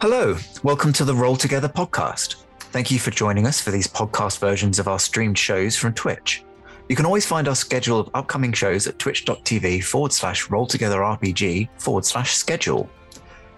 Hello, 0.00 0.36
welcome 0.62 0.92
to 0.92 1.04
the 1.04 1.12
Roll 1.12 1.34
Together 1.34 1.68
podcast. 1.68 2.44
Thank 2.60 2.92
you 2.92 3.00
for 3.00 3.10
joining 3.10 3.48
us 3.48 3.60
for 3.60 3.72
these 3.72 3.88
podcast 3.88 4.38
versions 4.38 4.78
of 4.78 4.86
our 4.86 5.00
streamed 5.00 5.36
shows 5.36 5.74
from 5.74 5.92
Twitch. 5.92 6.44
You 6.88 6.94
can 6.94 7.04
always 7.04 7.26
find 7.26 7.48
our 7.48 7.56
schedule 7.56 7.98
of 7.98 8.08
upcoming 8.14 8.52
shows 8.52 8.86
at 8.86 9.00
twitch.tv 9.00 9.82
forward 9.82 10.12
slash 10.12 10.50
roll 10.50 10.66
together 10.66 11.00
RPG 11.00 11.68
forward 11.78 12.04
slash 12.04 12.34
schedule. 12.34 12.88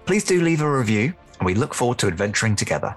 Please 0.07 0.25
do 0.25 0.40
leave 0.40 0.62
a 0.62 0.79
review, 0.79 1.12
and 1.40 1.45
we 1.45 1.54
look 1.54 1.75
forward 1.75 1.98
to 1.98 2.07
adventuring 2.07 2.57
together. 2.57 2.96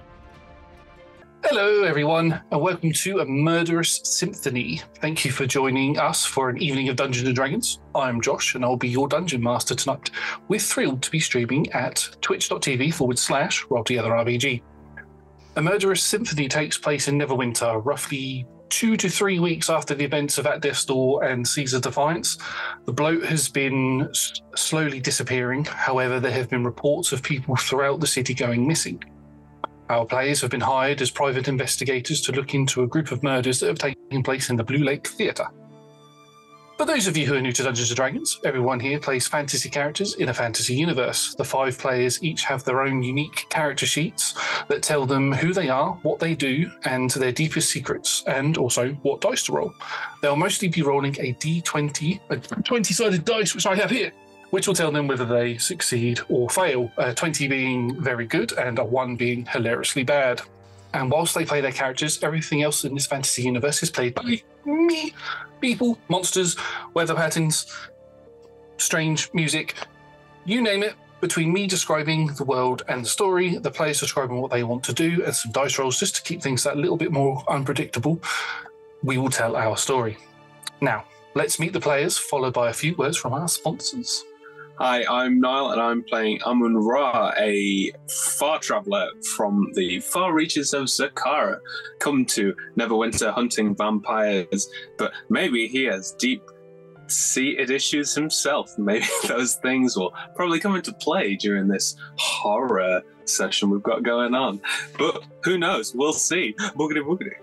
Hello, 1.46 1.84
everyone, 1.84 2.42
and 2.52 2.62
welcome 2.62 2.94
to 2.94 3.20
A 3.20 3.26
Murderous 3.26 4.00
Symphony. 4.06 4.82
Thank 5.02 5.26
you 5.26 5.32
for 5.32 5.46
joining 5.46 6.00
us 6.00 6.26
for 6.26 6.50
an 6.50 6.58
evening 6.58 6.88
of 6.88 6.96
Dungeons 6.96 7.28
and 7.28 7.36
Dragons. 7.36 7.82
I'm 7.94 8.22
Josh, 8.22 8.56
and 8.56 8.64
I'll 8.64 8.78
be 8.78 8.88
your 8.88 9.10
dungeon 9.10 9.44
master 9.44 9.76
tonight. 9.76 10.10
We're 10.48 10.62
thrilled 10.62 11.04
to 11.04 11.12
be 11.12 11.20
streaming 11.20 11.70
at 11.74 12.08
twitch.tv 12.22 12.94
forward 12.94 13.20
slash 13.20 13.66
roll 13.70 13.84
together 13.84 14.12
RPG. 14.12 14.62
A 15.58 15.62
Murderous 15.62 16.02
Symphony 16.02 16.48
takes 16.48 16.78
place 16.78 17.10
in 17.10 17.20
Neverwinter, 17.20 17.86
roughly 17.86 18.48
two 18.70 18.96
to 18.96 19.10
three 19.10 19.40
weeks 19.40 19.70
after 19.70 19.94
the 19.94 20.06
events 20.06 20.38
of 20.38 20.48
At 20.48 20.62
Death's 20.62 20.86
Door 20.86 21.26
and 21.26 21.46
Caesar 21.46 21.82
Defiance. 21.82 22.38
The 22.86 22.94
bloat 22.94 23.26
has 23.26 23.50
been 23.50 24.10
slowly 24.56 25.02
disappearing. 25.02 25.66
However, 25.66 26.22
there 26.22 26.32
have 26.32 26.50
been 26.50 26.64
reports 26.64 27.12
of 27.12 27.22
people 27.22 27.58
throughout 27.58 28.00
the 28.00 28.08
city 28.08 28.34
going 28.34 28.66
missing. 28.66 29.04
Our 29.90 30.06
players 30.06 30.42
have 30.42 30.52
been 30.52 30.62
hired 30.62 31.02
as 31.02 31.12
private 31.12 31.48
investigators 31.48 32.22
to 32.22 32.32
look 32.32 32.54
into 32.54 32.84
a 32.84 32.88
group 32.88 33.12
of 33.12 33.22
murders 33.22 33.60
that 33.60 33.68
have 33.68 33.80
taken 33.80 34.24
place 34.24 34.50
in 34.50 34.56
the 34.56 34.64
Blue 34.64 34.84
Lake 34.84 35.08
Theatre. 35.08 35.48
For 36.78 36.86
those 36.86 37.06
of 37.06 37.16
you 37.16 37.28
who 37.28 37.36
are 37.36 37.42
new 37.42 37.52
to 37.52 37.64
Dungeons 37.64 37.92
and 37.92 37.96
Dragons, 37.96 38.40
everyone 38.44 38.80
here 38.80 39.00
plays 39.00 39.28
fantasy 39.28 39.70
characters 39.70 40.16
in 40.16 40.30
a 40.30 40.34
fantasy 40.34 40.74
universe. 40.74 41.36
The 41.36 41.44
five 41.44 41.78
players 41.78 42.22
each 42.24 42.44
have 42.46 42.64
their 42.64 42.82
own 42.82 43.04
unique 43.04 43.46
character 43.50 43.86
sheets 43.86 44.34
that 44.70 44.82
tell 44.82 45.06
them 45.06 45.32
who 45.32 45.54
they 45.54 45.70
are, 45.70 45.94
what 46.02 46.20
they 46.20 46.34
do, 46.34 46.72
and 46.86 47.12
their 47.12 47.32
deepest 47.32 47.70
secrets, 47.70 48.24
and 48.26 48.58
also 48.58 48.94
what 49.04 49.22
dice 49.22 49.44
to 49.44 49.52
roll. 49.52 49.74
They'll 50.22 50.36
mostly 50.36 50.68
be 50.68 50.82
rolling 50.82 51.16
a 51.20 51.34
d20, 51.36 52.20
a 52.32 52.38
20 52.38 52.94
sided 52.94 53.24
dice, 53.24 53.54
which 53.54 53.68
I 53.68 53.76
have 53.76 53.92
here, 53.92 54.12
which 54.54 54.68
will 54.68 54.76
tell 54.76 54.92
them 54.92 55.08
whether 55.08 55.26
they 55.26 55.58
succeed 55.58 56.20
or 56.30 56.48
fail, 56.48 56.92
uh, 57.00 57.12
20 57.12 57.48
being 57.48 58.00
very 58.00 58.28
good 58.28 58.52
and 58.52 58.78
a 58.78 58.86
1 58.86 59.16
being 59.16 59.44
hilariously 59.48 60.04
bad. 60.04 60.40
And 60.94 61.10
whilst 61.10 61.34
they 61.34 61.44
play 61.44 61.60
their 61.60 61.72
characters, 61.72 62.22
everything 62.22 62.62
else 62.62 62.86
in 62.86 62.94
this 62.94 63.08
fantasy 63.08 63.42
universe 63.42 63.82
is 63.82 63.90
played 63.90 64.14
by 64.14 64.44
me. 64.64 65.16
People, 65.60 65.98
monsters, 66.08 66.56
weather 66.94 67.16
patterns, 67.16 67.66
strange 68.78 69.34
music, 69.34 69.74
you 70.46 70.62
name 70.62 70.84
it. 70.84 70.94
Between 71.20 71.52
me 71.52 71.66
describing 71.66 72.28
the 72.36 72.44
world 72.44 72.84
and 72.88 73.04
the 73.04 73.10
story, 73.10 73.58
the 73.58 73.72
players 73.72 74.02
describing 74.02 74.40
what 74.40 74.52
they 74.52 74.64
want 74.64 74.84
to 74.84 74.94
do, 74.94 75.24
and 75.26 75.36
some 75.36 75.52
dice 75.52 75.80
rolls 75.80 76.00
just 76.00 76.16
to 76.18 76.22
keep 76.22 76.44
things 76.44 76.64
that 76.64 76.78
little 76.78 76.98
bit 76.98 77.12
more 77.12 77.44
unpredictable, 77.50 78.22
we 79.02 79.18
will 79.18 79.32
tell 79.32 79.56
our 79.56 79.78
story. 79.78 80.16
Now, 80.80 81.06
let's 81.34 81.60
meet 81.60 81.74
the 81.74 81.80
players, 81.80 82.20
followed 82.20 82.54
by 82.54 82.70
a 82.70 82.74
few 82.74 82.96
words 82.98 83.18
from 83.18 83.34
our 83.34 83.48
sponsors. 83.48 84.24
Hi, 84.80 85.06
I'm 85.08 85.40
Niall, 85.40 85.72
and 85.72 85.80
I'm 85.80 86.04
playing 86.04 86.40
Amun 86.48 86.76
Ra, 86.76 87.32
a 87.38 87.92
far 88.10 88.58
traveler 88.58 89.08
from 89.36 89.72
the 89.76 90.00
far 90.00 90.34
reaches 90.34 90.74
of 90.74 90.86
Zakhara, 90.86 91.60
come 92.00 92.26
to 92.28 92.56
Neverwinter 92.76 93.32
hunting 93.32 93.76
vampires. 93.76 94.68
But 94.98 95.14
maybe 95.30 95.68
he 95.68 95.84
has 95.84 96.14
deep 96.14 96.42
seated 97.06 97.70
issues 97.70 98.16
himself. 98.16 98.72
Maybe 98.80 99.06
those 99.28 99.56
things 99.56 99.96
will 99.96 100.14
probably 100.36 100.60
come 100.60 100.76
into 100.76 100.94
play 100.94 101.36
during 101.36 101.68
this 101.68 101.96
horror 102.18 103.04
session 103.26 103.70
we've 103.70 103.84
got 103.84 104.02
going 104.02 104.34
on. 104.34 104.60
But 104.98 105.24
who 105.44 105.60
knows? 105.60 105.94
We'll 105.94 106.14
see. 106.14 106.56
Boogity 106.58 107.04
boogity. 107.06 107.36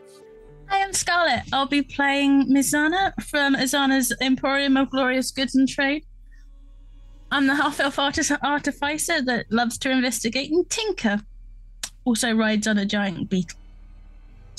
Hi, 0.69 0.83
I'm 0.83 0.93
Scarlett. 0.93 1.43
I'll 1.53 1.67
be 1.67 1.83
playing 1.83 2.49
Mizana 2.49 3.13
from 3.23 3.55
Azana's 3.55 4.13
Emporium 4.21 4.77
of 4.77 4.91
Glorious 4.91 5.31
Goods 5.31 5.55
and 5.55 5.69
Trade. 5.69 6.05
I'm 7.33 7.47
the 7.47 7.55
half 7.55 7.79
elf 7.81 7.99
artis- 7.99 8.33
artificer 8.43 9.23
that 9.23 9.51
loves 9.51 9.79
to 9.79 9.91
investigate 9.91 10.51
and 10.51 10.69
tinker. 10.69 11.21
Also 12.05 12.33
rides 12.33 12.67
on 12.67 12.79
a 12.79 12.85
giant 12.85 13.31
beetle. 13.31 13.59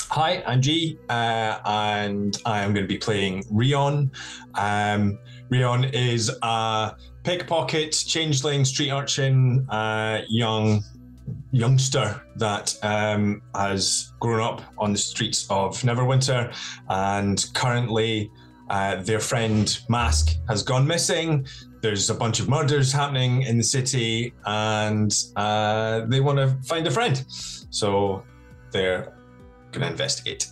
Hi, 0.10 0.44
I'm 0.46 0.62
G, 0.62 0.98
uh, 1.10 1.60
and 1.66 2.38
I 2.46 2.60
am 2.64 2.74
going 2.74 2.86
to 2.86 2.88
be 2.88 2.98
playing 2.98 3.46
Rion. 3.50 4.12
Um, 4.56 5.18
Rion 5.50 5.86
is 5.86 6.30
a 6.42 6.96
pickpocket, 7.24 7.92
changeling, 7.92 8.66
street 8.66 8.92
urchin, 8.92 9.66
uh, 9.70 10.22
young 10.28 10.84
youngster 11.52 12.22
that 12.36 12.78
um, 12.84 13.42
has 13.56 14.12
grown 14.20 14.42
up 14.42 14.62
on 14.78 14.92
the 14.92 14.98
streets 14.98 15.46
of 15.50 15.82
Neverwinter, 15.82 16.54
and 16.90 17.46
currently 17.54 18.30
uh, 18.70 18.98
their 19.04 19.20
friend 19.20 19.80
Mask 19.88 20.38
has 20.50 20.64
gone 20.64 20.86
missing. 20.86 21.46
There's 21.82 22.12
a 22.12 22.14
bunch 22.14 22.40
of 22.40 22.48
murders 22.48 22.92
happening 22.92 23.42
in 23.42 23.58
the 23.58 23.64
city, 23.64 24.34
and 24.46 25.12
uh, 25.36 26.02
they 26.06 26.20
want 26.20 26.38
to 26.38 26.56
find 26.64 26.86
a 26.86 26.92
friend. 26.92 27.26
So 27.28 28.24
they're 28.72 29.14
going 29.72 29.82
to 29.82 29.88
investigate. 29.88 30.52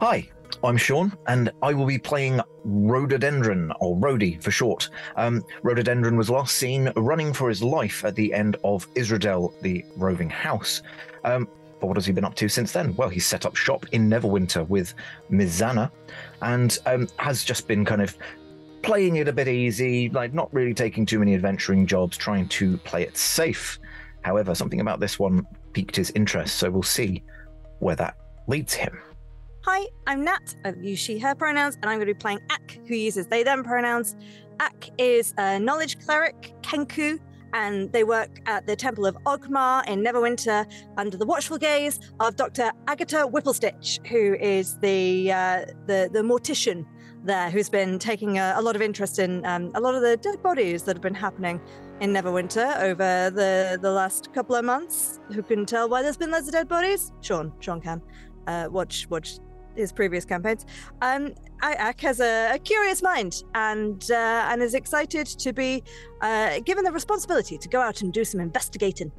Hi, 0.00 0.26
I'm 0.62 0.78
Sean, 0.78 1.12
and 1.26 1.50
I 1.62 1.74
will 1.74 1.84
be 1.84 1.98
playing 1.98 2.40
Rhododendron, 2.64 3.72
or 3.80 3.94
Rhodey 3.96 4.42
for 4.42 4.50
short. 4.50 4.88
Um, 5.16 5.44
Rhododendron 5.62 6.16
was 6.16 6.30
last 6.30 6.56
seen 6.56 6.90
running 6.96 7.34
for 7.34 7.50
his 7.50 7.62
life 7.62 8.02
at 8.02 8.14
the 8.14 8.32
end 8.32 8.56
of 8.64 8.92
Isradel, 8.94 9.52
the 9.60 9.84
roving 9.98 10.30
house. 10.30 10.82
Um, 11.24 11.46
but 11.78 11.88
what 11.88 11.98
has 11.98 12.06
he 12.06 12.12
been 12.12 12.24
up 12.24 12.36
to 12.36 12.48
since 12.48 12.72
then? 12.72 12.96
Well, 12.96 13.10
he's 13.10 13.26
set 13.26 13.44
up 13.44 13.56
shop 13.56 13.84
in 13.92 14.08
Neverwinter 14.08 14.66
with 14.66 14.94
Mizana, 15.30 15.90
and 16.40 16.78
um, 16.86 17.06
has 17.18 17.44
just 17.44 17.68
been 17.68 17.84
kind 17.84 18.00
of 18.00 18.16
playing 18.84 19.16
it 19.16 19.28
a 19.28 19.32
bit 19.32 19.48
easy, 19.48 20.10
like 20.10 20.34
not 20.34 20.52
really 20.52 20.74
taking 20.74 21.06
too 21.06 21.18
many 21.18 21.34
adventuring 21.34 21.86
jobs, 21.86 22.16
trying 22.16 22.46
to 22.48 22.76
play 22.78 23.02
it 23.02 23.16
safe. 23.16 23.78
However, 24.22 24.54
something 24.54 24.80
about 24.80 25.00
this 25.00 25.18
one 25.18 25.46
piqued 25.72 25.96
his 25.96 26.10
interest, 26.10 26.56
so 26.56 26.70
we'll 26.70 26.82
see 26.82 27.22
where 27.78 27.96
that 27.96 28.16
leads 28.46 28.74
him. 28.74 29.00
Hi, 29.64 29.86
I'm 30.06 30.22
Nat. 30.22 30.54
I 30.64 30.74
use 30.80 30.98
she, 30.98 31.18
her 31.18 31.34
pronouns, 31.34 31.76
and 31.76 31.86
I'm 31.86 31.96
going 31.96 32.06
to 32.06 32.14
be 32.14 32.18
playing 32.18 32.40
Ak, 32.50 32.78
who 32.86 32.94
uses 32.94 33.26
they, 33.26 33.42
them 33.42 33.64
pronouns. 33.64 34.14
Ak 34.60 34.90
is 34.98 35.32
a 35.38 35.58
knowledge 35.58 36.04
cleric, 36.04 36.52
Kenku, 36.60 37.18
and 37.54 37.90
they 37.92 38.04
work 38.04 38.40
at 38.46 38.66
the 38.66 38.76
Temple 38.76 39.06
of 39.06 39.16
Oghma 39.24 39.86
in 39.88 40.02
Neverwinter 40.02 40.70
under 40.98 41.16
the 41.16 41.24
watchful 41.24 41.56
gaze 41.56 42.00
of 42.20 42.36
Dr. 42.36 42.72
Agatha 42.88 43.26
Whipplestitch, 43.26 44.06
who 44.06 44.34
is 44.34 44.78
the 44.80 45.32
uh, 45.32 45.64
the, 45.86 46.10
the 46.12 46.20
mortician 46.20 46.84
there, 47.24 47.50
who's 47.50 47.68
been 47.68 47.98
taking 47.98 48.38
a, 48.38 48.54
a 48.56 48.62
lot 48.62 48.76
of 48.76 48.82
interest 48.82 49.18
in 49.18 49.44
um, 49.46 49.70
a 49.74 49.80
lot 49.80 49.94
of 49.94 50.02
the 50.02 50.16
dead 50.16 50.42
bodies 50.42 50.82
that 50.84 50.96
have 50.96 51.02
been 51.02 51.14
happening 51.14 51.60
in 52.00 52.12
Neverwinter 52.12 52.80
over 52.82 53.30
the, 53.30 53.78
the 53.80 53.90
last 53.90 54.32
couple 54.32 54.54
of 54.54 54.64
months. 54.64 55.20
Who 55.32 55.42
can 55.42 55.64
tell 55.66 55.88
why 55.88 56.02
there's 56.02 56.16
been 56.16 56.30
loads 56.30 56.48
of 56.48 56.52
dead 56.52 56.68
bodies? 56.68 57.12
Sean, 57.20 57.52
Sean 57.60 57.80
can. 57.80 58.02
Uh, 58.46 58.68
watch 58.70 59.08
watch 59.08 59.38
his 59.74 59.92
previous 59.92 60.24
campaigns. 60.24 60.66
Um, 61.00 61.34
Ak 61.62 62.00
has 62.02 62.20
a, 62.20 62.54
a, 62.54 62.58
curious 62.58 63.02
mind 63.02 63.42
and 63.54 64.10
uh, 64.10 64.48
and 64.50 64.62
is 64.62 64.74
excited 64.74 65.26
to 65.26 65.52
be 65.52 65.82
uh, 66.20 66.60
given 66.60 66.84
the 66.84 66.92
responsibility 66.92 67.56
to 67.56 67.68
go 67.68 67.80
out 67.80 68.02
and 68.02 68.12
do 68.12 68.24
some 68.24 68.40
investigating. 68.40 69.10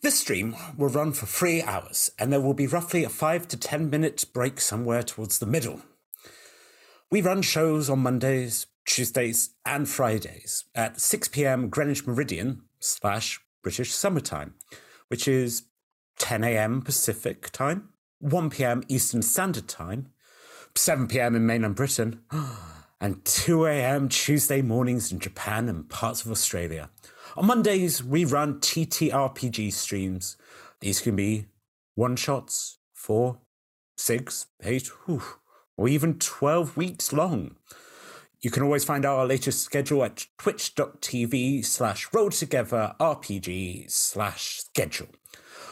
This 0.00 0.18
stream 0.18 0.56
will 0.76 0.88
run 0.88 1.12
for 1.12 1.26
three 1.26 1.62
hours, 1.62 2.10
and 2.18 2.32
there 2.32 2.40
will 2.40 2.54
be 2.54 2.66
roughly 2.66 3.04
a 3.04 3.08
five 3.08 3.46
to 3.48 3.56
ten 3.56 3.90
minute 3.90 4.24
break 4.32 4.60
somewhere 4.60 5.02
towards 5.02 5.38
the 5.38 5.46
middle. 5.46 5.82
We 7.12 7.20
run 7.20 7.42
shows 7.42 7.90
on 7.90 7.98
Mondays, 7.98 8.68
Tuesdays, 8.86 9.50
and 9.66 9.86
Fridays 9.86 10.64
at 10.74 10.98
6 10.98 11.28
p.m. 11.28 11.68
Greenwich 11.68 12.06
Meridian 12.06 12.62
slash 12.78 13.38
British 13.62 13.92
Summertime, 13.92 14.54
which 15.08 15.28
is 15.28 15.64
10 16.20 16.42
a.m. 16.42 16.80
Pacific 16.80 17.50
time. 17.50 17.90
1 18.20 18.48
p.m. 18.48 18.82
Eastern 18.88 19.20
Standard 19.20 19.68
Time, 19.68 20.08
7 20.74 21.06
p.m. 21.06 21.36
in 21.36 21.44
mainland 21.44 21.74
Britain, 21.74 22.22
and 23.02 23.22
2 23.26 23.66
a.m. 23.66 24.08
Tuesday 24.08 24.62
mornings 24.62 25.12
in 25.12 25.18
Japan 25.18 25.68
and 25.68 25.90
parts 25.90 26.24
of 26.24 26.30
Australia. 26.30 26.88
On 27.36 27.44
Mondays, 27.44 28.02
we 28.02 28.24
run 28.24 28.58
TTRPG 28.58 29.70
streams. 29.74 30.38
These 30.80 31.02
can 31.02 31.14
be 31.14 31.44
one 31.94 32.16
shots, 32.16 32.78
four, 32.94 33.40
six, 33.98 34.46
eight, 34.62 34.86
whew, 35.04 35.22
or 35.76 35.88
even 35.88 36.18
12 36.18 36.76
weeks 36.76 37.12
long. 37.12 37.56
You 38.40 38.50
can 38.50 38.62
always 38.62 38.84
find 38.84 39.04
our 39.04 39.24
latest 39.24 39.62
schedule 39.62 40.02
at 40.04 40.26
twitch.tv 40.36 41.64
slash 41.64 42.08
rolltogetherrpg 42.10 43.90
slash 43.90 44.58
schedule. 44.58 45.08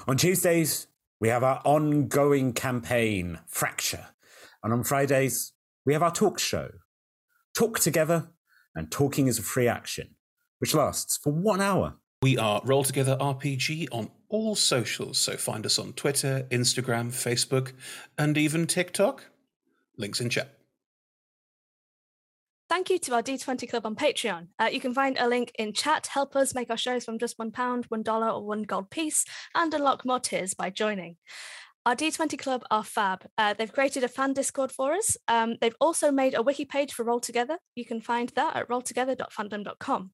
On 0.06 0.16
Tuesdays, 0.16 0.86
we 1.20 1.28
have 1.28 1.42
our 1.42 1.60
ongoing 1.64 2.52
campaign, 2.52 3.40
Fracture. 3.46 4.06
And 4.62 4.72
on 4.72 4.84
Fridays, 4.84 5.52
we 5.84 5.92
have 5.92 6.02
our 6.02 6.12
talk 6.12 6.38
show, 6.38 6.70
Talk 7.54 7.78
Together, 7.80 8.28
and 8.74 8.90
Talking 8.90 9.26
is 9.26 9.38
a 9.38 9.42
Free 9.42 9.66
Action, 9.66 10.14
which 10.58 10.74
lasts 10.74 11.16
for 11.16 11.32
one 11.32 11.60
hour 11.60 11.94
We 12.22 12.38
are 12.38 12.62
Roll 12.64 12.84
Together 12.84 13.16
RPG 13.20 13.88
on 13.90 14.10
all 14.28 14.54
socials, 14.54 15.18
so 15.18 15.36
find 15.36 15.66
us 15.66 15.78
on 15.78 15.94
Twitter, 15.94 16.46
Instagram, 16.50 17.08
Facebook, 17.08 17.72
and 18.16 18.38
even 18.38 18.66
TikTok. 18.66 19.24
Links 20.00 20.20
in 20.20 20.30
chat. 20.30 20.56
Thank 22.70 22.88
you 22.88 22.98
to 23.00 23.14
our 23.14 23.22
D20 23.22 23.68
Club 23.68 23.84
on 23.84 23.96
Patreon. 23.96 24.46
Uh, 24.56 24.68
you 24.70 24.78
can 24.80 24.94
find 24.94 25.18
a 25.18 25.26
link 25.26 25.50
in 25.58 25.72
chat. 25.72 26.06
Help 26.06 26.36
us 26.36 26.54
make 26.54 26.70
our 26.70 26.76
shows 26.76 27.04
from 27.04 27.18
just 27.18 27.36
one 27.36 27.50
pound, 27.50 27.86
one 27.86 28.04
dollar, 28.04 28.28
or 28.28 28.46
one 28.46 28.62
gold 28.62 28.90
piece, 28.90 29.24
and 29.56 29.74
unlock 29.74 30.04
more 30.04 30.20
tiers 30.20 30.54
by 30.54 30.70
joining. 30.70 31.16
Our 31.84 31.96
D20 31.96 32.38
Club 32.38 32.62
are 32.70 32.84
fab. 32.84 33.26
Uh, 33.36 33.54
they've 33.54 33.72
created 33.72 34.04
a 34.04 34.08
fan 34.08 34.34
Discord 34.34 34.70
for 34.70 34.92
us. 34.92 35.16
Um, 35.26 35.56
they've 35.60 35.74
also 35.80 36.12
made 36.12 36.34
a 36.34 36.42
wiki 36.42 36.64
page 36.64 36.92
for 36.92 37.04
Roll 37.04 37.18
Together. 37.20 37.58
You 37.74 37.84
can 37.84 38.00
find 38.00 38.28
that 38.36 38.54
at 38.54 38.68
rolltogether.fandom.com. 38.68 40.10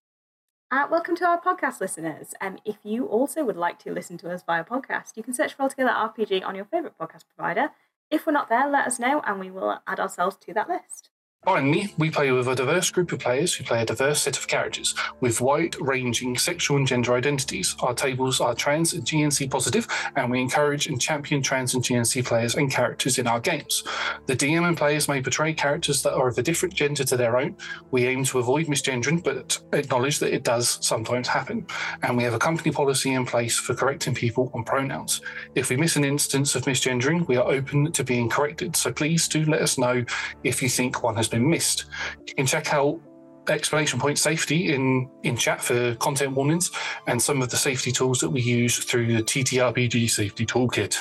Uh, 0.71 0.87
welcome 0.91 1.15
to 1.17 1.25
our 1.27 1.41
podcast 1.41 1.81
listeners. 1.81 2.35
Um, 2.41 2.59
if 2.65 2.77
you 2.85 3.07
also 3.07 3.45
would 3.45 3.57
like 3.57 3.79
to 3.81 3.93
listen 3.93 4.17
to 4.19 4.31
us 4.31 4.43
via 4.47 4.65
podcast, 4.65 5.17
you 5.17 5.23
can 5.23 5.35
search 5.35 5.55
for 5.55 5.65
Roll 5.65 5.69
Together 5.69 5.91
RPG 5.91 6.43
on 6.45 6.55
your 6.55 6.65
favourite 6.65 6.99
podcast 6.99 7.25
provider. 7.37 7.69
If 8.11 8.27
we're 8.27 8.33
not 8.33 8.49
there, 8.49 8.69
let 8.69 8.87
us 8.87 8.99
know 8.99 9.21
and 9.25 9.41
we 9.41 9.51
will 9.51 9.81
add 9.87 10.01
ourselves 10.01 10.37
to 10.37 10.55
that 10.55 10.69
list. 10.69 11.11
Finally, 11.47 11.95
we 11.97 12.11
play 12.11 12.33
with 12.33 12.49
a 12.49 12.57
diverse 12.57 12.91
group 12.91 13.13
of 13.13 13.21
players 13.21 13.55
who 13.55 13.63
play 13.63 13.81
a 13.81 13.87
diverse 13.87 14.21
set 14.21 14.37
of 14.37 14.49
characters 14.49 14.97
with 15.21 15.41
wide 15.41 15.77
ranging 15.79 16.37
sexual 16.37 16.77
and 16.77 16.89
gender 16.89 17.15
identities. 17.15 17.77
Our 17.79 17.95
tables 17.95 18.41
are 18.41 18.53
trans 18.53 18.95
and 18.95 19.05
GNC 19.05 19.49
positive, 19.49 19.87
and 20.17 20.29
we 20.29 20.41
encourage 20.41 20.89
and 20.89 21.01
champion 21.01 21.41
trans 21.43 21.75
and 21.75 21.85
GNC 21.85 22.27
players 22.27 22.57
and 22.57 22.69
characters 22.69 23.21
in 23.21 23.29
our 23.29 23.39
games. 23.39 23.85
The 24.27 24.35
DM 24.35 24.67
and 24.67 24.77
players 24.77 25.07
may 25.07 25.23
portray 25.23 25.55
characters 25.55 26.03
that 26.03 26.15
are 26.15 26.27
of 26.27 26.37
a 26.37 26.43
different 26.43 26.75
gender 26.75 27.05
to 27.05 27.17
their 27.17 27.37
own. 27.37 27.57
We 27.93 28.07
aim 28.07 28.25
to 28.25 28.41
avoid 28.41 28.67
misgendering, 28.67 29.23
but 29.23 29.57
acknowledge 29.73 30.19
that 30.19 30.35
it 30.35 30.43
does 30.43 30.85
sometimes 30.85 31.29
happen. 31.29 31.65
And 32.03 32.17
we 32.17 32.25
have 32.25 32.35
a 32.35 32.41
company 32.41 32.73
policy 32.73 33.13
in 33.13 33.25
place 33.25 33.57
for 33.57 33.73
correcting 33.73 34.17
people 34.17 34.51
on 34.53 34.65
pronouns. 34.65 35.21
If 35.55 35.71
we 35.71 35.77
miss 35.77 35.95
an 35.95 36.05
instance 36.05 36.57
of 36.57 36.65
misgendering, 36.65 37.29
we 37.29 37.37
are 37.37 37.49
open 37.49 37.93
to 37.93 38.03
being 38.03 38.29
corrected. 38.29 38.75
So 38.75 38.93
please 38.93 39.29
do 39.29 39.45
let 39.45 39.63
us 39.63 39.79
know 39.79 40.05
if 40.43 40.61
you 40.61 40.69
think 40.69 41.05
one 41.05 41.15
has 41.15 41.29
been 41.29 41.36
missed. 41.41 41.87
You 42.27 42.35
can 42.35 42.47
check 42.47 42.73
out 42.73 43.01
explanation 43.49 44.01
point 44.01 44.19
safety 44.19 44.73
in 44.73 45.09
in 45.23 45.37
chat 45.37 45.61
for 45.61 45.95
content 45.97 46.35
warnings 46.35 46.71
and 47.07 47.21
some 47.21 47.43
of 47.43 47.51
the 47.51 47.57
safety 47.57 47.93
tools 47.93 48.21
that 48.21 48.31
we 48.31 48.41
use 48.41 48.79
through 48.79 49.07
the 49.15 49.23
TTRPG 49.23 50.11
safety 50.11 50.45
toolkit. 50.45 50.99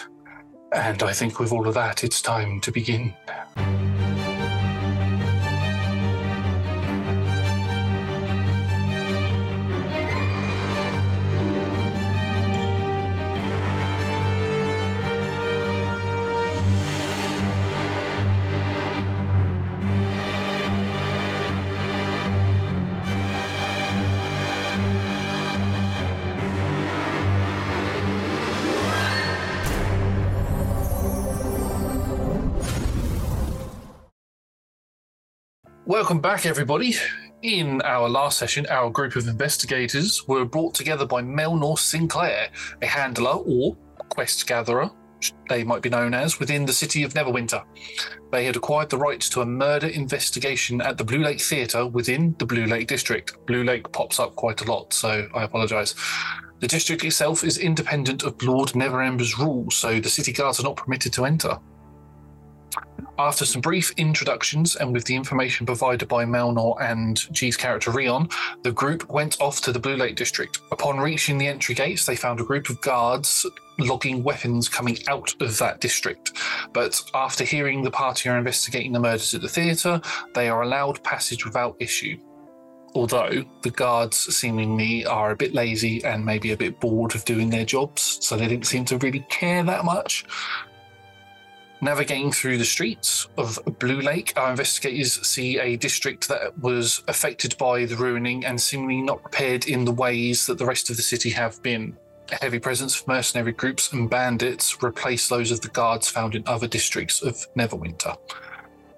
And 0.71 1.01
I 1.03 1.13
think 1.13 1.39
with 1.39 1.51
all 1.51 1.67
of 1.67 1.73
that, 1.75 2.03
it's 2.03 2.21
time 2.21 2.59
to 2.61 2.71
begin. 2.71 3.13
Welcome 35.95 36.19
back, 36.19 36.45
everybody. 36.45 36.93
In 37.41 37.81
our 37.83 38.09
last 38.09 38.37
session, 38.37 38.65
our 38.69 38.89
group 38.89 39.15
of 39.15 39.29
investigators 39.29 40.27
were 40.27 40.43
brought 40.43 40.73
together 40.73 41.05
by 41.05 41.21
Melnor 41.21 41.79
Sinclair, 41.79 42.49
a 42.81 42.85
handler 42.85 43.31
or 43.31 43.77
quest 44.09 44.45
gatherer, 44.45 44.91
they 45.47 45.63
might 45.63 45.81
be 45.81 45.89
known 45.89 46.13
as, 46.13 46.37
within 46.37 46.65
the 46.65 46.73
city 46.73 47.03
of 47.03 47.13
Neverwinter. 47.13 47.63
They 48.29 48.43
had 48.43 48.57
acquired 48.57 48.89
the 48.89 48.97
rights 48.97 49.29
to 49.29 49.41
a 49.41 49.45
murder 49.45 49.87
investigation 49.87 50.81
at 50.81 50.97
the 50.97 51.05
Blue 51.05 51.23
Lake 51.23 51.39
Theatre 51.39 51.87
within 51.87 52.35
the 52.39 52.45
Blue 52.45 52.65
Lake 52.65 52.89
District. 52.89 53.33
Blue 53.45 53.63
Lake 53.63 53.89
pops 53.93 54.19
up 54.19 54.35
quite 54.35 54.59
a 54.59 54.69
lot, 54.69 54.91
so 54.91 55.29
I 55.33 55.43
apologise. 55.43 55.95
The 56.59 56.67
district 56.67 57.05
itself 57.05 57.45
is 57.45 57.57
independent 57.57 58.23
of 58.23 58.43
Lord 58.43 58.75
Neverember's 58.75 59.39
rule, 59.39 59.71
so 59.71 60.01
the 60.01 60.09
city 60.09 60.33
guards 60.33 60.59
are 60.59 60.63
not 60.63 60.75
permitted 60.75 61.13
to 61.13 61.23
enter. 61.23 61.57
After 63.17 63.45
some 63.45 63.61
brief 63.61 63.91
introductions 63.95 64.75
and 64.75 64.91
with 64.91 65.05
the 65.05 65.15
information 65.15 65.65
provided 65.65 66.09
by 66.09 66.25
Melnor 66.25 66.75
and 66.81 67.17
G's 67.33 67.55
character 67.55 67.91
Rion, 67.91 68.27
the 68.63 68.73
group 68.73 69.09
went 69.09 69.39
off 69.39 69.61
to 69.61 69.71
the 69.71 69.79
Blue 69.79 69.95
Lake 69.95 70.17
District. 70.17 70.59
Upon 70.71 70.99
reaching 70.99 71.37
the 71.37 71.47
entry 71.47 71.75
gates, 71.75 72.05
they 72.05 72.17
found 72.17 72.41
a 72.41 72.43
group 72.43 72.69
of 72.69 72.81
guards 72.81 73.45
logging 73.79 74.21
weapons 74.21 74.67
coming 74.67 74.97
out 75.07 75.33
of 75.41 75.57
that 75.59 75.79
district. 75.79 76.33
But 76.73 77.01
after 77.13 77.45
hearing 77.45 77.83
the 77.83 77.91
party 77.91 78.27
are 78.27 78.37
investigating 78.37 78.91
the 78.91 78.99
murders 78.99 79.33
at 79.33 79.41
the 79.41 79.47
theatre, 79.47 80.01
they 80.33 80.49
are 80.49 80.63
allowed 80.63 81.01
passage 81.03 81.45
without 81.45 81.77
issue. 81.79 82.19
Although 82.95 83.43
the 83.61 83.71
guards 83.71 84.17
seemingly 84.17 85.05
are 85.05 85.31
a 85.31 85.35
bit 85.35 85.53
lazy 85.53 86.03
and 86.03 86.23
maybe 86.25 86.51
a 86.51 86.57
bit 86.57 86.79
bored 86.79 87.15
of 87.15 87.25
doing 87.25 87.49
their 87.49 87.65
jobs, 87.65 88.17
so 88.21 88.35
they 88.35 88.47
didn't 88.47 88.67
seem 88.67 88.85
to 88.85 88.97
really 88.97 89.25
care 89.29 89.63
that 89.63 89.85
much. 89.85 90.25
Navigating 91.85 92.31
through 92.31 92.57
the 92.57 92.65
streets 92.65 93.27
of 93.37 93.59
Blue 93.77 94.01
Lake, 94.01 94.33
our 94.37 94.49
investigators 94.49 95.21
see 95.21 95.59
a 95.59 95.75
district 95.75 96.27
that 96.29 96.57
was 96.57 97.03
affected 97.07 97.55
by 97.59 97.85
the 97.85 97.95
ruining 97.95 98.43
and 98.43 98.59
seemingly 98.59 99.03
not 99.03 99.23
repaired 99.23 99.67
in 99.67 99.85
the 99.85 99.91
ways 99.91 100.47
that 100.47 100.57
the 100.57 100.65
rest 100.65 100.89
of 100.89 100.95
the 100.95 101.03
city 101.03 101.29
have 101.29 101.61
been. 101.61 101.95
A 102.31 102.37
heavy 102.37 102.57
presence 102.57 102.99
of 102.99 103.07
mercenary 103.07 103.51
groups 103.51 103.93
and 103.93 104.09
bandits 104.09 104.81
replace 104.81 105.29
those 105.29 105.51
of 105.51 105.61
the 105.61 105.67
guards 105.67 106.09
found 106.09 106.33
in 106.33 106.41
other 106.47 106.67
districts 106.67 107.21
of 107.21 107.45
Neverwinter. 107.53 108.17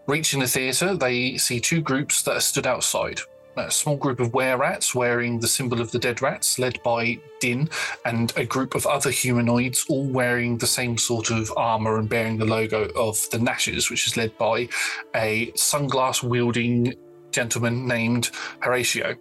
Reaching 0.05 0.39
the 0.39 0.47
theatre, 0.47 0.95
they 0.95 1.35
see 1.35 1.59
two 1.59 1.81
groups 1.81 2.21
that 2.21 2.37
are 2.37 2.39
stood 2.39 2.65
outside 2.65 3.19
a 3.59 3.71
small 3.71 3.97
group 3.97 4.19
of 4.19 4.33
were 4.33 4.57
rats 4.57 4.93
wearing 4.93 5.39
the 5.39 5.47
symbol 5.47 5.81
of 5.81 5.91
the 5.91 5.99
dead 5.99 6.21
rats, 6.21 6.59
led 6.59 6.81
by 6.83 7.19
Din, 7.39 7.69
and 8.05 8.33
a 8.35 8.45
group 8.45 8.75
of 8.75 8.85
other 8.85 9.09
humanoids, 9.09 9.85
all 9.89 10.07
wearing 10.07 10.57
the 10.57 10.67
same 10.67 10.97
sort 10.97 11.31
of 11.31 11.51
armor 11.57 11.97
and 11.97 12.09
bearing 12.09 12.37
the 12.37 12.45
logo 12.45 12.89
of 12.95 13.29
the 13.31 13.37
Nashers, 13.37 13.89
which 13.89 14.07
is 14.07 14.17
led 14.17 14.37
by 14.37 14.69
a 15.15 15.51
sunglass 15.55 16.23
wielding 16.23 16.93
gentleman 17.31 17.87
named 17.87 18.31
Horatio. 18.59 19.15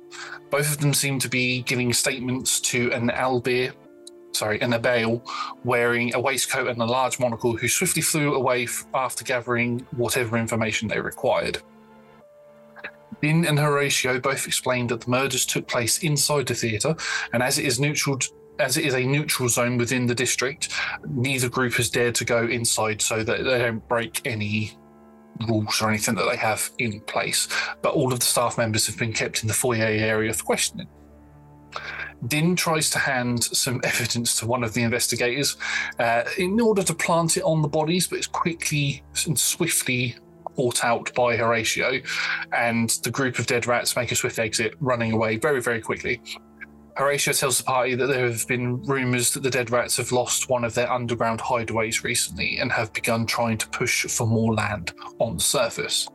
Both 0.50 0.72
of 0.72 0.78
them 0.78 0.94
seem 0.94 1.18
to 1.20 1.28
be 1.28 1.62
giving 1.62 1.92
statements 1.92 2.60
to 2.60 2.90
an 2.92 3.10
albir, 3.10 3.72
sorry, 4.32 4.60
an 4.60 4.72
Abail 4.72 5.26
wearing 5.64 6.14
a 6.14 6.20
waistcoat 6.20 6.68
and 6.68 6.80
a 6.80 6.86
large 6.86 7.18
monocle 7.18 7.56
who 7.56 7.68
swiftly 7.68 8.02
flew 8.02 8.34
away 8.34 8.68
after 8.94 9.24
gathering 9.24 9.86
whatever 9.96 10.36
information 10.36 10.88
they 10.88 11.00
required. 11.00 11.58
Din 13.22 13.46
and 13.46 13.58
Horatio 13.58 14.20
both 14.20 14.46
explained 14.46 14.90
that 14.90 15.02
the 15.02 15.10
murders 15.10 15.46
took 15.46 15.66
place 15.66 16.02
inside 16.02 16.46
the 16.46 16.54
theatre, 16.54 16.94
and 17.32 17.42
as 17.42 17.58
it 17.58 17.64
is 17.64 17.80
neutral, 17.80 18.18
as 18.58 18.76
it 18.76 18.84
is 18.84 18.94
a 18.94 19.04
neutral 19.04 19.48
zone 19.48 19.78
within 19.78 20.06
the 20.06 20.14
district, 20.14 20.72
neither 21.08 21.48
group 21.48 21.74
has 21.74 21.90
dared 21.90 22.14
to 22.16 22.24
go 22.24 22.46
inside 22.46 23.00
so 23.00 23.22
that 23.22 23.44
they 23.44 23.58
don't 23.58 23.86
break 23.88 24.20
any 24.24 24.76
rules 25.48 25.82
or 25.82 25.88
anything 25.88 26.14
that 26.14 26.28
they 26.30 26.36
have 26.36 26.70
in 26.78 27.00
place. 27.00 27.48
But 27.82 27.94
all 27.94 28.12
of 28.12 28.20
the 28.20 28.26
staff 28.26 28.58
members 28.58 28.86
have 28.86 28.98
been 28.98 29.12
kept 29.12 29.42
in 29.42 29.48
the 29.48 29.54
foyer 29.54 29.84
area 29.84 30.32
for 30.32 30.44
questioning. 30.44 30.88
Din 32.28 32.56
tries 32.56 32.88
to 32.90 32.98
hand 32.98 33.44
some 33.44 33.80
evidence 33.84 34.38
to 34.38 34.46
one 34.46 34.64
of 34.64 34.72
the 34.72 34.82
investigators 34.82 35.56
uh, 35.98 36.24
in 36.38 36.58
order 36.58 36.82
to 36.82 36.94
plant 36.94 37.36
it 37.36 37.42
on 37.42 37.60
the 37.60 37.68
bodies, 37.68 38.06
but 38.06 38.16
it's 38.16 38.26
quickly 38.26 39.02
and 39.26 39.38
swiftly 39.38 40.16
caught 40.56 40.84
out 40.84 41.14
by 41.14 41.36
Horatio, 41.36 42.00
and 42.52 42.90
the 43.02 43.10
group 43.10 43.38
of 43.38 43.46
dead 43.46 43.66
rats 43.66 43.94
make 43.94 44.10
a 44.10 44.16
swift 44.16 44.38
exit, 44.38 44.74
running 44.80 45.12
away 45.12 45.36
very, 45.36 45.60
very 45.60 45.80
quickly. 45.80 46.20
Horatio 46.96 47.34
tells 47.34 47.58
the 47.58 47.64
party 47.64 47.94
that 47.94 48.06
there 48.06 48.26
have 48.26 48.48
been 48.48 48.82
rumours 48.82 49.34
that 49.34 49.42
the 49.42 49.50
dead 49.50 49.70
rats 49.70 49.98
have 49.98 50.12
lost 50.12 50.48
one 50.48 50.64
of 50.64 50.72
their 50.72 50.90
underground 50.90 51.40
hideaways 51.40 52.02
recently 52.02 52.58
and 52.58 52.72
have 52.72 52.92
begun 52.94 53.26
trying 53.26 53.58
to 53.58 53.68
push 53.68 54.06
for 54.06 54.26
more 54.26 54.54
land 54.54 54.94
on 55.18 55.34
the 55.34 55.42
surface. 55.42 56.08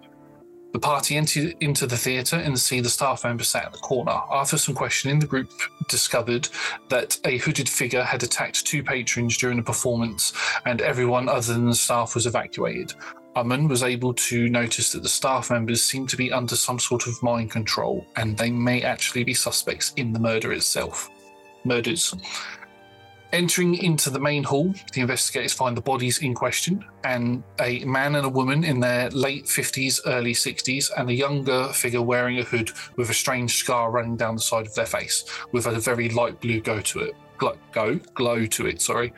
The 0.73 0.79
party 0.79 1.17
enter 1.17 1.51
into 1.59 1.85
the 1.85 1.97
theatre 1.97 2.37
and 2.37 2.57
see 2.57 2.79
the 2.79 2.89
staff 2.89 3.25
member 3.25 3.43
sat 3.43 3.65
in 3.65 3.71
the 3.73 3.77
corner. 3.79 4.17
After 4.31 4.57
some 4.57 4.73
questioning, 4.73 5.19
the 5.19 5.27
group 5.27 5.51
discovered 5.89 6.47
that 6.89 7.19
a 7.25 7.37
hooded 7.39 7.67
figure 7.67 8.03
had 8.03 8.23
attacked 8.23 8.65
two 8.65 8.81
patrons 8.81 9.37
during 9.37 9.57
the 9.57 9.63
performance, 9.63 10.33
and 10.65 10.81
everyone 10.81 11.27
other 11.27 11.53
than 11.53 11.67
the 11.67 11.75
staff 11.75 12.15
was 12.15 12.25
evacuated. 12.25 12.93
Amun 13.35 13.67
was 13.67 13.83
able 13.83 14.13
to 14.13 14.49
notice 14.49 14.91
that 14.91 15.03
the 15.03 15.09
staff 15.09 15.49
members 15.49 15.81
seem 15.81 16.05
to 16.07 16.17
be 16.17 16.31
under 16.31 16.55
some 16.55 16.79
sort 16.79 17.07
of 17.07 17.21
mind 17.23 17.51
control, 17.51 18.05
and 18.17 18.37
they 18.37 18.51
may 18.51 18.81
actually 18.81 19.23
be 19.23 19.33
suspects 19.33 19.93
in 19.95 20.11
the 20.11 20.19
murder 20.19 20.51
itself. 20.51 21.09
Murders. 21.63 22.13
Entering 23.33 23.75
into 23.75 24.09
the 24.09 24.19
main 24.19 24.43
hall, 24.43 24.73
the 24.91 24.99
investigators 24.99 25.53
find 25.53 25.77
the 25.77 25.81
bodies 25.81 26.17
in 26.17 26.33
question 26.33 26.83
and 27.05 27.41
a 27.61 27.85
man 27.85 28.15
and 28.15 28.25
a 28.25 28.29
woman 28.29 28.65
in 28.65 28.81
their 28.81 29.09
late 29.11 29.45
50s, 29.45 30.01
early 30.05 30.33
60s, 30.33 30.91
and 30.97 31.09
a 31.09 31.13
younger 31.13 31.69
figure 31.69 32.01
wearing 32.01 32.39
a 32.39 32.43
hood 32.43 32.71
with 32.97 33.09
a 33.09 33.13
strange 33.13 33.55
scar 33.55 33.89
running 33.89 34.17
down 34.17 34.35
the 34.35 34.41
side 34.41 34.67
of 34.67 34.75
their 34.75 34.85
face 34.85 35.23
with 35.53 35.65
a 35.65 35.79
very 35.79 36.09
light 36.09 36.41
blue 36.41 36.59
go 36.59 36.81
to 36.81 36.99
it. 36.99 37.15
Gl- 37.39 37.57
go, 37.71 37.95
glow 38.13 38.45
to 38.45 38.67
it, 38.67 38.81
sorry. 38.81 39.13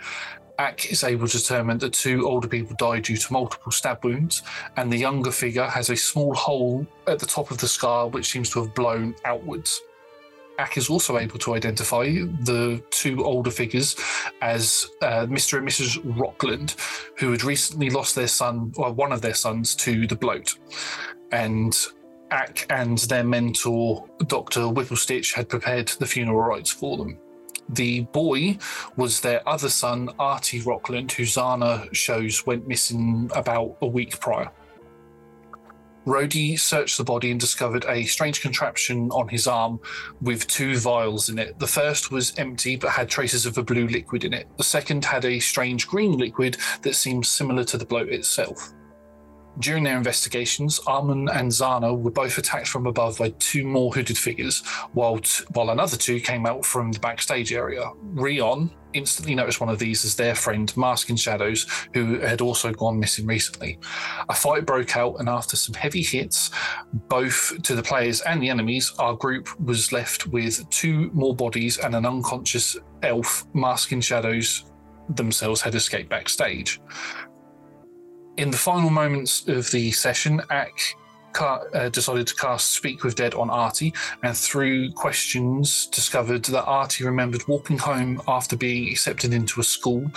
Ack 0.60 0.91
is 0.91 1.03
able 1.03 1.27
to 1.27 1.38
determine 1.38 1.79
that 1.79 1.93
two 1.93 2.27
older 2.27 2.48
people 2.48 2.75
died 2.77 3.03
due 3.03 3.17
to 3.17 3.33
multiple 3.33 3.72
stab 3.72 4.03
wounds, 4.03 4.43
and 4.77 4.91
the 4.91 4.98
younger 4.98 5.31
figure 5.31 5.65
has 5.65 5.89
a 5.89 5.95
small 5.95 6.33
hole 6.36 6.86
at 7.07 7.19
the 7.19 7.25
top 7.25 7.51
of 7.51 7.57
the 7.57 7.67
scar 7.67 8.07
which 8.07 8.29
seems 8.29 8.50
to 8.51 8.62
have 8.62 8.74
blown 8.74 9.15
outwards. 9.25 9.81
Ack 10.60 10.77
is 10.77 10.89
also 10.89 11.17
able 11.17 11.39
to 11.39 11.55
identify 11.55 12.05
the 12.05 12.83
two 12.91 13.24
older 13.25 13.50
figures 13.50 13.95
as 14.41 14.91
uh, 15.01 15.25
Mr. 15.25 15.57
and 15.57 15.67
Mrs. 15.67 16.00
Rockland, 16.19 16.75
who 17.17 17.31
had 17.31 17.43
recently 17.43 17.89
lost 17.89 18.13
their 18.13 18.27
son, 18.27 18.72
or 18.77 18.91
one 18.91 19.12
of 19.12 19.22
their 19.22 19.33
sons, 19.33 19.74
to 19.75 20.05
the 20.05 20.15
bloat. 20.15 20.55
And 21.31 21.75
Ack 22.29 22.65
and 22.69 23.00
their 23.00 23.24
mentor, 23.24 24.07
Dr. 24.27 24.62
Whipplestitch, 24.62 25.33
had 25.33 25.50
prepared 25.50 25.88
the 25.88 26.05
funeral 26.05 26.41
rites 26.41 26.72
for 26.72 26.98
them. 26.98 27.17
The 27.70 28.01
boy 28.01 28.58
was 28.98 29.22
their 29.22 29.48
other 29.48 29.70
son, 29.70 30.10
Artie 30.20 30.62
Rockland, 30.62 31.12
who 31.12 31.24
Zana 31.24 31.93
shows 31.93 32.46
went 32.46 32.67
missing 32.67 33.32
about 33.34 33.77
a 33.82 33.88
week 33.88 34.20
prior. 34.20 34.51
Rhodey 36.05 36.60
searched 36.60 36.98
the 36.98 37.03
body 37.05 37.32
and 37.32 37.39
discovered 37.39 37.86
a 37.88 38.03
strange 38.03 38.41
contraption 38.41 39.10
on 39.12 39.29
his 39.29 39.48
arm 39.48 39.79
with 40.22 40.48
two 40.48 40.77
vials 40.77 41.29
in 41.29 41.39
it. 41.39 41.58
The 41.60 41.67
first 41.67 42.12
was 42.12 42.38
empty 42.38 42.75
but 42.75 42.89
had 42.89 43.10
traces 43.10 43.46
of 43.46 43.58
a 43.58 43.63
blue 43.63 43.88
liquid 43.88 44.25
in 44.25 44.34
it. 44.34 44.48
The 44.58 44.65
second 44.65 45.05
had 45.05 45.24
a 45.24 45.39
strange 45.39 45.88
green 45.88 46.17
liquid 46.17 46.58
that 46.82 46.96
seemed 46.96 47.25
similar 47.25 47.63
to 47.65 47.77
the 47.77 47.86
bloat 47.86 48.10
itself. 48.10 48.74
During 49.60 49.83
their 49.83 49.98
investigations, 49.98 50.79
Amun 50.88 51.29
and 51.29 51.51
Zana 51.51 51.98
were 51.98 52.12
both 52.12 52.38
attacked 52.38 52.67
from 52.67 52.88
above 52.88 53.19
by 53.19 53.29
two 53.38 53.65
more 53.65 53.93
hooded 53.93 54.17
figures, 54.17 54.65
while 54.93 55.19
t- 55.19 55.43
while 55.53 55.69
another 55.69 55.95
two 55.95 56.19
came 56.19 56.45
out 56.45 56.65
from 56.65 56.91
the 56.91 57.00
backstage 57.00 57.53
area. 57.53 57.91
Rion 58.01 58.72
instantly 58.93 59.36
noticed 59.36 59.60
one 59.60 59.69
of 59.69 59.79
these 59.79 60.05
as 60.05 60.15
their 60.15 60.36
friend, 60.36 60.75
Mask 60.75 61.10
in 61.10 61.15
Shadows, 61.15 61.67
who 61.93 62.19
had 62.19 62.41
also 62.41 62.72
gone 62.72 63.00
missing 63.00 63.27
recently. 63.27 63.79
A 64.29 64.33
fight 64.33 64.65
broke 64.65 64.98
out, 64.98 65.19
and 65.19 65.29
after 65.29 65.55
some 65.55 65.75
heavy 65.75 66.01
hits, 66.01 66.50
both 67.07 67.62
to 67.63 67.75
the 67.75 67.83
players 67.83 68.22
and 68.22 68.41
the 68.41 68.50
enemies, 68.50 68.91
our 68.98 69.15
group 69.15 69.48
was 69.60 69.91
left 69.91 70.27
with 70.27 70.67
two 70.69 71.12
more 71.13 71.36
bodies 71.36 71.77
and 71.77 71.95
an 71.95 72.05
unconscious 72.05 72.75
elf. 73.03 73.45
Mask 73.53 73.91
in 73.91 74.01
Shadows 74.01 74.65
themselves 75.10 75.62
had 75.62 75.75
escaped 75.75 76.10
backstage. 76.10 76.79
In 78.37 78.49
the 78.49 78.57
final 78.57 78.89
moments 78.89 79.47
of 79.47 79.69
the 79.69 79.91
session, 79.91 80.41
ca- 81.33 81.63
uh, 81.73 81.89
decided 81.89 82.25
to 82.27 82.35
cast 82.35 82.71
Speak 82.71 83.03
with 83.03 83.15
Dead 83.15 83.35
on 83.35 83.51
Artie, 83.51 83.93
and 84.23 84.35
through 84.35 84.91
questions 84.93 85.85
discovered 85.87 86.43
that 86.45 86.65
Artie 86.65 87.03
remembered 87.03 87.47
walking 87.47 87.77
home 87.77 88.21
after 88.27 88.55
being 88.55 88.89
accepted 88.89 89.33
into 89.33 89.61
a 89.61 89.63
school, 89.63 90.09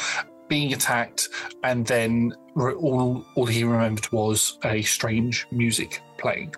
being 0.48 0.72
attacked, 0.72 1.28
and 1.62 1.86
then 1.86 2.34
re- 2.54 2.72
all, 2.72 3.24
all 3.34 3.46
he 3.46 3.64
remembered 3.64 4.10
was 4.12 4.58
a 4.64 4.80
strange 4.82 5.46
music 5.50 6.00
playing. 6.16 6.54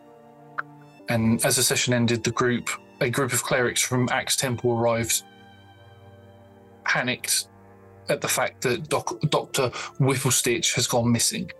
And 1.08 1.44
as 1.44 1.56
the 1.56 1.62
session 1.62 1.92
ended, 1.92 2.22
the 2.22 2.30
group, 2.30 2.68
a 3.00 3.10
group 3.10 3.32
of 3.32 3.42
clerics 3.42 3.82
from 3.82 4.08
Axe 4.12 4.36
Temple 4.36 4.78
arrived, 4.78 5.24
panicked 6.84 7.48
at 8.08 8.20
the 8.20 8.28
fact 8.28 8.62
that 8.62 8.88
Doc, 8.88 9.20
Dr. 9.28 9.70
Whipplestitch 9.98 10.74
has 10.74 10.86
gone 10.86 11.10
missing. 11.10 11.50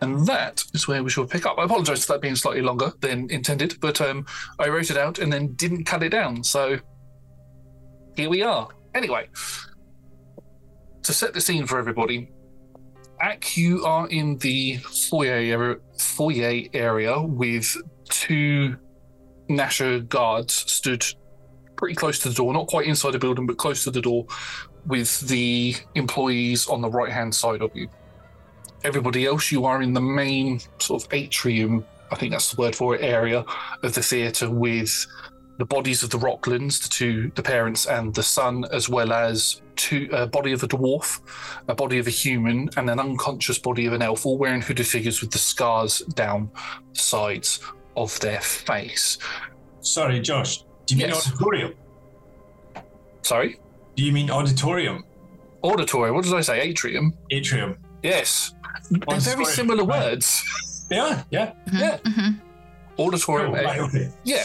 And 0.00 0.26
that 0.26 0.62
is 0.74 0.86
where 0.86 1.02
we 1.02 1.10
shall 1.10 1.26
pick 1.26 1.46
up. 1.46 1.58
I 1.58 1.64
apologise 1.64 2.04
for 2.04 2.12
that 2.12 2.20
being 2.20 2.36
slightly 2.36 2.62
longer 2.62 2.92
than 3.00 3.30
intended, 3.30 3.76
but 3.80 4.00
um, 4.00 4.26
I 4.58 4.68
wrote 4.68 4.90
it 4.90 4.96
out 4.96 5.18
and 5.18 5.32
then 5.32 5.54
didn't 5.54 5.84
cut 5.84 6.02
it 6.02 6.10
down. 6.10 6.44
So 6.44 6.78
here 8.14 8.28
we 8.28 8.42
are. 8.42 8.68
Anyway, 8.94 9.28
to 11.02 11.12
set 11.12 11.32
the 11.32 11.40
scene 11.40 11.66
for 11.66 11.78
everybody, 11.78 12.30
Ack, 13.20 13.56
you 13.56 13.84
are 13.84 14.08
in 14.08 14.36
the 14.38 14.76
foyer 14.76 15.32
area, 15.32 15.76
foyer 15.98 16.62
area 16.74 17.20
with 17.20 17.76
two 18.08 18.76
Nasher 19.48 20.06
guards 20.08 20.52
stood 20.70 21.04
pretty 21.76 21.94
close 21.94 22.18
to 22.20 22.28
the 22.28 22.34
door, 22.34 22.52
not 22.52 22.66
quite 22.66 22.86
inside 22.86 23.12
the 23.12 23.18
building, 23.18 23.46
but 23.46 23.56
close 23.58 23.84
to 23.84 23.90
the 23.90 24.00
door, 24.00 24.26
with 24.86 25.20
the 25.28 25.74
employees 25.94 26.68
on 26.68 26.80
the 26.80 26.90
right 26.90 27.12
hand 27.12 27.34
side 27.34 27.62
of 27.62 27.74
you. 27.74 27.88
Everybody 28.84 29.26
else, 29.26 29.50
you 29.50 29.64
are 29.64 29.82
in 29.82 29.92
the 29.92 30.00
main 30.00 30.60
sort 30.78 31.04
of 31.04 31.12
atrium, 31.12 31.84
I 32.10 32.14
think 32.16 32.32
that's 32.32 32.52
the 32.52 32.60
word 32.60 32.76
for 32.76 32.94
it, 32.94 33.02
area 33.02 33.44
of 33.82 33.94
the 33.94 34.02
theatre 34.02 34.50
with 34.50 35.06
the 35.58 35.64
bodies 35.64 36.02
of 36.02 36.10
the 36.10 36.18
Rocklands, 36.18 36.82
the 36.82 36.88
two, 36.88 37.32
the 37.34 37.42
parents 37.42 37.86
and 37.86 38.14
the 38.14 38.22
son, 38.22 38.64
as 38.72 38.88
well 38.88 39.12
as 39.12 39.62
two, 39.74 40.08
a 40.12 40.26
body 40.26 40.52
of 40.52 40.62
a 40.62 40.68
dwarf, 40.68 41.20
a 41.68 41.74
body 41.74 41.98
of 41.98 42.06
a 42.06 42.10
human, 42.10 42.68
and 42.76 42.90
an 42.90 43.00
unconscious 43.00 43.58
body 43.58 43.86
of 43.86 43.92
an 43.94 44.02
elf, 44.02 44.26
all 44.26 44.38
wearing 44.38 44.60
hooded 44.60 44.86
figures 44.86 45.20
with 45.20 45.30
the 45.30 45.38
scars 45.38 46.00
down 46.14 46.50
the 46.92 46.98
sides 47.00 47.60
of 47.96 48.18
their 48.20 48.40
face. 48.40 49.18
Sorry, 49.80 50.20
Josh. 50.20 50.64
Do 50.84 50.94
you 50.94 51.00
mean 51.00 51.08
Yes. 51.08 51.28
auditorium? 51.28 51.74
Sorry? 53.22 53.58
Do 53.96 54.02
you 54.04 54.12
mean 54.12 54.30
auditorium? 54.30 55.04
Auditorium. 55.64 56.14
What 56.14 56.24
did 56.24 56.34
I 56.34 56.40
say? 56.42 56.60
Atrium. 56.60 57.14
Atrium. 57.30 57.76
Yes. 58.02 58.54
They're 58.90 59.00
very 59.08 59.20
story. 59.20 59.44
similar 59.46 59.84
Right. 59.84 60.04
words. 60.04 60.44
They 60.90 60.98
are, 60.98 61.24
yeah. 61.30 61.52
Yeah. 61.72 61.96
Mhm. 61.98 62.40
Auditorium. 62.98 63.54
Cool, 63.54 63.64
right, 63.64 63.80
okay. 63.80 64.10
Yeah, 64.24 64.44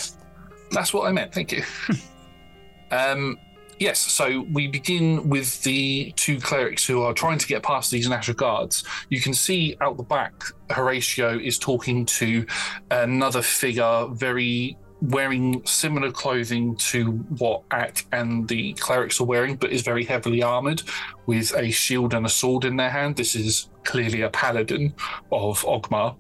that's 0.71 0.93
what 0.93 1.07
I 1.07 1.11
meant. 1.11 1.33
Thank 1.33 1.51
you. 1.51 1.63
um, 2.91 3.37
yes, 3.79 3.99
so 3.99 4.45
we 4.51 4.67
begin 4.67 5.29
with 5.29 5.61
the 5.63 6.11
two 6.15 6.39
clerics 6.39 6.85
who 6.85 7.01
are 7.03 7.13
trying 7.13 7.37
to 7.37 7.47
get 7.47 7.61
past 7.63 7.91
these 7.91 8.07
Nasher 8.09 8.35
Guards. 8.35 8.83
You 9.09 9.21
can 9.21 9.33
see 9.33 9.77
out 9.81 9.97
the 9.97 10.03
back, 10.03 10.33
Horatio 10.71 11.37
is 11.37 11.57
talking 11.59 12.05
to 12.07 12.45
another 12.89 13.41
figure, 13.41 14.07
very 14.11 14.77
wearing 15.01 15.65
similar 15.65 16.11
clothing 16.11 16.75
to 16.75 17.11
what 17.37 17.63
Ack 17.71 18.05
and 18.11 18.47
the 18.47 18.73
clerics 18.73 19.19
are 19.19 19.25
wearing, 19.25 19.55
but 19.55 19.71
is 19.71 19.81
very 19.81 20.03
heavily 20.03 20.43
armored 20.43 20.83
with 21.25 21.55
a 21.55 21.71
shield 21.71 22.13
and 22.13 22.25
a 22.25 22.29
sword 22.29 22.65
in 22.65 22.75
their 22.75 22.89
hand. 22.89 23.15
This 23.15 23.35
is 23.35 23.69
clearly 23.83 24.21
a 24.21 24.29
paladin 24.29 24.93
of 25.31 25.61
Oghma 25.63 26.15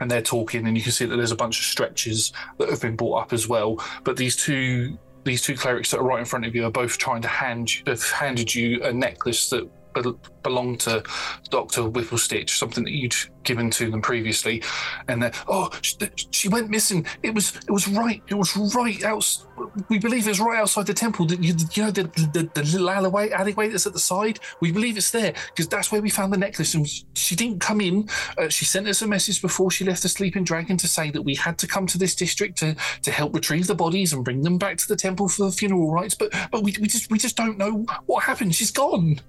and 0.00 0.10
they're 0.10 0.22
talking, 0.22 0.66
and 0.66 0.76
you 0.76 0.82
can 0.82 0.92
see 0.92 1.04
that 1.04 1.16
there's 1.16 1.32
a 1.32 1.36
bunch 1.36 1.58
of 1.58 1.64
stretches 1.64 2.32
that 2.58 2.68
have 2.68 2.80
been 2.80 2.96
brought 2.96 3.22
up 3.22 3.32
as 3.32 3.48
well. 3.48 3.82
But 4.04 4.16
these 4.16 4.36
two 4.36 4.98
these 5.24 5.42
two 5.42 5.56
clerics 5.56 5.90
that 5.90 5.98
are 5.98 6.04
right 6.04 6.20
in 6.20 6.24
front 6.24 6.46
of 6.46 6.54
you 6.54 6.64
are 6.64 6.70
both 6.70 6.96
trying 6.96 7.20
to 7.20 7.28
hand 7.28 7.70
have 7.86 8.02
handed 8.10 8.54
you 8.54 8.82
a 8.84 8.92
necklace 8.92 9.50
that 9.50 9.68
bel- 10.02 10.20
belonged 10.42 10.80
to 10.80 11.02
Doctor 11.50 11.82
Whipplestitch, 11.82 12.50
something 12.50 12.84
that 12.84 12.92
you'd 12.92 13.14
given 13.44 13.70
to 13.70 13.90
them 13.90 14.02
previously, 14.02 14.62
and 15.08 15.22
they're 15.22 15.32
oh 15.48 15.70
she, 15.82 15.96
she 16.30 16.48
went 16.48 16.68
missing. 16.70 17.06
It 17.22 17.34
was 17.34 17.56
it 17.56 17.70
was 17.70 17.88
right 17.88 18.22
it 18.28 18.34
was 18.34 18.56
right 18.74 19.02
out. 19.04 19.44
We 19.88 19.98
believe 19.98 20.26
it 20.26 20.30
was 20.30 20.40
right 20.40 20.58
outside 20.58 20.86
the 20.86 20.94
temple. 20.94 21.30
You, 21.32 21.54
you 21.72 21.82
know 21.82 21.90
the, 21.90 22.04
the 22.32 22.48
the 22.54 22.62
little 22.62 22.90
alleyway 22.90 23.30
alleyway 23.30 23.68
that's 23.68 23.86
at 23.86 23.92
the 23.92 23.98
side. 23.98 24.38
We 24.60 24.70
believe 24.72 24.96
it's 24.96 25.10
there 25.10 25.32
because 25.48 25.68
that's 25.68 25.90
where 25.90 26.02
we 26.02 26.10
found 26.10 26.32
the 26.32 26.36
necklace, 26.36 26.74
and 26.74 26.86
she 27.14 27.34
didn't 27.34 27.60
come 27.60 27.80
in. 27.80 28.08
Uh, 28.36 28.48
she 28.48 28.64
sent 28.64 28.86
us 28.86 29.02
a 29.02 29.06
message 29.06 29.40
before 29.40 29.70
she 29.70 29.84
left 29.84 30.02
the 30.02 30.08
Sleeping 30.08 30.44
Dragon 30.44 30.76
to 30.76 30.88
say 30.88 31.10
that 31.10 31.22
we 31.22 31.34
had 31.34 31.58
to 31.58 31.66
come 31.66 31.86
to 31.86 31.98
this 31.98 32.14
district 32.14 32.58
to, 32.58 32.76
to 33.02 33.10
help 33.10 33.34
retrieve 33.34 33.66
the 33.66 33.74
bodies 33.74 34.12
and 34.12 34.24
bring 34.24 34.42
them 34.42 34.58
back 34.58 34.76
to 34.78 34.88
the 34.88 34.96
temple 34.96 35.28
for 35.28 35.44
the 35.44 35.52
funeral 35.52 35.90
rites. 35.90 36.14
But 36.14 36.32
but 36.50 36.62
we, 36.62 36.74
we 36.80 36.86
just 36.86 37.10
we 37.10 37.18
just 37.18 37.36
don't 37.36 37.58
know 37.58 37.86
what 38.06 38.24
happened. 38.24 38.54
She's 38.54 38.70
gone. 38.70 39.20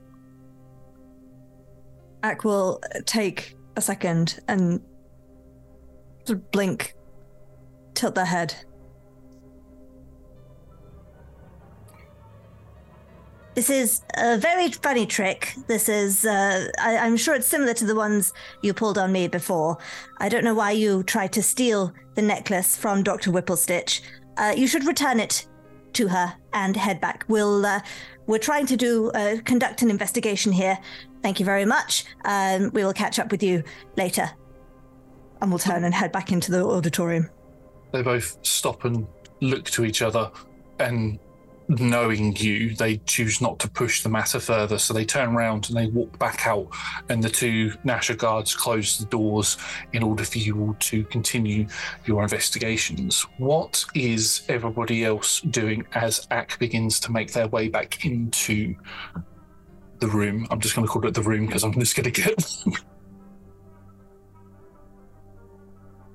Ack 2.23 2.43
will 2.43 2.81
take 3.05 3.55
a 3.75 3.81
second 3.81 4.39
and 4.47 4.81
sort 6.25 6.39
of 6.39 6.51
blink, 6.51 6.95
tilt 7.93 8.15
their 8.15 8.25
head. 8.25 8.53
This 13.55 13.69
is 13.69 14.03
a 14.15 14.37
very 14.37 14.71
funny 14.71 15.05
trick. 15.05 15.53
This 15.67 15.89
is, 15.89 16.23
uh, 16.23 16.67
I, 16.79 16.97
I'm 16.97 17.17
sure 17.17 17.35
it's 17.35 17.47
similar 17.47 17.73
to 17.73 17.85
the 17.85 17.95
ones 17.95 18.31
you 18.61 18.73
pulled 18.73 18.97
on 18.97 19.11
me 19.11 19.27
before. 19.27 19.77
I 20.19 20.29
don't 20.29 20.43
know 20.43 20.53
why 20.53 20.71
you 20.71 21.03
tried 21.03 21.33
to 21.33 21.43
steal 21.43 21.93
the 22.15 22.21
necklace 22.21 22.77
from 22.77 23.03
Dr. 23.03 23.31
Whipplestitch. 23.31 24.01
Uh, 24.37 24.53
you 24.55 24.67
should 24.67 24.85
return 24.85 25.19
it 25.19 25.45
to 25.93 26.07
her 26.07 26.33
and 26.53 26.75
head 26.77 27.01
back. 27.01 27.25
We'll, 27.27 27.65
uh, 27.65 27.81
we're 28.27 28.37
trying 28.37 28.65
to 28.67 28.77
do, 28.77 29.09
uh, 29.11 29.37
conduct 29.43 29.81
an 29.81 29.89
investigation 29.89 30.51
here. 30.53 30.77
Thank 31.21 31.39
you 31.39 31.45
very 31.45 31.65
much. 31.65 32.05
Um, 32.25 32.71
we 32.73 32.83
will 32.83 32.93
catch 32.93 33.19
up 33.19 33.31
with 33.31 33.43
you 33.43 33.63
later. 33.97 34.29
And 35.41 35.51
we'll 35.51 35.59
turn 35.59 35.83
and 35.83 35.93
head 35.93 36.11
back 36.11 36.31
into 36.31 36.51
the 36.51 36.65
auditorium. 36.65 37.29
They 37.91 38.01
both 38.01 38.37
stop 38.41 38.85
and 38.85 39.07
look 39.41 39.65
to 39.71 39.85
each 39.85 40.01
other, 40.01 40.31
and 40.79 41.17
knowing 41.69 42.35
you, 42.35 42.75
they 42.75 42.97
choose 43.05 43.41
not 43.41 43.59
to 43.59 43.69
push 43.69 44.01
the 44.01 44.09
matter 44.09 44.39
further. 44.39 44.79
So 44.79 44.93
they 44.93 45.05
turn 45.05 45.35
around 45.35 45.69
and 45.69 45.77
they 45.77 45.87
walk 45.87 46.17
back 46.19 46.47
out, 46.47 46.67
and 47.09 47.23
the 47.23 47.29
two 47.29 47.71
Nasher 47.85 48.17
guards 48.17 48.55
close 48.55 48.97
the 48.97 49.05
doors 49.05 49.57
in 49.93 50.03
order 50.03 50.23
for 50.23 50.39
you 50.39 50.59
all 50.59 50.75
to 50.79 51.03
continue 51.05 51.67
your 52.05 52.23
investigations. 52.23 53.21
What 53.37 53.85
is 53.93 54.41
everybody 54.49 55.05
else 55.05 55.41
doing 55.41 55.85
as 55.93 56.27
Ack 56.31 56.57
begins 56.59 56.99
to 57.01 57.11
make 57.11 57.33
their 57.33 57.47
way 57.47 57.69
back 57.69 58.03
into 58.03 58.75
the 59.99 60.07
room? 60.07 60.47
I'm 60.49 60.59
just 60.59 60.75
going 60.75 60.85
to 60.85 60.91
call 60.91 61.05
it 61.05 61.13
the 61.13 61.21
room 61.21 61.45
because 61.45 61.63
I'm 61.63 61.73
just 61.73 61.95
going 61.95 62.11
to 62.11 62.21
get. 62.21 62.63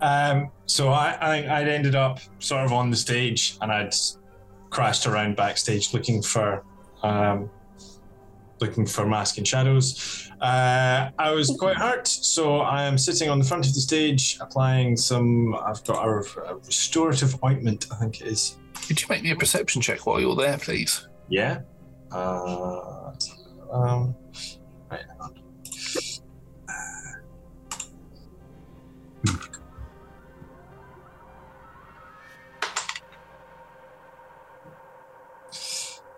Um, 0.05 0.51
so 0.67 0.91
I, 0.91 1.17
I 1.19 1.61
I'd 1.61 1.69
ended 1.69 1.95
up 1.95 2.21
sort 2.39 2.63
of 2.63 2.75
on 2.75 2.91
the 2.91 2.97
stage, 2.97 3.57
and 3.63 3.73
I'd 3.73 3.95
crashed 4.69 5.07
around 5.07 5.35
backstage 5.35 5.95
looking 5.95 6.21
for 6.21 6.63
um, 7.03 7.49
looking 8.61 8.85
for 8.85 9.07
mask 9.07 9.39
and 9.39 9.49
shadows. 9.49 10.31
Uh, 10.43 11.11
I 11.19 11.31
was 11.31 11.57
quite 11.59 11.77
hurt, 11.77 12.07
so 12.07 12.59
I 12.59 12.83
am 12.83 12.99
sitting 12.99 13.31
on 13.31 13.39
the 13.39 13.47
front 13.47 13.67
of 13.67 13.73
the 13.73 13.81
stage 13.81 14.37
applying 14.43 14.95
some. 14.97 15.55
I've 15.55 15.83
got 15.85 16.07
a, 16.07 16.11
a 16.51 16.57
restorative 16.57 17.43
ointment, 17.43 17.87
I 17.91 17.97
think 17.97 18.21
it 18.21 18.27
is. 18.27 18.59
Could 18.87 19.01
you 19.01 19.07
make 19.09 19.23
me 19.23 19.31
a 19.31 19.37
perception 19.37 19.81
check 19.81 20.05
while 20.05 20.21
you're 20.21 20.37
there, 20.37 20.59
please? 20.59 21.09
Yeah. 21.31 21.61
Uh, 22.13 23.13
um. 23.75 24.15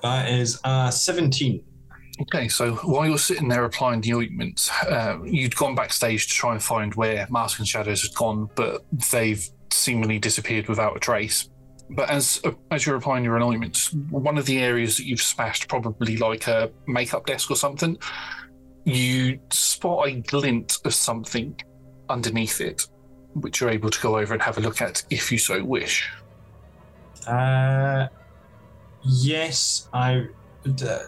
That 0.02 0.30
is 0.30 0.60
uh, 0.62 0.90
17. 0.90 1.64
Okay, 2.22 2.48
so 2.48 2.74
while 2.76 3.06
you're 3.06 3.18
sitting 3.18 3.48
there 3.48 3.64
applying 3.64 4.00
the 4.00 4.14
ointment, 4.14 4.70
uh, 4.88 5.18
you'd 5.24 5.56
gone 5.56 5.74
backstage 5.74 6.28
to 6.28 6.32
try 6.32 6.52
and 6.52 6.62
find 6.62 6.94
where 6.94 7.26
Mask 7.28 7.58
and 7.58 7.66
Shadows 7.66 8.02
had 8.02 8.14
gone, 8.14 8.48
but 8.54 8.84
they've 9.10 9.46
seemingly 9.70 10.18
disappeared 10.18 10.68
without 10.68 10.96
a 10.96 11.00
trace. 11.00 11.48
But 11.90 12.10
as 12.10 12.42
as 12.70 12.84
you're 12.84 12.96
applying 12.96 13.24
your 13.24 13.40
ointment, 13.40 13.90
one 14.10 14.38
of 14.38 14.46
the 14.46 14.58
areas 14.58 14.96
that 14.96 15.06
you've 15.06 15.22
smashed, 15.22 15.68
probably 15.68 16.16
like 16.16 16.46
a 16.48 16.70
makeup 16.86 17.26
desk 17.26 17.50
or 17.50 17.56
something, 17.56 17.96
you 18.84 19.38
spot 19.50 20.08
a 20.08 20.12
glint 20.20 20.78
of 20.84 20.94
something 20.94 21.60
underneath 22.08 22.60
it, 22.60 22.86
which 23.34 23.60
you're 23.60 23.70
able 23.70 23.90
to 23.90 24.00
go 24.00 24.18
over 24.18 24.34
and 24.34 24.42
have 24.42 24.58
a 24.58 24.60
look 24.60 24.82
at 24.82 25.04
if 25.10 25.30
you 25.30 25.38
so 25.38 25.62
wish. 25.62 26.10
Uh, 27.26 28.08
yes, 29.04 29.88
I. 29.92 30.26
Uh, 30.82 30.98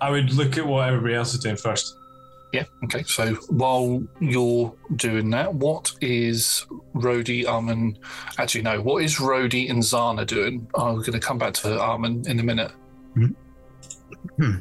I 0.00 0.10
would 0.10 0.32
look 0.32 0.56
at 0.56 0.66
what 0.66 0.88
everybody 0.88 1.14
else 1.14 1.34
is 1.34 1.40
doing 1.40 1.56
first. 1.56 1.96
Yeah. 2.52 2.64
Okay. 2.84 3.02
So 3.02 3.34
while 3.50 4.02
you're 4.20 4.74
doing 4.96 5.30
that, 5.30 5.52
what 5.52 5.92
is 6.00 6.66
Rhodey 6.94 7.46
Amun? 7.46 7.98
Actually, 8.38 8.62
no. 8.62 8.80
What 8.80 9.02
is 9.04 9.16
Rhodey 9.16 9.70
and 9.70 9.82
Zana 9.82 10.26
doing? 10.26 10.66
I'm 10.74 10.96
going 10.96 11.12
to 11.12 11.20
come 11.20 11.38
back 11.38 11.54
to 11.54 11.80
Amun 11.80 12.24
in 12.26 12.40
a 12.40 12.42
minute. 12.42 12.72
Hmm. 13.14 14.56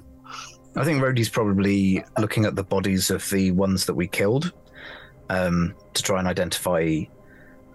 I 0.75 0.83
think 0.83 1.01
Rhodey's 1.01 1.29
probably 1.29 2.03
looking 2.19 2.45
at 2.45 2.55
the 2.55 2.63
bodies 2.63 3.09
of 3.09 3.27
the 3.29 3.51
ones 3.51 3.85
that 3.85 3.95
we 3.95 4.07
killed 4.07 4.51
um, 5.29 5.73
to 5.93 6.03
try 6.03 6.19
and 6.19 6.27
identify 6.27 7.01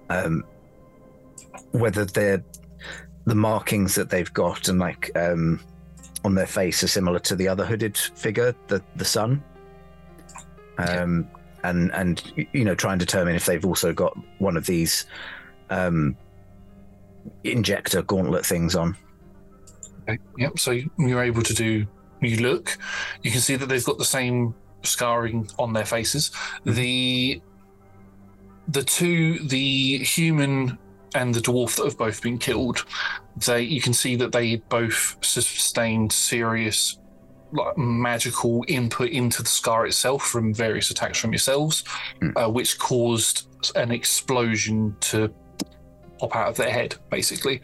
um, 0.09 0.45
whether 1.73 2.05
they're 2.05 2.45
the 3.25 3.35
markings 3.35 3.95
that 3.95 4.11
they've 4.11 4.33
got 4.33 4.69
and 4.69 4.79
like 4.79 5.11
um, 5.17 5.61
on 6.25 6.35
their 6.35 6.47
face 6.47 6.83
are 6.83 6.89
similar 6.89 7.19
to 7.21 7.37
the 7.37 7.49
other 7.49 7.65
hooded 7.65 7.97
figure, 7.97 8.55
the 8.69 8.83
the 8.97 9.05
son. 9.05 9.43
Um, 10.89 11.29
and 11.65 11.93
and 11.93 12.47
you 12.53 12.65
know 12.65 12.75
try 12.75 12.93
and 12.93 13.01
determine 13.01 13.37
if 13.37 13.47
they've 13.47 13.65
also 13.65 13.93
got 13.93 14.17
one 14.39 14.57
of 14.57 14.67
these 14.67 15.07
um, 15.71 16.17
injector 17.45 18.03
gauntlet 18.03 18.45
things 18.45 18.75
on. 18.75 18.97
Okay. 20.09 20.19
Yep. 20.39 20.59
So 20.59 20.79
you're 20.99 21.23
able 21.23 21.43
to 21.43 21.55
do. 21.55 21.87
You 22.21 22.37
look. 22.39 22.79
You 23.23 23.31
can 23.31 23.41
see 23.41 23.57
that 23.57 23.67
they've 23.67 23.85
got 23.85 23.99
the 23.99 24.05
same 24.05 24.55
scarring 24.83 25.49
on 25.59 25.73
their 25.73 25.85
faces. 25.85 26.31
The 26.65 27.41
the 28.69 28.83
two, 28.83 29.39
the 29.41 29.99
human 29.99 30.79
and 31.15 31.35
the 31.35 31.41
dwarf 31.41 31.77
that 31.77 31.85
have 31.85 31.99
both 31.99 32.23
been 32.23 32.39
killed, 32.39 32.85
they 33.37 33.63
you 33.63 33.81
can 33.81 33.93
see 33.93 34.17
that 34.17 34.33
they 34.33 34.57
both 34.57 35.17
sustained 35.21 36.13
serious 36.13 36.99
like 37.53 37.77
magical 37.77 38.65
input 38.69 39.11
into 39.11 39.43
the 39.43 39.49
scar 39.49 39.87
itself 39.87 40.23
from 40.23 40.55
various 40.55 40.91
attacks 40.91 41.19
from 41.19 41.33
yourselves, 41.33 41.85
uh, 42.37 42.49
which 42.49 42.79
caused 42.79 43.49
an 43.77 43.91
explosion 43.91 44.97
to 45.01 45.33
pop 46.19 46.35
out 46.35 46.49
of 46.49 46.57
their 46.57 46.71
head, 46.71 46.95
basically. 47.11 47.61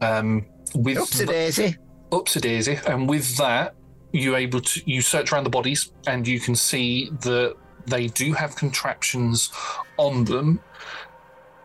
Um, 0.00 0.46
with 0.74 0.98
Oopsie 0.98 1.26
daisy. 1.26 1.76
Oopsie 2.10 2.40
daisy. 2.40 2.78
And 2.86 3.08
with 3.08 3.36
that, 3.36 3.74
you're 4.12 4.36
able 4.36 4.60
to 4.60 4.82
you 4.86 5.02
search 5.02 5.32
around 5.32 5.44
the 5.44 5.50
bodies 5.50 5.92
and 6.06 6.26
you 6.26 6.40
can 6.40 6.54
see 6.54 7.10
that 7.20 7.54
they 7.86 8.06
do 8.08 8.32
have 8.32 8.56
contraptions 8.56 9.50
on 9.98 10.24
them. 10.24 10.60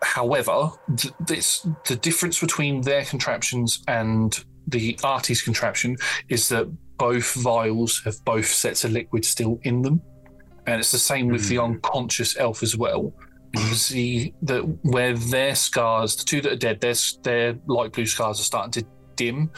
However, 0.02 0.72
th- 0.98 1.14
this 1.22 1.66
the 1.86 1.96
difference 1.96 2.40
between 2.40 2.82
their 2.82 3.06
contraptions 3.06 3.84
and 3.88 4.44
the 4.68 4.98
Artie's 5.04 5.42
contraption 5.42 5.98
is 6.30 6.50
that 6.50 6.70
both 7.04 7.34
vials 7.34 8.02
have 8.06 8.16
both 8.24 8.46
sets 8.46 8.86
of 8.86 8.92
liquid 8.94 9.26
still 9.26 9.60
in 9.64 9.82
them, 9.82 10.02
and 10.68 10.80
it's 10.80 10.94
the 10.94 10.98
same 10.98 11.28
with 11.28 11.50
the 11.50 11.60
unconscious 11.60 12.38
elf 12.38 12.64
as 12.64 12.78
well. 12.78 13.12
You 13.54 13.76
see 13.76 14.34
that 14.44 14.62
where 14.84 15.14
their 15.14 15.54
scars, 15.54 16.16
the 16.16 16.24
two 16.24 16.40
that 16.40 16.54
are 16.54 16.64
dead, 16.68 16.80
their 16.80 16.96
their 17.24 17.60
light 17.68 17.92
blue 17.92 18.06
scars 18.06 18.40
are 18.40 18.44
starting 18.44 18.72
to 18.72 18.88
dim. 19.18 19.52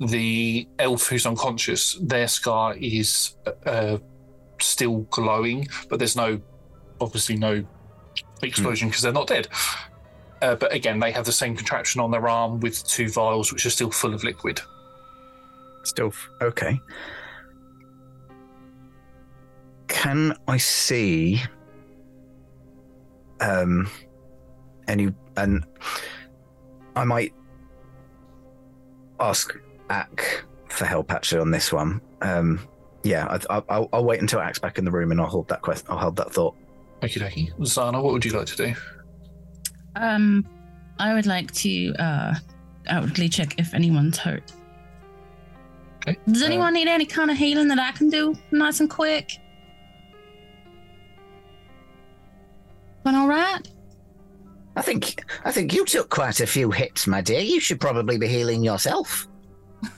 The 0.00 0.68
elf 0.78 1.08
who's 1.08 1.24
unconscious, 1.24 1.94
their 2.02 2.28
scar 2.28 2.74
is 2.76 3.36
uh, 3.64 3.96
still 4.60 4.98
glowing, 5.18 5.68
but 5.88 5.98
there's 5.98 6.14
no, 6.14 6.42
obviously 7.00 7.36
no 7.36 7.64
explosion 8.42 8.88
because 8.88 9.00
they're 9.00 9.12
not 9.12 9.28
dead. 9.28 9.48
Uh, 10.42 10.56
but 10.56 10.74
again, 10.74 11.00
they 11.00 11.10
have 11.12 11.24
the 11.24 11.32
same 11.32 11.56
contraption 11.56 12.02
on 12.02 12.10
their 12.10 12.28
arm 12.28 12.60
with 12.60 12.86
two 12.86 13.08
vials, 13.08 13.50
which 13.50 13.64
are 13.64 13.70
still 13.70 13.90
full 13.90 14.12
of 14.12 14.24
liquid. 14.24 14.60
Still 15.84 16.08
f- 16.08 16.28
okay. 16.40 16.80
Can 19.88 20.34
I 20.48 20.56
see 20.56 21.40
um 23.40 23.90
any 24.88 25.12
and 25.36 25.64
I 26.96 27.04
might 27.04 27.32
ask 29.20 29.56
Ack 29.90 30.44
for 30.68 30.84
help 30.84 31.12
actually 31.12 31.40
on 31.40 31.50
this 31.50 31.72
one. 31.72 32.00
Um 32.20 32.60
yeah, 33.04 33.26
I, 33.50 33.58
I, 33.58 33.62
I'll, 33.68 33.88
I'll 33.92 34.04
wait 34.04 34.20
until 34.20 34.38
Ack's 34.40 34.60
back 34.60 34.78
in 34.78 34.84
the 34.84 34.90
room 34.90 35.10
and 35.10 35.20
I'll 35.20 35.26
hold 35.26 35.48
that 35.48 35.60
quest. 35.60 35.86
I'll 35.88 35.98
hold 35.98 36.16
that 36.16 36.32
thought. 36.32 36.54
Thank 37.00 37.14
Okie 37.14 37.20
dokie. 37.20 37.58
Zana, 37.58 38.00
what 38.02 38.12
would 38.12 38.24
you 38.24 38.30
like 38.32 38.46
to 38.46 38.56
do? 38.56 38.74
Um, 39.96 40.46
I 40.98 41.12
would 41.14 41.26
like 41.26 41.52
to 41.52 41.92
uh 41.98 42.34
outwardly 42.88 43.28
check 43.28 43.58
if 43.58 43.74
anyone's 43.74 44.18
hurt. 44.18 44.52
Okay. 46.06 46.18
Does 46.30 46.42
Uh, 46.42 46.46
anyone 46.46 46.74
need 46.74 46.88
any 46.88 47.06
kind 47.06 47.30
of 47.30 47.36
healing 47.36 47.68
that 47.68 47.78
I 47.78 47.92
can 47.92 48.08
do 48.10 48.34
nice 48.50 48.80
and 48.80 48.90
quick? 48.90 49.30
Going 53.04 53.16
all 53.16 53.28
right? 53.28 53.60
I 54.74 54.82
think 54.82 55.22
I 55.44 55.52
think 55.52 55.74
you 55.74 55.84
took 55.84 56.08
quite 56.08 56.40
a 56.40 56.46
few 56.46 56.70
hits, 56.70 57.06
my 57.06 57.20
dear. 57.20 57.40
You 57.40 57.60
should 57.60 57.80
probably 57.80 58.16
be 58.18 58.28
healing 58.28 58.62
yourself. 58.64 59.28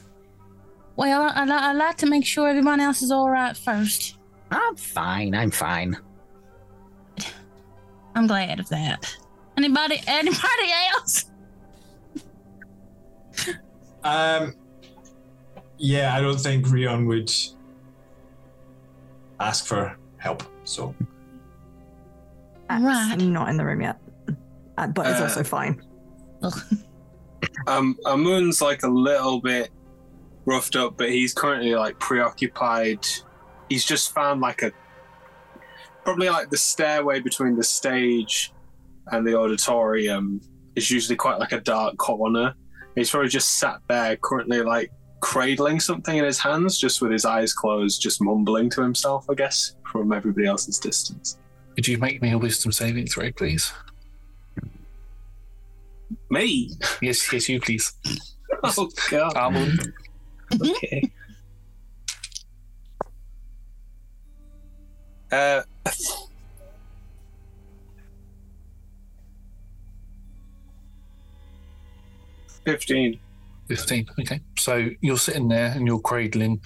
Well, 0.97 1.23
I, 1.25 1.43
I, 1.45 1.71
I 1.71 1.73
like 1.73 1.97
to 1.99 2.07
make 2.07 2.25
sure 2.25 2.49
everyone 2.49 2.79
else 2.79 3.03
is 3.03 3.11
all 3.11 3.29
right 3.29 3.57
first. 3.57 4.17
I'm 4.53 4.77
fine. 4.77 5.35
I'm 5.35 5.51
fine. 5.51 5.97
I'm 8.15 8.29
glad 8.29 8.61
of 8.61 8.69
that. 8.69 9.13
Anybody? 9.57 10.01
Anybody 10.07 10.71
else? 10.93 11.25
Um, 14.05 14.55
yeah, 15.85 16.15
I 16.17 16.21
don't 16.23 16.41
think 16.41 16.71
Rion 16.71 17.05
would 17.07 17.31
ask 19.39 19.67
for 19.67 19.97
help. 20.17 20.43
So 20.65 20.95
Axe 22.71 22.83
Right. 22.83 23.19
not 23.21 23.49
in 23.51 23.57
the 23.59 23.65
room 23.65 23.83
yet, 23.83 23.99
Uh, 24.79 24.87
but 24.89 25.07
it's 25.07 25.21
Uh, 25.21 25.25
also 25.25 25.45
fine. 25.45 25.81
Um, 27.67 27.97
Amun's 28.07 28.61
like 28.61 28.83
a 28.83 28.89
little 28.89 29.41
bit 29.41 29.71
roughed 30.47 30.77
up, 30.77 30.97
but 30.97 31.11
he's 31.11 31.33
currently 31.33 31.75
like 31.75 31.99
preoccupied. 32.01 33.07
He's 33.69 33.85
just 33.85 34.13
found 34.13 34.41
like 34.41 34.63
a 34.63 34.73
probably 36.05 36.29
like 36.31 36.51
the 36.51 36.57
stairway 36.57 37.21
between 37.21 37.57
the 37.57 37.63
stage 37.63 38.53
and 39.13 39.27
the 39.27 39.39
auditorium 39.39 40.41
is 40.75 40.91
usually 40.91 41.17
quite 41.17 41.39
like 41.39 41.53
a 41.53 41.61
dark 41.61 41.97
corner. 41.97 42.55
He's 42.97 43.11
probably 43.11 43.29
just 43.29 43.59
sat 43.59 43.79
there, 43.89 44.17
currently 44.17 44.61
like 44.63 44.91
cradling 45.25 45.81
something 45.81 46.19
in 46.19 46.25
his 46.25 46.39
hands, 46.39 46.79
just 46.79 47.01
with 47.01 47.11
his 47.11 47.25
eyes 47.25 47.55
closed, 47.55 48.03
just 48.03 48.21
mumbling 48.21 48.69
to 48.69 48.83
himself, 48.83 49.25
I 49.31 49.35
guess, 49.35 49.75
from 49.91 50.13
everybody 50.13 50.47
else's 50.47 50.79
distance. 50.79 51.39
Could 51.75 51.89
you 51.89 51.97
make 51.97 52.21
me 52.21 52.33
a 52.33 52.39
wisdom 52.39 52.73
saving 52.73 53.07
throw, 53.07 53.33
please? 53.33 53.73
Me? 56.29 56.71
Yes, 57.01 57.33
yes, 57.33 57.49
you 57.49 57.59
please. 57.61 57.95
Oh, 58.67 58.89
God. 59.11 59.37
Amun. 59.37 59.79
Okay. 60.55 61.11
Uh, 65.31 65.63
fifteen. 72.65 73.21
15. 73.69 74.07
Okay. 74.21 74.41
So 74.59 74.89
you're 75.01 75.19
sitting 75.19 75.49
there 75.49 75.73
and 75.73 75.87
you're 75.87 76.01
cradling, 76.01 76.61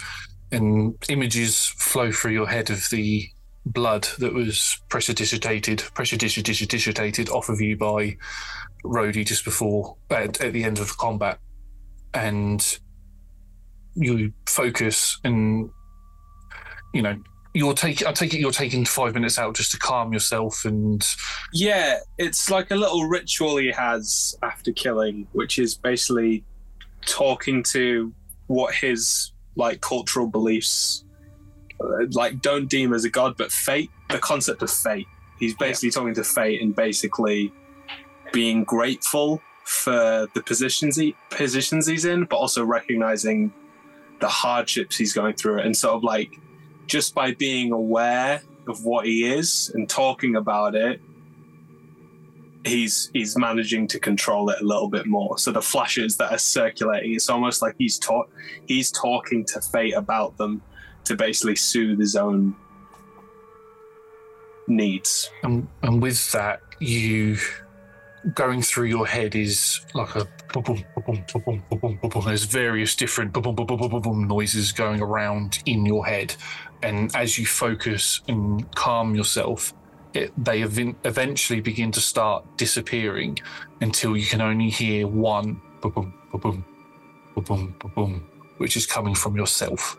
and 0.50 0.94
images 1.08 1.66
flow 1.66 2.10
through 2.10 2.32
your 2.32 2.46
head 2.46 2.70
of 2.70 2.88
the 2.90 3.28
blood 3.66 4.08
that 4.18 4.32
was 4.32 4.80
pressure 4.88 5.12
dissipated 5.12 5.82
off 7.28 7.48
of 7.48 7.60
you 7.60 7.76
by 7.76 8.16
Rhodey 8.84 9.26
just 9.26 9.44
before, 9.44 9.96
at, 10.10 10.40
at 10.40 10.52
the 10.52 10.64
end 10.64 10.78
of 10.78 10.88
the 10.88 10.94
combat. 10.98 11.38
And 12.14 12.78
you 13.94 14.32
focus 14.46 15.18
and, 15.24 15.68
you 16.94 17.02
know, 17.02 17.20
you're 17.54 17.74
taking, 17.74 18.06
I 18.06 18.12
take 18.12 18.32
it 18.32 18.40
you're 18.40 18.52
taking 18.52 18.84
five 18.84 19.14
minutes 19.14 19.38
out 19.38 19.56
just 19.56 19.72
to 19.72 19.78
calm 19.78 20.12
yourself 20.12 20.64
and 20.64 21.04
Yeah, 21.52 21.98
it's 22.16 22.50
like 22.50 22.70
a 22.70 22.76
little 22.76 23.08
ritual 23.08 23.56
he 23.56 23.72
has 23.72 24.36
after 24.42 24.72
killing, 24.72 25.26
which 25.32 25.58
is 25.58 25.74
basically 25.74 26.44
talking 27.06 27.62
to 27.62 28.12
what 28.46 28.74
his 28.74 29.32
like 29.56 29.80
cultural 29.80 30.26
beliefs 30.26 31.04
uh, 31.80 32.06
like 32.12 32.40
don't 32.40 32.68
deem 32.68 32.92
as 32.92 33.04
a 33.04 33.10
god, 33.10 33.36
but 33.36 33.52
fate, 33.52 33.90
the 34.10 34.18
concept 34.18 34.62
of 34.62 34.70
fate. 34.70 35.06
He's 35.38 35.54
basically 35.54 35.90
talking 35.90 36.14
to 36.14 36.24
fate 36.24 36.60
and 36.60 36.74
basically 36.74 37.52
being 38.32 38.64
grateful 38.64 39.40
for 39.64 40.26
the 40.34 40.42
positions 40.42 40.96
he 40.96 41.14
positions 41.30 41.86
he's 41.86 42.04
in, 42.04 42.24
but 42.24 42.36
also 42.36 42.64
recognizing 42.64 43.52
the 44.20 44.28
hardships 44.28 44.96
he's 44.96 45.12
going 45.12 45.34
through 45.34 45.60
and 45.60 45.76
sort 45.76 45.94
of 45.94 46.02
like 46.02 46.30
just 46.86 47.14
by 47.14 47.32
being 47.32 47.70
aware 47.70 48.42
of 48.66 48.84
what 48.84 49.06
he 49.06 49.24
is 49.24 49.70
and 49.74 49.88
talking 49.88 50.34
about 50.34 50.74
it 50.74 51.00
he's 52.68 53.10
he's 53.12 53.36
managing 53.36 53.86
to 53.88 53.98
control 53.98 54.50
it 54.50 54.60
a 54.60 54.64
little 54.64 54.88
bit 54.88 55.06
more. 55.06 55.38
So 55.38 55.50
the 55.52 55.62
flashes 55.62 56.16
that 56.18 56.32
are 56.32 56.38
circulating, 56.38 57.14
it's 57.14 57.28
almost 57.28 57.62
like 57.62 57.74
he's 57.78 57.98
taught 57.98 58.28
he's 58.66 58.90
talking 58.90 59.44
to 59.46 59.60
fate 59.60 59.94
about 59.94 60.36
them 60.36 60.62
to 61.04 61.16
basically 61.16 61.56
soothe 61.56 61.98
his 61.98 62.16
own 62.16 62.54
needs. 64.66 65.30
And, 65.42 65.66
and 65.82 66.02
with 66.02 66.30
that, 66.32 66.60
you 66.80 67.38
going 68.34 68.60
through 68.62 68.86
your 68.86 69.06
head 69.06 69.34
is 69.34 69.80
like 69.94 70.14
a 70.16 70.26
there's 72.24 72.44
various 72.44 72.96
different 72.96 73.36
noises 73.36 74.72
going 74.72 75.00
around 75.00 75.62
in 75.66 75.86
your 75.86 76.06
head, 76.06 76.34
and 76.82 77.14
as 77.14 77.38
you 77.38 77.46
focus 77.46 78.22
and 78.28 78.70
calm 78.74 79.14
yourself, 79.14 79.74
it, 80.14 80.32
they 80.36 80.62
ev- 80.62 80.94
eventually 81.04 81.60
begin 81.60 81.92
to 81.92 82.00
start 82.00 82.44
disappearing 82.56 83.38
until 83.80 84.16
you 84.16 84.26
can 84.26 84.40
only 84.40 84.70
hear 84.70 85.06
one 85.06 85.60
boom, 85.80 86.14
boom, 86.32 86.64
boom, 87.36 87.74
boom, 87.94 88.28
which 88.58 88.76
is 88.76 88.86
coming 88.86 89.14
from 89.14 89.36
yourself. 89.36 89.96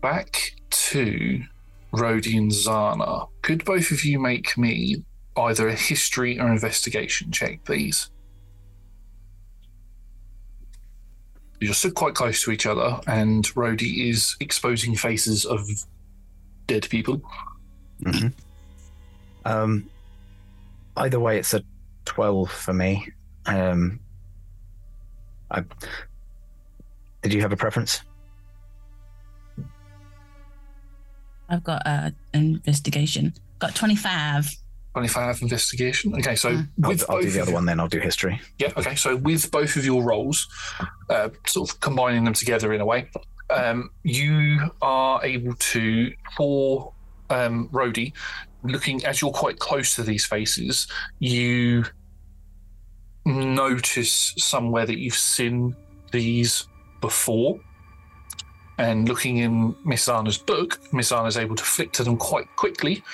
Back 0.00 0.54
to 0.70 1.42
Rhodey 1.92 2.36
and 2.36 2.50
Zana. 2.50 3.28
Could 3.42 3.64
both 3.64 3.90
of 3.90 4.04
you 4.04 4.18
make 4.20 4.56
me 4.56 5.04
either 5.36 5.68
a 5.68 5.74
history 5.74 6.38
or 6.38 6.48
investigation 6.48 7.30
check, 7.32 7.64
please? 7.64 8.10
You're 11.60 11.74
stood 11.74 11.94
quite 11.94 12.14
close 12.14 12.42
to 12.44 12.52
each 12.52 12.66
other, 12.66 13.00
and 13.06 13.44
Rhodey 13.54 14.08
is 14.10 14.36
exposing 14.40 14.94
faces 14.94 15.44
of 15.44 15.68
dead 16.66 16.88
people. 16.88 17.20
Mhm. 18.02 18.32
Um, 19.44 19.90
either 20.96 21.18
way, 21.18 21.38
it's 21.38 21.54
a 21.54 21.64
12 22.04 22.50
for 22.50 22.72
me. 22.72 23.08
Um, 23.46 23.98
I, 25.50 25.64
did 27.22 27.32
you 27.32 27.40
have 27.40 27.52
a 27.52 27.56
preference? 27.56 28.02
I've 31.48 31.64
got 31.64 31.82
uh, 31.86 32.10
investigation. 32.34 33.32
Got 33.58 33.74
25. 33.74 34.54
25 34.98 35.42
investigation. 35.42 36.12
Okay, 36.16 36.34
so 36.34 36.48
I'll, 36.82 36.90
with 36.90 37.08
I'll 37.08 37.20
do 37.20 37.30
the 37.30 37.40
other 37.40 37.52
one 37.52 37.66
then. 37.66 37.78
I'll 37.78 37.86
do 37.86 38.00
history. 38.00 38.40
Yeah, 38.58 38.72
okay. 38.76 38.96
So 38.96 39.14
with 39.14 39.48
both 39.52 39.76
of 39.76 39.84
your 39.84 40.02
roles, 40.02 40.48
uh, 41.08 41.28
sort 41.46 41.70
of 41.70 41.78
combining 41.78 42.24
them 42.24 42.34
together 42.34 42.72
in 42.72 42.80
a 42.80 42.84
way, 42.84 43.08
um, 43.50 43.90
you 44.02 44.58
are 44.82 45.24
able 45.24 45.54
to, 45.54 46.12
for 46.36 46.92
um, 47.30 47.68
Rhodey, 47.68 48.12
looking 48.64 49.04
as 49.06 49.20
you're 49.20 49.30
quite 49.30 49.60
close 49.60 49.94
to 49.94 50.02
these 50.02 50.26
faces, 50.26 50.88
you 51.20 51.84
notice 53.24 54.34
somewhere 54.36 54.84
that 54.84 54.98
you've 54.98 55.14
seen 55.14 55.76
these 56.10 56.66
before. 57.00 57.60
And 58.78 59.08
looking 59.08 59.38
in 59.38 59.74
Mizana's 59.86 60.38
book, 60.38 60.80
Mizana's 60.92 61.36
able 61.36 61.54
to 61.54 61.64
flick 61.64 61.92
to 61.92 62.04
them 62.04 62.16
quite 62.16 62.46
quickly. 62.56 63.04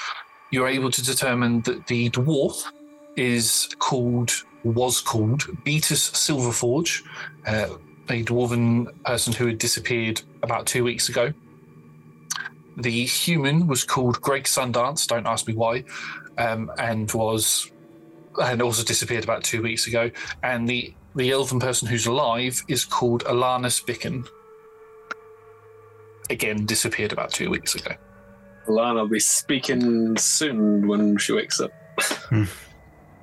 You're 0.55 0.69
able 0.69 0.93
to 0.93 1.03
determine 1.03 1.63
that 1.63 1.89
the 1.89 2.11
dwarf 2.11 2.63
is 3.17 3.69
called, 3.81 4.31
was 4.63 5.01
called 5.01 5.41
Beatus 5.65 6.13
Silverforge, 6.13 7.03
uh, 7.45 7.77
a 8.09 8.23
dwarven 8.23 8.87
person 9.03 9.33
who 9.33 9.49
had 9.49 9.59
disappeared 9.59 10.23
about 10.45 10.67
two 10.67 10.85
weeks 10.85 11.09
ago. 11.09 11.33
The 12.77 13.05
human 13.05 13.67
was 13.67 13.83
called 13.83 14.21
Greg 14.21 14.45
Sundance, 14.45 15.09
don't 15.09 15.27
ask 15.27 15.49
me 15.49 15.55
why, 15.55 15.83
um, 16.39 16.71
and 16.79 17.11
was 17.11 17.73
and 18.41 18.63
also 18.63 18.85
disappeared 18.85 19.25
about 19.25 19.43
two 19.43 19.61
weeks 19.61 19.89
ago. 19.89 20.09
And 20.45 20.69
the 20.69 20.95
the 21.17 21.33
elven 21.33 21.59
person 21.59 21.89
who's 21.89 22.07
alive 22.07 22.63
is 22.69 22.85
called 22.85 23.25
Alanus 23.25 23.85
Bicken. 23.85 24.25
Again, 26.31 26.65
disappeared 26.65 27.13
about 27.13 27.33
two 27.33 27.51
weeks 27.51 27.75
ago. 27.75 27.97
Alana 28.67 29.01
will 29.01 29.09
be 29.09 29.21
speaking 29.21 30.17
soon 30.17 30.87
when 30.89 31.19
she 31.19 31.33
wakes 31.33 31.61
up. 31.61 31.73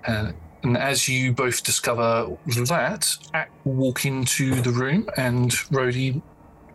Uh, 0.08 0.32
and 0.63 0.77
as 0.77 1.08
you 1.08 1.34
both 1.34 1.63
discover 1.63 2.38
that, 2.45 3.08
Ak 3.34 3.49
will 3.65 3.73
walk 3.73 4.06
into 4.06 4.62
the 4.62 4.71
room, 4.71 5.10
and 5.17 5.51
Rhodey, 5.71 6.21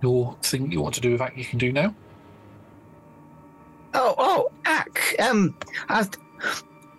your 0.03 0.37
thing 0.43 0.71
you 0.71 0.81
want 0.81 0.95
to 0.97 1.01
do 1.01 1.13
with 1.13 1.21
Ak, 1.21 1.37
you 1.37 1.45
can 1.45 1.59
do 1.59 1.73
now. 1.73 1.95
Oh, 3.95 4.15
oh, 4.19 4.51
Ak. 4.65 5.15
Um, 5.21 5.57
I, 5.89 6.07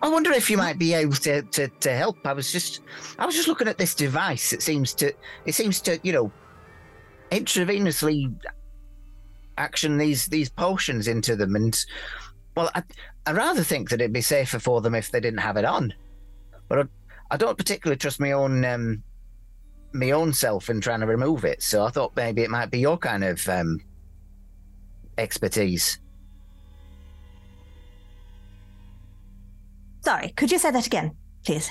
I 0.02 0.08
wonder 0.08 0.32
if 0.32 0.48
you 0.50 0.56
might 0.56 0.78
be 0.78 0.94
able 0.94 1.16
to, 1.16 1.42
to, 1.42 1.68
to 1.68 1.92
help. 1.92 2.26
I 2.26 2.32
was 2.32 2.50
just, 2.50 2.80
I 3.18 3.26
was 3.26 3.34
just 3.34 3.48
looking 3.48 3.68
at 3.68 3.78
this 3.78 3.94
device. 3.94 4.52
It 4.52 4.62
seems 4.62 4.94
to, 4.94 5.12
it 5.44 5.54
seems 5.54 5.80
to, 5.82 6.00
you 6.02 6.12
know, 6.12 6.32
intravenously 7.30 8.34
action 9.58 9.98
these 9.98 10.26
these 10.26 10.48
potions 10.48 11.08
into 11.08 11.36
them, 11.36 11.56
and 11.56 11.84
well, 12.56 12.70
I, 12.74 12.82
I 13.26 13.32
rather 13.32 13.62
think 13.62 13.90
that 13.90 14.00
it'd 14.00 14.12
be 14.12 14.20
safer 14.20 14.58
for 14.58 14.80
them 14.80 14.94
if 14.94 15.10
they 15.10 15.20
didn't 15.20 15.40
have 15.40 15.56
it 15.56 15.64
on. 15.64 15.92
But 16.68 16.78
I, 16.80 16.84
I 17.32 17.36
don't 17.36 17.58
particularly 17.58 17.98
trust 17.98 18.20
my 18.20 18.32
own 18.32 18.64
um, 18.64 19.02
my 19.92 20.12
own 20.12 20.32
self 20.32 20.70
in 20.70 20.80
trying 20.80 21.00
to 21.00 21.06
remove 21.06 21.44
it. 21.44 21.62
So 21.62 21.84
I 21.84 21.90
thought 21.90 22.16
maybe 22.16 22.42
it 22.42 22.50
might 22.50 22.70
be 22.70 22.78
your 22.78 22.98
kind 22.98 23.24
of 23.24 23.46
um, 23.48 23.80
expertise. 25.16 25.98
Sorry, 30.00 30.30
could 30.30 30.50
you 30.50 30.58
say 30.58 30.70
that 30.70 30.86
again, 30.86 31.16
please? 31.44 31.70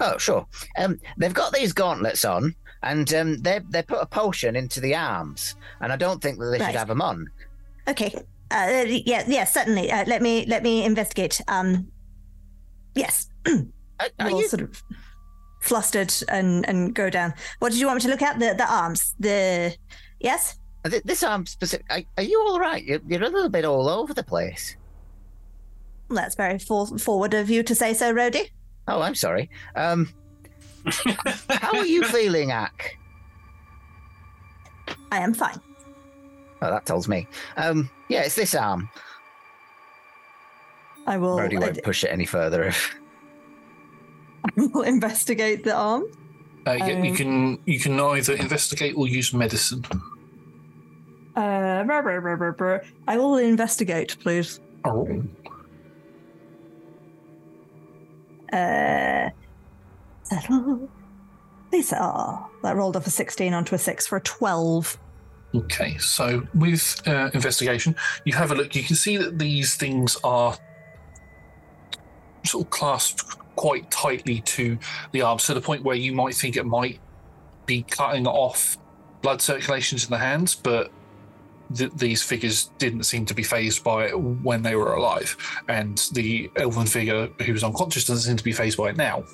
Oh, 0.00 0.18
sure. 0.18 0.46
Um, 0.78 0.98
they've 1.16 1.32
got 1.32 1.52
these 1.52 1.72
gauntlets 1.72 2.24
on, 2.24 2.54
and 2.82 3.12
um, 3.14 3.38
they 3.42 3.60
they 3.70 3.82
put 3.82 3.98
a 4.02 4.06
potion 4.06 4.56
into 4.56 4.80
the 4.80 4.94
arms, 4.94 5.56
and 5.80 5.92
I 5.92 5.96
don't 5.96 6.20
think 6.20 6.38
that 6.38 6.46
they 6.46 6.58
Right. 6.58 6.66
should 6.66 6.78
have 6.78 6.88
them 6.88 7.02
on. 7.02 7.26
Okay. 7.88 8.14
Uh, 8.50 8.84
yeah, 8.86 9.24
yeah, 9.26 9.44
certainly. 9.44 9.90
Uh, 9.90 10.04
let 10.06 10.20
me 10.22 10.44
let 10.46 10.62
me 10.62 10.84
investigate. 10.84 11.40
Um, 11.48 11.90
yes. 12.94 13.28
Are, 14.00 14.08
are 14.18 14.26
We'll 14.30 14.40
you, 14.40 14.48
sort 14.48 14.62
of 14.62 14.82
flustered 15.60 16.12
and 16.28 16.68
and 16.68 16.92
go 16.94 17.08
down. 17.08 17.34
What 17.60 17.70
did 17.70 17.78
you 17.80 17.86
want 17.86 17.98
me 17.98 18.02
to 18.02 18.08
look 18.08 18.22
at? 18.22 18.38
The 18.38 18.54
the 18.56 18.70
arms. 18.70 19.14
The 19.20 19.76
yes. 20.20 20.58
this 21.04 21.22
arm 21.22 21.46
specific? 21.46 21.86
Are, 21.90 22.02
are 22.16 22.22
you 22.24 22.40
all 22.48 22.58
right? 22.58 22.82
You're, 22.84 23.00
you're 23.06 23.22
a 23.22 23.28
little 23.28 23.48
bit 23.48 23.64
all 23.64 23.88
over 23.88 24.12
the 24.12 24.24
place. 24.24 24.76
That's 26.10 26.34
very 26.34 26.58
for- 26.58 26.98
forward 26.98 27.34
of 27.34 27.48
you 27.48 27.62
to 27.62 27.74
say 27.74 27.94
so, 27.94 28.12
Rhodey. 28.12 28.50
Oh, 28.88 29.00
I'm 29.00 29.14
sorry. 29.14 29.48
Um, 29.76 30.08
How 31.48 31.78
are 31.78 31.86
you 31.86 32.04
feeling, 32.04 32.50
Ak? 32.50 32.98
I 35.10 35.18
am 35.18 35.34
fine. 35.34 35.60
Oh, 36.62 36.70
that 36.70 36.86
tells 36.86 37.08
me. 37.08 37.26
Um, 37.56 37.90
yeah, 38.08 38.22
it's 38.22 38.34
this 38.34 38.54
arm. 38.54 38.88
I 41.06 41.18
will, 41.18 41.36
Rhodey 41.36 41.56
I 41.56 41.60
won't 41.60 41.82
push 41.82 42.04
it 42.04 42.08
any 42.08 42.26
further. 42.26 42.64
If 42.64 42.94
I 44.44 44.50
will 44.56 44.82
investigate 44.82 45.64
the 45.64 45.74
arm. 45.74 46.04
Uh, 46.66 46.72
yeah, 46.72 47.02
you 47.02 47.10
Um, 47.10 47.16
can 47.16 47.58
you 47.66 47.80
can 47.80 47.98
either 47.98 48.34
investigate 48.34 48.94
or 48.96 49.08
use 49.08 49.34
medicine. 49.34 49.84
Uh. 51.34 51.84
I 53.08 53.16
will 53.16 53.36
investigate, 53.36 54.16
please. 54.20 54.60
Oh. 54.84 55.08
Uh, 58.52 59.30
settle. 60.22 60.88
Lisa, 61.72 61.98
oh, 62.00 62.50
that 62.62 62.76
rolled 62.76 62.96
off 62.96 63.06
a 63.06 63.10
16 63.10 63.54
onto 63.54 63.74
a 63.74 63.78
6 63.78 64.06
for 64.06 64.16
a 64.16 64.20
12. 64.20 64.98
Okay, 65.54 65.96
so 65.98 66.46
with 66.54 67.02
uh, 67.06 67.30
investigation, 67.34 67.94
you 68.24 68.32
have 68.34 68.50
a 68.52 68.54
look. 68.54 68.74
You 68.74 68.82
can 68.82 68.96
see 68.96 69.16
that 69.16 69.38
these 69.38 69.74
things 69.76 70.16
are 70.24 70.56
sort 72.44 72.66
of 72.66 72.70
clasped 72.70 73.38
quite 73.56 73.90
tightly 73.90 74.40
to 74.40 74.78
the 75.12 75.22
arms 75.22 75.44
to 75.44 75.54
the 75.54 75.60
point 75.60 75.82
where 75.82 75.96
you 75.96 76.12
might 76.12 76.34
think 76.34 76.56
it 76.56 76.64
might 76.64 77.00
be 77.66 77.82
cutting 77.82 78.26
off 78.26 78.78
blood 79.20 79.40
circulations 79.40 80.04
in 80.04 80.10
the 80.10 80.18
hands, 80.18 80.54
but 80.54 80.90
th- 81.74 81.92
these 81.92 82.22
figures 82.22 82.70
didn't 82.78 83.04
seem 83.04 83.26
to 83.26 83.34
be 83.34 83.42
phased 83.42 83.84
by 83.84 84.06
it 84.06 84.18
when 84.18 84.62
they 84.62 84.74
were 84.74 84.94
alive, 84.94 85.36
and 85.68 86.08
the 86.12 86.50
elven 86.56 86.86
figure 86.86 87.28
who 87.44 87.52
was 87.52 87.62
unconscious 87.62 88.06
doesn't 88.06 88.28
seem 88.28 88.36
to 88.36 88.44
be 88.44 88.52
phased 88.52 88.78
by 88.78 88.90
it 88.90 88.96
now. 88.96 89.24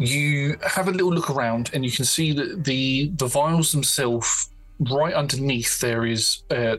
You 0.00 0.56
have 0.66 0.88
a 0.88 0.92
little 0.92 1.12
look 1.12 1.28
around, 1.28 1.70
and 1.74 1.84
you 1.84 1.90
can 1.90 2.06
see 2.06 2.32
that 2.32 2.64
the 2.64 3.12
the 3.16 3.26
vials 3.26 3.70
themselves, 3.72 4.50
right 4.78 5.12
underneath, 5.12 5.78
there 5.80 6.06
is 6.06 6.42
a, 6.50 6.78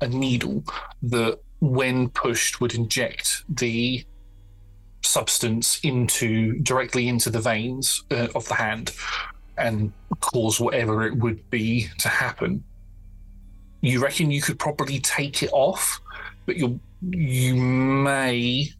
a 0.00 0.08
needle 0.08 0.64
that, 1.02 1.38
when 1.60 2.08
pushed, 2.08 2.62
would 2.62 2.74
inject 2.74 3.44
the 3.46 4.04
substance 5.02 5.80
into 5.82 6.58
directly 6.60 7.08
into 7.08 7.28
the 7.28 7.40
veins 7.40 8.04
uh, 8.10 8.28
of 8.34 8.48
the 8.48 8.54
hand 8.54 8.92
and 9.58 9.92
cause 10.20 10.58
whatever 10.58 11.06
it 11.06 11.14
would 11.16 11.50
be 11.50 11.88
to 11.98 12.08
happen. 12.08 12.64
You 13.82 14.02
reckon 14.02 14.30
you 14.30 14.40
could 14.40 14.58
probably 14.58 14.98
take 15.00 15.42
it 15.42 15.50
off, 15.52 16.00
but 16.46 16.56
you 16.56 16.80
you 17.10 17.54
may 17.54 18.70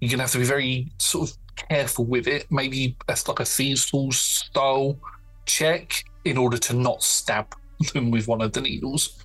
you're 0.00 0.10
gonna 0.10 0.22
have 0.22 0.32
to 0.32 0.38
be 0.38 0.44
very 0.44 0.92
sort 0.98 1.30
of 1.30 1.36
careful 1.68 2.04
with 2.04 2.26
it. 2.26 2.46
Maybe 2.50 2.96
that's 3.06 3.26
like 3.28 3.40
a 3.40 3.44
tools 3.44 4.18
style 4.18 4.98
check 5.46 6.04
in 6.24 6.36
order 6.36 6.58
to 6.58 6.74
not 6.74 7.02
stab 7.02 7.54
them 7.92 8.10
with 8.10 8.28
one 8.28 8.40
of 8.40 8.52
the 8.52 8.60
needles. 8.60 9.24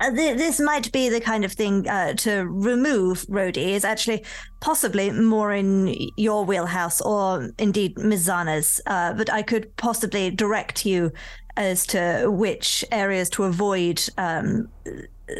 Uh, 0.00 0.10
th- 0.10 0.36
this 0.36 0.58
might 0.58 0.90
be 0.90 1.08
the 1.08 1.20
kind 1.20 1.44
of 1.44 1.52
thing 1.52 1.88
uh, 1.88 2.12
to 2.14 2.44
remove 2.46 3.24
Rhodey 3.28 3.68
is 3.68 3.84
actually 3.84 4.24
possibly 4.60 5.10
more 5.12 5.52
in 5.52 5.94
your 6.16 6.44
wheelhouse 6.44 7.00
or 7.00 7.50
indeed 7.58 7.94
Mizana's, 7.96 8.80
uh, 8.86 9.14
but 9.14 9.32
I 9.32 9.42
could 9.42 9.74
possibly 9.76 10.30
direct 10.30 10.84
you 10.84 11.12
as 11.56 11.86
to 11.86 12.28
which 12.28 12.84
areas 12.90 13.30
to 13.30 13.44
avoid 13.44 14.02
um, 14.18 14.68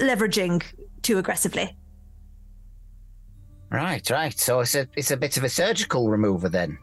leveraging 0.01 0.63
too 1.03 1.19
aggressively. 1.19 1.77
Right, 3.75 4.09
right. 4.09 4.39
So 4.39 4.61
it's 4.61 4.77
a 4.77 4.89
it's 4.97 5.11
a 5.11 5.17
bit 5.17 5.37
of 5.37 5.43
a 5.43 5.49
surgical 5.49 6.09
remover 6.09 6.49
then. 6.49 6.79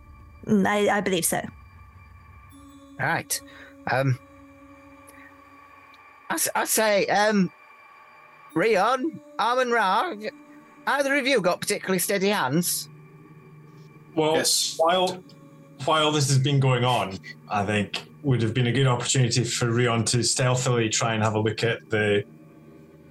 Mm, 0.46 0.68
I, 0.68 0.98
I 0.98 1.02
believe 1.02 1.26
so. 1.26 1.42
Right. 3.00 3.40
Um. 3.90 4.20
I 6.56 6.64
say, 6.64 7.08
um, 7.08 7.52
Rion, 8.54 9.20
Amun 9.38 9.70
Ra, 9.70 10.14
either 10.88 11.16
of 11.16 11.28
you 11.28 11.42
got 11.42 11.60
particularly 11.60 12.00
steady 12.00 12.30
hands? 12.30 12.88
Well, 14.16 14.42
while 14.78 15.24
while 15.84 16.12
this 16.12 16.30
has 16.30 16.40
been 16.40 16.60
going 16.60 16.86
on, 16.86 17.18
I 17.50 17.66
think 17.66 18.04
would 18.24 18.42
have 18.42 18.54
been 18.54 18.68
a 18.68 18.72
good 18.72 18.88
opportunity 18.88 19.44
for 19.44 19.72
Rion 19.72 20.06
to 20.06 20.24
stealthily 20.24 20.90
try 20.90 21.16
and 21.16 21.24
have 21.24 21.36
a 21.36 21.40
look 21.40 21.64
at 21.64 21.90
the 21.90 22.24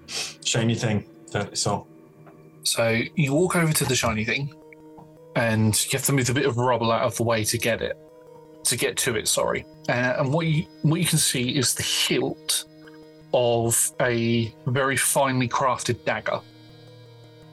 shiny 0.06 0.74
thing 0.74 1.04
that 1.32 1.50
I 1.50 1.54
saw. 1.54 1.84
So 2.62 3.00
you 3.14 3.34
walk 3.34 3.56
over 3.56 3.72
to 3.72 3.84
the 3.84 3.94
shiny 3.94 4.24
thing, 4.24 4.52
and 5.36 5.74
you 5.84 5.98
have 5.98 6.06
to 6.06 6.12
move 6.12 6.28
a 6.30 6.34
bit 6.34 6.46
of 6.46 6.56
rubble 6.56 6.92
out 6.92 7.02
of 7.02 7.16
the 7.16 7.22
way 7.22 7.44
to 7.44 7.58
get 7.58 7.82
it, 7.82 7.96
to 8.64 8.76
get 8.76 8.96
to 8.98 9.16
it. 9.16 9.28
Sorry, 9.28 9.64
uh, 9.88 10.16
and 10.18 10.32
what 10.32 10.46
you 10.46 10.66
what 10.82 11.00
you 11.00 11.06
can 11.06 11.18
see 11.18 11.56
is 11.56 11.74
the 11.74 11.82
hilt 11.82 12.66
of 13.32 13.92
a 14.00 14.52
very 14.66 14.96
finely 14.96 15.48
crafted 15.48 16.04
dagger. 16.04 16.40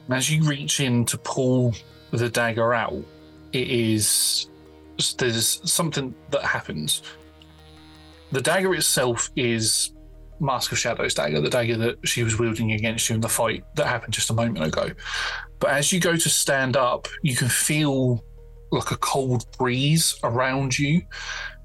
And 0.06 0.16
as 0.16 0.30
you 0.30 0.42
reach 0.42 0.80
in 0.80 1.04
to 1.06 1.18
pull 1.18 1.74
the 2.10 2.28
dagger 2.28 2.74
out, 2.74 3.04
it 3.52 3.68
is 3.68 4.48
there's 5.18 5.60
something 5.70 6.14
that 6.30 6.42
happens. 6.42 7.02
The 8.32 8.40
dagger 8.40 8.74
itself 8.74 9.30
is 9.36 9.92
Mask 10.40 10.72
of 10.72 10.78
Shadows 10.78 11.14
dagger, 11.14 11.40
the 11.40 11.50
dagger 11.50 11.76
that 11.76 12.08
she 12.08 12.22
was 12.22 12.38
wielding 12.38 12.72
against 12.72 13.08
you 13.08 13.14
in 13.14 13.20
the 13.20 13.28
fight 13.28 13.64
that 13.74 13.86
happened 13.86 14.14
just 14.14 14.30
a 14.30 14.34
moment 14.34 14.64
ago. 14.64 14.90
But 15.58 15.70
as 15.70 15.92
you 15.92 16.00
go 16.00 16.16
to 16.16 16.28
stand 16.28 16.76
up, 16.76 17.08
you 17.22 17.34
can 17.34 17.48
feel 17.48 18.24
like 18.70 18.90
a 18.90 18.96
cold 18.96 19.46
breeze 19.56 20.18
around 20.22 20.78
you. 20.78 21.02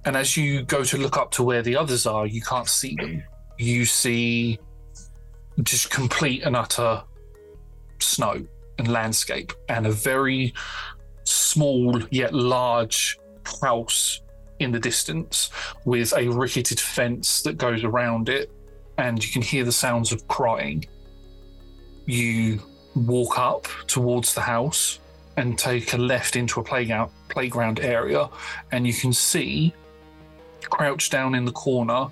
And 0.05 0.17
as 0.17 0.35
you 0.35 0.63
go 0.63 0.83
to 0.83 0.97
look 0.97 1.17
up 1.17 1.31
to 1.31 1.43
where 1.43 1.61
the 1.61 1.75
others 1.75 2.05
are, 2.05 2.25
you 2.25 2.41
can't 2.41 2.67
see 2.67 2.95
them. 2.95 3.23
You 3.57 3.85
see 3.85 4.59
just 5.61 5.89
complete 5.91 6.43
and 6.43 6.55
utter 6.55 7.03
snow 7.99 8.45
and 8.79 8.87
landscape, 8.87 9.53
and 9.69 9.85
a 9.85 9.91
very 9.91 10.53
small 11.25 12.01
yet 12.09 12.33
large 12.33 13.19
house 13.61 14.21
in 14.59 14.71
the 14.71 14.79
distance 14.79 15.51
with 15.85 16.13
a 16.17 16.27
ricketed 16.27 16.79
fence 16.79 17.43
that 17.43 17.57
goes 17.57 17.83
around 17.83 18.29
it, 18.29 18.51
and 18.97 19.23
you 19.23 19.31
can 19.31 19.41
hear 19.41 19.63
the 19.63 19.71
sounds 19.71 20.11
of 20.11 20.27
crying. 20.27 20.85
You 22.05 22.59
walk 22.95 23.39
up 23.39 23.67
towards 23.87 24.33
the 24.33 24.41
house 24.41 24.99
and 25.37 25.57
take 25.57 25.93
a 25.93 25.97
left 25.97 26.35
into 26.35 26.59
a 26.59 26.63
playground 26.63 27.11
playground 27.29 27.79
area, 27.79 28.29
and 28.71 28.85
you 28.85 28.93
can 28.93 29.13
see 29.13 29.73
crouched 30.63 31.11
down 31.11 31.35
in 31.35 31.45
the 31.45 31.51
corner, 31.51 32.07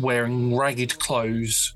wearing 0.00 0.56
ragged 0.56 0.98
clothes, 0.98 1.74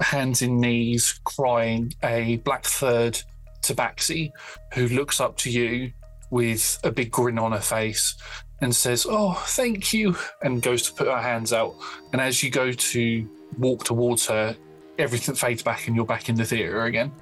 hands 0.00 0.42
in 0.42 0.60
knees, 0.60 1.20
crying, 1.24 1.92
a 2.02 2.36
black 2.38 2.64
third 2.64 3.20
tabaxi 3.62 4.30
who 4.74 4.88
looks 4.88 5.20
up 5.20 5.36
to 5.36 5.50
you 5.50 5.92
with 6.30 6.78
a 6.84 6.90
big 6.90 7.10
grin 7.10 7.38
on 7.38 7.52
her 7.52 7.60
face 7.60 8.16
and 8.60 8.74
says, 8.74 9.06
Oh, 9.08 9.34
thank 9.46 9.92
you, 9.92 10.16
and 10.42 10.62
goes 10.62 10.82
to 10.82 10.92
put 10.92 11.06
her 11.06 11.20
hands 11.20 11.52
out. 11.52 11.74
And 12.12 12.20
as 12.20 12.42
you 12.42 12.50
go 12.50 12.72
to 12.72 13.28
walk 13.56 13.84
towards 13.84 14.26
her, 14.26 14.56
everything 14.98 15.34
fades 15.34 15.62
back 15.62 15.86
and 15.86 15.96
you're 15.96 16.04
back 16.04 16.28
in 16.28 16.34
the 16.34 16.44
theatre 16.44 16.84
again. 16.84 17.12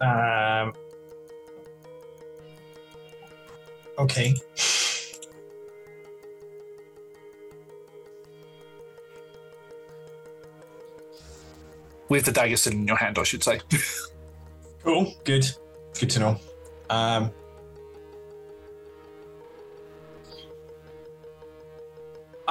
Um. 0.00 0.72
Okay. 3.98 4.34
With 12.08 12.24
the 12.24 12.32
dagger 12.32 12.56
still 12.56 12.72
in 12.72 12.86
your 12.86 12.96
hand, 12.96 13.18
I 13.18 13.22
should 13.22 13.42
say. 13.42 13.60
Cool. 14.84 15.14
Good. 15.22 15.48
Good 15.98 16.10
to 16.10 16.18
know. 16.18 16.40
Um. 16.90 17.30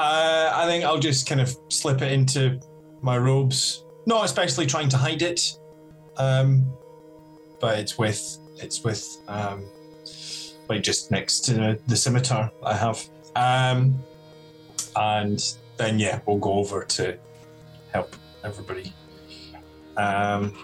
Uh, 0.02 0.52
I 0.56 0.66
think 0.66 0.84
I'll 0.84 0.98
just 0.98 1.30
kind 1.30 1.40
of 1.40 1.56
slip 1.70 2.02
it 2.02 2.12
into 2.12 2.60
my 3.04 3.20
robes. 3.20 3.86
Not 4.08 4.26
especially 4.26 4.66
trying 4.66 4.90
to 4.90 4.98
hide 4.98 5.22
it, 5.22 5.60
um, 6.18 6.66
but 7.60 7.78
it's 7.78 8.00
with 8.00 8.40
it's 8.58 8.84
with 8.84 9.06
um, 9.28 9.64
like 10.68 10.82
just 10.82 11.12
next 11.12 11.42
to 11.42 11.80
the 11.86 11.96
scimitar 11.96 12.52
I 12.64 12.74
have. 12.74 13.06
Um, 13.36 13.94
and 14.96 15.40
then 15.78 16.00
yeah, 16.00 16.20
we'll 16.26 16.40
go 16.40 16.54
over 16.54 16.84
to 16.84 17.16
help 17.94 18.16
everybody. 18.44 18.92
Um, 19.98 20.58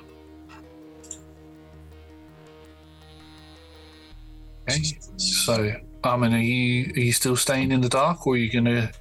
Okay. 4.70 5.00
So, 5.16 5.72
Amun, 6.04 6.34
are 6.34 6.40
you 6.40 6.92
are 6.96 7.00
you 7.00 7.14
still 7.14 7.36
staying 7.38 7.72
in 7.72 7.82
the 7.82 7.88
dark, 7.88 8.28
or 8.28 8.34
are 8.34 8.38
you 8.38 8.52
gonna? 8.52 8.92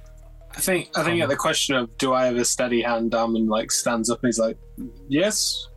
I 0.57 0.59
think 0.59 0.89
I 0.97 1.03
think 1.03 1.21
at 1.21 1.29
the 1.29 1.35
question 1.35 1.75
of 1.75 1.95
do 1.99 2.13
I 2.13 2.25
have 2.25 2.35
a 2.35 2.43
steady 2.43 2.81
hand, 2.81 3.11
Damon 3.11 3.45
like 3.45 3.71
stands 3.71 4.09
up 4.09 4.23
and 4.23 4.29
he's 4.29 4.39
like, 4.39 4.57
yes. 5.07 5.67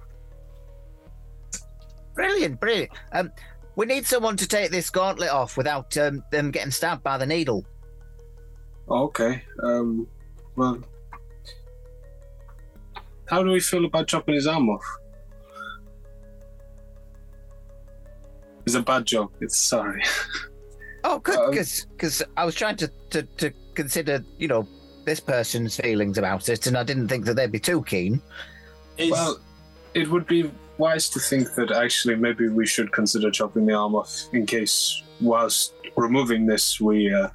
Brilliant, 2.15 2.59
brilliant. 2.59 2.91
Um, 3.13 3.31
we 3.77 3.85
need 3.85 4.07
someone 4.07 4.39
to 4.39 4.49
take 4.49 4.71
this 4.71 4.89
gauntlet 4.89 5.29
off 5.29 5.59
without 5.59 5.95
um, 5.99 6.25
them 6.33 6.51
getting 6.51 6.71
stabbed 6.71 7.03
by 7.03 7.19
the 7.19 7.27
needle. 7.27 7.67
Okay. 8.89 9.45
Um. 9.63 10.09
Well. 10.57 10.83
How 13.27 13.43
do 13.43 13.51
we 13.51 13.61
feel 13.61 13.85
about 13.85 14.09
chopping 14.09 14.35
his 14.35 14.47
arm 14.47 14.71
off? 14.71 14.85
It's 18.65 18.75
a 18.75 18.83
bad 18.83 19.05
joke. 19.05 19.35
It's 19.43 19.59
sorry. 19.59 20.03
Oh, 21.05 21.19
good, 21.19 21.39
Um, 21.39 21.51
because 21.51 22.23
I 22.37 22.45
was 22.45 22.55
trying 22.55 22.77
to, 22.77 22.89
to 23.11 23.23
to 23.23 23.53
consider, 23.81 24.23
you 24.39 24.47
know, 24.47 24.69
this 25.07 25.21
person's 25.21 25.77
feelings 25.77 26.19
about 26.19 26.49
it, 26.51 26.67
and 26.67 26.77
I 26.77 26.85
didn't 26.85 27.09
think 27.09 27.25
that 27.25 27.35
they'd 27.37 27.51
be 27.51 27.59
too 27.59 27.83
keen. 27.83 28.21
Is, 28.99 29.11
Well, 29.11 29.41
it 29.95 30.07
would 30.11 30.27
be 30.27 30.51
wise 30.77 31.09
to 31.11 31.21
think 31.21 31.55
that 31.55 31.73
actually 31.73 32.17
maybe 32.17 32.49
we 32.49 32.67
should 32.67 32.93
consider 32.93 33.31
chopping 33.31 33.65
the 33.67 33.73
arm 33.73 33.95
off 33.95 34.13
in 34.33 34.45
case, 34.45 35.03
whilst 35.21 35.75
removing 35.97 36.45
this, 36.47 36.81
we 36.81 37.13
uh, 37.13 37.29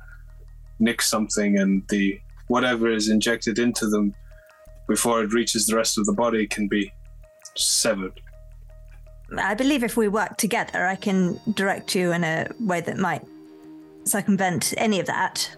nick 0.80 1.02
something 1.02 1.58
and 1.58 1.88
the 1.90 2.20
whatever 2.48 2.92
is 2.92 3.10
injected 3.10 3.58
into 3.58 3.88
them 3.88 4.14
before 4.88 5.24
it 5.24 5.34
reaches 5.34 5.66
the 5.66 5.76
rest 5.76 5.98
of 5.98 6.06
the 6.06 6.14
body 6.14 6.46
can 6.46 6.68
be 6.68 6.94
severed. 7.56 8.22
I 9.36 9.56
believe 9.56 9.84
if 9.84 9.98
we 9.98 10.08
work 10.08 10.38
together, 10.38 10.86
I 10.86 10.96
can 10.96 11.40
direct 11.56 11.96
you 11.96 12.12
in 12.12 12.24
a 12.24 12.48
way 12.60 12.82
that 12.82 12.98
might 12.98 13.24
circumvent 14.04 14.76
any 14.78 15.00
of 15.00 15.08
that. 15.08 15.50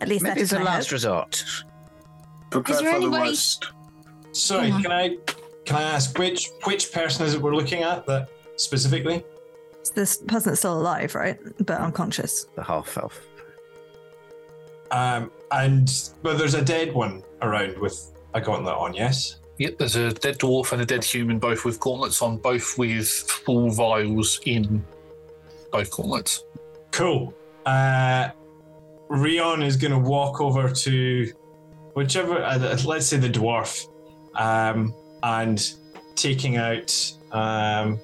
At 0.00 0.08
least 0.08 0.24
that 0.24 0.38
is 0.38 0.50
that 0.50 0.60
a 0.60 0.64
last 0.64 0.86
hope. 0.86 0.92
resort. 0.92 1.44
Prepare 2.50 2.76
there 2.76 2.92
for 2.94 2.98
the 3.00 3.06
anybody- 3.06 3.30
worst. 3.30 3.66
sorry, 4.32 4.70
can 4.70 4.92
I 4.92 5.16
can 5.64 5.76
I 5.76 5.82
ask 5.82 6.16
which 6.18 6.48
which 6.64 6.92
person 6.92 7.26
is 7.26 7.34
it 7.34 7.42
we're 7.42 7.54
looking 7.54 7.82
at 7.82 8.06
that 8.06 8.28
specifically? 8.56 9.24
It's 9.80 9.90
this 9.90 10.16
person 10.18 10.50
that's 10.50 10.60
still 10.60 10.78
alive, 10.78 11.14
right? 11.14 11.38
But 11.64 11.80
unconscious. 11.80 12.46
The 12.54 12.62
half 12.62 12.96
elf. 12.96 13.20
Um, 14.90 15.30
and 15.50 16.10
but 16.22 16.38
there's 16.38 16.54
a 16.54 16.62
dead 16.64 16.94
one 16.94 17.22
around 17.42 17.78
with 17.78 18.12
a 18.34 18.40
gauntlet 18.40 18.74
on. 18.74 18.94
Yes. 18.94 19.36
Yep, 19.58 19.78
there's 19.78 19.96
a 19.96 20.12
dead 20.12 20.38
dwarf 20.38 20.72
and 20.72 20.80
a 20.80 20.86
dead 20.86 21.02
human, 21.04 21.38
both 21.40 21.64
with 21.64 21.80
gauntlets 21.80 22.22
on, 22.22 22.36
both 22.38 22.78
with 22.78 23.08
full 23.08 23.70
vials 23.70 24.40
in 24.46 24.84
both 25.72 25.90
gauntlets. 25.90 26.44
Cool. 26.92 27.34
Uh, 27.66 28.28
Rion 29.08 29.62
is 29.62 29.76
going 29.76 29.92
to 29.92 29.98
walk 29.98 30.40
over 30.40 30.68
to 30.68 31.32
whichever, 31.94 32.42
uh, 32.42 32.78
let's 32.84 33.06
say 33.06 33.16
the 33.16 33.28
dwarf, 33.28 33.88
um, 34.34 34.94
and 35.22 35.74
taking 36.14 36.56
out. 36.56 37.12
Um, 37.32 37.98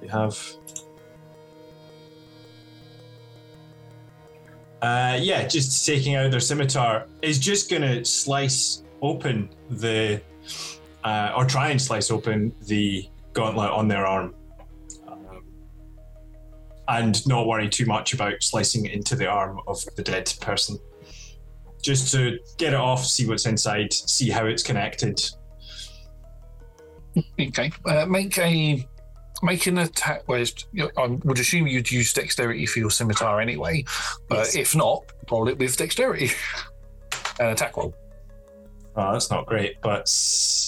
we 0.00 0.08
have. 0.08 0.38
Uh, 4.82 5.18
yeah, 5.20 5.46
just 5.46 5.86
taking 5.86 6.14
out 6.14 6.30
their 6.30 6.40
scimitar 6.40 7.06
is 7.22 7.38
just 7.38 7.70
going 7.70 7.82
to 7.82 8.04
slice 8.04 8.82
open 9.00 9.48
the, 9.70 10.20
uh, 11.04 11.32
or 11.34 11.46
try 11.46 11.70
and 11.70 11.80
slice 11.80 12.10
open 12.10 12.52
the 12.66 13.08
gauntlet 13.32 13.70
on 13.70 13.88
their 13.88 14.06
arm 14.06 14.34
and 16.88 17.26
not 17.26 17.46
worry 17.46 17.68
too 17.68 17.86
much 17.86 18.12
about 18.14 18.42
slicing 18.42 18.86
it 18.86 18.92
into 18.92 19.16
the 19.16 19.26
arm 19.26 19.60
of 19.66 19.82
the 19.96 20.02
dead 20.02 20.32
person. 20.40 20.78
Just 21.82 22.12
to 22.12 22.38
get 22.56 22.72
it 22.72 22.78
off, 22.80 23.04
see 23.04 23.26
what's 23.26 23.46
inside, 23.46 23.92
see 23.92 24.30
how 24.30 24.46
it's 24.46 24.62
connected. 24.62 25.22
Okay, 27.40 27.70
uh, 27.86 28.06
make 28.06 28.36
a 28.38 28.86
make 29.42 29.66
an 29.66 29.78
attack. 29.78 30.26
Know, 30.28 30.90
I 30.96 31.06
would 31.24 31.38
assume 31.38 31.66
you'd 31.66 31.90
use 31.90 32.12
dexterity 32.12 32.66
for 32.66 32.78
your 32.80 32.90
scimitar 32.90 33.40
anyway, 33.40 33.84
but 34.28 34.38
Yes. 34.38 34.56
if 34.56 34.74
not, 34.74 35.04
roll 35.30 35.48
it 35.48 35.58
with 35.58 35.76
dexterity. 35.76 36.30
An 37.40 37.48
attack 37.48 37.76
roll. 37.76 37.94
Oh, 38.96 39.12
that's 39.12 39.30
not 39.30 39.46
great, 39.46 39.80
but 39.82 40.10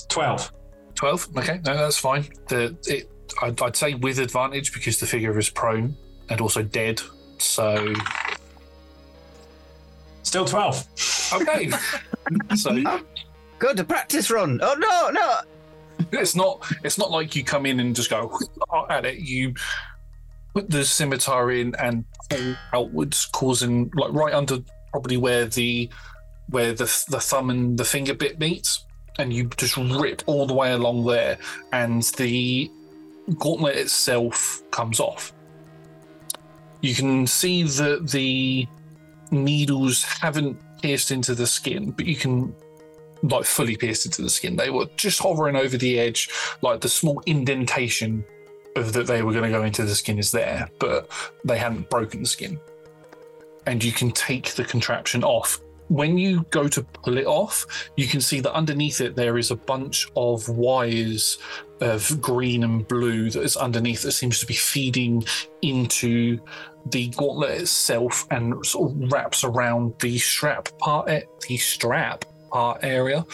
12. 0.08 0.52
12 0.96 1.36
okay 1.36 1.60
no 1.66 1.76
that's 1.76 1.98
fine 1.98 2.24
the 2.48 2.74
it 2.86 3.10
I'd, 3.42 3.60
I'd 3.60 3.76
say 3.76 3.92
with 3.92 4.18
advantage 4.18 4.72
because 4.72 4.98
the 4.98 5.06
figure 5.06 5.38
is 5.38 5.50
prone 5.50 5.94
and 6.28 6.40
also 6.40 6.62
dead 6.62 7.00
so 7.38 7.92
Still 10.22 10.44
12. 10.44 11.32
okay 11.34 11.70
so 12.56 12.82
Good, 13.58 13.80
a 13.80 13.84
practice 13.84 14.30
run. 14.30 14.60
Oh 14.62 14.74
no, 14.78 15.10
no. 15.10 15.38
it's 16.20 16.34
not 16.34 16.64
it's 16.84 16.98
not 16.98 17.10
like 17.10 17.34
you 17.34 17.42
come 17.42 17.64
in 17.64 17.80
and 17.80 17.96
just 17.96 18.10
go 18.10 18.38
oh, 18.70 18.86
at 18.90 19.06
it 19.06 19.18
you 19.20 19.54
put 20.52 20.68
the 20.68 20.84
scimitar 20.84 21.50
in 21.52 21.74
and 21.76 22.04
pull 22.28 22.54
outwards 22.74 23.26
causing 23.26 23.90
like 23.94 24.12
right 24.12 24.34
under 24.34 24.58
probably 24.90 25.16
where 25.16 25.46
the 25.46 25.88
where 26.50 26.72
the 26.72 26.84
the 27.08 27.18
thumb 27.20 27.48
and 27.50 27.78
the 27.78 27.84
finger 27.84 28.12
bit 28.12 28.38
meets 28.38 28.84
and 29.18 29.32
you 29.32 29.44
just 29.56 29.76
rip 29.78 30.22
all 30.26 30.46
the 30.46 30.54
way 30.54 30.72
along 30.72 31.06
there 31.06 31.38
and 31.72 32.02
the 32.18 32.70
gauntlet 33.38 33.76
itself 33.76 34.62
comes 34.70 35.00
off 35.00 35.32
you 36.80 36.94
can 36.94 37.26
see 37.26 37.62
that 37.62 38.08
the 38.08 38.66
needles 39.30 40.02
haven't 40.02 40.58
pierced 40.82 41.10
into 41.10 41.34
the 41.34 41.46
skin 41.46 41.90
but 41.90 42.06
you 42.06 42.16
can 42.16 42.54
like 43.22 43.44
fully 43.44 43.76
pierced 43.76 44.06
into 44.06 44.22
the 44.22 44.30
skin. 44.30 44.56
They 44.56 44.70
were 44.70 44.86
just 44.96 45.20
hovering 45.20 45.56
over 45.56 45.76
the 45.76 45.98
edge 45.98 46.28
like 46.62 46.80
the 46.80 46.88
small 46.88 47.22
indentation 47.26 48.24
of 48.76 48.92
that 48.92 49.06
they 49.06 49.22
were 49.22 49.32
going 49.32 49.50
to 49.50 49.50
go 49.50 49.64
into 49.64 49.84
the 49.84 49.94
skin 49.94 50.18
is 50.18 50.30
there 50.30 50.68
but 50.78 51.10
they 51.44 51.58
hadn't 51.58 51.90
broken 51.90 52.20
the 52.20 52.28
skin. 52.28 52.60
And 53.66 53.82
you 53.82 53.92
can 53.92 54.12
take 54.12 54.54
the 54.54 54.64
contraption 54.64 55.24
off. 55.24 55.60
When 55.88 56.18
you 56.18 56.44
go 56.50 56.68
to 56.68 56.82
pull 56.82 57.16
it 57.16 57.26
off, 57.26 57.90
you 57.96 58.06
can 58.06 58.20
see 58.20 58.40
that 58.40 58.52
underneath 58.54 59.00
it 59.00 59.16
there 59.16 59.38
is 59.38 59.50
a 59.50 59.56
bunch 59.56 60.08
of 60.16 60.48
wires 60.48 61.38
of 61.80 62.20
green 62.20 62.64
and 62.64 62.86
blue 62.88 63.30
that 63.30 63.42
is 63.42 63.56
underneath 63.56 64.02
that 64.02 64.12
seems 64.12 64.40
to 64.40 64.46
be 64.46 64.54
feeding 64.54 65.24
into 65.62 66.38
the 66.90 67.08
gauntlet 67.08 67.62
itself 67.62 68.26
and 68.30 68.64
sort 68.64 68.92
of 68.92 69.12
wraps 69.12 69.44
around 69.44 69.94
the 70.00 70.18
strap 70.18 70.68
part, 70.78 71.08
eh, 71.08 71.22
the 71.48 71.56
strap 71.56 72.24
part 72.50 72.80
area, 72.82 73.24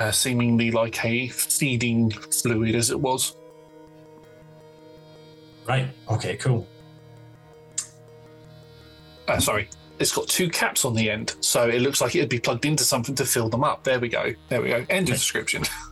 uh, 0.00 0.10
seemingly 0.10 0.70
like 0.70 1.04
a 1.04 1.28
feeding 1.28 2.10
fluid 2.10 2.74
as 2.74 2.90
it 2.90 2.98
was. 2.98 3.36
Right. 5.66 5.88
Okay, 6.10 6.36
cool. 6.36 6.66
Uh, 9.28 9.38
sorry, 9.38 9.68
it's 9.98 10.12
got 10.12 10.26
two 10.26 10.48
caps 10.50 10.84
on 10.84 10.94
the 10.94 11.08
end, 11.08 11.36
so 11.40 11.68
it 11.68 11.80
looks 11.80 12.00
like 12.00 12.16
it 12.16 12.20
would 12.20 12.28
be 12.28 12.40
plugged 12.40 12.64
into 12.64 12.82
something 12.82 13.14
to 13.14 13.24
fill 13.24 13.48
them 13.48 13.62
up. 13.62 13.84
There 13.84 14.00
we 14.00 14.08
go. 14.08 14.34
There 14.48 14.60
we 14.60 14.68
go. 14.70 14.84
End 14.90 15.08
of 15.08 15.14
description. 15.14 15.62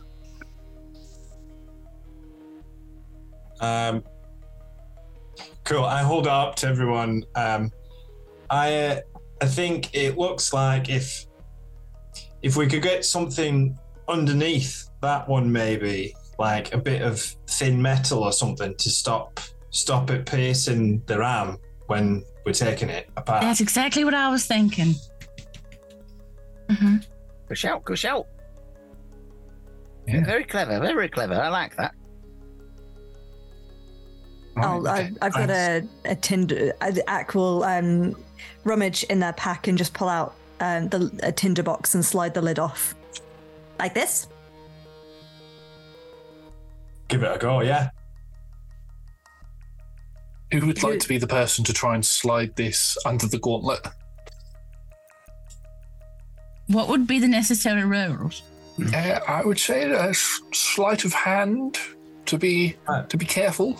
Um, 3.61 4.03
cool. 5.63 5.85
I 5.85 6.01
hold 6.01 6.27
up 6.27 6.55
to 6.57 6.67
everyone. 6.67 7.23
Um, 7.35 7.71
I 8.49 8.75
uh, 8.75 8.99
I 9.41 9.45
think 9.45 9.93
it 9.95 10.17
looks 10.17 10.51
like 10.53 10.89
if 10.89 11.25
if 12.41 12.57
we 12.57 12.67
could 12.67 12.81
get 12.81 13.05
something 13.05 13.77
underneath 14.07 14.89
that 15.01 15.27
one, 15.29 15.51
maybe 15.51 16.15
like 16.39 16.73
a 16.73 16.77
bit 16.77 17.01
of 17.01 17.19
thin 17.47 17.81
metal 17.81 18.23
or 18.23 18.31
something 18.33 18.75
to 18.75 18.89
stop 18.89 19.39
stop 19.69 20.09
it 20.09 20.25
piercing 20.25 21.01
the 21.05 21.19
ram 21.19 21.57
when 21.87 22.23
we're 22.45 22.51
taking 22.51 22.89
it 22.89 23.09
apart. 23.15 23.41
That's 23.41 23.61
exactly 23.61 24.03
what 24.03 24.13
I 24.13 24.29
was 24.29 24.45
thinking. 24.45 24.95
hmm 26.69 26.97
Go 27.47 27.55
shout, 27.55 27.83
go 27.83 27.95
shout. 27.95 28.27
Very 30.07 30.43
clever, 30.43 30.79
very 30.79 31.07
clever. 31.09 31.35
I 31.35 31.49
like 31.49 31.75
that. 31.77 31.93
I'll, 34.57 34.87
I've, 34.87 35.17
I've 35.21 35.33
got 35.33 35.49
a, 35.49 35.87
a 36.05 36.15
tinder. 36.15 36.73
uh, 36.81 36.91
Ack 37.07 37.35
will 37.35 37.63
um, 37.63 38.15
rummage 38.63 39.03
in 39.03 39.19
their 39.19 39.33
pack 39.33 39.67
and 39.67 39.77
just 39.77 39.93
pull 39.93 40.09
out 40.09 40.35
um, 40.59 40.89
the 40.89 41.11
a 41.23 41.31
tinder 41.31 41.63
box 41.63 41.95
and 41.95 42.03
slide 42.03 42.33
the 42.33 42.41
lid 42.41 42.59
off, 42.59 42.95
like 43.79 43.93
this. 43.93 44.27
Give 47.07 47.23
it 47.23 47.35
a 47.35 47.37
go, 47.37 47.61
yeah. 47.61 47.89
Who 50.51 50.67
would 50.67 50.83
like 50.83 50.99
to 50.99 51.07
be 51.07 51.17
the 51.17 51.27
person 51.27 51.63
to 51.65 51.73
try 51.73 51.95
and 51.95 52.05
slide 52.05 52.55
this 52.55 52.97
under 53.05 53.25
the 53.27 53.39
gauntlet? 53.39 53.87
What 56.67 56.89
would 56.89 57.07
be 57.07 57.19
the 57.19 57.27
necessary 57.27 57.83
rules? 57.83 58.43
Uh, 58.93 59.19
I 59.27 59.43
would 59.43 59.59
say 59.59 59.89
a 59.91 60.13
sleight 60.13 61.05
of 61.05 61.13
hand 61.13 61.77
to 62.25 62.37
be 62.37 62.75
to 63.09 63.17
be 63.17 63.25
careful. 63.25 63.77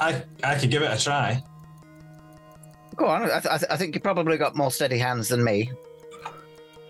I 0.00 0.22
I 0.44 0.54
could 0.56 0.70
give 0.70 0.82
it 0.82 0.90
a 0.92 1.02
try. 1.02 1.42
Go 2.96 3.06
on. 3.06 3.22
I, 3.22 3.26
th- 3.40 3.46
I, 3.46 3.58
th- 3.58 3.70
I 3.70 3.76
think 3.76 3.94
you 3.94 4.00
probably 4.00 4.36
got 4.36 4.56
more 4.56 4.70
steady 4.70 4.98
hands 4.98 5.28
than 5.28 5.44
me. 5.44 5.70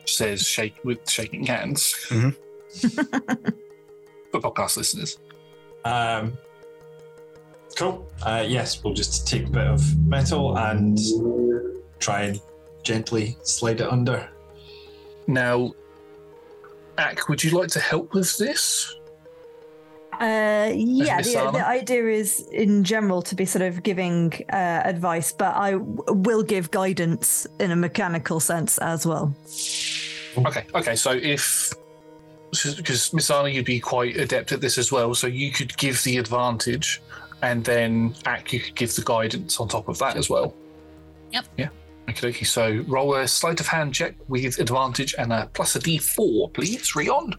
Says 0.06 0.42
shake 0.46 0.76
with 0.84 1.08
shaking 1.08 1.44
hands. 1.44 1.92
For 4.32 4.40
podcast 4.40 4.76
listeners. 4.76 5.18
Um, 5.84 6.36
cool. 7.76 8.10
Uh, 8.22 8.44
yes, 8.46 8.82
we'll 8.82 8.94
just 8.94 9.26
take 9.28 9.46
a 9.46 9.50
bit 9.50 9.66
of 9.66 9.98
metal 10.06 10.56
and 10.58 10.98
try 11.98 12.22
and 12.22 12.40
gently 12.82 13.36
slide 13.42 13.80
it 13.80 13.88
under. 13.90 14.28
Now, 15.26 15.72
Ack, 16.96 17.28
would 17.28 17.44
you 17.44 17.50
like 17.58 17.68
to 17.70 17.80
help 17.80 18.14
with 18.14 18.36
this? 18.38 18.94
Uh, 20.20 20.72
yeah, 20.74 21.22
the, 21.22 21.50
the 21.52 21.66
idea 21.66 22.08
is 22.08 22.40
in 22.48 22.82
general 22.82 23.22
to 23.22 23.36
be 23.36 23.44
sort 23.44 23.62
of 23.62 23.84
giving 23.84 24.32
uh, 24.52 24.82
advice, 24.84 25.30
but 25.30 25.54
I 25.54 25.72
w- 25.72 26.02
will 26.08 26.42
give 26.42 26.72
guidance 26.72 27.46
in 27.60 27.70
a 27.70 27.76
mechanical 27.76 28.40
sense 28.40 28.78
as 28.78 29.06
well. 29.06 29.32
Okay, 30.36 30.66
okay. 30.74 30.96
So 30.96 31.12
if 31.12 31.72
because 32.50 33.10
Mizana, 33.10 33.52
you'd 33.52 33.64
be 33.64 33.78
quite 33.78 34.16
adept 34.16 34.52
at 34.52 34.60
this 34.60 34.78
as 34.78 34.90
well, 34.90 35.14
so 35.14 35.26
you 35.26 35.52
could 35.52 35.76
give 35.76 36.02
the 36.02 36.16
advantage, 36.16 37.00
and 37.42 37.64
then 37.64 38.14
Ak, 38.24 38.52
you 38.52 38.60
could 38.60 38.74
give 38.74 38.94
the 38.96 39.02
guidance 39.02 39.60
on 39.60 39.68
top 39.68 39.88
of 39.88 39.98
that 39.98 40.16
as 40.16 40.28
well. 40.28 40.54
Yep. 41.30 41.44
Yeah. 41.56 41.68
Okay, 42.08 42.28
okay. 42.28 42.44
So 42.44 42.84
roll 42.88 43.14
a 43.14 43.28
sleight 43.28 43.60
of 43.60 43.66
hand 43.66 43.94
check 43.94 44.14
with 44.28 44.58
advantage 44.58 45.14
and 45.18 45.32
a 45.32 45.48
plus 45.52 45.76
a 45.76 45.78
d4, 45.78 46.52
please, 46.54 46.96
Rion. 46.96 47.34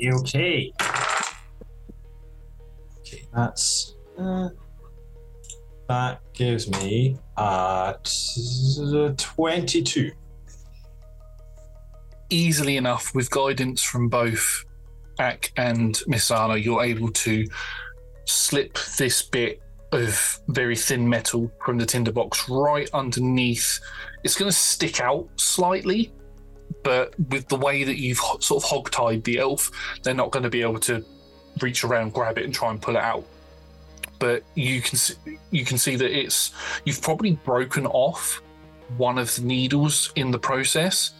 Okay, 0.00 0.72
that's 3.34 3.94
uh, 4.18 4.48
that 5.88 6.20
gives 6.32 6.70
me 6.70 7.16
uh 7.36 7.94
t- 8.02 9.10
twenty-two. 9.16 10.12
easily 12.30 12.76
enough 12.76 13.14
with 13.14 13.30
guidance 13.30 13.82
from 13.82 14.08
both 14.08 14.64
Ak 15.18 15.52
and 15.56 15.94
Mizana, 16.08 16.62
you're 16.62 16.82
able 16.82 17.10
to 17.10 17.46
slip 18.24 18.78
this 18.98 19.22
bit 19.22 19.60
of 19.92 20.40
very 20.48 20.74
thin 20.74 21.08
metal 21.08 21.50
from 21.64 21.78
the 21.78 21.86
tinderbox 21.86 22.48
right 22.48 22.90
underneath. 22.92 23.78
It's 24.24 24.36
going 24.36 24.50
to 24.50 24.56
stick 24.56 25.00
out 25.00 25.28
slightly, 25.36 26.12
but 26.82 27.14
with 27.30 27.46
the 27.48 27.56
way 27.56 27.84
that 27.84 28.00
you've 28.00 28.18
sort 28.40 28.64
of 28.64 28.68
hogtied 28.68 29.22
the 29.22 29.38
elf, 29.38 29.70
they're 30.02 30.14
not 30.14 30.32
going 30.32 30.42
to 30.42 30.50
be 30.50 30.62
able 30.62 30.80
to 30.80 31.04
reach 31.60 31.84
around, 31.84 32.12
grab 32.12 32.38
it, 32.38 32.44
and 32.44 32.54
try 32.54 32.70
and 32.70 32.80
pull 32.80 32.96
it 32.96 33.02
out. 33.02 33.24
But 34.18 34.42
you 34.54 34.80
can 34.80 34.96
see, 34.96 35.14
you 35.50 35.64
can 35.64 35.78
see 35.78 35.96
that 35.96 36.10
it's 36.10 36.52
you've 36.84 37.02
probably 37.02 37.32
broken 37.44 37.86
off 37.86 38.40
one 38.96 39.18
of 39.18 39.34
the 39.34 39.42
needles 39.42 40.12
in 40.14 40.30
the 40.30 40.38
process 40.38 41.12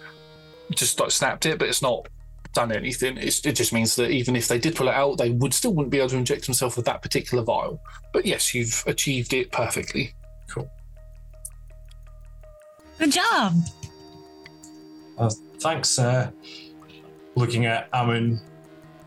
just 0.73 0.99
like 1.01 1.11
snapped 1.11 1.47
it, 1.47 1.59
but 1.59 1.69
it's 1.69 1.83
not 1.83 2.09
done 2.53 2.73
anything. 2.73 3.17
It's, 3.19 3.45
it 3.45 3.53
just 3.53 3.73
means 3.73 3.97
that 3.97 4.11
even 4.11 4.37
if 4.37 4.49
they 4.49 4.59
did 4.59 4.77
pull 4.77 4.89
it 4.89 4.95
out, 4.95 5.19
they 5.19 5.31
would 5.31 5.53
still 5.53 5.75
wouldn't 5.75 5.91
be 5.91 5.99
able 5.99 6.11
to 6.11 6.17
inject 6.17 6.47
themselves 6.47 6.77
with 6.77 6.87
that 6.87 7.03
particular 7.03 7.43
vial. 7.43 7.81
But 8.13 8.25
yes, 8.25 8.55
you've 8.55 8.83
achieved 8.87 9.33
it 9.33 9.51
perfectly. 9.53 10.15
Cool. 10.49 10.71
Good 12.99 13.13
job. 13.13 13.55
Uh, 15.19 15.31
thanks. 15.61 15.99
Uh, 15.99 16.31
looking 17.35 17.67
at 17.67 17.89
Amun. 17.93 18.41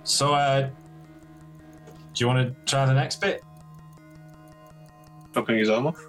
So, 0.03 0.33
uh, 0.33 0.69
do 2.17 2.23
you 2.23 2.27
want 2.27 2.47
to 2.47 2.71
try 2.71 2.85
the 2.85 2.93
next 2.93 3.21
bit? 3.21 3.43
Chopping 5.33 5.59
his 5.59 5.69
arm 5.69 5.87
off. 5.87 6.03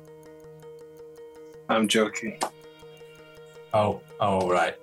I'm 1.68 1.86
joking. 1.86 2.40
Oh, 3.74 4.00
oh, 4.18 4.48
right. 4.48 4.74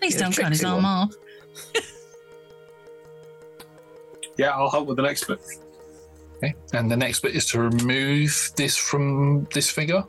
Please 0.00 0.16
don't 0.16 0.34
cut 0.34 0.52
his 0.52 0.64
arm 0.64 0.76
one. 0.76 0.84
off. 0.84 1.14
Yeah, 4.38 4.50
I'll 4.50 4.70
help 4.70 4.86
with 4.86 4.98
the 4.98 5.02
next 5.02 5.24
bit. 5.24 5.40
Okay. 6.36 6.54
And 6.74 6.90
the 6.90 6.96
next 6.96 7.20
bit 7.20 7.34
is 7.34 7.46
to 7.46 7.60
remove 7.60 8.52
this 8.54 8.76
from 8.76 9.48
this 9.54 9.70
figure. 9.70 10.04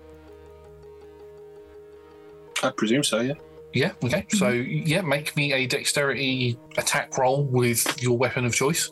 I 2.61 2.71
presume 2.71 3.05
so, 3.05 3.21
yeah. 3.21 3.35
Yeah. 3.73 3.93
Okay. 4.03 4.25
So 4.29 4.47
mm-hmm. 4.47 4.85
yeah, 4.85 5.01
make 5.01 5.35
me 5.37 5.53
a 5.53 5.65
dexterity 5.65 6.57
attack 6.77 7.17
roll 7.17 7.45
with 7.45 8.01
your 8.01 8.17
weapon 8.17 8.43
of 8.43 8.53
choice. 8.53 8.91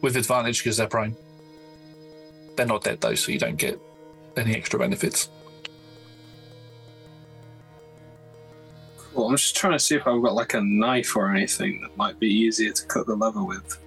With 0.00 0.16
advantage 0.16 0.58
because 0.62 0.76
they're 0.76 0.86
prone. 0.88 1.16
They're 2.56 2.66
not 2.66 2.84
dead 2.84 3.00
though, 3.00 3.14
so 3.14 3.32
you 3.32 3.38
don't 3.38 3.56
get 3.56 3.80
any 4.36 4.54
extra 4.54 4.78
benefits. 4.78 5.28
Cool. 8.96 9.28
I'm 9.28 9.36
just 9.36 9.56
trying 9.56 9.72
to 9.72 9.78
see 9.78 9.96
if 9.96 10.06
I've 10.06 10.22
got 10.22 10.34
like 10.34 10.54
a 10.54 10.60
knife 10.60 11.16
or 11.16 11.32
anything 11.34 11.80
that 11.82 11.96
might 11.96 12.18
be 12.20 12.28
easier 12.28 12.72
to 12.72 12.86
cut 12.86 13.06
the 13.06 13.16
leather 13.16 13.42
with. 13.42 13.78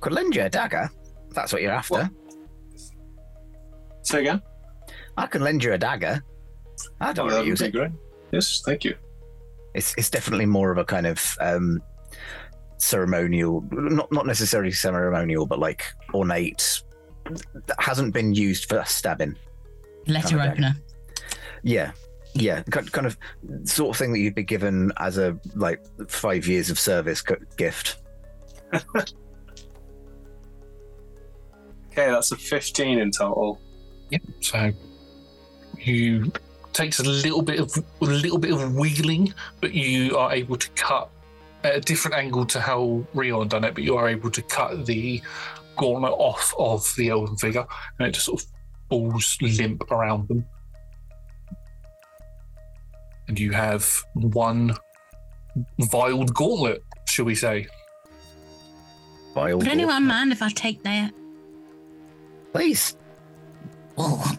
Could 0.00 0.12
lend 0.12 0.34
you 0.36 0.42
a 0.42 0.48
dagger. 0.48 0.90
If 1.28 1.34
that's 1.34 1.52
what 1.52 1.62
you're 1.62 1.72
after. 1.72 2.08
Say 4.02 4.20
again? 4.20 4.42
I 5.16 5.26
can 5.26 5.42
lend 5.42 5.64
you 5.64 5.72
a 5.72 5.78
dagger. 5.78 6.22
I 7.00 7.12
don't 7.12 7.30
Oh, 7.30 7.34
want 7.34 7.36
that 7.36 7.42
to 7.42 7.48
use 7.48 7.60
would 7.60 7.68
it. 7.68 7.72
great. 7.72 7.90
Yes, 8.30 8.62
thank 8.64 8.84
you. 8.84 8.94
It's 9.74 9.94
it's 9.98 10.10
definitely 10.10 10.46
more 10.46 10.70
of 10.70 10.78
a 10.78 10.84
kind 10.84 11.06
of 11.06 11.36
um, 11.40 11.82
ceremonial, 12.78 13.64
not 13.70 14.10
not 14.12 14.26
necessarily 14.26 14.72
ceremonial, 14.72 15.46
but 15.46 15.58
like 15.58 15.84
ornate. 16.14 16.82
That 17.66 17.80
hasn't 17.80 18.14
been 18.14 18.34
used 18.34 18.68
for 18.68 18.84
stabbing. 18.84 19.36
Letter 20.06 20.36
Kind 20.38 20.42
of 20.42 20.52
opener. 20.52 20.76
Yeah, 21.62 21.90
yeah, 22.34 22.62
ki- 22.62 22.90
kind 22.90 23.06
of 23.06 23.18
sort 23.64 23.90
of 23.90 23.98
thing 23.98 24.12
that 24.12 24.20
you'd 24.20 24.34
be 24.34 24.44
given 24.44 24.92
as 24.98 25.18
a 25.18 25.38
like 25.54 25.84
five 26.08 26.46
years 26.46 26.70
of 26.70 26.78
service 26.78 27.22
co- 27.22 27.36
gift. 27.56 27.98
Okay, 31.98 32.10
that's 32.10 32.30
a 32.30 32.36
15 32.36 32.98
in 32.98 33.10
total. 33.10 33.58
Yep. 34.10 34.22
So 34.40 34.70
you 35.78 36.30
takes 36.72 37.00
a 37.00 37.04
little 37.04 37.40
bit 37.40 37.58
of 37.58 37.74
a 38.02 38.04
little 38.04 38.38
bit 38.38 38.52
of 38.52 38.74
wheeling, 38.74 39.32
but 39.62 39.72
you 39.72 40.16
are 40.18 40.32
able 40.32 40.56
to 40.56 40.68
cut 40.70 41.10
at 41.66 41.76
a 41.76 41.80
different 41.80 42.16
angle 42.16 42.46
to 42.46 42.60
how 42.60 43.04
Rion 43.14 43.48
done 43.48 43.64
it. 43.64 43.74
But 43.74 43.84
you 43.84 43.96
are 43.96 44.08
able 44.08 44.30
to 44.30 44.42
cut 44.42 44.86
the 44.86 45.20
gauntlet 45.76 46.12
off 46.12 46.54
of 46.58 46.92
the 46.96 47.10
elven 47.10 47.36
figure, 47.36 47.66
and 47.98 48.08
it 48.08 48.12
just 48.12 48.26
sort 48.26 48.42
of 48.42 48.48
falls 48.88 49.36
limp 49.40 49.90
around 49.90 50.28
them. 50.28 50.44
And 53.28 53.38
you 53.38 53.52
have 53.52 54.02
one 54.14 54.74
violed 55.78 56.32
gauntlet, 56.34 56.82
shall 57.08 57.24
we 57.24 57.34
say? 57.34 57.66
Vile 59.34 59.58
Would 59.58 59.68
anyone 59.68 60.06
mind 60.06 60.32
if 60.32 60.42
I 60.42 60.50
take 60.50 60.82
that? 60.84 61.12
Please. 62.52 62.96
I, 63.98 64.36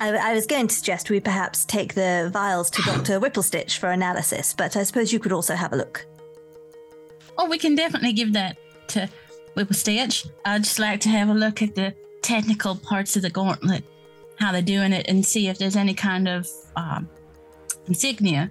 I 0.00 0.34
was 0.34 0.46
going 0.46 0.66
to 0.66 0.74
suggest 0.74 1.10
we 1.10 1.20
perhaps 1.20 1.64
take 1.64 1.94
the 1.94 2.30
vials 2.32 2.70
to 2.70 2.82
Dr. 2.82 3.20
Whipplestitch 3.20 3.78
for 3.78 3.90
analysis, 3.90 4.54
but 4.56 4.76
I 4.76 4.82
suppose 4.82 5.12
you 5.12 5.18
could 5.18 5.32
also 5.32 5.54
have 5.54 5.72
a 5.72 5.76
look. 5.76 6.06
Oh, 7.40 7.46
we 7.48 7.56
can 7.56 7.74
definitely 7.74 8.12
give 8.12 8.34
that 8.34 8.58
to 8.88 9.08
Whipplestitch. 9.56 10.28
I'd 10.44 10.64
just 10.64 10.78
like 10.78 11.00
to 11.00 11.08
have 11.08 11.30
a 11.30 11.34
look 11.34 11.62
at 11.62 11.74
the 11.74 11.94
technical 12.20 12.76
parts 12.76 13.16
of 13.16 13.22
the 13.22 13.30
gauntlet, 13.30 13.82
how 14.36 14.52
they're 14.52 14.60
doing 14.60 14.92
it, 14.92 15.06
and 15.08 15.24
see 15.24 15.48
if 15.48 15.56
there's 15.56 15.74
any 15.74 15.94
kind 15.94 16.28
of 16.28 16.46
um, 16.76 17.08
insignia. 17.86 18.50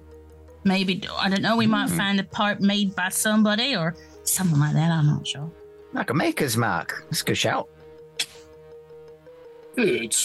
Maybe, 0.63 1.07
I 1.19 1.29
don't 1.29 1.43
know, 1.43 1.55
we 1.55 1.67
might 1.67 1.89
Hmm. 1.91 1.97
find 1.97 2.19
a 2.19 2.23
part 2.23 2.61
made 2.61 2.95
by 2.95 3.09
somebody 3.09 3.75
or 3.75 3.95
something 4.23 4.59
like 4.59 4.73
that. 4.73 4.89
I'm 4.91 5.05
not 5.05 5.27
sure. 5.27 5.51
Like 5.93 6.09
a 6.09 6.15
maker's 6.15 6.57
mark. 6.57 7.03
That's 7.11 7.21
a 7.21 7.25
good 7.25 7.37
shout. 7.37 7.69
Good. 9.75 10.15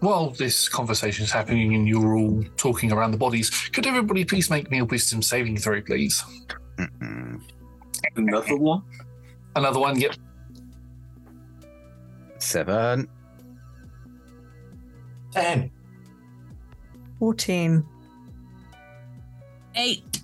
While 0.00 0.30
this 0.30 0.66
conversation 0.66 1.24
is 1.26 1.30
happening 1.30 1.74
and 1.74 1.86
you're 1.86 2.16
all 2.16 2.42
talking 2.56 2.90
around 2.90 3.10
the 3.10 3.18
bodies, 3.18 3.50
could 3.50 3.86
everybody 3.86 4.24
please 4.24 4.48
make 4.48 4.70
me 4.70 4.78
a 4.78 4.84
wisdom 4.86 5.20
saving 5.20 5.58
throw, 5.58 5.82
please? 5.82 6.24
Another 8.16 8.56
one? 8.56 8.82
Another 9.56 9.80
one, 9.80 9.98
yep. 10.00 10.14
Seven. 12.38 13.08
Ten. 15.30 15.70
14. 17.18 17.84
Eight. 19.76 20.22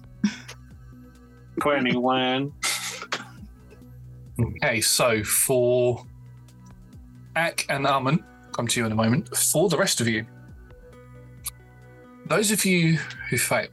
21. 1.60 2.52
Okay, 4.40 4.80
so 4.80 5.22
for 5.24 6.04
Ak 7.34 7.66
and 7.68 7.86
Amun, 7.86 8.24
come 8.52 8.66
to 8.68 8.80
you 8.80 8.86
in 8.86 8.92
a 8.92 8.94
moment. 8.94 9.36
For 9.36 9.68
the 9.68 9.76
rest 9.76 10.00
of 10.00 10.08
you, 10.08 10.26
those 12.26 12.50
of 12.50 12.64
you 12.64 12.98
who 13.30 13.38
fail, 13.38 13.68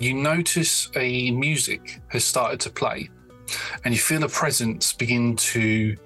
you 0.00 0.14
notice 0.14 0.90
a 0.96 1.30
music 1.30 2.00
has 2.08 2.24
started 2.24 2.60
to 2.60 2.70
play, 2.70 3.08
and 3.84 3.94
you 3.94 4.00
feel 4.00 4.24
a 4.24 4.28
presence 4.28 4.92
begin 4.92 5.36
to 5.36 5.96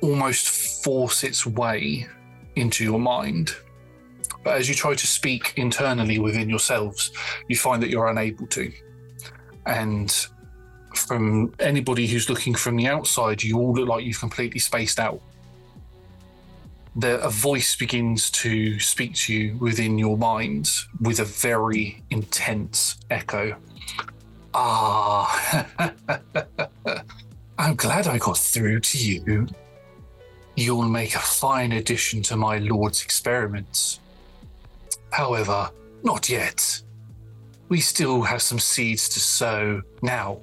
almost 0.00 0.82
force 0.82 1.24
its 1.24 1.44
way 1.44 2.06
into 2.56 2.84
your 2.84 2.98
mind. 2.98 3.54
but 4.42 4.56
as 4.56 4.68
you 4.68 4.74
try 4.74 4.94
to 4.94 5.06
speak 5.06 5.52
internally 5.56 6.18
within 6.18 6.48
yourselves, 6.48 7.12
you 7.48 7.56
find 7.56 7.82
that 7.82 7.90
you're 7.90 8.08
unable 8.08 8.46
to. 8.46 8.72
And 9.66 10.10
from 10.94 11.52
anybody 11.58 12.06
who's 12.06 12.30
looking 12.30 12.54
from 12.54 12.76
the 12.76 12.86
outside, 12.86 13.42
you 13.42 13.58
all 13.58 13.74
look 13.74 13.88
like 13.88 14.04
you've 14.04 14.18
completely 14.18 14.60
spaced 14.60 14.98
out. 14.98 15.20
The, 16.96 17.20
a 17.22 17.30
voice 17.30 17.76
begins 17.76 18.30
to 18.32 18.80
speak 18.80 19.14
to 19.14 19.34
you 19.34 19.56
within 19.58 19.96
your 19.98 20.18
mind 20.18 20.70
with 21.00 21.20
a 21.20 21.24
very 21.24 22.02
intense 22.10 22.98
echo. 23.10 23.56
Ah, 24.52 25.66
I'm 27.58 27.76
glad 27.76 28.08
I 28.08 28.18
got 28.18 28.38
through 28.38 28.80
to 28.80 28.98
you. 28.98 29.46
You'll 30.56 30.88
make 30.88 31.14
a 31.14 31.20
fine 31.20 31.72
addition 31.72 32.22
to 32.22 32.36
my 32.36 32.58
lord's 32.58 33.04
experiments. 33.04 34.00
However, 35.10 35.70
not 36.02 36.28
yet. 36.28 36.82
We 37.68 37.80
still 37.80 38.22
have 38.22 38.42
some 38.42 38.58
seeds 38.58 39.08
to 39.10 39.20
sow. 39.20 39.82
Now, 40.02 40.40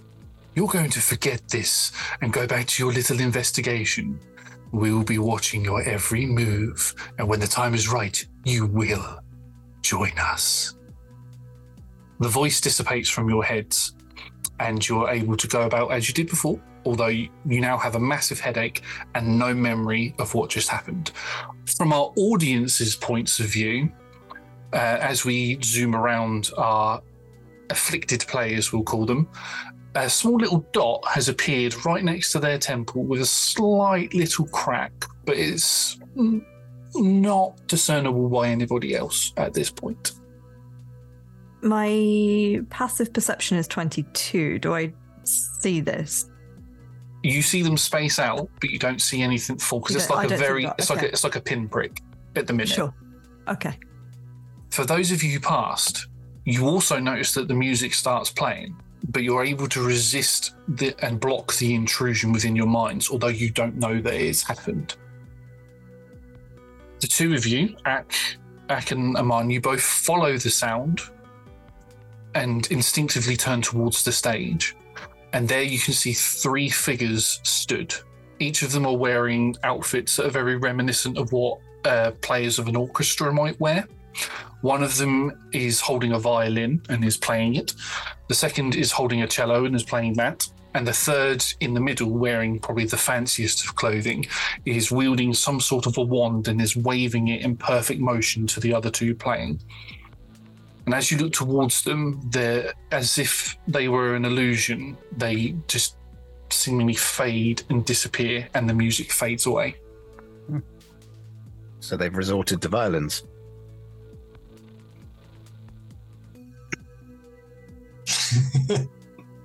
you're 0.55 0.67
going 0.67 0.89
to 0.91 1.01
forget 1.01 1.41
this 1.49 1.91
and 2.21 2.31
go 2.31 2.47
back 2.47 2.67
to 2.67 2.83
your 2.83 2.93
little 2.93 3.19
investigation. 3.19 4.19
We'll 4.77 5.03
be 5.03 5.17
watching 5.17 5.63
your 5.65 5.81
every 5.81 6.27
move, 6.27 6.93
and 7.17 7.27
when 7.27 7.39
the 7.39 7.47
time 7.47 7.73
is 7.73 7.89
right, 7.89 8.23
you 8.45 8.67
will 8.67 9.23
join 9.81 10.11
us. 10.19 10.75
The 12.19 12.27
voice 12.27 12.61
dissipates 12.61 13.09
from 13.09 13.27
your 13.27 13.43
heads, 13.43 13.95
and 14.59 14.87
you're 14.87 15.09
able 15.09 15.35
to 15.35 15.47
go 15.47 15.63
about 15.63 15.91
as 15.93 16.07
you 16.07 16.13
did 16.13 16.29
before, 16.29 16.61
although 16.85 17.07
you 17.07 17.29
you 17.43 17.59
now 17.59 17.75
have 17.75 17.95
a 17.95 17.99
massive 17.99 18.39
headache 18.39 18.83
and 19.15 19.39
no 19.39 19.51
memory 19.51 20.13
of 20.19 20.35
what 20.35 20.51
just 20.51 20.69
happened. 20.69 21.11
From 21.75 21.91
our 21.91 22.13
audience's 22.15 22.95
points 22.95 23.39
of 23.39 23.47
view, 23.47 23.91
uh, 24.73 24.99
as 25.01 25.25
we 25.25 25.59
zoom 25.63 25.95
around 25.95 26.51
our 26.55 27.01
afflicted 27.71 28.23
players, 28.27 28.71
we'll 28.71 28.83
call 28.83 29.07
them, 29.07 29.27
a 30.03 30.09
small 30.09 30.35
little 30.35 30.65
dot 30.71 31.03
has 31.07 31.29
appeared 31.29 31.85
right 31.85 32.03
next 32.03 32.31
to 32.31 32.39
their 32.39 32.57
temple 32.57 33.03
with 33.03 33.21
a 33.21 33.25
slight 33.25 34.13
little 34.13 34.45
crack, 34.47 34.91
but 35.25 35.37
it's 35.37 35.99
not 36.95 37.67
discernible 37.67 38.29
by 38.29 38.49
anybody 38.49 38.95
else 38.95 39.33
at 39.37 39.53
this 39.53 39.69
point. 39.69 40.13
My 41.61 42.61
passive 42.69 43.11
perception 43.13 43.57
is 43.57 43.67
22. 43.67 44.59
Do 44.59 44.73
I 44.75 44.93
see 45.23 45.81
this? 45.81 46.29
You 47.23 47.41
see 47.41 47.63
them 47.63 47.77
space 47.77 48.19
out, 48.19 48.49
but 48.61 48.69
you 48.69 48.79
don't 48.79 49.01
see 49.01 49.21
anything 49.21 49.57
fall 49.57 49.79
because 49.79 49.95
it's 49.95 50.09
like 50.09 50.31
a 50.31 50.37
very, 50.37 50.65
that, 50.65 50.75
it's 50.77 50.89
like 50.89 51.01
a, 51.01 51.07
it's 51.07 51.23
like 51.23 51.35
a 51.35 51.41
pinprick 51.41 52.01
at 52.35 52.47
the 52.47 52.53
minute. 52.53 52.69
Sure. 52.69 52.93
Okay. 53.47 53.77
For 54.69 54.85
those 54.85 55.11
of 55.11 55.23
you 55.23 55.31
who 55.31 55.39
passed, 55.39 56.07
you 56.45 56.67
also 56.67 56.99
notice 56.99 57.33
that 57.33 57.47
the 57.47 57.53
music 57.53 57.93
starts 57.93 58.29
playing, 58.29 58.79
but 59.09 59.23
you're 59.23 59.43
able 59.43 59.67
to 59.69 59.81
resist 59.81 60.55
the, 60.67 60.93
and 61.03 61.19
block 61.19 61.53
the 61.55 61.73
intrusion 61.73 62.31
within 62.31 62.55
your 62.55 62.67
minds, 62.67 63.09
although 63.09 63.27
you 63.27 63.49
don't 63.49 63.75
know 63.75 64.01
that 64.01 64.13
it's 64.13 64.43
happened. 64.43 64.95
The 66.99 67.07
two 67.07 67.33
of 67.33 67.45
you, 67.45 67.75
Ak, 67.85 68.13
Ak 68.69 68.91
and 68.91 69.15
Amun, 69.17 69.49
you 69.49 69.61
both 69.61 69.81
follow 69.81 70.37
the 70.37 70.49
sound 70.49 71.01
and 72.35 72.69
instinctively 72.71 73.37
turn 73.37 73.61
towards 73.61 74.03
the 74.03 74.11
stage. 74.11 74.75
And 75.33 75.47
there 75.47 75.63
you 75.63 75.79
can 75.79 75.93
see 75.93 76.13
three 76.13 76.69
figures 76.69 77.39
stood. 77.43 77.93
Each 78.39 78.61
of 78.61 78.71
them 78.71 78.85
are 78.85 78.95
wearing 78.95 79.55
outfits 79.63 80.15
that 80.15 80.25
are 80.25 80.31
very 80.31 80.57
reminiscent 80.57 81.17
of 81.17 81.31
what 81.31 81.59
uh, 81.85 82.11
players 82.21 82.59
of 82.59 82.67
an 82.67 82.75
orchestra 82.75 83.31
might 83.33 83.59
wear. 83.59 83.87
One 84.61 84.83
of 84.83 84.97
them 84.97 85.49
is 85.51 85.79
holding 85.79 86.13
a 86.13 86.19
violin 86.19 86.81
and 86.89 87.05
is 87.05 87.17
playing 87.17 87.55
it. 87.55 87.73
The 88.27 88.35
second 88.35 88.75
is 88.75 88.91
holding 88.91 89.21
a 89.21 89.27
cello 89.27 89.65
and 89.65 89.75
is 89.75 89.83
playing 89.83 90.13
that. 90.13 90.47
And 90.73 90.85
the 90.85 90.93
third 90.93 91.43
in 91.59 91.73
the 91.73 91.79
middle, 91.79 92.11
wearing 92.11 92.59
probably 92.59 92.85
the 92.85 92.97
fanciest 92.97 93.65
of 93.65 93.75
clothing, 93.75 94.25
is 94.65 94.91
wielding 94.91 95.33
some 95.33 95.59
sort 95.59 95.85
of 95.87 95.97
a 95.97 96.03
wand 96.03 96.47
and 96.47 96.61
is 96.61 96.75
waving 96.75 97.29
it 97.29 97.41
in 97.41 97.55
perfect 97.55 97.99
motion 97.99 98.45
to 98.47 98.59
the 98.59 98.73
other 98.73 98.91
two 98.91 99.15
playing. 99.15 99.59
And 100.85 100.93
as 100.93 101.11
you 101.11 101.17
look 101.17 101.33
towards 101.33 101.83
them, 101.83 102.21
they're 102.29 102.73
as 102.91 103.17
if 103.17 103.57
they 103.67 103.87
were 103.87 104.15
an 104.15 104.25
illusion. 104.25 104.97
They 105.17 105.55
just 105.67 105.97
seemingly 106.49 106.93
fade 106.93 107.63
and 107.69 107.85
disappear, 107.85 108.47
and 108.53 108.69
the 108.69 108.73
music 108.73 109.11
fades 109.11 109.45
away. 109.45 109.75
So 111.79 111.97
they've 111.97 112.15
resorted 112.15 112.61
to 112.61 112.69
violence. 112.69 113.23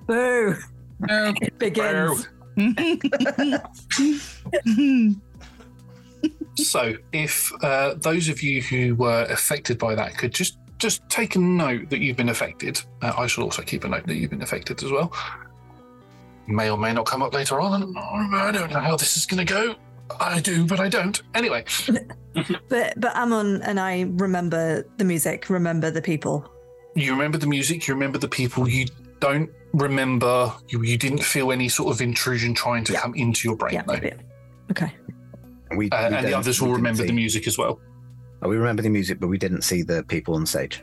Boo! 0.06 0.56
It 1.08 1.58
begins. 1.58 2.28
So, 6.56 6.94
if 7.12 7.50
uh, 7.64 7.94
those 7.94 8.28
of 8.28 8.42
you 8.42 8.62
who 8.62 8.94
were 8.94 9.24
affected 9.24 9.78
by 9.78 9.94
that 9.94 10.16
could 10.16 10.32
just 10.32 10.58
just 10.78 11.08
take 11.08 11.36
a 11.36 11.38
note 11.38 11.90
that 11.90 12.00
you've 12.00 12.16
been 12.16 12.28
affected, 12.28 12.80
uh, 13.02 13.12
I 13.16 13.26
shall 13.26 13.44
also 13.44 13.62
keep 13.62 13.84
a 13.84 13.88
note 13.88 14.06
that 14.06 14.16
you've 14.16 14.30
been 14.30 14.42
affected 14.42 14.82
as 14.82 14.90
well. 14.90 15.12
May 16.46 16.70
or 16.70 16.76
may 16.76 16.92
not 16.92 17.06
come 17.06 17.22
up 17.22 17.32
later 17.32 17.60
on. 17.60 17.96
I 17.96 18.50
don't 18.52 18.70
know 18.70 18.80
how 18.80 18.96
this 18.96 19.16
is 19.16 19.26
going 19.26 19.44
to 19.46 19.52
go. 19.52 19.74
I 20.20 20.40
do, 20.40 20.66
but 20.66 20.80
I 20.80 20.88
don't. 20.88 21.22
Anyway, 21.34 21.64
But 22.68 22.94
but 22.96 23.16
Amun 23.16 23.62
and 23.62 23.78
I 23.78 24.02
remember 24.12 24.84
the 24.96 25.04
music, 25.04 25.50
remember 25.50 25.90
the 25.90 26.02
people. 26.02 26.50
You 26.95 27.12
remember 27.12 27.38
the 27.38 27.47
music, 27.47 27.86
you 27.86 27.95
remember 27.95 28.18
the 28.18 28.28
people. 28.28 28.68
You 28.68 28.86
don't 29.20 29.51
remember. 29.72 30.53
You, 30.68 30.82
you 30.82 30.99
didn't 30.99 31.22
feel 31.22 31.53
any 31.53 31.68
sort 31.68 31.95
of 31.95 32.01
intrusion 32.01 32.55
trying 32.55 32.84
to 32.84 32.93
come 32.95 33.14
into 33.14 33.49
your 33.49 33.57
brain, 33.57 33.82
though. 33.86 34.01
Okay. 34.70 34.93
We, 35.76 35.90
Uh, 35.90 36.11
we 36.11 36.16
and 36.16 36.26
the 36.26 36.34
others 36.34 36.61
will 36.61 36.68
didn't 36.68 36.76
remember 36.76 37.05
the 37.05 37.12
music 37.12 37.47
as 37.47 37.57
well. 37.57 37.80
Oh, 38.43 38.49
we 38.49 38.57
remember 38.57 38.82
the 38.82 38.90
music, 38.90 39.20
but 39.20 39.28
we 39.28 39.38
didn't 39.38 39.62
see 39.62 39.82
the 39.82 40.03
people 40.03 40.34
on 40.34 40.45
stage. 40.45 40.82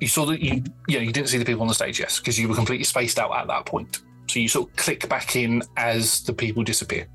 You 0.00 0.08
saw 0.08 0.24
that 0.26 0.40
you, 0.40 0.62
yeah, 0.88 1.00
you 1.00 1.12
didn't 1.12 1.28
see 1.28 1.36
the 1.36 1.44
people 1.44 1.60
on 1.62 1.68
the 1.68 1.74
stage, 1.74 2.00
yes, 2.00 2.18
because 2.18 2.38
you 2.38 2.48
were 2.48 2.54
completely 2.54 2.84
spaced 2.84 3.18
out 3.18 3.32
at 3.32 3.48
that 3.48 3.66
point. 3.66 4.00
So 4.28 4.38
you 4.38 4.48
sort 4.48 4.70
of 4.70 4.76
click 4.76 5.08
back 5.08 5.36
in 5.36 5.62
as 5.76 6.22
the 6.22 6.32
people 6.32 6.62
disappear. 6.62 7.06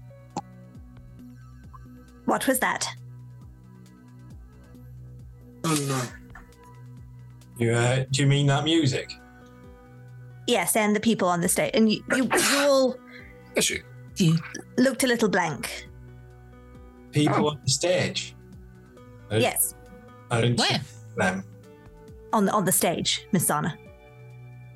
What 2.25 2.45
was 2.45 2.59
that? 2.59 2.87
Oh 5.63 5.85
no. 5.87 6.01
You, 7.57 7.71
uh, 7.73 8.03
do 8.11 8.21
you 8.21 8.27
mean 8.27 8.47
that 8.47 8.63
music? 8.63 9.11
Yes, 10.47 10.75
and 10.75 10.95
the 10.95 10.99
people 10.99 11.27
on 11.27 11.41
the 11.41 11.47
stage. 11.49 11.71
And 11.73 11.91
you, 11.91 12.03
you, 12.15 12.23
you 12.25 12.57
all 12.57 12.95
That's 13.55 13.69
you. 14.17 14.37
looked 14.77 15.03
a 15.03 15.07
little 15.07 15.29
blank. 15.29 15.87
People 17.11 17.49
on 17.49 17.59
the 17.63 17.69
stage. 17.71 18.35
I- 19.31 19.37
Yes, 19.37 19.73
I 20.29 20.41
didn't 20.41 20.59
Where? 20.59 20.67
see 20.69 20.79
them. 21.17 21.43
on 22.33 22.49
on 22.49 22.65
the 22.65 22.71
stage, 22.71 23.25
Mizana. 23.33 23.75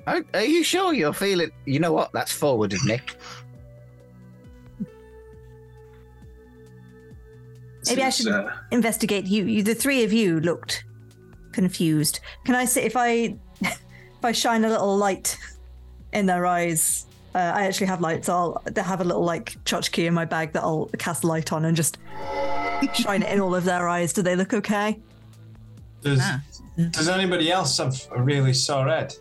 Are, 0.06 0.24
are 0.34 0.42
you 0.44 0.64
sure 0.64 0.92
you're 0.94 1.12
feeling? 1.12 1.50
You 1.66 1.78
know 1.78 1.92
what? 1.92 2.10
That's 2.12 2.32
forward 2.32 2.72
of 2.72 2.84
Nick. 2.86 3.16
Maybe 7.86 8.02
I 8.02 8.10
should 8.10 8.28
uh, 8.28 8.50
investigate 8.70 9.26
you. 9.26 9.44
You, 9.44 9.62
the 9.62 9.74
three 9.74 10.04
of 10.04 10.12
you 10.12 10.40
looked 10.40 10.84
confused. 11.52 12.20
Can 12.44 12.54
I 12.54 12.64
say 12.64 12.84
if 12.84 12.96
I 12.96 13.36
if 13.60 13.78
I 14.24 14.32
shine 14.32 14.64
a 14.64 14.68
little 14.68 14.96
light 14.96 15.36
in 16.12 16.26
their 16.26 16.46
eyes? 16.46 17.06
Uh, 17.34 17.38
I 17.38 17.62
actually 17.66 17.86
have 17.86 18.00
lights. 18.00 18.28
I'll 18.28 18.60
they 18.64 18.82
have 18.82 19.00
a 19.00 19.04
little 19.04 19.24
like 19.24 19.52
tchotchke 19.64 20.04
in 20.06 20.14
my 20.14 20.24
bag 20.24 20.52
that 20.52 20.62
I'll 20.64 20.90
cast 20.98 21.22
light 21.22 21.52
on 21.52 21.64
and 21.64 21.76
just 21.76 21.98
shine 22.94 23.22
it 23.22 23.30
in 23.32 23.40
all 23.40 23.54
of 23.54 23.64
their 23.64 23.88
eyes. 23.88 24.12
Do 24.12 24.22
they 24.22 24.34
look 24.34 24.52
okay? 24.52 24.98
Does, 26.02 26.18
Ah. 26.22 26.40
does 26.90 27.08
anybody 27.08 27.52
else 27.52 27.76
have 27.78 27.94
a 28.10 28.20
really 28.22 28.52
sore 28.52 28.88
head? 28.88 29.14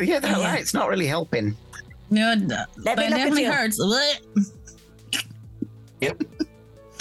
Yeah, 0.00 0.20
that 0.20 0.30
Yeah. 0.30 0.52
light's 0.52 0.72
not 0.74 0.88
really 0.88 1.06
helping. 1.08 1.56
No, 2.10 2.34
Let 2.38 2.38
me 2.38 2.66
but 2.84 2.98
it 2.98 3.10
definitely 3.10 3.42
you. 3.42 3.52
hurts. 3.52 3.80
Blech. 3.82 4.20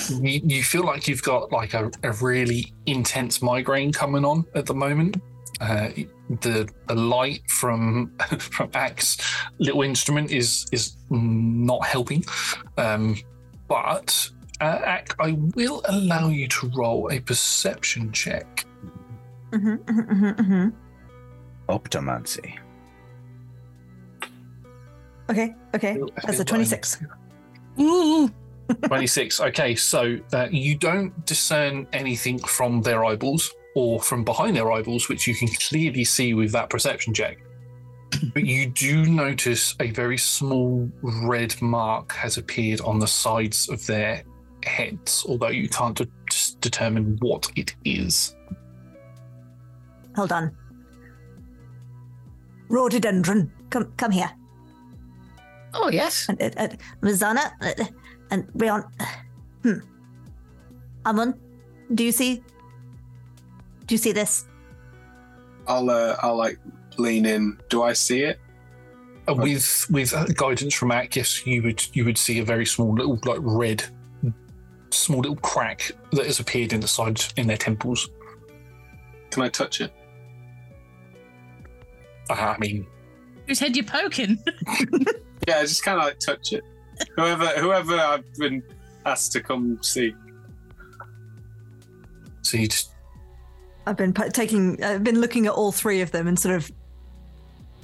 You, 0.10 0.42
you 0.44 0.64
feel 0.64 0.84
like 0.84 1.08
you've 1.08 1.24
got 1.24 1.52
like 1.52 1.74
a, 1.74 1.92
a 2.04 2.12
really 2.14 2.74
intense 2.86 3.42
migraine 3.42 3.92
coming 3.92 4.26
on 4.26 4.46
at 4.56 4.66
the 4.66 4.74
moment. 4.74 5.18
Uh, 5.60 5.90
the 6.42 6.70
the 6.88 6.96
light 6.96 7.42
from 7.50 8.12
from 8.40 8.70
Axe 8.74 9.18
little 9.60 9.82
instrument 9.82 10.32
is 10.32 10.66
is 10.72 10.98
not 11.10 11.86
helping. 11.86 12.24
Um, 12.78 13.18
but 13.68 14.30
uh, 14.62 14.80
Ack, 14.84 15.16
I 15.20 15.32
will 15.56 15.82
allow 15.86 16.30
you 16.30 16.48
to 16.48 16.72
roll 16.76 17.12
a 17.12 17.20
perception 17.20 18.12
check. 18.12 18.66
Mm-hmm, 19.52 19.76
mm-hmm, 19.76 20.26
mm-hmm. 20.26 20.70
Optomancy. 21.70 22.58
Okay, 25.30 25.56
okay. 25.76 26.00
That's 26.24 26.40
a 26.40 26.46
twenty-six. 26.46 27.02
Ooh. 27.80 28.32
26. 28.86 29.42
Okay, 29.42 29.76
so 29.76 30.18
uh, 30.34 30.48
you 30.52 30.76
don't 30.76 31.26
discern 31.26 31.88
anything 31.94 32.40
from 32.40 32.82
their 32.82 33.06
eyeballs, 33.06 33.54
or 33.76 34.00
from 34.00 34.24
behind 34.24 34.56
their 34.56 34.72
eyeballs, 34.72 35.10
which 35.10 35.28
you 35.28 35.36
can 35.36 35.48
clearly 35.70 36.04
see 36.04 36.34
with 36.34 36.52
that 36.52 36.70
perception 36.70 37.14
check. 37.14 37.38
but 38.34 38.46
you 38.46 38.68
do 38.68 39.06
notice 39.06 39.76
a 39.80 39.92
very 39.92 40.18
small 40.18 40.90
red 41.02 41.60
mark 41.62 42.12
has 42.14 42.38
appeared 42.38 42.82
on 42.82 43.00
the 43.00 43.08
sides 43.08 43.70
of 43.70 43.86
their 43.86 44.24
heads, 44.64 45.26
although 45.28 45.50
you 45.50 45.70
can't 45.70 45.98
de- 45.98 46.08
just 46.30 46.60
determine 46.62 47.18
what 47.22 47.50
it 47.56 47.76
is. 47.86 48.36
Hold 50.16 50.32
on. 50.32 50.56
Rhododendron, 52.70 53.52
come 53.70 53.94
come 53.98 54.12
here. 54.12 54.32
Oh 55.74 55.90
yes. 55.90 56.28
And, 56.28 56.42
uh, 56.42 56.50
uh, 56.58 56.68
Rosanna 57.02 57.54
uh, 57.62 57.74
and 58.32 58.48
Rion. 58.56 58.84
Hmm. 59.64 59.80
Amun, 61.06 61.34
do 61.94 62.04
you 62.04 62.12
see? 62.12 62.44
Do 63.86 63.96
you 63.96 63.98
see 63.98 64.12
this? 64.12 64.46
I'll 65.68 65.90
uh, 65.90 66.16
I'll 66.22 66.36
like 66.36 66.60
lean 66.98 67.26
in. 67.26 67.58
Do 67.70 67.84
I 67.84 67.94
see 67.94 68.24
it? 68.24 68.40
Uh, 69.28 69.34
with 69.36 69.88
with 69.90 70.14
uh, 70.14 70.26
guidance 70.36 70.74
from 70.74 70.92
Ak, 70.92 71.16
yes, 71.16 71.46
you 71.46 71.64
would 71.64 71.86
you 71.96 72.06
would 72.06 72.18
see 72.18 72.40
a 72.40 72.46
very 72.46 72.66
small 72.66 72.94
little 72.94 73.20
like 73.26 73.40
red, 73.42 73.84
small 74.90 75.20
little 75.20 75.38
crack 75.38 75.92
that 76.12 76.26
has 76.26 76.40
appeared 76.40 76.74
in 76.74 76.80
the 76.80 76.88
sides 76.88 77.34
in 77.38 77.48
their 77.48 77.58
temples. 77.58 78.10
Can 79.32 79.44
I 79.44 79.50
touch 79.50 79.82
it? 79.82 79.94
I 82.30 82.58
mean, 82.60 82.86
Whose 83.48 83.60
head 83.60 83.76
you 83.76 83.84
poking? 83.84 84.44
Yeah, 85.48 85.60
I 85.60 85.62
just 85.62 85.82
kind 85.82 85.98
of 85.98 86.04
like 86.04 86.20
touch 86.20 86.52
it. 86.52 86.62
Whoever 87.16 87.48
whoever 87.60 87.96
I've 88.00 88.34
been 88.36 88.64
asked 89.06 89.32
to 89.34 89.42
come 89.42 89.80
see. 89.82 90.14
So 92.42 92.58
you 92.58 92.68
just 92.68 92.92
I've 93.86 93.96
been 93.98 94.14
taking, 94.14 94.84
I've 94.84 95.04
been 95.04 95.22
looking 95.22 95.46
at 95.48 95.54
all 95.54 95.72
three 95.72 96.02
of 96.02 96.12
them 96.12 96.28
and 96.28 96.38
sort 96.38 96.56
of 96.56 96.70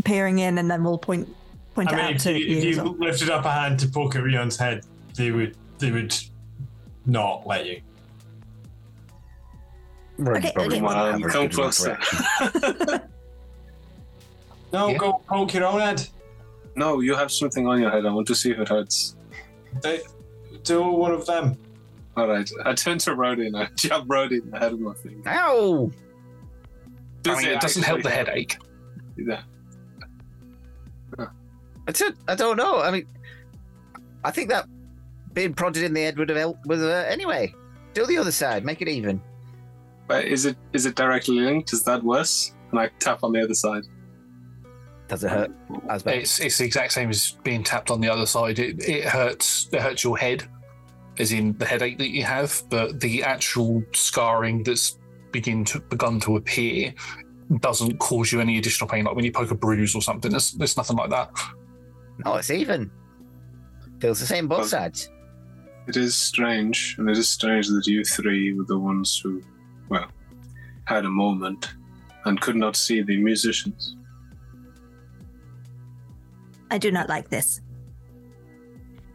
peering 0.03 0.39
in, 0.39 0.57
and 0.57 0.69
then 0.69 0.83
we'll 0.83 0.97
point 0.97 1.29
point 1.75 1.89
I 1.91 1.93
it 1.93 1.95
mean, 1.97 2.05
out 2.05 2.11
if 2.15 2.21
to 2.23 2.31
you, 2.37 2.45
you. 2.45 2.57
if 2.57 2.63
you 2.75 2.83
well. 2.83 2.95
lifted 2.99 3.29
up 3.29 3.45
a 3.45 3.51
hand 3.51 3.79
to 3.79 3.87
poke 3.87 4.15
at 4.15 4.23
Rion's 4.23 4.57
head, 4.57 4.85
they 5.15 5.31
would 5.31 5.55
they 5.79 5.91
would 5.91 6.13
not 7.05 7.47
let 7.47 7.65
you. 7.65 7.81
Rhodey's 10.19 10.37
Okay, 10.45 10.51
probably 10.53 10.77
okay. 10.77 10.85
not 10.85 11.19
Well, 11.21 11.29
come 11.29 11.49
closer. 11.49 11.97
No, 14.73 14.89
Yeah. 14.89 14.97
go 14.97 15.21
poke 15.27 15.53
your 15.53 15.65
own 15.67 15.79
head. 15.79 16.07
No, 16.75 17.01
you 17.01 17.15
have 17.15 17.31
something 17.31 17.67
on 17.67 17.79
your 17.79 17.91
head. 17.91 18.05
I 18.05 18.11
want 18.11 18.27
to 18.27 18.35
see 18.35 18.51
if 18.51 18.59
it 18.59 18.69
hurts. 18.69 19.15
They, 19.81 20.01
do 20.63 20.81
one 20.81 21.11
of 21.11 21.25
them. 21.25 21.57
All 22.15 22.27
right. 22.27 22.49
I 22.65 22.73
turn 22.73 22.97
to 22.99 23.11
Rhodey 23.11 23.47
and 23.47 23.57
I 23.57 23.65
jab 23.75 24.07
Rhodey 24.07 24.41
in 24.41 24.51
the 24.51 24.59
head 24.59 24.71
with 24.71 24.81
my 24.81 24.93
finger. 24.93 25.29
Ow! 25.29 25.91
I 27.25 27.35
mean, 27.35 27.47
it 27.47 27.61
doesn't 27.61 27.83
help 27.83 28.03
the 28.03 28.09
headache. 28.09 28.57
Yeah. 29.17 29.41
I 31.85 31.91
don't, 31.91 32.15
I 32.27 32.35
don't 32.35 32.57
know. 32.57 32.79
I 32.79 32.91
mean, 32.91 33.05
I 34.23 34.31
think 34.31 34.49
that 34.49 34.67
being 35.33 35.53
prodded 35.53 35.83
in 35.83 35.93
the 35.93 36.01
head 36.01 36.17
would 36.17 36.29
have 36.29 36.37
helped 36.37 36.65
with 36.65 36.81
uh, 36.81 37.05
anyway. 37.07 37.53
Do 37.93 38.05
the 38.05 38.17
other 38.17 38.31
side, 38.31 38.65
make 38.65 38.81
it 38.81 38.87
even. 38.87 39.21
But 40.07 40.25
is 40.25 40.45
it 40.45 40.57
is 40.73 40.85
it 40.85 40.95
directly 40.95 41.39
linked? 41.39 41.73
Is 41.73 41.83
that 41.83 42.03
worse? 42.03 42.53
And 42.71 42.79
I 42.79 42.89
tap 42.99 43.23
on 43.23 43.33
the 43.33 43.43
other 43.43 43.53
side. 43.53 43.83
Does 45.13 45.23
it 45.25 45.29
hurt 45.29 45.51
as 45.89 46.01
bad? 46.01 46.17
It's 46.17 46.39
it's 46.39 46.57
the 46.57 46.65
exact 46.65 46.91
same 46.91 47.11
as 47.11 47.37
being 47.43 47.63
tapped 47.63 47.91
on 47.91 48.01
the 48.01 48.09
other 48.09 48.25
side. 48.25 48.57
It, 48.57 48.81
it 48.89 49.03
hurts. 49.05 49.69
It 49.71 49.79
hurts 49.79 50.03
your 50.03 50.17
head, 50.17 50.43
as 51.19 51.31
in 51.31 51.55
the 51.59 51.65
headache 51.65 51.99
that 51.99 52.09
you 52.09 52.23
have. 52.23 52.63
But 52.71 52.99
the 52.99 53.21
actual 53.21 53.83
scarring 53.93 54.63
that's 54.63 54.97
begin 55.31 55.65
to 55.65 55.79
begun 55.81 56.19
to 56.21 56.37
appear 56.37 56.95
doesn't 57.59 57.99
cause 57.99 58.31
you 58.31 58.41
any 58.41 58.57
additional 58.57 58.89
pain. 58.89 59.05
Like 59.05 59.15
when 59.15 59.23
you 59.23 59.31
poke 59.31 59.51
a 59.51 59.55
bruise 59.55 59.93
or 59.93 60.01
something. 60.01 60.31
There's 60.31 60.53
there's 60.53 60.77
nothing 60.77 60.97
like 60.97 61.11
that. 61.11 61.29
No, 62.25 62.33
it's 62.35 62.49
even. 62.49 62.89
Feels 63.99 64.19
the 64.19 64.25
same 64.25 64.47
both 64.47 64.59
Well- 64.59 64.67
sides. 64.67 65.11
It 65.87 65.97
is 65.97 66.15
strange, 66.15 66.95
and 66.97 67.07
it 67.07 67.17
is 67.19 67.29
strange 67.29 67.67
that 67.67 67.85
you 67.85 68.03
three 68.03 68.53
were 68.53 68.63
the 68.63 68.79
ones 68.79 69.19
who, 69.19 69.43
well, 69.89 70.07
had 70.85 71.03
a 71.05 71.09
moment 71.09 71.75
and 72.25 72.39
could 72.41 72.55
not 72.55 72.77
see 72.77 73.01
the 73.03 73.17
musicians. 73.17 73.97
I 76.73 76.79
do 76.79 76.91
not 76.91 77.07
like 77.07 77.29
this. 77.29 77.61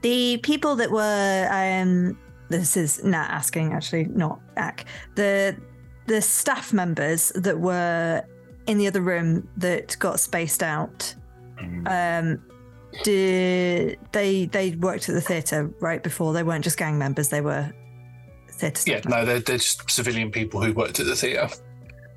The 0.02 0.38
people 0.38 0.76
that 0.76 0.90
were 0.92 1.48
um 1.50 2.16
this 2.48 2.76
is 2.76 3.02
Nat 3.04 3.28
asking 3.30 3.72
actually, 3.72 4.04
not 4.04 4.40
Ak. 4.56 4.84
The 5.16 5.56
the 6.06 6.22
staff 6.22 6.72
members 6.72 7.32
that 7.34 7.58
were 7.58 8.22
in 8.68 8.78
the 8.78 8.86
other 8.86 9.00
room 9.02 9.48
that 9.56 9.96
got 9.98 10.20
spaced 10.20 10.62
out. 10.62 11.14
Um 11.86 12.40
did 13.02 13.98
they 14.12 14.46
they 14.46 14.70
worked 14.76 15.08
at 15.08 15.14
the 15.16 15.20
theatre 15.20 15.68
right 15.80 16.02
before 16.02 16.32
they 16.32 16.44
weren't 16.44 16.64
just 16.64 16.78
gang 16.78 16.96
members, 16.96 17.28
they 17.28 17.40
were 17.40 17.70
theatre 18.52 18.82
Yeah, 18.86 19.00
staff. 19.00 19.10
no, 19.10 19.24
they're, 19.24 19.40
they're 19.40 19.58
just 19.58 19.90
civilian 19.90 20.30
people 20.30 20.62
who 20.62 20.72
worked 20.72 21.00
at 21.00 21.06
the 21.06 21.16
theatre. 21.16 21.48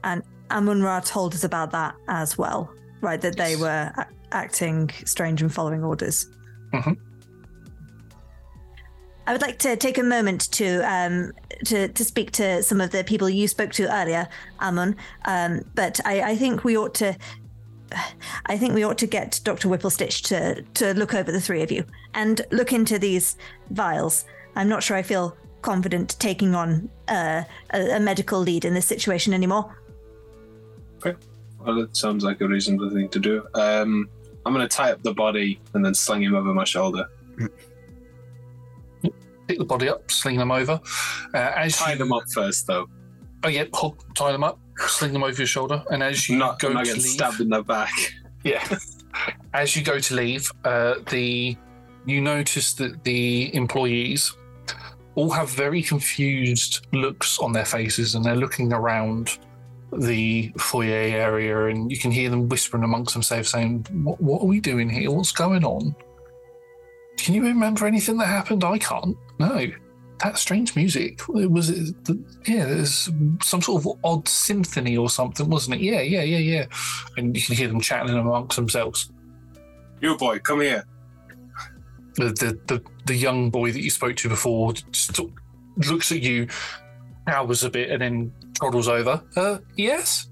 And 0.03 0.21
Amun 0.51 0.81
Ra 0.83 0.99
told 0.99 1.33
us 1.33 1.43
about 1.43 1.71
that 1.71 1.95
as 2.07 2.37
well, 2.37 2.71
right? 3.01 3.19
That 3.19 3.37
they 3.37 3.55
were 3.55 3.91
acting 4.31 4.89
strange 5.05 5.41
and 5.41 5.53
following 5.53 5.83
orders. 5.83 6.27
Mhm. 6.73 6.97
I 9.27 9.33
would 9.33 9.41
like 9.41 9.59
to 9.59 9.75
take 9.75 9.97
a 9.97 10.03
moment 10.03 10.51
to 10.53 10.81
um, 10.81 11.31
to 11.65 11.87
to 11.87 12.03
speak 12.05 12.31
to 12.31 12.63
some 12.63 12.81
of 12.81 12.91
the 12.91 13.03
people 13.03 13.29
you 13.29 13.47
spoke 13.47 13.71
to 13.73 13.93
earlier, 13.93 14.27
Amun. 14.59 14.95
Um, 15.25 15.61
but 15.75 15.99
I, 16.05 16.31
I 16.31 16.35
think 16.35 16.63
we 16.63 16.77
ought 16.77 16.95
to. 16.95 17.15
I 18.45 18.57
think 18.57 18.73
we 18.73 18.83
ought 18.83 18.97
to 18.99 19.07
get 19.07 19.41
Dr. 19.43 19.67
Whipplestitch 19.67 20.23
to 20.23 20.61
to 20.61 20.93
look 20.93 21.13
over 21.13 21.31
the 21.31 21.41
three 21.41 21.61
of 21.61 21.71
you 21.71 21.85
and 22.13 22.41
look 22.51 22.73
into 22.73 22.97
these 22.97 23.37
vials. 23.69 24.25
I'm 24.55 24.67
not 24.67 24.81
sure 24.81 24.97
I 24.97 25.03
feel 25.03 25.37
confident 25.61 26.19
taking 26.19 26.55
on 26.55 26.89
uh, 27.07 27.43
a, 27.73 27.97
a 27.97 27.99
medical 27.99 28.39
lead 28.39 28.65
in 28.65 28.73
this 28.73 28.85
situation 28.87 29.33
anymore. 29.33 29.77
Okay. 30.97 31.17
Well, 31.59 31.81
it 31.81 31.95
sounds 31.95 32.23
like 32.23 32.41
a 32.41 32.47
reasonable 32.47 32.89
thing 32.89 33.09
to 33.09 33.19
do. 33.19 33.45
Um, 33.53 34.09
I'm 34.45 34.53
going 34.53 34.67
to 34.67 34.75
tie 34.75 34.91
up 34.91 35.03
the 35.03 35.13
body 35.13 35.59
and 35.73 35.85
then 35.85 35.93
sling 35.93 36.23
him 36.23 36.35
over 36.35 36.53
my 36.53 36.63
shoulder. 36.63 37.05
Pick 39.47 39.59
the 39.59 39.65
body 39.65 39.89
up, 39.89 40.09
sling 40.09 40.37
them 40.37 40.51
over. 40.51 40.79
Uh, 41.33 41.37
as 41.37 41.77
Tie 41.77 41.93
you, 41.93 41.97
them 41.97 42.13
up 42.13 42.23
first, 42.33 42.67
though. 42.67 42.87
Oh 43.43 43.49
yeah, 43.49 43.65
hold, 43.73 44.03
tie 44.15 44.31
them 44.31 44.43
up, 44.43 44.59
sling 44.77 45.13
them 45.13 45.23
over 45.23 45.35
your 45.35 45.47
shoulder, 45.47 45.83
and 45.89 46.03
as 46.03 46.29
you 46.29 46.37
not, 46.37 46.59
go 46.59 46.71
not 46.71 46.85
to 46.85 46.93
leave, 46.93 47.01
stabbed 47.01 47.41
in 47.41 47.49
the 47.49 47.63
back. 47.63 47.91
Yeah. 48.43 48.63
As 49.53 49.75
you 49.75 49.83
go 49.83 49.99
to 49.99 50.15
leave, 50.15 50.49
uh, 50.63 50.95
the 51.09 51.57
you 52.05 52.21
notice 52.21 52.73
that 52.75 53.03
the 53.03 53.53
employees 53.53 54.35
all 55.15 55.29
have 55.29 55.49
very 55.49 55.83
confused 55.83 56.87
looks 56.93 57.37
on 57.39 57.51
their 57.51 57.65
faces, 57.65 58.15
and 58.15 58.23
they're 58.23 58.35
looking 58.35 58.71
around 58.71 59.37
the 59.97 60.53
foyer 60.57 60.89
area, 60.89 61.65
and 61.65 61.91
you 61.91 61.97
can 61.97 62.11
hear 62.11 62.29
them 62.29 62.47
whispering 62.47 62.83
amongst 62.83 63.13
themselves, 63.13 63.49
saying, 63.49 63.85
"What, 64.03 64.21
what 64.21 64.41
are 64.41 64.47
we 64.47 64.59
doing 64.59 64.89
here? 64.89 65.11
What's 65.11 65.31
going 65.31 65.63
on? 65.63 65.95
Can 67.17 67.33
you 67.33 67.43
remember 67.43 67.85
anything 67.85 68.17
that 68.17 68.27
happened? 68.27 68.63
I 68.63 68.77
can't. 68.77 69.17
No." 69.39 69.67
That 70.23 70.37
strange 70.37 70.75
music. 70.75 71.27
Was 71.27 71.71
it? 71.71 72.05
The, 72.05 72.23
yeah, 72.45 72.65
there's 72.65 73.09
some 73.41 73.61
sort 73.61 73.83
of 73.83 73.97
odd 74.03 74.27
symphony 74.27 74.95
or 74.95 75.09
something, 75.09 75.49
wasn't 75.49 75.77
it? 75.77 75.81
Yeah, 75.81 76.01
yeah, 76.01 76.21
yeah, 76.21 76.37
yeah. 76.37 76.65
And 77.17 77.35
you 77.35 77.41
can 77.41 77.55
hear 77.55 77.67
them 77.67 77.81
chatting 77.81 78.15
amongst 78.15 78.55
themselves. 78.55 79.09
You 79.99 80.15
boy, 80.17 80.37
come 80.37 80.61
here. 80.61 80.85
The 82.17 82.25
the 82.25 82.59
the, 82.67 82.83
the 83.05 83.15
young 83.15 83.49
boy 83.49 83.71
that 83.71 83.81
you 83.81 83.89
spoke 83.89 84.15
to 84.17 84.29
before 84.29 84.73
looks 85.89 86.11
at 86.11 86.21
you, 86.21 86.47
cowers 87.27 87.63
a 87.63 87.69
bit, 87.69 87.89
and 87.91 88.01
then 88.01 88.33
toddles 88.53 88.87
over. 88.87 89.21
Uh, 89.35 89.57
yes, 89.75 90.27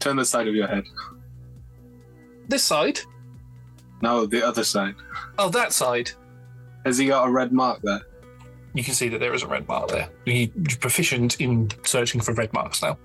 Turn 0.00 0.16
the 0.16 0.24
side 0.24 0.48
of 0.48 0.54
your 0.54 0.66
head. 0.66 0.84
this 2.48 2.62
side. 2.62 2.98
No, 4.02 4.26
the 4.26 4.46
other 4.46 4.64
side. 4.64 4.94
Oh, 5.38 5.48
that 5.50 5.72
side. 5.72 6.10
Has 6.84 6.98
he 6.98 7.06
got 7.06 7.26
a 7.26 7.30
red 7.30 7.52
mark 7.52 7.80
there? 7.82 8.02
You 8.74 8.84
can 8.84 8.92
see 8.92 9.08
that 9.08 9.18
there 9.20 9.32
is 9.32 9.42
a 9.42 9.46
red 9.46 9.66
mark 9.66 9.88
there. 9.88 10.10
You- 10.26 10.50
You're 10.54 10.78
proficient 10.78 11.40
in 11.40 11.70
searching 11.84 12.20
for 12.20 12.34
red 12.34 12.52
marks 12.52 12.82
now. 12.82 12.98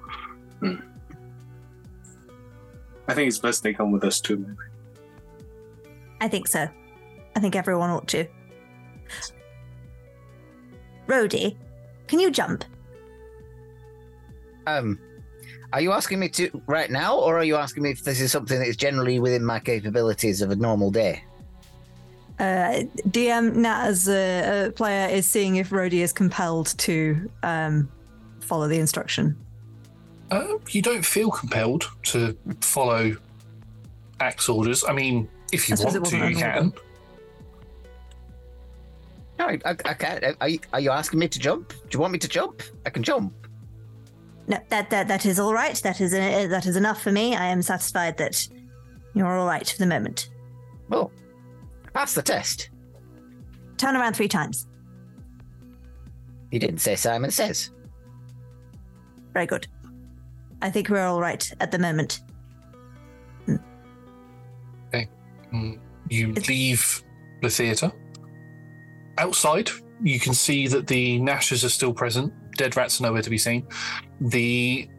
I 3.08 3.14
think 3.14 3.28
it's 3.30 3.38
best 3.40 3.64
they 3.64 3.74
come 3.74 3.92
with 3.92 4.04
us 4.04 4.20
too. 4.20 4.38
Maybe. 4.38 4.56
I 6.22 6.28
think 6.28 6.48
so. 6.48 6.68
I 7.36 7.40
think 7.40 7.56
everyone 7.56 7.90
ought 7.92 8.08
to. 8.10 8.26
Rhodey, 11.08 11.56
can 12.08 12.20
you 12.20 12.30
jump? 12.32 12.66
Um, 14.78 15.00
are 15.72 15.82
you 15.82 15.92
asking 15.92 16.20
me 16.20 16.30
to 16.30 16.62
right 16.66 16.90
now, 16.90 17.18
or 17.18 17.38
are 17.38 17.44
you 17.44 17.56
asking 17.56 17.84
me 17.84 17.92
if 17.92 18.04
this 18.04 18.20
is 18.20 18.32
something 18.32 18.60
that 18.60 18.68
is 18.68 18.78
generally 18.78 19.20
within 19.20 19.46
my 19.46 19.60
capabilities 19.60 20.42
of 20.42 20.52
a 20.52 20.56
normal 20.56 20.90
day? 20.92 21.24
Uh, 22.40 22.84
DM 23.10 23.56
Nat 23.56 23.88
as 23.88 24.08
a, 24.08 24.68
a 24.68 24.72
player 24.72 25.10
is 25.10 25.28
seeing 25.28 25.58
if 25.58 25.70
Rhodey 25.70 26.02
is 26.02 26.14
compelled 26.14 26.78
to 26.80 27.30
um, 27.44 27.92
follow 28.40 28.68
the 28.68 28.80
instruction. 28.80 29.38
Uh, 30.32 30.58
you 30.70 30.82
don't 30.82 31.06
feel 31.06 31.30
compelled 31.30 31.90
to 32.04 32.38
follow 32.62 33.16
Axe 34.20 34.50
orders. 34.50 34.84
I 34.88 34.94
mean, 34.94 35.30
if 35.52 35.70
you 35.70 35.76
I 35.80 35.84
want 35.84 36.06
to, 36.06 36.30
you 36.30 36.36
can. 36.36 36.74
No, 39.38 39.46
I, 39.46 39.60
I, 39.66 39.72
I 39.86 39.94
can't. 39.94 40.24
Are 40.42 40.50
you, 40.50 40.60
are 40.74 40.80
you 40.80 40.92
asking 40.92 41.20
me 41.20 41.28
to 41.28 41.40
jump? 41.40 41.70
Do 41.70 41.90
you 41.92 42.00
want 42.00 42.14
me 42.14 42.20
to 42.20 42.28
jump? 42.28 42.62
I 42.86 42.90
can 42.90 43.04
jump. 43.04 43.34
No, 44.50 44.58
that 44.70 44.90
that 44.90 45.08
that 45.08 45.26
is 45.28 45.40
all 45.40 45.54
right. 45.54 45.76
That 45.84 46.02
is 46.02 46.12
uh, 46.12 46.48
that 46.50 46.66
is 46.66 46.76
enough 46.76 47.02
for 47.02 47.12
me. 47.12 47.36
I 47.36 47.46
am 47.46 47.62
satisfied 47.62 48.18
that 48.18 48.48
you're 49.14 49.38
all 49.38 49.46
right 49.46 49.68
for 49.70 49.78
the 49.78 49.86
moment. 49.86 50.30
Well, 50.90 51.12
pass 51.94 52.16
the 52.16 52.24
test. 52.24 52.72
Turn 53.78 53.96
around 53.96 54.16
three 54.16 54.28
times. 54.28 54.68
You 56.52 56.60
didn't 56.60 56.80
say 56.80 56.96
Simon 56.96 57.30
says. 57.30 57.70
Very 59.34 59.46
good. 59.46 59.68
I 60.64 60.72
think 60.72 60.90
we're 60.90 61.06
all 61.06 61.22
right 61.22 61.48
at 61.60 61.72
the 61.72 61.78
moment. 61.78 62.22
Mm, 65.54 65.80
You 66.10 66.34
leave 66.34 67.04
the 67.44 67.50
theatre. 67.50 67.92
Outside, 69.20 69.70
you 70.02 70.20
can 70.20 70.34
see 70.34 70.68
that 70.68 70.88
the 70.88 71.20
Nashers 71.20 71.64
are 71.64 71.70
still 71.70 71.94
present. 71.94 72.34
Dead 72.58 72.76
rats 72.76 73.00
are 73.00 73.04
nowhere 73.04 73.22
to 73.22 73.30
be 73.30 73.38
seen. 73.38 73.68
The 74.22 74.90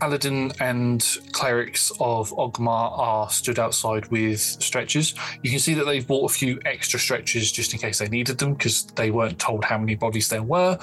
paladin 0.00 0.52
and 0.60 1.06
clerics 1.32 1.92
of 2.00 2.30
Oghma 2.30 2.98
are 2.98 3.30
stood 3.30 3.58
outside 3.58 4.10
with 4.10 4.40
stretchers. 4.40 5.14
You 5.42 5.50
can 5.50 5.60
see 5.60 5.74
that 5.74 5.84
they've 5.84 6.06
bought 6.06 6.30
a 6.30 6.34
few 6.34 6.58
extra 6.64 6.98
stretchers 6.98 7.52
just 7.52 7.72
in 7.72 7.78
case 7.78 7.98
they 7.98 8.08
needed 8.08 8.38
them 8.38 8.54
because 8.54 8.84
they 8.84 9.10
weren't 9.10 9.38
told 9.38 9.64
how 9.64 9.78
many 9.78 9.94
bodies 9.94 10.28
there 10.28 10.42
were. 10.42 10.78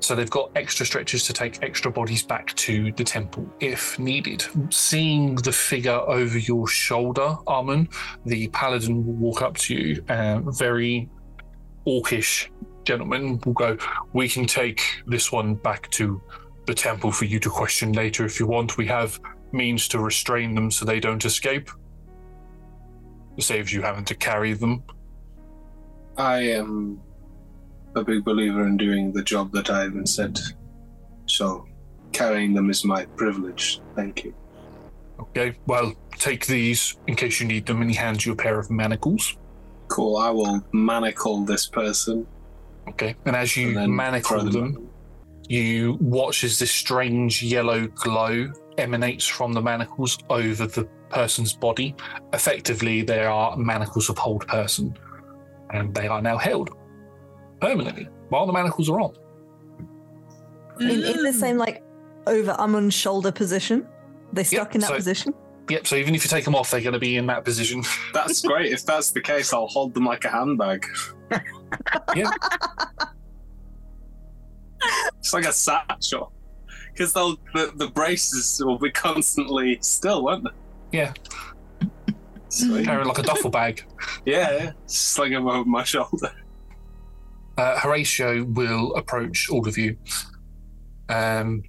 So 0.00 0.16
they've 0.16 0.30
got 0.30 0.50
extra 0.56 0.84
stretchers 0.84 1.24
to 1.26 1.32
take 1.32 1.62
extra 1.62 1.90
bodies 1.90 2.22
back 2.22 2.54
to 2.54 2.90
the 2.92 3.04
temple 3.04 3.46
if 3.60 3.98
needed. 3.98 4.44
Seeing 4.70 5.36
the 5.36 5.52
figure 5.52 5.92
over 5.92 6.38
your 6.38 6.66
shoulder, 6.66 7.36
Amun, 7.46 7.88
the 8.26 8.48
paladin 8.48 9.06
will 9.06 9.12
walk 9.12 9.42
up 9.42 9.56
to 9.58 9.74
you, 9.74 10.04
uh, 10.08 10.40
very 10.40 11.08
orcish 11.86 12.48
gentleman 12.84 13.40
will 13.44 13.52
go, 13.52 13.76
We 14.12 14.28
can 14.28 14.46
take 14.46 14.82
this 15.06 15.30
one 15.32 15.54
back 15.54 15.90
to 15.92 16.20
the 16.66 16.74
temple 16.74 17.12
for 17.12 17.24
you 17.24 17.38
to 17.40 17.50
question 17.50 17.92
later 17.92 18.24
if 18.24 18.38
you 18.38 18.46
want. 18.46 18.76
We 18.76 18.86
have 18.86 19.18
means 19.52 19.88
to 19.88 19.98
restrain 19.98 20.54
them 20.54 20.70
so 20.70 20.84
they 20.84 21.00
don't 21.00 21.24
escape. 21.24 21.70
It 23.36 23.42
saves 23.42 23.72
you 23.72 23.82
having 23.82 24.04
to 24.06 24.14
carry 24.14 24.52
them. 24.52 24.82
I 26.16 26.38
am 26.40 27.00
a 27.94 28.04
big 28.04 28.24
believer 28.24 28.66
in 28.66 28.76
doing 28.76 29.12
the 29.12 29.22
job 29.22 29.52
that 29.52 29.70
I've 29.70 29.94
been 29.94 30.06
sent. 30.06 30.40
So 31.26 31.66
carrying 32.12 32.54
them 32.54 32.70
is 32.70 32.84
my 32.84 33.06
privilege. 33.16 33.80
Thank 33.94 34.24
you. 34.24 34.34
Okay, 35.20 35.56
well, 35.66 35.94
take 36.18 36.46
these 36.46 36.96
in 37.06 37.16
case 37.16 37.40
you 37.40 37.46
need 37.46 37.64
them, 37.66 37.80
and 37.80 37.90
he 37.90 37.96
hands 37.96 38.26
you 38.26 38.32
a 38.32 38.36
pair 38.36 38.58
of 38.58 38.70
manacles. 38.70 39.36
Cool. 39.88 40.16
I 40.16 40.30
will 40.30 40.64
manacle 40.72 41.44
this 41.44 41.66
person. 41.66 42.26
Okay, 42.88 43.14
and 43.24 43.36
as 43.36 43.56
you 43.56 43.78
And 43.78 43.94
manacle 43.94 44.42
them 44.42 44.72
them, 44.74 44.90
you 45.48 45.96
watch 46.00 46.44
as 46.44 46.58
this 46.58 46.70
strange 46.70 47.42
yellow 47.42 47.86
glow 47.88 48.50
emanates 48.78 49.26
from 49.26 49.52
the 49.52 49.60
manacles 49.60 50.18
over 50.30 50.66
the 50.66 50.84
person's 51.10 51.52
body. 51.52 51.94
Effectively, 52.32 53.02
there 53.02 53.28
are 53.28 53.56
manacles 53.56 54.08
of 54.08 54.16
hold 54.18 54.46
person, 54.46 54.96
and 55.70 55.94
they 55.94 56.06
are 56.08 56.22
now 56.22 56.38
held 56.38 56.70
permanently 57.60 58.08
while 58.28 58.46
the 58.46 58.52
manacles 58.52 58.88
are 58.88 59.00
on. 59.00 59.14
In, 60.80 61.04
in 61.04 61.22
the 61.22 61.32
same 61.32 61.58
like 61.58 61.82
over 62.26 62.52
Amun's 62.58 62.94
shoulder 62.94 63.30
position. 63.30 63.86
they're 64.32 64.44
stuck 64.44 64.74
in 64.74 64.80
that 64.80 64.88
so- 64.88 64.94
position. 64.96 65.34
Yep. 65.68 65.86
So 65.86 65.94
even 65.96 66.14
if 66.14 66.24
you 66.24 66.28
take 66.28 66.44
them 66.44 66.56
off, 66.56 66.72
they're 66.72 66.80
going 66.80 66.92
to 66.92 66.98
be 66.98 67.16
in 67.16 67.26
that 67.26 67.44
position. 67.44 67.84
That's 68.12 68.42
great. 68.42 68.72
if 68.72 68.84
that's 68.84 69.12
the 69.12 69.20
case, 69.20 69.52
I'll 69.52 69.68
hold 69.68 69.94
them 69.94 70.04
like 70.04 70.24
a 70.24 70.28
handbag. 70.28 70.84
yeah. 72.16 72.30
It's 75.18 75.32
like 75.32 75.44
a 75.44 75.52
satchel. 75.52 76.32
Because 76.92 77.12
they'll 77.12 77.36
the, 77.54 77.72
the 77.76 77.88
braces 77.88 78.60
will 78.64 78.78
be 78.78 78.90
constantly 78.90 79.78
still, 79.80 80.24
won't 80.24 80.44
they? 80.44 80.98
Yeah. 80.98 81.14
Sweet. 82.48 82.84
Carrying 82.84 83.08
like 83.08 83.18
a 83.18 83.22
duffel 83.22 83.50
bag. 83.50 83.82
Yeah, 84.26 84.52
yeah. 84.52 84.72
Sling 84.86 85.32
them 85.32 85.48
over 85.48 85.64
my 85.64 85.84
shoulder. 85.84 86.30
uh, 87.56 87.78
Horatio 87.78 88.44
will 88.44 88.94
approach 88.94 89.48
all 89.50 89.66
of 89.66 89.78
you. 89.78 89.96
Um, 91.08 91.62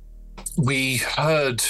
we 0.57 0.97
heard 0.97 1.64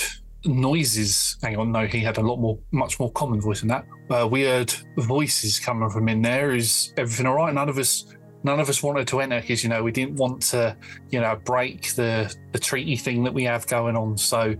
noises. 0.45 1.37
Hang 1.43 1.57
on, 1.57 1.71
no, 1.71 1.85
he 1.85 1.99
had 1.99 2.17
a 2.17 2.21
lot 2.21 2.37
more, 2.37 2.57
much 2.71 2.99
more 2.99 3.11
common 3.11 3.39
voice 3.39 3.59
than 3.59 3.69
that. 3.69 3.85
Uh, 4.09 4.27
we 4.27 4.43
heard 4.43 4.73
voices 4.97 5.59
coming 5.59 5.89
from 5.89 6.09
in 6.09 6.21
there. 6.21 6.55
Is 6.55 6.91
everything 6.97 7.27
all 7.27 7.35
right? 7.35 7.53
None 7.53 7.69
of 7.69 7.77
us, 7.77 8.05
none 8.43 8.59
of 8.59 8.69
us 8.69 8.83
wanted 8.83 9.07
to 9.07 9.21
enter 9.21 9.39
because 9.41 9.63
you 9.63 9.69
know 9.69 9.83
we 9.83 9.91
didn't 9.91 10.15
want 10.15 10.41
to, 10.43 10.75
you 11.09 11.19
know, 11.19 11.39
break 11.45 11.93
the 11.93 12.33
the 12.51 12.59
treaty 12.59 12.95
thing 12.95 13.23
that 13.23 13.33
we 13.33 13.43
have 13.43 13.65
going 13.67 13.95
on. 13.95 14.17
So, 14.17 14.55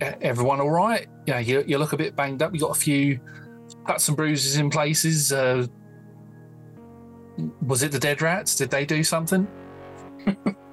everyone 0.00 0.60
all 0.60 0.70
right? 0.70 1.06
Yeah, 1.26 1.38
you, 1.38 1.64
you 1.66 1.78
look 1.78 1.92
a 1.92 1.96
bit 1.96 2.16
banged 2.16 2.42
up. 2.42 2.54
You 2.54 2.60
got 2.60 2.76
a 2.76 2.80
few 2.80 3.20
cuts 3.86 4.08
and 4.08 4.16
bruises 4.16 4.56
in 4.56 4.70
places. 4.70 5.32
Uh, 5.32 5.66
was 7.62 7.82
it 7.82 7.92
the 7.92 7.98
dead 7.98 8.22
rats? 8.22 8.56
Did 8.56 8.70
they 8.70 8.84
do 8.84 9.02
something? 9.02 9.48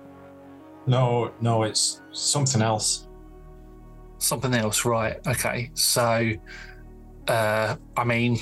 No, 0.87 1.31
no, 1.41 1.63
it's 1.63 2.01
something 2.11 2.61
else. 2.61 3.07
Something 4.17 4.53
else, 4.53 4.85
right? 4.85 5.25
Okay. 5.27 5.71
So, 5.73 6.33
uh, 7.27 7.75
I 7.95 8.03
mean, 8.03 8.39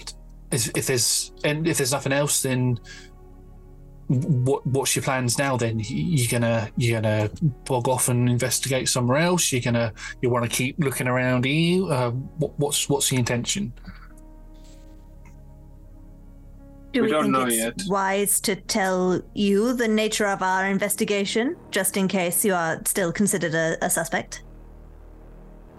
is, 0.51 0.71
if 0.75 0.87
there's 0.87 1.33
and 1.43 1.67
if 1.67 1.77
there's 1.77 1.91
nothing 1.91 2.11
else, 2.11 2.41
then 2.41 2.79
what 4.09 4.65
what's 4.65 4.95
your 4.95 5.03
plans 5.03 5.37
now? 5.37 5.55
Then 5.55 5.79
you're 5.79 6.27
gonna 6.29 6.69
you're 6.77 6.99
gonna 6.99 7.29
bog 7.65 7.87
off 7.87 8.09
and 8.09 8.27
investigate 8.27 8.89
somewhere 8.89 9.19
else? 9.19 9.51
You're 9.51 9.61
gonna 9.61 9.93
you 10.21 10.31
want 10.31 10.45
to 10.45 10.49
keep 10.49 10.75
looking 10.79 11.07
around 11.07 11.45
here? 11.45 11.83
Uh, 11.91 12.09
what, 12.09 12.57
what's 12.59 12.89
what's 12.89 13.09
the 13.09 13.17
intention? 13.17 13.71
Do 16.91 17.01
We 17.01 17.07
we, 17.07 17.11
don't 17.11 17.23
think 17.25 17.33
know 17.33 17.45
it's 17.45 17.55
yet. 17.55 17.73
wise 17.87 18.39
to 18.41 18.55
tell 18.55 19.21
you 19.35 19.73
the 19.73 19.87
nature 19.87 20.25
of 20.25 20.41
our 20.41 20.65
investigation, 20.65 21.55
just 21.69 21.95
in 21.95 22.07
case 22.07 22.43
you 22.43 22.55
are 22.55 22.81
still 22.85 23.11
considered 23.11 23.53
a, 23.53 23.77
a 23.85 23.89
suspect? 23.91 24.41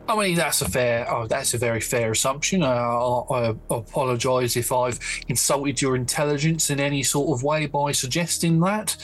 I 0.08 0.16
mean, 0.16 0.34
that's 0.34 0.60
a 0.60 0.68
fair. 0.68 1.08
Oh, 1.08 1.26
that's 1.26 1.54
a 1.54 1.58
very 1.58 1.80
fair 1.80 2.10
assumption. 2.10 2.64
Uh, 2.64 2.66
I, 2.66 3.50
I 3.50 3.54
apologise 3.70 4.56
if 4.56 4.72
I've 4.72 4.98
insulted 5.28 5.80
your 5.80 5.94
intelligence 5.94 6.70
in 6.70 6.80
any 6.80 7.04
sort 7.04 7.38
of 7.38 7.44
way 7.44 7.66
by 7.66 7.92
suggesting 7.92 8.58
that. 8.60 8.96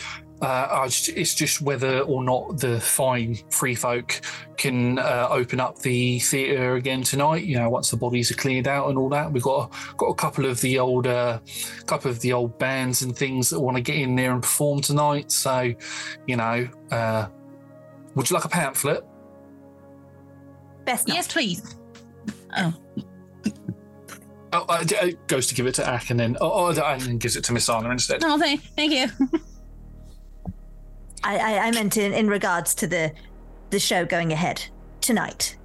Uh, 0.43 0.69
I 0.71 0.87
just, 0.87 1.09
it's 1.11 1.35
just 1.35 1.63
whether 1.63 2.01
or 2.01 2.23
not 2.23 2.59
the 2.59 2.79
fine 2.79 3.39
free 3.51 3.75
folk 3.75 4.21
can 4.59 4.99
uh, 4.99 5.29
open 5.31 5.61
up 5.61 5.79
the 5.79 6.19
theatre 6.19 6.75
again 6.75 7.03
tonight. 7.03 7.45
You 7.45 7.59
know, 7.59 7.71
once 7.71 7.91
the 7.91 7.97
bodies 7.97 8.31
are 8.31 8.35
cleared 8.35 8.69
out 8.69 8.89
and 8.89 8.99
all 8.99 9.09
that. 9.11 9.33
We've 9.33 9.43
got 9.43 9.73
got 9.97 10.09
a 10.09 10.15
couple 10.15 10.45
of 10.45 10.61
the 10.61 10.79
old, 10.79 11.07
uh, 11.07 11.39
couple 11.87 12.11
of 12.11 12.21
the 12.21 12.33
old 12.33 12.59
bands 12.59 13.03
and 13.03 13.17
things 13.17 13.49
that 13.51 13.61
want 13.61 13.77
to 13.77 13.83
get 13.83 13.97
in 13.97 14.15
there 14.15 14.33
and 14.33 14.43
perform 14.43 14.81
tonight. 14.81 15.33
So, 15.33 15.73
you 16.27 16.37
know, 16.37 16.69
uh, 16.91 17.29
would 18.15 18.29
you 18.29 18.35
like 18.35 18.45
a 18.45 18.51
pamphlet? 18.51 19.05
Best 20.87 21.09
not. 21.09 21.17
Yes, 21.17 21.29
please. 21.29 21.77
Oh, 22.57 22.73
Oh, 24.53 24.65
uh, 24.69 24.85
d- 24.85 24.97
uh, 24.97 25.11
goes 25.27 25.49
to 25.49 25.55
give 25.55 25.67
it 25.67 25.75
to 25.75 25.87
Ack 25.87 26.09
and 26.09 26.19
then 26.19 26.37
oh, 26.41 26.51
oh 26.51 26.69
and 26.69 27.03
then 27.03 27.19
gives 27.19 27.37
it 27.37 27.45
to 27.45 27.53
Mizana 27.53 27.91
instead. 27.91 28.23
no, 28.23 28.39
thank, 28.39 28.63
thank 28.75 28.93
you. 28.93 29.09
I, 31.25 31.37
I, 31.37 31.59
I 31.67 31.71
meant 31.73 31.97
in, 31.97 32.15
in 32.15 32.29
regards 32.29 32.75
to 32.77 32.87
the 32.87 33.13
the 33.71 33.81
show 33.81 34.07
going 34.07 34.33
ahead 34.33 34.65
tonight. 35.01 35.59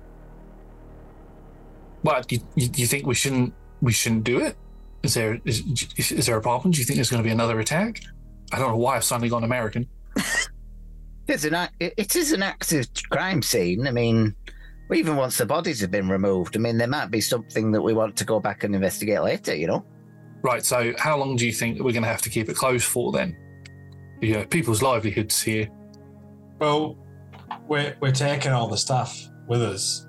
Well, 2.04 2.24
you, 2.30 2.40
you, 2.56 2.70
you 2.76 2.88
think 2.88 3.06
we 3.06 3.14
shouldn't 3.14 3.54
we 3.82 3.94
shouldn't 3.94 4.24
do 4.24 4.40
it? 4.40 4.58
Is 5.04 5.14
there 5.14 5.40
is, 5.46 5.62
is, 5.98 6.12
is 6.12 6.26
there 6.26 6.38
a 6.38 6.42
problem? 6.42 6.72
Do 6.72 6.80
you 6.80 6.86
think 6.86 6.96
there's 6.98 7.12
going 7.12 7.24
to 7.24 7.28
be 7.28 7.32
another 7.32 7.60
attack? 7.60 8.02
I 8.52 8.58
don't 8.58 8.70
know 8.70 8.78
why 8.78 8.96
I've 8.96 9.04
suddenly 9.04 9.30
gone 9.30 9.44
American. 9.44 9.88
It's 11.28 11.46
an 11.46 11.54
it 11.80 11.94
it 11.96 12.16
is 12.16 12.34
an 12.34 12.44
active 12.44 12.88
crime 13.10 13.42
scene. 13.42 13.88
I 13.88 13.92
mean, 13.92 14.36
even 14.94 15.16
once 15.16 15.38
the 15.38 15.46
bodies 15.46 15.80
have 15.82 15.92
been 15.92 16.10
removed, 16.10 16.56
I 16.56 16.60
mean, 16.60 16.78
there 16.78 16.88
might 16.88 17.12
be 17.12 17.22
something 17.22 17.72
that 17.72 17.82
we 17.82 17.94
want 17.94 18.16
to 18.18 18.26
go 18.26 18.40
back 18.40 18.64
and 18.64 18.76
investigate 18.76 19.22
later. 19.22 19.56
You 19.56 19.68
know, 19.68 19.86
Right. 20.44 20.66
So, 20.66 20.94
how 20.98 21.18
long 21.18 21.36
do 21.36 21.46
you 21.46 21.54
think 21.54 21.78
that 21.78 21.84
we're 21.84 21.92
going 21.92 22.04
to 22.04 22.10
have 22.10 22.22
to 22.24 22.30
keep 22.30 22.50
it 22.50 22.56
closed 22.56 22.86
for 22.86 23.12
then? 23.12 23.38
Yeah, 24.22 24.46
people's 24.46 24.82
livelihoods 24.82 25.42
here. 25.42 25.70
Well, 26.60 26.98
we're 27.68 27.96
we're 28.00 28.12
taking 28.12 28.52
all 28.52 28.68
the 28.68 28.78
stuff 28.78 29.28
with 29.48 29.62
us. 29.62 30.08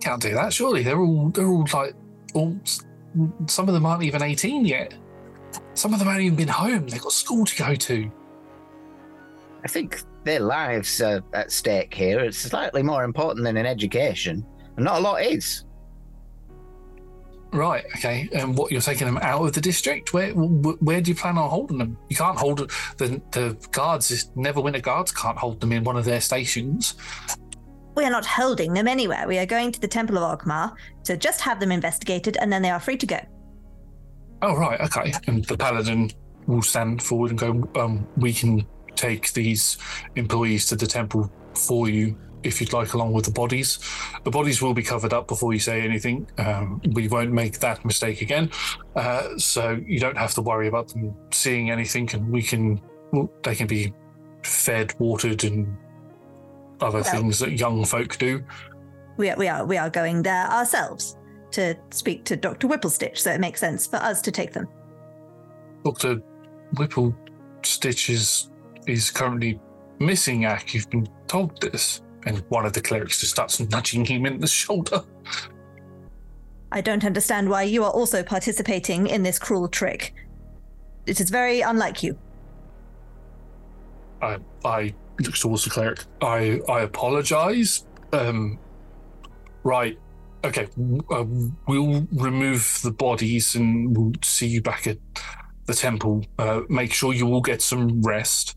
Can't 0.00 0.20
do 0.20 0.34
that. 0.34 0.52
Surely 0.52 0.82
they're 0.82 1.00
all 1.00 1.30
they're 1.30 1.48
all 1.48 1.66
like 1.72 1.94
all. 2.34 2.58
Some 3.46 3.68
of 3.68 3.74
them 3.74 3.86
aren't 3.86 4.02
even 4.02 4.22
eighteen 4.22 4.64
yet. 4.64 4.94
Some 5.74 5.92
of 5.92 5.98
them 5.98 6.08
haven't 6.08 6.22
even 6.22 6.36
been 6.36 6.48
home. 6.48 6.86
They've 6.88 7.00
got 7.00 7.12
school 7.12 7.44
to 7.46 7.56
go 7.56 7.74
to. 7.74 8.10
I 9.64 9.68
think 9.68 10.02
their 10.26 10.40
lives 10.40 11.00
are 11.00 11.22
at 11.32 11.50
stake 11.52 11.94
here. 11.94 12.18
It's 12.20 12.36
slightly 12.38 12.82
more 12.82 13.04
important 13.04 13.44
than 13.44 13.56
an 13.56 13.64
education. 13.64 14.44
And 14.76 14.84
not 14.84 14.98
a 14.98 15.00
lot 15.00 15.22
is. 15.22 15.64
Right. 17.52 17.84
Okay. 17.96 18.28
And 18.32 18.58
what 18.58 18.72
you're 18.72 18.80
taking 18.80 19.06
them 19.06 19.18
out 19.22 19.46
of 19.46 19.52
the 19.54 19.60
district? 19.60 20.12
Where 20.12 20.32
where 20.32 21.00
do 21.00 21.10
you 21.10 21.14
plan 21.14 21.38
on 21.38 21.48
holding 21.48 21.78
them? 21.78 21.96
You 22.10 22.16
can't 22.16 22.36
hold 22.36 22.58
the 22.98 23.22
the 23.30 23.56
guards. 23.70 24.10
is- 24.10 24.30
Neverwinter 24.36 24.82
guards 24.82 25.12
can't 25.12 25.38
hold 25.38 25.60
them 25.60 25.72
in 25.72 25.84
one 25.84 25.96
of 25.96 26.04
their 26.04 26.20
stations. 26.20 26.96
We 27.94 28.04
are 28.04 28.10
not 28.10 28.26
holding 28.26 28.74
them 28.74 28.88
anywhere. 28.88 29.26
We 29.26 29.38
are 29.38 29.46
going 29.46 29.72
to 29.72 29.80
the 29.80 29.88
Temple 29.88 30.18
of 30.18 30.38
Oghma 30.38 30.74
to 31.04 31.16
just 31.16 31.40
have 31.40 31.60
them 31.60 31.72
investigated, 31.72 32.36
and 32.40 32.52
then 32.52 32.60
they 32.60 32.70
are 32.70 32.80
free 32.80 32.98
to 32.98 33.06
go. 33.06 33.20
Oh 34.42 34.54
right. 34.56 34.78
Okay. 34.80 35.14
And 35.28 35.44
the 35.44 35.56
paladin 35.56 36.10
will 36.46 36.62
stand 36.62 37.02
forward 37.02 37.30
and 37.30 37.38
go. 37.38 37.70
Um, 37.80 38.06
we 38.18 38.32
can 38.34 38.66
take 38.96 39.32
these 39.32 39.78
employees 40.16 40.66
to 40.66 40.76
the 40.76 40.86
temple 40.86 41.30
for 41.54 41.88
you 41.88 42.16
if 42.42 42.60
you'd 42.60 42.72
like, 42.72 42.94
along 42.94 43.12
with 43.12 43.24
the 43.24 43.30
bodies. 43.30 43.78
The 44.24 44.30
bodies 44.30 44.62
will 44.62 44.74
be 44.74 44.82
covered 44.82 45.12
up 45.12 45.26
before 45.26 45.52
you 45.52 45.58
say 45.58 45.80
anything. 45.80 46.28
Um, 46.38 46.80
we 46.92 47.08
won't 47.08 47.32
make 47.32 47.58
that 47.58 47.84
mistake 47.84 48.22
again. 48.22 48.50
Uh, 48.94 49.36
so 49.36 49.80
you 49.84 49.98
don't 49.98 50.16
have 50.16 50.32
to 50.34 50.42
worry 50.42 50.68
about 50.68 50.88
them 50.88 51.14
seeing 51.32 51.70
anything, 51.70 52.08
and 52.14 52.30
we 52.30 52.42
can. 52.42 52.80
Well, 53.12 53.30
they 53.42 53.54
can 53.54 53.66
be 53.66 53.92
fed, 54.42 54.94
watered, 54.98 55.44
and 55.44 55.76
other 56.80 57.00
Well- 57.00 57.10
things 57.10 57.38
that 57.40 57.52
young 57.52 57.84
folk 57.84 58.16
do. 58.18 58.44
We 59.16 59.30
are, 59.30 59.36
we 59.36 59.48
are, 59.48 59.64
we 59.64 59.78
are 59.78 59.88
going 59.88 60.22
there 60.22 60.46
ourselves 60.46 61.16
to 61.52 61.74
speak 61.90 62.24
to 62.26 62.36
Dr. 62.36 62.68
Whipplestitch, 62.68 63.18
so 63.18 63.32
it 63.32 63.40
makes 63.40 63.60
sense 63.60 63.86
for 63.86 63.96
us 63.96 64.20
to 64.22 64.30
take 64.30 64.52
them. 64.52 64.68
Doctor 65.84 66.20
Whipple 66.76 67.14
Stitch 67.62 68.10
is 68.10 68.50
is 68.86 69.10
currently 69.10 69.60
missing. 69.98 70.44
Ack, 70.44 70.74
you've 70.74 70.90
been 70.90 71.08
told 71.26 71.60
this, 71.60 72.02
and 72.26 72.38
one 72.48 72.66
of 72.66 72.72
the 72.72 72.80
clerics 72.80 73.20
just 73.20 73.32
starts 73.32 73.60
nudging 73.60 74.04
him 74.04 74.26
in 74.26 74.40
the 74.40 74.46
shoulder. 74.62 75.02
I 76.72 76.80
don't 76.80 77.04
understand 77.04 77.48
why 77.48 77.62
you 77.62 77.84
are 77.84 77.90
also 77.90 78.22
participating 78.22 79.06
in 79.06 79.22
this 79.22 79.38
cruel 79.38 79.68
trick. 79.68 80.14
It 81.06 81.20
is 81.20 81.30
very 81.30 81.60
unlike 81.60 82.02
you. 82.02 82.18
I 84.20 84.38
I 84.64 84.94
look 85.20 85.36
towards 85.36 85.64
the 85.64 85.70
cleric. 85.70 86.04
I 86.20 86.60
I 86.68 86.80
apologize. 86.80 87.86
Um, 88.12 88.58
right. 89.62 89.98
Okay. 90.44 90.68
Uh, 91.10 91.24
we'll 91.66 92.06
remove 92.12 92.80
the 92.82 92.90
bodies 92.90 93.54
and 93.54 93.96
we'll 93.96 94.12
see 94.22 94.46
you 94.46 94.60
back 94.60 94.86
at 94.86 94.98
the 95.66 95.74
temple. 95.74 96.24
Uh, 96.38 96.62
make 96.68 96.92
sure 96.92 97.12
you 97.12 97.26
all 97.28 97.40
get 97.40 97.60
some 97.60 98.00
rest. 98.02 98.56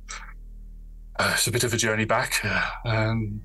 Uh, 1.17 1.31
it's 1.33 1.47
a 1.47 1.51
bit 1.51 1.63
of 1.63 1.73
a 1.73 1.77
journey 1.77 2.05
back. 2.05 2.43
Uh, 2.43 2.65
um, 2.85 3.41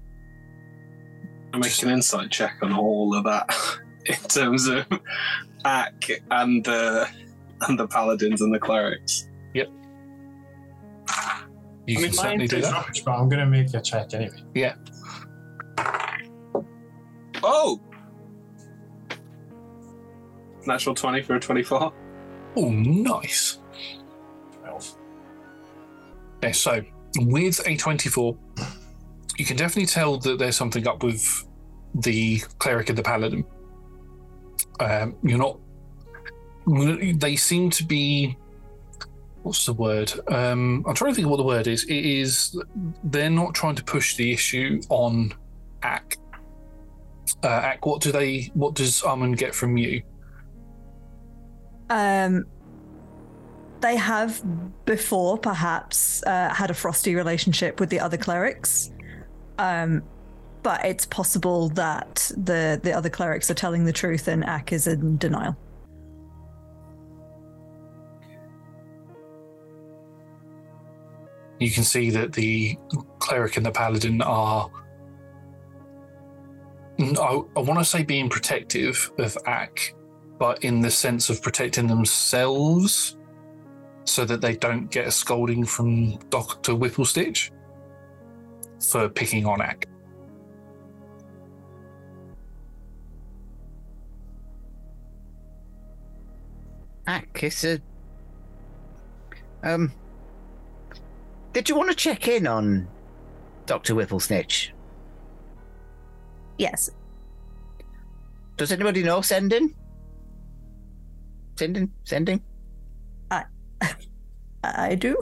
I 1.53 1.59
make 1.59 1.83
an 1.83 1.91
insight 1.91 2.31
check 2.31 2.57
on 2.63 2.73
all 2.73 3.15
of 3.17 3.25
that 3.25 3.55
in 4.07 4.17
terms 4.29 4.67
of 4.67 4.87
Ack 5.65 6.09
and 6.31 6.65
the 6.65 7.09
and 7.63 7.79
the 7.79 7.87
paladins 7.87 8.43
and 8.43 8.53
the 8.53 8.59
clerics. 8.59 9.29
Yep. 9.55 9.69
You 11.87 11.99
I 11.99 12.01
mean, 12.01 12.11
can 12.11 12.13
certainly 12.13 12.47
do 12.49 12.61
that. 12.61 12.73
Rubbish, 12.73 13.03
but 13.03 13.13
I'm 13.13 13.29
going 13.29 13.41
to 13.41 13.47
make 13.47 13.73
a 13.75 13.81
check 13.81 14.13
anyway. 14.15 14.43
Yeah. 14.55 14.75
Oh! 17.43 17.81
Natural 20.67 20.95
20 20.95 21.23
for 21.23 21.37
a 21.37 21.41
24. 21.41 21.93
Oh, 22.57 22.71
nice. 22.71 23.59
12. 24.63 24.97
Okay, 26.39 26.53
so 26.53 26.83
with 27.17 27.67
a 27.67 27.77
24, 27.77 28.37
you 29.37 29.45
can 29.45 29.57
definitely 29.57 29.87
tell 29.87 30.19
that 30.19 30.39
there's 30.39 30.57
something 30.57 30.87
up 30.87 31.03
with 31.03 31.45
the 31.95 32.39
cleric 32.59 32.89
and 32.89 32.99
the 32.99 33.03
paladin. 33.03 33.45
Um, 34.81 35.17
you're 35.23 35.39
not. 35.39 35.59
They 36.67 37.37
seem 37.37 37.71
to 37.71 37.85
be. 37.85 38.37
What's 39.43 39.67
the 39.67 39.75
word? 39.75 40.13
Um, 40.29 40.85
I'm 40.89 40.95
trying 40.95 41.11
to 41.11 41.15
think 41.15 41.27
of 41.27 41.31
what 41.31 41.37
the 41.37 41.45
word 41.45 41.67
is. 41.67 41.85
It 41.85 42.05
is. 42.07 42.59
They're 43.05 43.29
not 43.31 43.55
trying 43.55 43.75
to 43.75 43.85
push 43.85 44.17
the 44.17 44.33
issue 44.33 44.81
on 44.89 45.35
Ack. 45.83 46.17
Uh, 47.43 47.49
Ack, 47.49 47.85
what 47.85 48.01
do 48.01 48.11
they? 48.11 48.51
What 48.55 48.75
does 48.75 49.03
Armand 49.03 49.37
get 49.37 49.55
from 49.55 49.77
you? 49.77 50.03
Um, 51.95 52.47
they 53.81 53.95
have 53.97 54.43
before 54.85 55.39
perhaps 55.39 56.25
uh, 56.25 56.53
had 56.53 56.71
a 56.71 56.75
frosty 56.75 57.15
relationship 57.15 57.79
with 57.79 57.89
the 57.89 58.01
other 58.01 58.17
clerics. 58.17 58.91
Um, 59.59 60.03
but 60.65 60.85
it's 60.85 61.07
possible 61.07 61.69
that 61.71 62.33
the 62.37 62.81
the 62.83 62.93
other 62.93 63.11
clerics 63.11 63.49
are 63.51 63.55
telling 63.55 63.85
the 63.85 63.93
truth 63.93 64.27
and 64.27 64.45
Ak 64.45 64.73
is 64.73 64.87
in 64.87 65.19
denial. 65.19 65.57
you 71.61 71.71
can 71.71 71.85
see 71.85 72.11
that 72.11 72.33
the 72.33 72.77
cleric 73.21 73.57
and 73.57 73.65
the 73.65 73.71
paladin 73.71 74.21
are 74.23 74.69
I, 76.99 77.41
I 77.57 77.61
want 77.61 77.79
to 77.81 77.85
say 77.85 78.05
being 78.05 78.29
protective 78.29 79.11
of 79.19 79.37
Ack, 79.47 79.95
but 80.39 80.65
in 80.65 80.81
the 80.81 80.91
sense 80.91 81.31
of 81.31 81.43
protecting 81.43 81.87
themselves 81.87 83.17
so 84.05 84.25
that 84.25 84.41
they 84.41 84.57
don't 84.57 84.91
get 84.91 85.07
a 85.07 85.11
scolding 85.11 85.65
from 85.65 86.17
Dr. 86.31 86.73
Whipplestitch 86.73 87.51
for 88.81 89.09
picking 89.09 89.47
on 89.47 89.61
Ack. 89.61 89.89
Ack, 97.07 97.43
it's 97.43 97.65
a. 97.65 97.81
Um. 99.63 99.93
Did 101.53 101.69
you 101.69 101.77
want 101.77 101.91
to 101.91 101.97
check 101.97 102.29
in 102.29 102.47
on 102.47 102.89
Dr. 103.67 103.95
Whipplestitch? 103.95 104.71
Yes. 106.59 106.91
Does 108.57 108.73
anybody 108.73 109.03
know 109.03 109.21
sending? 109.21 109.75
Sending? 111.57 111.91
Sending? 112.05 112.43
I 113.31 113.45
I 114.63 114.95
do. 114.95 115.17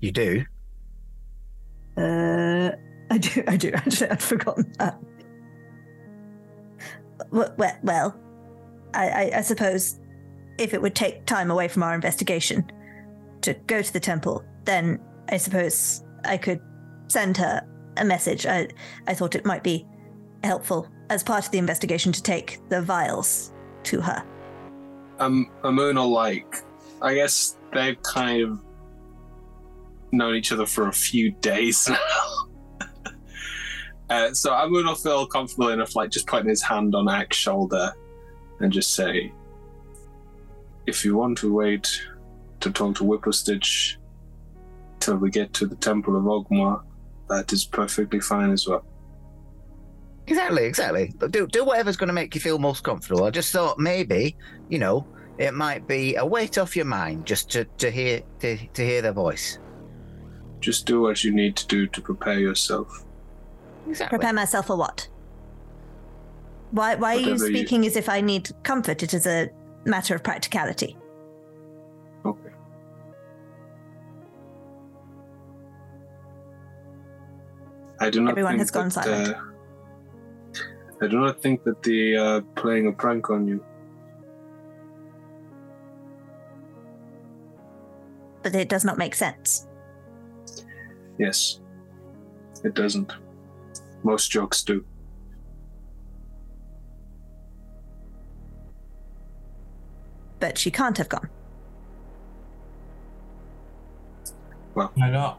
You 0.00 0.12
do? 0.12 0.44
Uh, 1.96 2.70
I 3.10 3.18
do. 3.18 3.44
I 3.46 3.56
do. 3.56 3.70
Actually, 3.74 4.10
I'd 4.10 4.22
forgotten 4.22 4.72
that. 4.78 4.98
Well, 7.30 7.54
well 7.82 8.20
I, 8.94 9.08
I, 9.08 9.30
I 9.36 9.40
suppose 9.42 10.00
if 10.58 10.74
it 10.74 10.80
would 10.80 10.94
take 10.94 11.26
time 11.26 11.50
away 11.50 11.68
from 11.68 11.82
our 11.82 11.94
investigation 11.94 12.70
to 13.42 13.54
go 13.66 13.82
to 13.82 13.92
the 13.92 14.00
temple, 14.00 14.44
then 14.64 15.00
I 15.28 15.36
suppose 15.36 16.02
I 16.24 16.36
could 16.36 16.60
send 17.08 17.36
her 17.36 17.66
a 17.96 18.04
message. 18.04 18.46
I, 18.46 18.68
I 19.06 19.14
thought 19.14 19.34
it 19.34 19.44
might 19.44 19.62
be 19.62 19.86
helpful 20.44 20.88
as 21.10 21.22
part 21.22 21.44
of 21.44 21.50
the 21.50 21.58
investigation 21.58 22.12
to 22.12 22.22
take 22.22 22.60
the 22.68 22.80
vials 22.80 23.52
to 23.84 24.00
her. 24.00 24.24
Um, 25.20 25.50
Amun 25.64 25.96
will 25.96 26.10
like, 26.10 26.56
I 27.02 27.14
guess 27.14 27.56
they've 27.72 28.02
kind 28.02 28.42
of 28.42 28.60
known 30.12 30.34
each 30.34 30.50
other 30.50 30.66
for 30.66 30.88
a 30.88 30.92
few 30.92 31.30
days 31.30 31.88
now. 32.80 32.88
uh, 34.08 34.32
so 34.32 34.52
Amun 34.52 34.86
will 34.86 34.94
feel 34.94 35.26
comfortable 35.26 35.68
enough, 35.68 35.94
like 35.94 36.10
just 36.10 36.26
putting 36.26 36.48
his 36.48 36.62
hand 36.62 36.94
on 36.94 37.08
Ack's 37.08 37.36
shoulder 37.36 37.92
and 38.60 38.72
just 38.72 38.94
say, 38.94 39.32
if 40.86 41.04
you 41.04 41.16
want 41.16 41.38
to 41.38 41.52
wait 41.52 42.02
to 42.60 42.70
talk 42.70 42.96
to 42.96 43.04
Whipplestitch 43.04 43.96
till 45.00 45.16
we 45.16 45.30
get 45.30 45.52
to 45.54 45.66
the 45.66 45.76
Temple 45.76 46.16
of 46.16 46.24
Oghma, 46.24 46.82
that 47.28 47.52
is 47.52 47.64
perfectly 47.64 48.20
fine 48.20 48.50
as 48.50 48.66
well. 48.66 48.84
Exactly, 50.30 50.64
exactly. 50.64 51.12
But 51.18 51.32
do 51.32 51.46
do 51.46 51.64
whatever's 51.64 51.96
going 51.96 52.06
to 52.08 52.12
make 52.14 52.34
you 52.34 52.40
feel 52.40 52.58
most 52.58 52.84
comfortable. 52.84 53.24
I 53.24 53.30
just 53.30 53.52
thought 53.52 53.78
maybe, 53.78 54.36
you 54.68 54.78
know, 54.78 55.06
it 55.38 55.54
might 55.54 55.86
be 55.88 56.14
a 56.16 56.24
weight 56.24 56.56
off 56.56 56.76
your 56.76 56.84
mind 56.84 57.26
just 57.26 57.50
to, 57.50 57.64
to 57.78 57.90
hear 57.90 58.22
to, 58.38 58.56
to 58.56 58.84
hear 58.84 59.02
their 59.02 59.12
voice. 59.12 59.58
Just 60.60 60.86
do 60.86 61.00
what 61.00 61.24
you 61.24 61.32
need 61.32 61.56
to 61.56 61.66
do 61.66 61.86
to 61.88 62.00
prepare 62.00 62.38
yourself. 62.38 63.04
Exactly. 63.88 64.18
Prepare 64.18 64.32
myself 64.34 64.66
for 64.68 64.76
what? 64.76 65.08
Why, 66.70 66.94
why 66.94 67.16
are 67.16 67.18
you 67.18 67.32
Whatever 67.32 67.48
you- 67.50 67.56
speaking 67.56 67.86
as 67.86 67.96
if 67.96 68.08
I 68.08 68.20
need 68.20 68.50
comfort? 68.62 69.02
It 69.02 69.12
is 69.14 69.26
a 69.26 69.48
matter 69.84 70.14
of 70.14 70.22
practicality. 70.22 70.96
Okay. 72.24 72.50
I 77.98 78.10
do 78.10 78.20
not 78.22 78.30
Everyone 78.30 78.52
think 78.52 78.60
has 78.60 78.70
gone 78.70 78.88
that, 78.90 79.04
silent. 79.04 79.36
uh, 79.36 79.40
I 81.02 81.06
do 81.06 81.18
not 81.18 81.40
think 81.40 81.64
that 81.64 81.82
they 81.82 82.14
are 82.14 82.42
playing 82.56 82.86
a 82.86 82.92
prank 82.92 83.30
on 83.30 83.48
you. 83.48 83.64
But 88.42 88.54
it 88.54 88.68
does 88.68 88.84
not 88.84 88.98
make 88.98 89.14
sense. 89.14 89.66
Yes, 91.18 91.60
It 92.64 92.74
doesn't. 92.74 93.12
Most 94.02 94.30
jokes 94.30 94.62
do. 94.62 94.84
But 100.38 100.58
she 100.58 100.70
can't 100.70 100.96
have 100.98 101.08
gone. 101.08 101.28
Well, 104.74 104.90
why 104.94 105.10
not? 105.10 105.38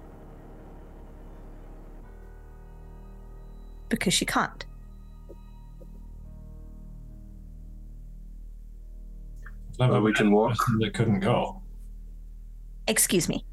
Because 3.89 4.13
she 4.13 4.25
can't. 4.25 4.65
Well, 9.89 10.01
we 10.01 10.13
can 10.13 10.31
walk. 10.31 10.57
They 10.79 10.89
couldn't 10.89 11.21
go. 11.21 11.61
Excuse 12.87 13.27
me. 13.27 13.45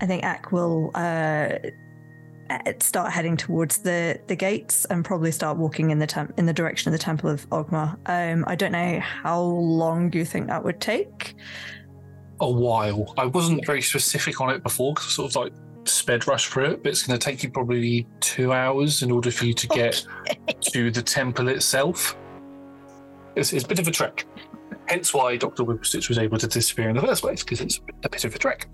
I 0.00 0.06
think 0.06 0.22
Ak 0.22 0.52
will 0.52 0.90
uh, 0.94 1.58
uh, 2.50 2.72
start 2.80 3.12
heading 3.12 3.36
towards 3.36 3.78
the, 3.78 4.20
the 4.26 4.36
gates 4.36 4.84
and 4.86 5.04
probably 5.04 5.32
start 5.32 5.56
walking 5.56 5.90
in 5.90 5.98
the 5.98 6.06
temp- 6.06 6.38
in 6.38 6.46
the 6.46 6.52
direction 6.52 6.92
of 6.92 6.98
the 6.98 7.02
Temple 7.02 7.30
of 7.30 7.48
Oghma. 7.50 7.96
Um, 8.06 8.44
I 8.46 8.54
don't 8.54 8.72
know 8.72 9.00
how 9.00 9.40
long 9.40 10.12
you 10.12 10.24
think 10.24 10.46
that 10.48 10.62
would 10.62 10.80
take. 10.80 11.34
A 12.40 12.50
while. 12.50 13.14
I 13.16 13.26
wasn't 13.26 13.64
very 13.66 13.82
specific 13.82 14.40
on 14.40 14.50
it 14.50 14.62
before 14.62 14.94
because 14.94 15.06
I 15.06 15.10
sort 15.10 15.30
of 15.30 15.36
like 15.36 15.52
sped 15.84 16.26
rush 16.26 16.48
through 16.48 16.66
it, 16.66 16.82
but 16.82 16.90
it's 16.90 17.06
going 17.06 17.18
to 17.18 17.24
take 17.24 17.42
you 17.42 17.50
probably 17.50 18.06
two 18.20 18.52
hours 18.52 19.02
in 19.02 19.10
order 19.10 19.30
for 19.30 19.44
you 19.44 19.54
to 19.54 19.66
get 19.68 20.06
to 20.60 20.90
the 20.90 21.02
temple 21.02 21.48
itself. 21.48 22.16
It's, 23.36 23.52
it's 23.52 23.64
a 23.64 23.68
bit 23.68 23.78
of 23.78 23.88
a 23.88 23.90
trek. 23.90 24.26
Hence 24.86 25.14
why 25.14 25.36
Dr. 25.36 25.64
Whipplestitch 25.64 26.08
was 26.08 26.18
able 26.18 26.38
to 26.38 26.46
disappear 26.46 26.88
in 26.88 26.96
the 26.96 27.02
first 27.02 27.22
place, 27.22 27.42
because 27.42 27.60
it's 27.60 27.80
a 28.02 28.08
bit 28.08 28.24
of 28.24 28.34
a 28.34 28.38
trek. 28.38 28.68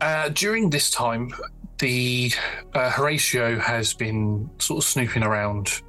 Uh, 0.00 0.30
during 0.30 0.70
this 0.70 0.90
time, 0.90 1.30
the 1.78 2.32
uh, 2.74 2.90
Horatio 2.90 3.58
has 3.58 3.94
been 3.94 4.48
sort 4.58 4.82
of 4.82 4.88
snooping 4.88 5.22
around 5.22 5.82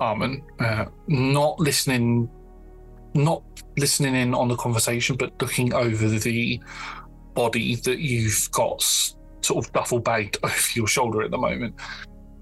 Armin, 0.00 0.42
uh, 0.58 0.86
not 1.06 1.58
listening, 1.60 2.30
not 3.14 3.42
listening 3.76 4.14
in 4.14 4.34
on 4.34 4.48
the 4.48 4.56
conversation, 4.56 5.16
but 5.16 5.32
looking 5.40 5.72
over 5.74 6.08
the 6.08 6.60
body 7.34 7.76
that 7.76 7.98
you've 7.98 8.48
got 8.52 8.82
sort 9.42 9.64
of 9.64 9.72
duffel 9.72 10.00
bagged 10.00 10.38
over 10.42 10.68
your 10.74 10.86
shoulder 10.86 11.22
at 11.22 11.30
the 11.30 11.38
moment. 11.38 11.74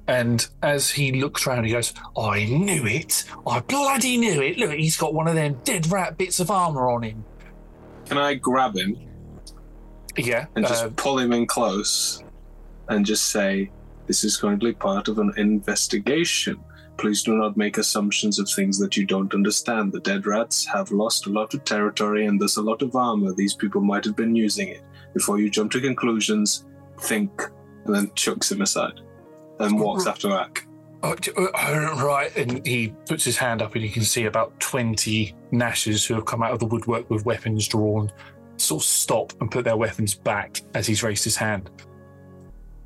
And 0.06 0.46
as 0.62 0.90
he 0.90 1.12
looks 1.20 1.46
around, 1.46 1.64
he 1.64 1.72
goes, 1.72 1.94
I 2.16 2.44
knew 2.44 2.86
it. 2.86 3.24
I 3.46 3.60
bloody 3.60 4.18
knew 4.18 4.42
it. 4.42 4.58
Look, 4.58 4.72
he's 4.72 4.96
got 4.98 5.14
one 5.14 5.28
of 5.28 5.34
them 5.34 5.58
dead 5.64 5.90
rat 5.90 6.18
bits 6.18 6.40
of 6.40 6.50
armor 6.50 6.90
on 6.90 7.02
him. 7.02 7.24
Can 8.06 8.18
I 8.18 8.34
grab 8.34 8.76
him 8.76 8.98
Yeah. 10.16 10.46
and 10.56 10.66
just 10.66 10.84
uh, 10.84 10.90
pull 10.96 11.18
him 11.18 11.32
in 11.32 11.46
close 11.46 12.22
and 12.90 13.06
just 13.06 13.30
say, 13.30 13.70
This 14.06 14.24
is 14.24 14.36
going 14.36 14.60
to 14.60 14.66
be 14.66 14.74
part 14.74 15.08
of 15.08 15.18
an 15.18 15.32
investigation. 15.38 16.60
Please 16.98 17.22
do 17.22 17.34
not 17.36 17.56
make 17.56 17.78
assumptions 17.78 18.38
of 18.38 18.48
things 18.48 18.78
that 18.78 18.96
you 18.96 19.06
don't 19.06 19.32
understand. 19.34 19.90
The 19.90 20.00
dead 20.00 20.26
rats 20.26 20.66
have 20.66 20.90
lost 20.92 21.26
a 21.26 21.30
lot 21.30 21.54
of 21.54 21.64
territory 21.64 22.26
and 22.26 22.38
there's 22.40 22.58
a 22.58 22.62
lot 22.62 22.82
of 22.82 22.94
armor. 22.94 23.32
These 23.32 23.54
people 23.54 23.80
might 23.80 24.04
have 24.04 24.14
been 24.16 24.36
using 24.36 24.68
it. 24.68 24.82
Before 25.14 25.38
you 25.40 25.48
jump 25.50 25.72
to 25.72 25.80
conclusions, 25.80 26.66
think, 27.00 27.42
and 27.86 27.94
then 27.94 28.12
chucks 28.14 28.52
him 28.52 28.60
aside 28.60 29.00
and 29.58 29.78
walks 29.78 30.06
after 30.06 30.30
Ak. 30.30 30.66
Oh, 31.02 31.14
uh, 31.36 32.02
right, 32.02 32.34
and 32.34 32.66
he 32.66 32.94
puts 33.06 33.24
his 33.24 33.36
hand 33.36 33.60
up, 33.60 33.74
and 33.74 33.84
you 33.84 33.90
can 33.90 34.02
see 34.02 34.24
about 34.24 34.58
twenty 34.58 35.34
Nashers 35.52 36.06
who 36.06 36.14
have 36.14 36.24
come 36.24 36.42
out 36.42 36.52
of 36.52 36.60
the 36.60 36.66
woodwork 36.66 37.10
with 37.10 37.26
weapons 37.26 37.68
drawn, 37.68 38.10
sort 38.56 38.82
of 38.82 38.86
stop 38.86 39.32
and 39.40 39.50
put 39.50 39.64
their 39.64 39.76
weapons 39.76 40.14
back 40.14 40.62
as 40.74 40.86
he's 40.86 41.02
raised 41.02 41.24
his 41.24 41.36
hand. 41.36 41.70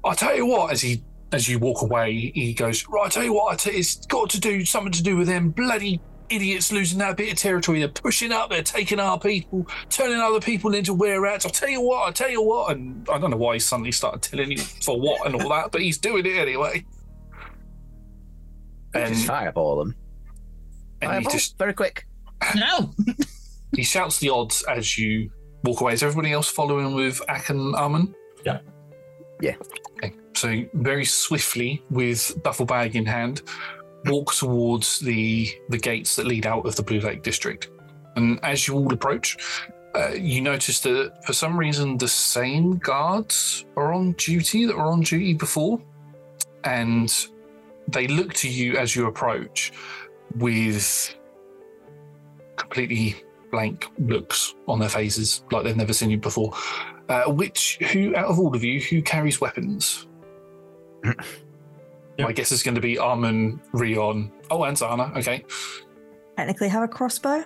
I 0.04 0.14
tell 0.14 0.34
you 0.34 0.46
what, 0.46 0.72
as 0.72 0.80
he 0.80 1.04
as 1.32 1.48
you 1.48 1.58
walk 1.58 1.82
away, 1.82 2.32
he 2.34 2.54
goes, 2.54 2.84
"Right, 2.88 3.06
I 3.06 3.08
tell 3.08 3.24
you 3.24 3.34
what, 3.34 3.52
I 3.52 3.56
t- 3.56 3.76
it's 3.76 4.04
got 4.06 4.30
to 4.30 4.40
do 4.40 4.64
something 4.64 4.92
to 4.92 5.02
do 5.02 5.16
with 5.16 5.28
them 5.28 5.50
bloody 5.50 6.00
idiots 6.30 6.72
losing 6.72 6.98
that 6.98 7.16
bit 7.16 7.32
of 7.32 7.38
territory. 7.38 7.80
They're 7.80 7.88
pushing 7.88 8.32
up, 8.32 8.50
they're 8.50 8.62
taking 8.62 9.00
our 9.00 9.18
people, 9.18 9.66
turning 9.90 10.18
other 10.18 10.40
people 10.40 10.74
into 10.74 10.94
were 10.94 11.20
rats. 11.20 11.44
I'll 11.44 11.52
tell 11.52 11.68
you 11.68 11.80
what, 11.80 12.06
I'll 12.06 12.12
tell 12.12 12.30
you 12.30 12.42
what." 12.42 12.72
And 12.72 13.08
I 13.08 13.18
don't 13.18 13.30
know 13.30 13.36
why 13.36 13.54
he 13.54 13.60
suddenly 13.60 13.92
started 13.92 14.22
telling 14.22 14.50
you 14.50 14.58
for 14.58 15.00
what 15.00 15.26
and 15.26 15.40
all 15.40 15.48
that, 15.50 15.72
but 15.72 15.80
he's 15.80 15.98
doing 15.98 16.26
it 16.26 16.36
anyway. 16.36 16.84
And 18.94 19.14
just 19.14 19.26
fireball 19.26 19.78
them. 19.78 19.94
and 21.02 21.10
he 21.10 21.16
Fireball, 21.16 21.32
just 21.32 21.58
very 21.58 21.74
quick. 21.74 22.06
No. 22.54 22.94
he 23.76 23.82
shouts 23.82 24.18
the 24.18 24.30
odds 24.30 24.64
as 24.68 24.96
you 24.98 25.30
walk 25.64 25.80
away. 25.80 25.92
Is 25.92 26.02
everybody 26.02 26.32
else 26.32 26.48
following 26.48 26.94
with 26.94 27.20
Ak 27.28 27.50
and 27.50 27.74
Armin? 27.74 28.14
Yeah. 28.44 28.60
Yeah. 29.40 29.56
Okay. 29.96 30.14
So 30.34 30.64
very 30.74 31.04
swiftly, 31.04 31.82
with 31.90 32.40
duffel 32.42 32.66
bag 32.66 32.96
in 32.96 33.04
hand, 33.04 33.42
walk 34.06 34.34
towards 34.34 35.00
the 35.00 35.48
the 35.68 35.78
gates 35.78 36.16
that 36.16 36.26
lead 36.26 36.46
out 36.46 36.66
of 36.66 36.76
the 36.76 36.82
Blue 36.82 37.00
Lake 37.00 37.22
district. 37.22 37.70
And 38.16 38.40
as 38.42 38.66
you 38.66 38.74
all 38.74 38.92
approach, 38.92 39.36
uh, 39.94 40.10
you 40.10 40.40
notice 40.40 40.80
that 40.80 41.24
for 41.24 41.32
some 41.32 41.58
reason 41.58 41.98
the 41.98 42.08
same 42.08 42.78
guards 42.78 43.64
are 43.76 43.92
on 43.92 44.12
duty 44.12 44.66
that 44.66 44.76
were 44.76 44.86
on 44.86 45.00
duty 45.00 45.34
before, 45.34 45.80
and 46.64 47.28
they 47.88 48.06
look 48.06 48.34
to 48.34 48.48
you 48.48 48.76
as 48.76 48.94
you 48.94 49.06
approach 49.06 49.72
with 50.36 51.14
completely 52.56 53.16
blank 53.50 53.86
looks 53.98 54.54
on 54.66 54.78
their 54.78 54.88
faces, 54.88 55.44
like 55.50 55.64
they've 55.64 55.76
never 55.76 55.92
seen 55.92 56.10
you 56.10 56.18
before. 56.18 56.52
Uh, 57.08 57.24
which, 57.24 57.78
who 57.92 58.14
out 58.14 58.26
of 58.26 58.38
all 58.38 58.54
of 58.54 58.62
you, 58.62 58.80
who 58.80 59.00
carries 59.00 59.40
weapons? 59.40 60.06
My 62.18 62.32
guess 62.32 62.50
is 62.50 62.62
going 62.62 62.74
to 62.74 62.80
be 62.80 62.98
Armin, 62.98 63.60
Rion. 63.72 64.32
Oh, 64.50 64.64
and 64.64 64.76
Zana. 64.76 65.16
Okay, 65.16 65.44
Technically 66.36 66.68
have 66.68 66.82
a 66.82 66.88
crossbow. 66.88 67.44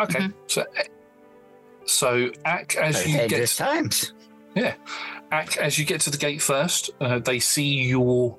okay. 0.00 0.28
So, 0.46 0.64
so 1.86 2.30
Ak, 2.44 2.76
as 2.76 2.96
Very 2.96 3.10
you 3.10 3.16
get 3.18 3.28
dangerous 3.30 3.56
times. 3.56 4.12
Yeah. 4.54 4.74
Ak, 5.32 5.56
as 5.58 5.78
you 5.78 5.84
get 5.84 6.00
to 6.02 6.10
the 6.10 6.16
gate 6.16 6.40
first, 6.40 6.90
uh, 7.00 7.18
they 7.18 7.38
see 7.38 7.84
your 7.84 8.38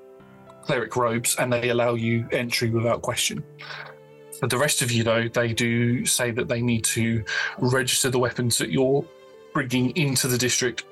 cleric 0.64 0.96
robes 0.96 1.36
and 1.38 1.52
they 1.52 1.70
allow 1.70 1.96
you 1.96 2.28
entry 2.32 2.70
without 2.70 3.02
question. 3.02 3.44
For 4.40 4.48
the 4.48 4.58
rest 4.58 4.82
of 4.82 4.92
you, 4.92 5.04
though, 5.04 5.28
they 5.28 5.54
do 5.54 6.06
say 6.06 6.32
that 6.32 6.48
they 6.48 6.62
need 6.62 6.84
to 6.86 7.24
register 7.58 8.10
the 8.10 8.20
weapons 8.20 8.58
that 8.58 8.70
you're 8.70 9.06
bringing 9.54 9.92
into 9.98 10.28
the 10.28 10.38
district 10.38 10.86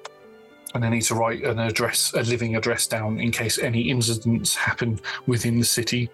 and 0.75 0.83
I 0.83 0.89
need 0.89 1.03
to 1.03 1.15
write 1.15 1.43
an 1.43 1.57
address, 1.57 2.13
a 2.13 2.21
living 2.23 2.57
address 2.57 2.85
down 2.85 3.17
in 3.17 3.31
case 3.31 3.57
any 3.57 3.89
incidents 3.89 4.53
happen 4.55 4.99
within 5.25 5.57
the 5.57 5.65
city, 5.65 6.09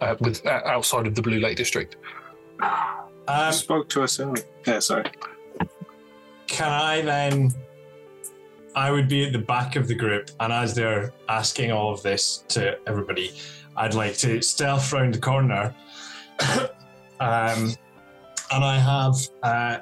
uh, 0.00 0.16
with 0.20 0.44
uh, 0.46 0.62
outside 0.64 1.06
of 1.06 1.14
the 1.14 1.20
Blue 1.20 1.38
Lake 1.38 1.58
district. 1.58 1.96
Um, 3.28 3.52
spoke 3.52 3.88
to 3.90 4.02
us 4.02 4.18
earlier. 4.18 4.44
Yeah, 4.66 4.78
sorry. 4.78 5.04
Can 6.46 6.72
I 6.72 7.02
then? 7.02 7.52
I 8.74 8.90
would 8.90 9.08
be 9.08 9.24
at 9.26 9.32
the 9.32 9.38
back 9.38 9.76
of 9.76 9.88
the 9.88 9.94
group, 9.94 10.30
and 10.40 10.52
as 10.52 10.74
they're 10.74 11.12
asking 11.28 11.70
all 11.70 11.92
of 11.92 12.02
this 12.02 12.44
to 12.48 12.78
everybody, 12.88 13.32
I'd 13.76 13.94
like 13.94 14.16
to 14.18 14.40
stealth 14.40 14.92
round 14.92 15.14
the 15.14 15.20
corner. 15.20 15.74
um, 17.20 17.74
and 18.50 18.64
I 18.64 18.78
have, 18.78 19.16
uh, 19.42 19.78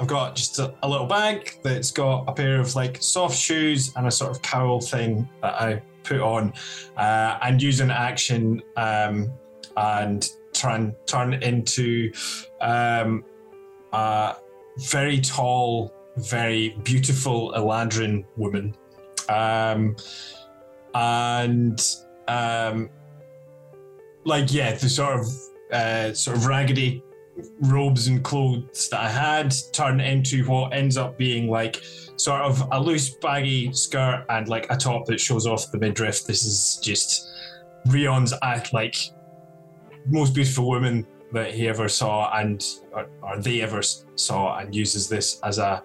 I've 0.00 0.06
got 0.06 0.34
just 0.36 0.58
a, 0.58 0.74
a 0.82 0.88
little 0.88 1.06
bag 1.06 1.58
that's 1.62 1.90
got 1.90 2.24
a 2.28 2.32
pair 2.32 2.60
of 2.60 2.74
like 2.74 3.02
soft 3.02 3.36
shoes 3.38 3.92
and 3.96 4.06
a 4.06 4.10
sort 4.10 4.30
of 4.30 4.42
cowl 4.42 4.80
thing 4.80 5.28
that 5.42 5.54
I 5.54 5.82
put 6.02 6.20
on, 6.20 6.52
uh, 6.96 7.38
and 7.42 7.62
use 7.62 7.80
an 7.80 7.90
action 7.90 8.62
um, 8.76 9.32
and 9.76 10.28
turn 10.52 10.94
turn 11.06 11.34
into 11.34 12.12
um, 12.60 13.24
a 13.92 14.36
very 14.78 15.20
tall, 15.20 15.92
very 16.16 16.70
beautiful 16.82 17.52
Eladrin 17.56 18.24
woman. 18.36 18.74
Um, 19.28 19.96
and 20.94 21.80
um, 22.28 22.90
like 24.24 24.52
yeah, 24.52 24.74
the 24.74 24.88
sort 24.88 25.20
of 25.20 25.26
uh, 25.72 26.12
sort 26.12 26.36
of 26.36 26.46
raggedy 26.46 27.02
robes 27.60 28.08
and 28.08 28.22
clothes 28.22 28.88
that 28.90 29.00
I 29.00 29.08
had 29.08 29.54
turn 29.72 30.00
into 30.00 30.44
what 30.46 30.72
ends 30.72 30.96
up 30.96 31.16
being 31.16 31.48
like 31.48 31.82
sort 32.16 32.42
of 32.42 32.62
a 32.72 32.80
loose 32.80 33.14
baggy 33.16 33.72
skirt 33.72 34.24
and 34.28 34.48
like 34.48 34.66
a 34.70 34.76
top 34.76 35.06
that 35.06 35.18
shows 35.20 35.46
off 35.46 35.70
the 35.70 35.78
midriff. 35.78 36.24
This 36.24 36.44
is 36.44 36.78
just 36.82 37.30
Rion's 37.86 38.34
act 38.42 38.72
like 38.72 38.96
most 40.06 40.34
beautiful 40.34 40.68
woman 40.68 41.06
that 41.32 41.54
he 41.54 41.68
ever 41.68 41.88
saw 41.88 42.30
and 42.38 42.64
or, 42.92 43.06
or 43.22 43.40
they 43.40 43.62
ever 43.62 43.82
saw 43.82 44.58
and 44.58 44.74
uses 44.74 45.08
this 45.08 45.40
as 45.44 45.58
a 45.58 45.82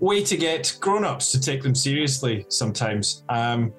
way 0.00 0.22
to 0.22 0.36
get 0.36 0.76
grown-ups 0.80 1.30
to 1.32 1.40
take 1.40 1.62
them 1.62 1.74
seriously 1.74 2.44
sometimes 2.48 3.24
um, 3.28 3.72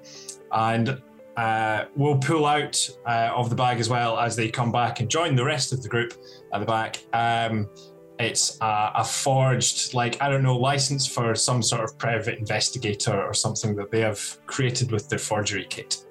and 0.54 1.02
uh, 1.38 1.86
we'll 1.96 2.18
pull 2.18 2.46
out 2.46 2.90
uh, 3.06 3.32
of 3.36 3.50
the 3.50 3.56
bag 3.56 3.80
as 3.80 3.90
well 3.90 4.20
as 4.20 4.36
they 4.36 4.50
come 4.50 4.72
back 4.72 5.00
and 5.00 5.10
join 5.10 5.36
the 5.36 5.44
rest 5.44 5.74
of 5.74 5.82
the 5.82 5.90
group 5.90 6.14
at 6.54 6.60
the 6.60 6.66
back 6.66 7.04
um, 7.14 7.68
It's 8.20 8.58
a, 8.62 8.92
a 8.96 9.04
forged, 9.04 9.94
like 9.94 10.22
I 10.22 10.30
don't 10.30 10.44
know, 10.44 10.58
license 10.58 11.08
for 11.08 11.34
some 11.36 11.62
sort 11.64 11.84
of 11.84 11.98
private 11.98 12.38
investigator 12.38 13.20
or 13.22 13.34
something 13.34 13.76
that 13.76 13.90
they 13.90 14.02
have 14.02 14.22
created 14.46 14.92
with 14.92 15.10
their 15.10 15.20
forgery 15.20 15.66
kit. 15.68 16.06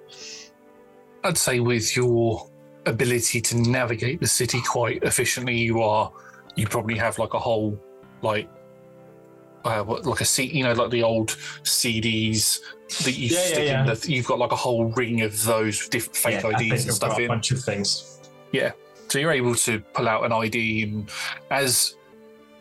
I'd 1.24 1.38
say 1.38 1.60
with 1.60 1.96
your 1.96 2.50
ability 2.86 3.40
to 3.40 3.56
navigate 3.56 4.20
the 4.20 4.26
city 4.26 4.60
quite 4.66 5.04
efficiently, 5.04 5.56
you 5.56 5.80
are 5.80 6.12
you 6.56 6.66
probably 6.66 6.98
have 6.98 7.18
like 7.18 7.34
a 7.34 7.38
whole 7.38 7.78
like 8.22 8.48
uh, 9.64 9.82
what, 9.82 10.04
like 10.06 10.20
a 10.20 10.24
seat, 10.24 10.52
you 10.52 10.64
know, 10.64 10.72
like 10.72 10.90
the 10.90 11.02
old 11.02 11.30
CDs 11.62 12.60
that 13.04 13.12
you 13.16 13.28
Yeah, 13.28 13.38
yeah, 13.38 13.46
stick 13.46 13.66
yeah. 13.66 13.80
in. 13.80 13.86
The, 13.86 14.12
you've 14.12 14.26
got 14.26 14.38
like 14.38 14.52
a 14.52 14.56
whole 14.56 14.86
ring 14.86 15.22
of 15.22 15.42
those 15.44 15.88
different 15.88 16.16
fake 16.16 16.42
Yeah, 16.42 16.48
I 16.50 16.58
think 16.58 16.72
IDs 16.72 16.82
and 16.82 16.90
I've 16.90 16.96
stuff 16.96 17.10
got 17.10 17.20
a 17.20 17.22
in. 17.22 17.28
bunch 17.28 17.50
of 17.52 17.60
things. 17.62 18.20
Yeah, 18.52 18.72
so 19.08 19.18
you're 19.18 19.32
able 19.32 19.54
to 19.54 19.80
pull 19.94 20.08
out 20.08 20.24
an 20.24 20.32
ID, 20.32 20.82
and 20.82 21.10
as 21.50 21.96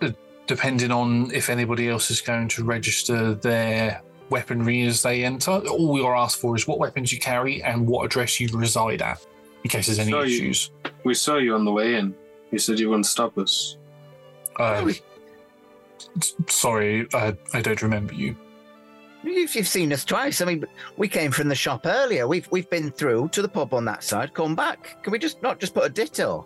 uh, 0.02 0.12
depending 0.47 0.91
on 0.91 1.32
if 1.34 1.49
anybody 1.49 1.89
else 1.89 2.10
is 2.12 2.22
going 2.22 2.47
to 2.49 2.64
register 2.64 3.34
their 3.36 4.02
weaponry 4.30 4.84
as 4.84 5.02
they 5.02 5.26
enter, 5.26 5.52
all 5.52 5.97
you're 5.97 6.16
asked 6.16 6.39
for 6.39 6.56
is 6.56 6.66
what 6.68 6.80
weapons 6.80 7.12
you 7.12 7.20
carry 7.20 7.62
and 7.64 7.86
what 7.86 8.06
address 8.06 8.39
you 8.39 8.47
reside 8.54 9.02
at, 9.02 9.20
in 9.66 9.70
case 9.70 9.88
there's 9.88 9.99
any 9.99 10.12
So 10.12 10.22
you- 10.22 10.36
issues. 10.36 10.72
We 11.04 11.14
saw 11.14 11.38
you 11.38 11.56
on 11.56 11.66
the 11.66 11.72
way 11.72 11.95
in. 11.95 12.16
You 12.52 12.60
said 12.60 12.80
you 12.80 12.88
wouldn't 12.89 13.08
stop 13.08 13.38
us. 13.38 13.78
Uh, 14.60 14.86
s- 14.88 15.02
sorry, 16.47 17.07
uh, 17.14 17.34
I 17.53 17.62
don't 17.62 17.82
remember 17.82 18.14
you. 18.14 18.36
You've, 19.24 19.55
you've 19.55 19.68
seen 19.68 19.93
us 19.93 20.03
twice. 20.03 20.41
I 20.41 20.45
mean, 20.45 20.66
we 20.97 21.07
came 21.07 21.32
from 21.32 21.47
the 21.47 21.55
shop 21.55 21.86
earlier. 21.86 22.28
We've 22.28 22.49
we've 22.51 22.70
been 22.70 22.91
through 22.91 23.30
to 23.30 23.41
the 23.41 23.47
pub 23.47 23.74
on 23.74 23.86
that 23.86 24.03
side, 24.03 24.34
come 24.34 24.55
back. 24.55 25.03
Can 25.03 25.12
we 25.12 25.20
just 25.20 25.41
not 25.43 25.59
just 25.59 25.74
put 25.74 25.86
a 25.86 25.89
ditto? 25.89 26.45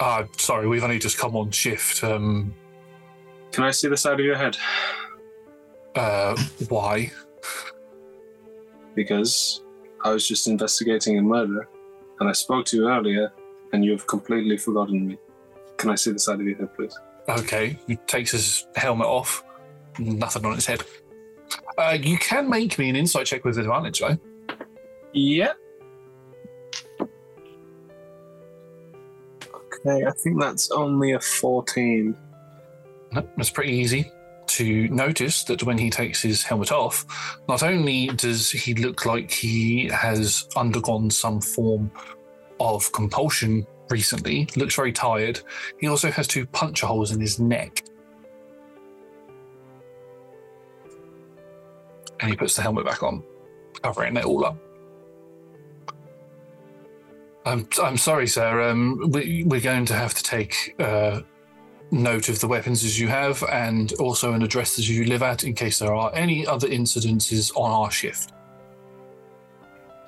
Uh, 0.00 0.24
sorry, 0.36 0.66
we've 0.66 0.82
only 0.82 0.98
just 0.98 1.16
come 1.16 1.36
on 1.36 1.50
shift. 1.52 2.02
Um, 2.02 2.52
Can 3.52 3.62
I 3.62 3.70
see 3.70 3.88
the 3.88 3.96
side 3.96 4.18
of 4.18 4.26
your 4.26 4.36
head? 4.36 4.56
uh, 5.94 6.36
why? 6.68 7.12
Because 8.94 9.62
I 10.04 10.10
was 10.10 10.26
just 10.26 10.48
investigating 10.48 11.18
a 11.18 11.22
murder, 11.22 11.68
and 12.18 12.28
I 12.28 12.32
spoke 12.32 12.66
to 12.66 12.76
you 12.76 12.88
earlier, 12.88 13.32
and 13.72 13.84
you 13.84 13.92
have 13.92 14.06
completely 14.06 14.56
forgotten 14.58 15.06
me. 15.06 15.18
Can 15.76 15.90
I 15.90 15.94
see 15.94 16.10
the 16.12 16.18
side 16.18 16.40
of 16.40 16.46
your 16.46 16.56
head, 16.56 16.74
please? 16.74 16.98
Okay, 17.28 17.78
he 17.86 17.96
takes 18.06 18.32
his 18.32 18.66
helmet 18.74 19.06
off. 19.06 19.44
Nothing 19.98 20.44
on 20.44 20.54
his 20.54 20.66
head. 20.66 20.82
Uh, 21.78 21.96
you 22.00 22.18
can 22.18 22.48
make 22.48 22.78
me 22.78 22.88
an 22.88 22.96
insight 22.96 23.26
check 23.26 23.44
with 23.44 23.58
advantage, 23.58 24.00
though. 24.00 24.18
Yeah. 25.12 25.52
Okay, 29.84 30.04
I 30.06 30.10
think 30.12 30.40
that's 30.40 30.70
only 30.70 31.12
a 31.12 31.20
14. 31.20 32.16
No, 33.12 33.28
It's 33.38 33.50
pretty 33.50 33.72
easy 33.72 34.10
to 34.46 34.88
notice 34.88 35.44
that 35.44 35.62
when 35.62 35.78
he 35.78 35.90
takes 35.90 36.20
his 36.22 36.42
helmet 36.42 36.72
off, 36.72 37.06
not 37.48 37.62
only 37.62 38.08
does 38.08 38.50
he 38.50 38.74
look 38.74 39.06
like 39.06 39.30
he 39.30 39.88
has 39.88 40.46
undergone 40.56 41.10
some 41.10 41.40
form 41.40 41.90
of 42.60 42.90
compulsion 42.92 43.66
recently, 43.90 44.48
looks 44.56 44.74
very 44.74 44.92
tired, 44.92 45.40
he 45.78 45.88
also 45.88 46.10
has 46.10 46.26
two 46.26 46.46
puncture 46.46 46.86
holes 46.86 47.12
in 47.12 47.20
his 47.20 47.38
neck. 47.38 47.84
And 52.20 52.30
he 52.30 52.36
puts 52.36 52.56
the 52.56 52.62
helmet 52.62 52.84
back 52.84 53.02
on, 53.02 53.22
covering 53.82 54.16
it 54.16 54.24
all 54.24 54.44
up. 54.44 54.56
I'm, 57.44 57.68
I'm 57.82 57.96
sorry, 57.96 58.28
sir. 58.28 58.70
Um, 58.70 59.10
we, 59.10 59.42
we're 59.44 59.60
going 59.60 59.84
to 59.86 59.94
have 59.94 60.14
to 60.14 60.22
take 60.22 60.76
uh, 60.78 61.22
note 61.90 62.28
of 62.28 62.40
the 62.40 62.46
weapons 62.48 62.84
as 62.84 62.98
you 62.98 63.08
have 63.08 63.42
and 63.50 63.92
also 63.94 64.32
an 64.32 64.42
address 64.42 64.78
as 64.78 64.88
you 64.88 65.04
live 65.04 65.22
at 65.22 65.44
in 65.44 65.54
case 65.54 65.78
there 65.80 65.94
are 65.94 66.10
any 66.14 66.46
other 66.46 66.68
incidences 66.68 67.54
on 67.56 67.70
our 67.70 67.90
shift. 67.90 68.32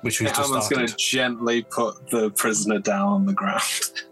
Which 0.05 0.19
we've 0.19 0.29
just 0.29 0.39
Hammond's 0.39 0.69
going 0.69 0.85
to 0.85 0.95
gently 0.97 1.63
put 1.63 2.11
the 2.11 2.29
prisoner 2.29 2.77
down 2.77 3.07
on 3.07 3.25
the 3.25 3.33
ground. 3.33 4.03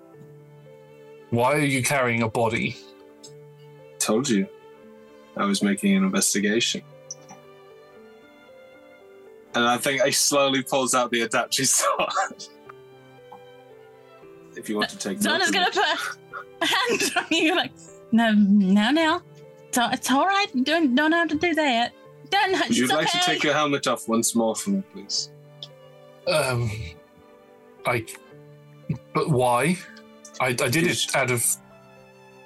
Why 1.29 1.53
are 1.53 1.59
you 1.59 1.83
carrying 1.83 2.23
a 2.23 2.27
body? 2.27 2.75
Told 3.99 4.27
you. 4.27 4.47
I 5.37 5.45
was 5.45 5.61
making 5.61 5.95
an 5.95 6.03
investigation. 6.03 6.81
And 9.53 9.65
I 9.65 9.77
think 9.77 10.01
he 10.01 10.09
slowly 10.09 10.63
pulls 10.63 10.95
out 10.95 11.11
the 11.11 11.27
Adachi 11.27 11.67
sword. 11.67 12.43
if 14.57 14.67
you 14.67 14.77
want 14.77 14.89
to 14.89 14.97
take 14.97 15.19
Donna's 15.19 15.51
gonna 15.51 15.69
put 15.69 16.17
a 16.59 16.65
hand 16.65 17.11
on 17.17 17.25
you, 17.29 17.55
like, 17.55 17.71
no, 18.11 18.33
no, 18.33 18.89
no. 18.89 19.21
It's, 19.67 19.77
all- 19.77 19.91
it's 19.91 20.09
all 20.09 20.25
right. 20.25 20.47
Don't, 20.63 20.95
don't 20.95 21.11
have 21.11 21.27
to 21.27 21.35
do 21.35 21.53
that. 21.53 21.93
Don't, 22.31 22.55
it. 22.55 22.69
Would 22.69 22.77
you 22.77 22.87
like 22.87 23.09
okay. 23.09 23.19
to 23.19 23.25
take 23.25 23.43
your 23.43 23.53
helmet 23.53 23.85
off 23.85 24.07
once 24.07 24.33
more 24.33 24.55
for 24.55 24.71
me, 24.71 24.83
please? 24.91 25.29
Um, 26.27 26.71
I. 27.85 28.05
But 29.13 29.29
why? 29.29 29.77
I, 30.39 30.47
I 30.47 30.53
did 30.53 30.87
it 30.87 31.15
out 31.15 31.31
of. 31.31 31.45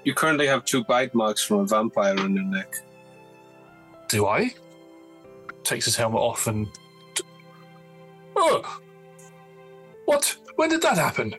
You 0.03 0.13
currently 0.13 0.47
have 0.47 0.65
two 0.65 0.83
bite 0.85 1.13
marks 1.13 1.43
from 1.43 1.59
a 1.59 1.65
vampire 1.65 2.17
on 2.19 2.33
your 2.35 2.45
neck. 2.45 2.75
Do 4.07 4.27
I? 4.27 4.53
Takes 5.63 5.85
his 5.85 5.95
helmet 5.95 6.21
off 6.21 6.47
and. 6.47 6.67
Oh! 8.35 8.79
What? 10.05 10.37
When 10.55 10.69
did 10.69 10.81
that 10.83 10.97
happen? 10.97 11.35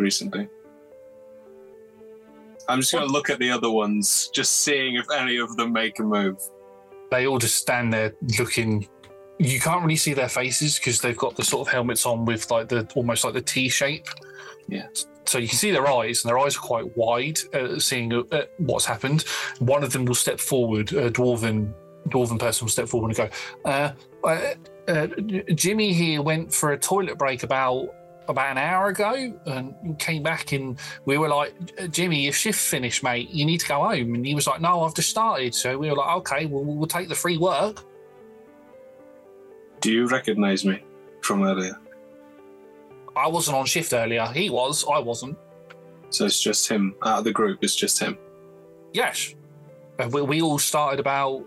recently. 0.00 0.48
I'm 2.68 2.80
just 2.80 2.92
going 2.92 3.06
to 3.06 3.12
look 3.12 3.30
at 3.30 3.38
the 3.38 3.50
other 3.50 3.70
ones, 3.70 4.30
just 4.32 4.60
seeing 4.62 4.96
if 4.96 5.06
any 5.10 5.38
of 5.38 5.56
them 5.56 5.72
make 5.72 5.98
a 5.98 6.02
move. 6.02 6.38
they 7.10 7.26
all 7.26 7.38
just 7.38 7.56
stand 7.56 7.92
there 7.92 8.14
looking. 8.38 8.88
You 9.40 9.58
can't 9.58 9.82
really 9.82 9.96
see 9.96 10.12
their 10.12 10.28
faces 10.28 10.78
because 10.78 11.00
they've 11.00 11.16
got 11.16 11.34
the 11.34 11.42
sort 11.42 11.66
of 11.66 11.72
helmets 11.72 12.04
on 12.04 12.26
with 12.26 12.50
like 12.50 12.68
the 12.68 12.86
almost 12.94 13.24
like 13.24 13.32
the 13.32 13.40
T 13.40 13.70
shape. 13.70 14.06
Yeah. 14.68 14.86
So 15.24 15.38
you 15.38 15.48
can 15.48 15.56
see 15.56 15.70
their 15.70 15.88
eyes, 15.88 16.22
and 16.22 16.28
their 16.28 16.38
eyes 16.38 16.56
are 16.56 16.60
quite 16.60 16.94
wide, 16.94 17.38
uh, 17.54 17.78
seeing 17.78 18.12
uh, 18.12 18.22
uh, 18.32 18.44
what's 18.58 18.84
happened. 18.84 19.22
One 19.58 19.82
of 19.82 19.92
them 19.92 20.04
will 20.04 20.14
step 20.14 20.40
forward. 20.40 20.92
A 20.92 21.10
dwarven 21.10 21.72
dwarven 22.08 22.38
person 22.38 22.66
will 22.66 22.70
step 22.70 22.88
forward 22.88 23.16
and 23.16 23.16
go, 23.16 23.28
uh, 23.64 23.92
uh, 24.24 24.54
uh, 24.88 25.06
"Jimmy 25.54 25.94
here 25.94 26.20
went 26.20 26.52
for 26.52 26.72
a 26.72 26.78
toilet 26.78 27.16
break 27.16 27.42
about 27.42 27.94
about 28.28 28.50
an 28.50 28.58
hour 28.58 28.88
ago, 28.88 29.32
and 29.46 29.98
came 29.98 30.22
back, 30.22 30.52
and 30.52 30.78
we 31.06 31.16
were 31.16 31.28
like, 31.28 31.54
Jimmy, 31.90 32.24
your 32.24 32.32
shift 32.34 32.60
finished, 32.60 33.02
mate. 33.02 33.30
You 33.30 33.46
need 33.46 33.60
to 33.60 33.68
go 33.68 33.84
home." 33.84 34.14
And 34.14 34.26
he 34.26 34.34
was 34.34 34.46
like, 34.46 34.60
"No, 34.60 34.82
I've 34.82 34.94
just 34.94 35.08
started." 35.08 35.54
So 35.54 35.78
we 35.78 35.88
were 35.88 35.96
like, 35.96 36.16
"Okay, 36.18 36.46
well, 36.46 36.62
we'll 36.62 36.86
take 36.86 37.08
the 37.08 37.14
free 37.14 37.38
work." 37.38 37.84
Do 39.80 39.90
you 39.90 40.06
recognize 40.06 40.64
me 40.64 40.82
from 41.22 41.42
earlier? 41.42 41.78
I 43.16 43.28
wasn't 43.28 43.56
on 43.56 43.66
shift 43.66 43.92
earlier. 43.92 44.26
He 44.26 44.50
was. 44.50 44.84
I 44.90 44.98
wasn't. 44.98 45.38
So 46.10 46.26
it's 46.26 46.40
just 46.40 46.68
him. 46.68 46.94
Out 47.04 47.18
of 47.18 47.24
the 47.24 47.32
group, 47.32 47.60
it's 47.62 47.74
just 47.74 47.98
him. 47.98 48.18
Yes. 48.92 49.34
Uh, 49.98 50.08
we, 50.12 50.22
we 50.22 50.42
all 50.42 50.58
started 50.58 51.00
about, 51.00 51.44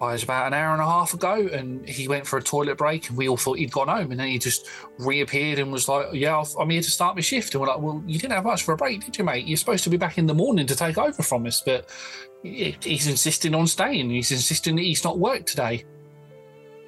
oh, 0.00 0.08
it 0.08 0.12
was 0.12 0.22
about 0.22 0.46
an 0.46 0.54
hour 0.54 0.72
and 0.72 0.82
a 0.82 0.86
half 0.86 1.14
ago, 1.14 1.48
and 1.52 1.88
he 1.88 2.06
went 2.06 2.26
for 2.26 2.38
a 2.38 2.42
toilet 2.42 2.76
break, 2.76 3.08
and 3.08 3.16
we 3.16 3.28
all 3.28 3.36
thought 3.36 3.58
he'd 3.58 3.72
gone 3.72 3.88
home, 3.88 4.10
and 4.10 4.20
then 4.20 4.28
he 4.28 4.38
just 4.38 4.68
reappeared 4.98 5.58
and 5.58 5.72
was 5.72 5.88
like, 5.88 6.08
"Yeah, 6.12 6.42
I'm 6.58 6.70
here 6.70 6.82
to 6.82 6.90
start 6.90 7.16
my 7.16 7.22
shift." 7.22 7.54
And 7.54 7.60
we're 7.60 7.68
like, 7.68 7.80
"Well, 7.80 8.02
you 8.06 8.18
didn't 8.18 8.32
have 8.34 8.44
much 8.44 8.62
for 8.62 8.72
a 8.72 8.76
break, 8.76 9.04
did 9.04 9.16
you, 9.16 9.24
mate? 9.24 9.46
You're 9.46 9.56
supposed 9.56 9.84
to 9.84 9.90
be 9.90 9.96
back 9.96 10.18
in 10.18 10.26
the 10.26 10.34
morning 10.34 10.66
to 10.66 10.76
take 10.76 10.98
over 10.98 11.22
from 11.22 11.46
us, 11.46 11.62
but 11.64 11.88
he's 12.42 13.06
insisting 13.06 13.54
on 13.54 13.66
staying. 13.66 14.10
He's 14.10 14.32
insisting 14.32 14.76
that 14.76 14.82
he's 14.82 15.04
not 15.04 15.18
worked 15.18 15.46
today. 15.46 15.84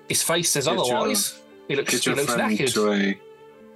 His 0.08 0.22
face 0.22 0.50
says 0.50 0.66
Get 0.66 0.74
your- 0.76 0.84
otherwise. 0.96 1.40
he 1.68 1.76
looks, 1.76 1.90
Get 1.92 2.04
he 2.04 2.10
your 2.10 2.16
looks 2.16 2.34
friend 2.34 2.58
knackered. 2.58 2.74
to 2.74 2.92
a 2.92 3.18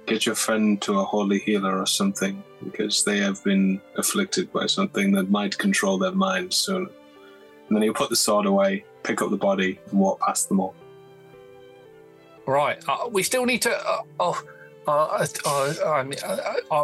get 0.07 0.25
your 0.25 0.35
friend 0.35 0.81
to 0.81 0.99
a 0.99 1.03
holy 1.03 1.39
healer 1.39 1.77
or 1.79 1.85
something, 1.85 2.43
because 2.63 3.03
they 3.03 3.17
have 3.19 3.43
been 3.43 3.79
afflicted 3.97 4.51
by 4.51 4.65
something 4.65 5.11
that 5.11 5.29
might 5.29 5.57
control 5.57 5.97
their 5.97 6.11
mind 6.11 6.53
soon. 6.53 6.89
And 7.67 7.75
then 7.77 7.83
he'll 7.83 7.93
put 7.93 8.09
the 8.09 8.15
sword 8.15 8.45
away, 8.45 8.83
pick 9.03 9.21
up 9.21 9.29
the 9.29 9.37
body, 9.37 9.79
and 9.89 9.99
walk 9.99 10.19
past 10.19 10.49
them 10.49 10.59
all. 10.59 10.73
Right. 12.45 12.83
Uh, 12.87 13.07
we 13.09 13.23
still 13.23 13.45
need 13.45 13.61
to. 13.61 13.71
Uh, 13.71 14.01
oh, 14.19 14.43
uh, 14.87 14.91
uh, 14.91 15.27
uh, 15.45 15.73
uh, 16.71 16.75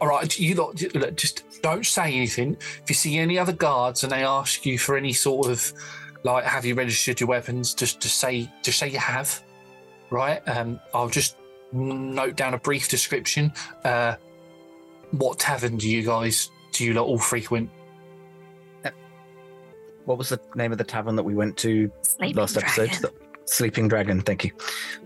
all 0.00 0.08
right. 0.08 0.38
You 0.38 0.54
lot, 0.54 0.80
look, 0.94 1.16
just 1.16 1.44
don't 1.62 1.84
say 1.86 2.14
anything. 2.14 2.56
If 2.82 2.88
you 2.88 2.94
see 2.94 3.18
any 3.18 3.38
other 3.38 3.52
guards 3.52 4.02
and 4.02 4.10
they 4.10 4.24
ask 4.24 4.64
you 4.66 4.78
for 4.78 4.96
any 4.96 5.12
sort 5.12 5.48
of 5.48 5.72
like, 6.24 6.44
have 6.44 6.64
you 6.64 6.74
registered 6.74 7.20
your 7.20 7.28
weapons? 7.28 7.74
Just, 7.74 8.00
to 8.02 8.08
say, 8.08 8.50
just 8.62 8.78
say 8.78 8.88
you 8.88 8.98
have. 8.98 9.42
Right. 10.10 10.46
Um, 10.48 10.78
I'll 10.94 11.08
just 11.08 11.36
note 11.72 12.36
down 12.36 12.54
a 12.54 12.58
brief 12.58 12.88
description. 12.88 13.52
Uh, 13.84 14.16
what 15.12 15.38
tavern 15.38 15.76
do 15.76 15.88
you 15.88 16.02
guys 16.02 16.50
do 16.72 16.84
you 16.84 16.94
lot 16.94 17.06
all 17.06 17.18
frequent? 17.18 17.70
What 20.04 20.18
was 20.18 20.28
the 20.30 20.40
name 20.56 20.72
of 20.72 20.78
the 20.78 20.84
tavern 20.84 21.14
that 21.16 21.22
we 21.22 21.34
went 21.34 21.56
to 21.58 21.90
Sleeping 22.02 22.36
last 22.36 22.56
episode? 22.56 22.88
Dragon. 22.90 23.02
The 23.02 23.12
Sleeping 23.44 23.88
Dragon. 23.88 24.20
Thank 24.20 24.44
you. 24.44 24.50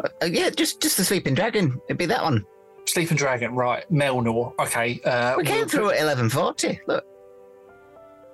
Uh, 0.02 0.08
uh, 0.22 0.26
yeah, 0.26 0.48
just 0.50 0.80
just 0.80 0.96
the 0.96 1.04
Sleeping 1.04 1.34
Dragon. 1.34 1.78
It'd 1.88 1.98
be 1.98 2.06
that 2.06 2.22
one. 2.22 2.44
Sleeping 2.86 3.16
Dragon. 3.16 3.54
Right. 3.54 3.84
Melnor. 3.92 4.54
Okay. 4.58 5.00
Uh, 5.04 5.34
We 5.36 5.44
came 5.44 5.56
we'll- 5.58 5.68
through 5.68 5.90
at 5.90 6.00
eleven 6.00 6.30
forty. 6.30 6.80
Look, 6.86 7.04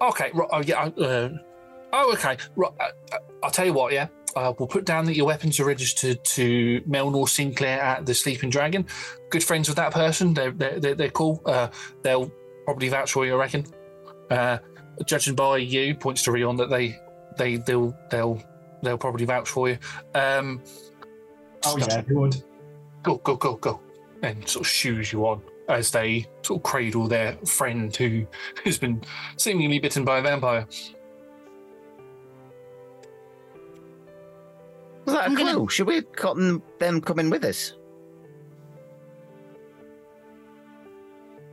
Okay. 0.01 0.31
Right, 0.35 0.49
oh 0.53 0.61
yeah. 0.63 1.29
Oh 1.93 2.13
okay. 2.13 2.37
Right, 2.57 2.73
uh, 2.81 2.91
uh, 3.13 3.19
I'll 3.43 3.51
tell 3.51 3.67
you 3.67 3.73
what. 3.73 3.93
Yeah. 3.93 4.09
Uh, 4.35 4.53
we'll 4.59 4.67
put 4.67 4.87
down 4.87 5.05
that 5.05 5.15
your 5.15 5.27
weapons 5.27 5.61
are 5.61 5.67
registered 5.67 6.25
to 6.25 6.81
Melnor 6.89 7.29
Sinclair 7.29 7.81
at 7.81 8.07
the 8.07 8.15
Sleeping 8.15 8.49
Dragon. 8.49 8.87
Good 9.29 9.45
friends 9.45 9.69
with 9.69 9.77
that 9.77 9.93
person. 9.93 10.33
They're 10.33 10.53
they're, 10.53 10.81
they're, 10.81 10.95
they're 10.95 11.11
cool. 11.11 11.43
Uh, 11.45 11.69
they'll 12.03 12.33
probably 12.65 12.89
vouch 12.89 13.13
for 13.13 13.27
you, 13.27 13.35
I 13.35 13.39
reckon. 13.39 13.67
Uh, 14.31 14.59
judging 15.05 15.35
by 15.35 15.59
you, 15.59 15.95
points 15.95 16.23
to 16.23 16.33
Rion 16.33 16.57
that 16.57 16.71
they 16.71 16.99
they 17.37 17.57
they'll 17.57 17.95
they'll 18.11 18.43
they'll 18.83 18.97
probably 18.99 19.27
vouch 19.27 19.49
for 19.49 19.69
you. 19.69 19.79
Um, 20.15 20.63
Oh 21.65 21.77
yeah, 21.79 22.01
they 22.01 22.15
would. 22.15 22.43
go, 23.05 23.19
go, 23.19 23.37
go, 23.37 23.55
go, 23.57 23.81
and 24.23 24.49
sort 24.49 24.67
of 24.67 24.71
shoes 24.71 25.13
you 25.13 25.27
on 25.27 25.43
as 25.69 25.91
they 25.93 26.27
sort 26.43 26.59
of 26.59 26.63
cradle 26.65 27.07
their 27.07 27.35
friend 27.47 27.95
who 27.95 28.27
who's 28.65 28.79
been 28.79 29.01
seemingly 29.37 29.79
bitten 29.79 30.05
by 30.05 30.19
a 30.19 30.23
vampire. 30.23 30.67
Was 35.05 35.15
that 35.15 35.23
a 35.23 35.25
I'm 35.25 35.35
gonna- 35.35 35.55
clue? 35.55 35.69
Should 35.69 35.87
we 35.87 35.97
have 35.97 36.13
gotten 36.13 36.63
them 36.79 37.01
coming 37.01 37.29
with 37.31 37.45
us? 37.45 37.75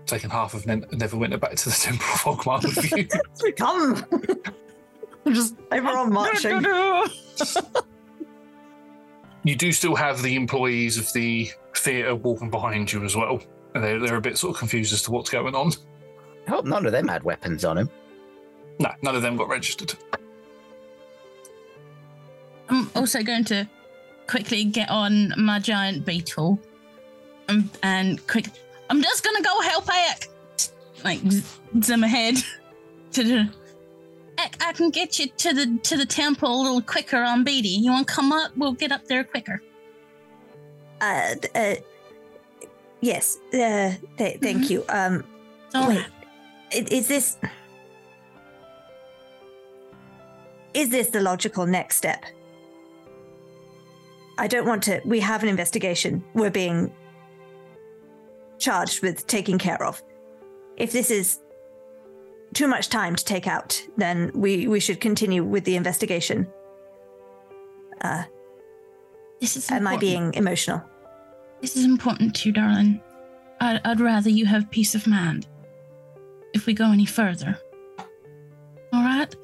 Taken 0.06 0.30
half 0.30 0.54
of 0.56 0.66
Ne- 0.66 0.78
Neverwinter 0.78 1.40
back 1.40 1.56
to 1.56 1.70
the 1.70 1.76
Temple 1.76 2.06
of 2.08 2.22
Oghma 2.40 2.64
with 2.64 2.92
you. 3.44 3.54
Come. 3.58 4.04
just 5.34 5.56
everyone 5.72 6.12
marching. 6.12 6.64
you 9.44 9.56
do 9.56 9.72
still 9.72 9.96
have 9.96 10.22
the 10.24 10.36
employees 10.36 10.98
of 10.98 11.12
the 11.14 11.50
theatre 11.76 12.16
walking 12.16 12.50
behind 12.50 12.92
you 12.92 13.04
as 13.04 13.16
well, 13.16 13.40
and 13.76 13.84
they're, 13.84 14.00
they're 14.00 14.16
a 14.16 14.22
bit 14.22 14.38
sort 14.38 14.56
of 14.56 14.60
confused 14.60 14.94
as 14.94 15.04
to 15.04 15.12
what's 15.12 15.30
going 15.30 15.54
on. 15.54 15.72
I 16.48 16.52
hope 16.52 16.66
none 16.66 16.88
of 16.88 16.92
them 16.92 17.08
had 17.08 17.24
weapons 17.24 17.64
on 17.64 17.76
them. 17.76 17.90
No, 18.80 18.92
none 19.04 19.16
of 19.16 19.22
them 19.22 19.38
got 19.38 19.48
registered. 19.48 19.94
I'm 22.70 22.90
also 22.96 23.24
going 23.24 23.46
to 23.46 23.68
quickly 24.28 24.64
get 24.64 24.90
on 24.90 25.34
my 25.38 25.60
giant 25.60 26.06
beetle 26.06 26.60
and, 27.48 27.70
and 27.84 28.28
quick. 28.28 28.48
I'm 28.90 29.02
just 29.02 29.24
gonna 29.24 29.42
go 29.42 29.62
help 29.62 29.88
Eck. 29.92 30.28
Like 31.04 31.20
zoom 31.82 32.04
ahead 32.04 32.36
to 33.14 33.24
the. 33.24 33.50
Eck, 34.38 34.56
I 34.62 34.72
can 34.74 34.90
get 34.90 35.20
you 35.20 35.28
to 35.28 35.54
the 35.54 35.80
to 35.84 35.98
the 35.98 36.06
temple 36.06 36.50
a 36.50 36.62
little 36.62 36.82
quicker 36.82 37.22
on 37.22 37.44
Beatty. 37.44 37.70
You 37.70 37.92
want 37.92 38.08
to 38.08 38.14
come 38.14 38.32
up? 38.32 38.52
We'll 38.56 38.74
get 38.74 38.92
up 38.92 39.06
there 39.06 39.24
quicker. 39.24 39.62
Uh, 41.02 41.36
uh 41.56 41.76
yes. 43.02 43.38
Uh, 43.54 43.94
th- 44.18 44.40
thank 44.40 44.70
you. 44.70 44.84
Um, 44.90 45.24
All 45.74 45.88
wait. 45.88 46.06
right. 46.72 46.92
Is 46.92 47.08
this 47.08 47.38
is 50.74 50.90
this 50.90 51.10
the 51.10 51.20
logical 51.20 51.66
next 51.66 51.98
step? 51.98 52.24
I 54.40 54.48
don't 54.48 54.66
want 54.66 54.84
to. 54.84 55.02
We 55.06 55.20
have 55.20 55.44
an 55.44 55.50
investigation. 55.50 56.24
We're 56.34 56.50
being 56.50 56.92
charged 58.58 59.04
with 59.04 59.28
taking 59.28 59.58
care 59.58 59.84
of. 59.84 60.02
If 60.78 60.94
this 60.94 61.12
is 61.12 61.40
too 62.54 62.68
much 62.68 62.88
time 62.88 63.16
to 63.16 63.26
take 63.26 63.48
out, 63.48 63.84
then 63.98 64.32
we 64.34 64.68
we 64.68 64.80
should 64.80 65.02
continue 65.02 65.44
with 65.44 65.66
the 65.66 65.76
investigation. 65.76 66.48
Uh, 68.02 68.24
This 69.42 69.58
is 69.58 69.70
am 69.72 69.88
I 69.88 69.98
being 69.98 70.34
emotional? 70.34 70.82
This 71.62 71.76
is 71.76 71.84
important 71.84 72.36
to 72.38 72.50
you, 72.50 72.54
darling. 72.54 73.02
I'd, 73.60 73.82
I'd 73.84 74.00
rather 74.00 74.30
you 74.30 74.46
have 74.46 74.72
peace 74.72 74.96
of 74.96 75.06
mind 75.06 75.48
if 76.54 76.66
we 76.66 76.74
go 76.74 76.92
any 76.92 77.06
further. 77.06 77.58
All 78.94 79.04
right? 79.04 79.36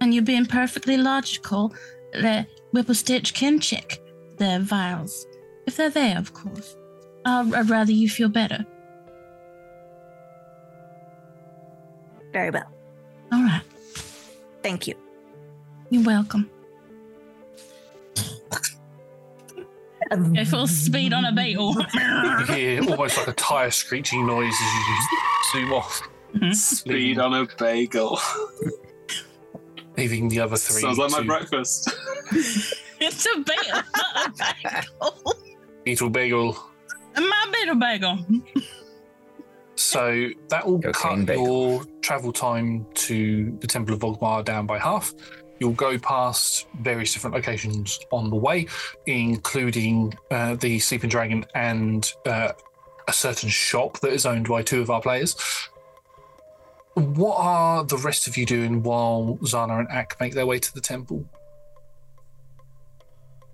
And 0.00 0.12
you're 0.12 0.24
being 0.24 0.46
perfectly 0.46 0.96
logical 0.96 1.72
that 2.12 2.48
Whipplestitch 2.72 3.32
can 3.34 3.60
check 3.60 4.00
their 4.38 4.60
vials. 4.60 5.26
If 5.66 5.76
they're 5.76 5.90
there, 5.90 6.18
of 6.18 6.32
course. 6.32 6.76
I'd, 7.24 7.52
I'd 7.54 7.70
rather 7.70 7.92
you 7.92 8.08
feel 8.08 8.28
better. 8.28 8.64
Very 12.32 12.50
well. 12.50 12.70
All 13.32 13.42
right. 13.42 13.62
Thank 14.62 14.86
you. 14.86 14.94
You're 15.90 16.04
welcome. 16.04 16.50
Um, 20.10 20.34
Go 20.34 20.44
full 20.44 20.66
speed 20.66 21.12
on 21.12 21.24
a 21.24 21.32
beetle. 21.32 21.74
You 21.94 22.44
hear 22.46 22.90
almost 22.90 23.16
like 23.16 23.28
a 23.28 23.32
tire 23.32 23.70
screeching 23.70 24.26
noise 24.26 24.52
as 24.52 24.74
you 24.74 24.96
zoom 25.52 25.72
off, 25.72 26.08
mm-hmm. 26.34 26.52
Speed 26.52 27.18
on 27.18 27.34
a 27.34 27.46
bagel. 27.58 28.20
leaving 29.96 30.28
the 30.28 30.40
other 30.40 30.56
three. 30.56 30.82
Sounds 30.82 30.98
like 30.98 31.10
my 31.10 31.22
breakfast. 31.22 31.90
it's 33.00 33.26
a 33.26 33.38
beetle, 33.40 33.82
not 33.96 34.26
a 34.26 34.54
bagel. 34.62 35.34
Beetle 35.84 36.10
Bagel. 36.10 36.56
My 37.16 37.46
beetle 37.52 37.76
bagel. 37.76 38.18
So 39.76 40.28
that 40.48 40.66
will 40.66 40.80
Cocaine 40.80 41.18
cut 41.18 41.26
bagel. 41.26 41.44
your 41.46 41.84
travel 42.00 42.32
time 42.32 42.86
to 42.94 43.56
the 43.60 43.66
Temple 43.66 43.94
of 43.94 44.00
Oghma 44.00 44.44
down 44.44 44.66
by 44.66 44.78
half. 44.78 45.14
You'll 45.58 45.72
go 45.72 45.98
past 45.98 46.66
various 46.80 47.12
different 47.14 47.34
locations 47.36 47.98
on 48.10 48.28
the 48.30 48.36
way, 48.36 48.66
including 49.06 50.12
uh, 50.30 50.56
the 50.56 50.78
Sleeping 50.78 51.08
Dragon 51.08 51.46
and 51.54 52.12
uh, 52.26 52.52
a 53.08 53.12
certain 53.12 53.48
shop 53.48 54.00
that 54.00 54.12
is 54.12 54.26
owned 54.26 54.48
by 54.48 54.62
two 54.62 54.82
of 54.82 54.90
our 54.90 55.00
players. 55.00 55.36
What 56.94 57.36
are 57.38 57.84
the 57.84 57.96
rest 57.98 58.26
of 58.26 58.36
you 58.36 58.44
doing 58.46 58.82
while 58.82 59.38
Zana 59.42 59.78
and 59.80 59.88
Ak 59.90 60.16
make 60.20 60.34
their 60.34 60.46
way 60.46 60.58
to 60.58 60.74
the 60.74 60.80
temple? 60.80 61.24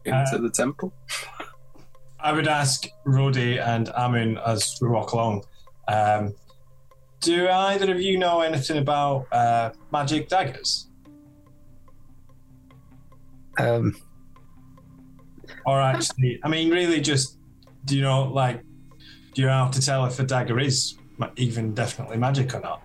Into 0.04 0.18
Uh, 0.34 0.38
the 0.38 0.50
temple. 0.50 0.92
I 2.20 2.32
would 2.32 2.48
ask 2.48 2.86
Rhodey 3.06 3.60
and 3.64 3.88
Amun 3.96 4.38
as 4.38 4.76
we 4.80 4.88
walk 4.88 5.12
along. 5.12 5.44
Um, 5.88 6.34
do 7.20 7.48
either 7.48 7.92
of 7.92 8.00
you 8.00 8.18
know 8.18 8.40
anything 8.40 8.78
about 8.78 9.26
uh, 9.32 9.70
magic 9.92 10.28
daggers? 10.28 10.88
Um, 13.58 13.94
Or 15.66 15.80
actually, 15.80 16.40
I 16.42 16.48
mean, 16.48 16.70
really, 16.70 17.00
just 17.00 17.38
do 17.84 17.94
you 17.96 18.02
know, 18.02 18.24
like, 18.24 18.62
do 19.34 19.42
you 19.42 19.46
know 19.46 19.64
how 19.64 19.68
to 19.68 19.80
tell 19.80 20.04
if 20.06 20.18
a 20.18 20.24
dagger 20.24 20.58
is 20.58 20.96
ma- 21.18 21.30
even 21.36 21.74
definitely 21.74 22.16
magic 22.16 22.52
or 22.54 22.60
not? 22.60 22.82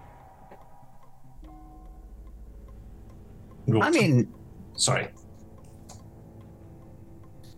Go- 3.69 3.81
I 3.81 3.89
mean, 3.91 4.31
sorry. 4.76 5.07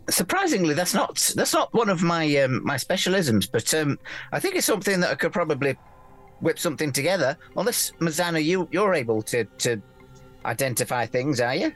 Surprisingly, 0.09 0.73
that's 0.73 0.93
not 0.93 1.33
that's 1.35 1.53
not 1.53 1.73
one 1.73 1.89
of 1.89 2.01
my 2.01 2.35
um, 2.37 2.63
my 2.63 2.75
specialisms, 2.75 3.49
but 3.51 3.73
um, 3.73 3.99
I 4.31 4.39
think 4.39 4.55
it's 4.55 4.65
something 4.65 4.99
that 5.01 5.11
I 5.11 5.15
could 5.15 5.33
probably 5.33 5.77
whip 6.41 6.57
something 6.57 6.91
together. 6.91 7.37
Unless 7.55 7.91
Mizana, 7.99 8.43
you 8.43 8.67
you're 8.71 8.93
able 8.93 9.21
to 9.23 9.43
to 9.59 9.81
identify 10.45 11.05
things, 11.05 11.41
are 11.41 11.55
you? 11.55 11.71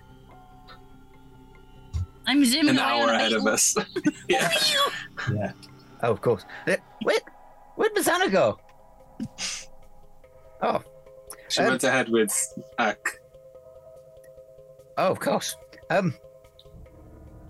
I'm 2.26 2.46
zooming 2.46 2.70
An 2.70 2.80
hour 2.80 3.10
ahead 3.10 3.34
of 3.34 3.46
us. 3.46 3.76
yeah. 4.30 4.50
Yeah. 5.34 5.52
Oh, 6.02 6.12
of 6.12 6.22
course. 6.22 6.46
Uh, 6.68 6.78
Where 7.04 7.18
where'd 7.76 7.94
Mizana 7.96 8.32
go? 8.32 8.58
Oh, 10.62 10.82
She 11.50 11.62
Um, 11.62 11.68
went 11.68 11.84
ahead 11.84 12.08
with 12.10 12.32
Ak. 12.80 13.20
Oh, 14.98 15.08
of 15.12 15.20
course. 15.20 15.56
Um. 15.90 16.16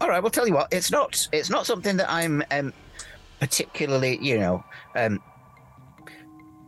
All 0.03 0.09
right. 0.09 0.21
Well, 0.21 0.29
tell 0.29 0.45
you 0.45 0.53
what. 0.53 0.67
It's 0.73 0.91
not. 0.91 1.29
It's 1.31 1.49
not 1.49 1.65
something 1.65 1.95
that 1.95 2.11
I'm 2.11 2.43
um, 2.51 2.73
particularly. 3.39 4.19
You 4.21 4.37
know. 4.37 4.63
Um. 4.97 5.21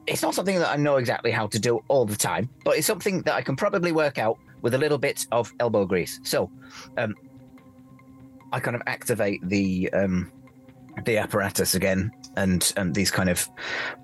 It's 0.08 0.22
not 0.22 0.34
something 0.34 0.58
that 0.58 0.70
I 0.70 0.78
know 0.78 0.96
exactly 0.96 1.32
how 1.32 1.48
to 1.48 1.60
do 1.60 1.84
all 1.90 2.06
the 2.06 2.16
time, 2.16 2.50
but 2.64 2.78
it's 2.78 2.88
something 2.88 3.24
that 3.24 3.34
I 3.34 3.42
can 3.42 3.58
probably 3.58 3.92
work 3.92 4.18
out 4.20 4.38
with 4.62 4.74
a 4.74 4.78
little 4.78 4.98
bit 4.98 5.28
of 5.34 5.52
elbow 5.60 5.86
grease. 5.86 6.20
So, 6.24 6.50
um, 6.98 7.14
I 8.54 8.60
kind 8.62 8.76
of 8.76 8.84
activate 8.88 9.42
the 9.50 9.92
um, 9.92 10.32
the 11.04 11.18
apparatus 11.18 11.76
again, 11.76 12.14
and 12.38 12.72
and 12.78 12.96
these 12.96 13.12
kind 13.12 13.30
of 13.30 13.50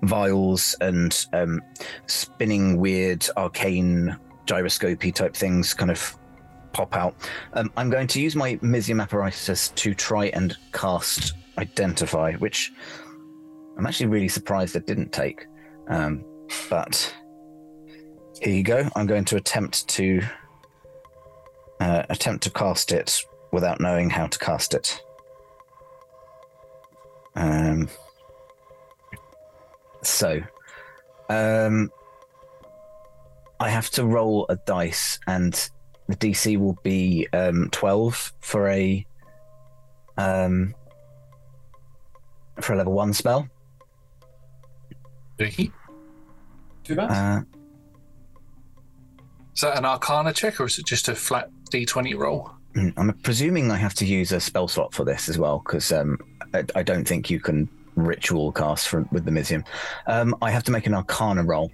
vials 0.02 0.76
and 0.82 1.26
um, 1.32 1.62
spinning 2.06 2.76
weird 2.76 3.26
arcane 3.38 4.14
gyroscopy 4.44 5.10
type 5.10 5.34
things 5.34 5.72
kind 5.72 5.90
of 5.90 6.18
pop 6.72 6.96
out. 6.96 7.14
Um, 7.54 7.70
I'm 7.76 7.90
going 7.90 8.06
to 8.08 8.20
use 8.20 8.34
my 8.36 8.56
Mizzium 8.56 9.02
apparatus 9.02 9.68
to 9.70 9.94
try 9.94 10.26
and 10.26 10.56
cast 10.72 11.34
Identify, 11.58 12.32
which 12.34 12.72
I'm 13.76 13.86
actually 13.86 14.06
really 14.06 14.28
surprised 14.28 14.74
it 14.74 14.86
didn't 14.86 15.12
take. 15.12 15.46
Um, 15.88 16.24
but 16.70 17.14
here 18.40 18.54
you 18.54 18.62
go. 18.62 18.88
I'm 18.96 19.06
going 19.06 19.24
to 19.26 19.36
attempt 19.36 19.86
to 19.88 20.22
uh, 21.80 22.04
attempt 22.08 22.44
to 22.44 22.50
cast 22.50 22.92
it 22.92 23.22
without 23.52 23.80
knowing 23.80 24.08
how 24.08 24.26
to 24.26 24.38
cast 24.38 24.74
it. 24.74 25.00
Um, 27.34 27.88
so, 30.02 30.40
um, 31.28 31.90
I 33.60 33.68
have 33.68 33.90
to 33.90 34.04
roll 34.04 34.46
a 34.48 34.56
dice, 34.56 35.18
and 35.26 35.70
the 36.12 36.28
DC 36.28 36.58
will 36.58 36.78
be 36.82 37.26
um, 37.32 37.68
twelve 37.70 38.32
for 38.40 38.68
a 38.68 39.06
um, 40.16 40.74
for 42.60 42.74
a 42.74 42.76
level 42.76 42.92
one 42.92 43.12
spell. 43.12 43.48
Is 45.38 45.56
Too 46.84 46.94
bad. 46.94 47.10
Uh, 47.10 47.42
that 49.60 49.78
an 49.78 49.84
Arcana 49.84 50.32
check 50.32 50.60
or 50.60 50.66
is 50.66 50.78
it 50.78 50.86
just 50.86 51.08
a 51.08 51.14
flat 51.14 51.48
D20 51.70 52.16
roll? 52.18 52.50
mm, 52.74 52.92
I'm 52.96 53.12
presuming 53.22 53.70
I 53.70 53.76
have 53.76 53.94
to 53.94 54.06
use 54.06 54.32
a 54.32 54.40
spell 54.40 54.68
slot 54.68 54.92
for 54.92 55.04
this 55.04 55.28
as 55.28 55.38
well, 55.38 55.62
because 55.64 55.92
um, 55.92 56.18
I, 56.52 56.64
I 56.74 56.82
don't 56.82 57.06
think 57.06 57.30
you 57.30 57.40
can 57.40 57.68
ritual 57.94 58.52
cast 58.52 58.88
from 58.88 59.08
with 59.12 59.24
the 59.24 59.30
Mizzium. 59.30 59.64
Um, 60.06 60.34
I 60.42 60.50
have 60.50 60.64
to 60.64 60.72
make 60.72 60.86
an 60.86 60.94
Arcana 60.94 61.44
roll, 61.44 61.70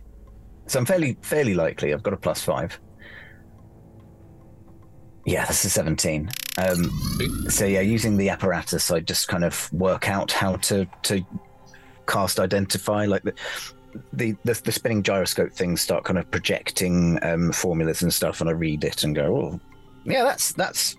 so 0.67 0.79
I'm 0.79 0.87
fairly 0.87 1.17
fairly 1.23 1.55
likely. 1.55 1.93
I've 1.93 2.03
got 2.03 2.13
a 2.13 2.17
plus 2.17 2.43
five. 2.43 2.79
Yeah, 5.29 5.45
that's 5.45 5.63
a 5.63 5.69
17. 5.69 6.31
Um, 6.57 7.49
so 7.51 7.67
yeah, 7.67 7.83
using 7.83 8.17
the 8.17 8.31
apparatus, 8.31 8.91
I 8.91 9.01
just 9.01 9.29
kind 9.29 9.45
of 9.45 9.71
work 9.75 10.09
out 10.09 10.33
how 10.33 10.57
to 10.57 10.87
to 11.03 11.23
cast 12.07 12.41
identify, 12.41 13.05
like 13.05 13.25
the 13.25 13.35
the 14.15 14.35
the, 14.45 14.55
the 14.55 14.73
spinning 14.73 15.03
gyroscope 15.03 15.53
things 15.53 15.83
start 15.83 16.05
kind 16.05 16.19
of 16.19 16.31
projecting 16.31 17.23
um, 17.23 17.53
formulas 17.53 18.01
and 18.01 18.13
stuff, 18.13 18.41
and 18.41 18.49
I 18.49 18.55
read 18.55 18.85
it 18.85 19.05
and 19.05 19.15
go, 19.15 19.37
oh, 19.37 19.61
yeah, 20.07 20.25
that's 20.25 20.53
that's 20.53 20.97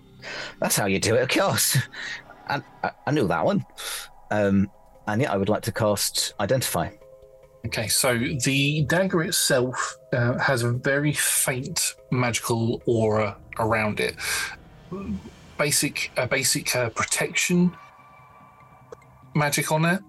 that's 0.60 0.76
how 0.76 0.86
you 0.86 1.00
do 1.00 1.16
it, 1.16 1.22
of 1.22 1.28
course. 1.28 1.76
And 2.48 2.64
I, 2.82 2.90
I 3.06 3.12
knew 3.12 3.28
that 3.28 3.44
one. 3.44 3.64
Um, 4.32 4.68
and 5.06 5.22
yeah, 5.22 5.32
I 5.32 5.36
would 5.36 5.48
like 5.48 5.62
to 5.62 5.72
cast 5.72 6.34
identify. 6.40 6.90
Okay, 7.64 7.86
so 7.86 8.18
the 8.18 8.82
dagger 8.86 9.22
itself 9.22 9.96
uh, 10.12 10.36
has 10.38 10.64
a 10.64 10.72
very 10.72 11.12
faint 11.12 11.94
magical 12.10 12.82
aura 12.86 13.36
around 13.60 14.00
it. 14.00 14.16
Basic, 15.58 16.10
a 16.16 16.26
basic 16.26 16.74
uh, 16.74 16.88
protection 16.90 17.72
magic 19.34 19.70
on 19.70 19.84
it. 19.84 20.02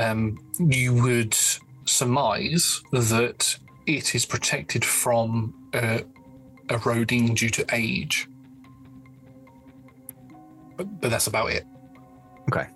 Um, 0.00 0.38
you 0.58 0.94
would 0.94 1.36
surmise 1.84 2.82
that 2.92 3.56
it 3.86 4.14
is 4.14 4.26
protected 4.26 4.84
from 4.84 5.54
uh, 5.72 6.00
eroding 6.70 7.34
due 7.34 7.50
to 7.50 7.64
age. 7.72 8.28
But, 10.76 11.00
but 11.00 11.10
that's 11.10 11.26
about 11.26 11.50
it. 11.50 11.64
Okay. 12.50 12.66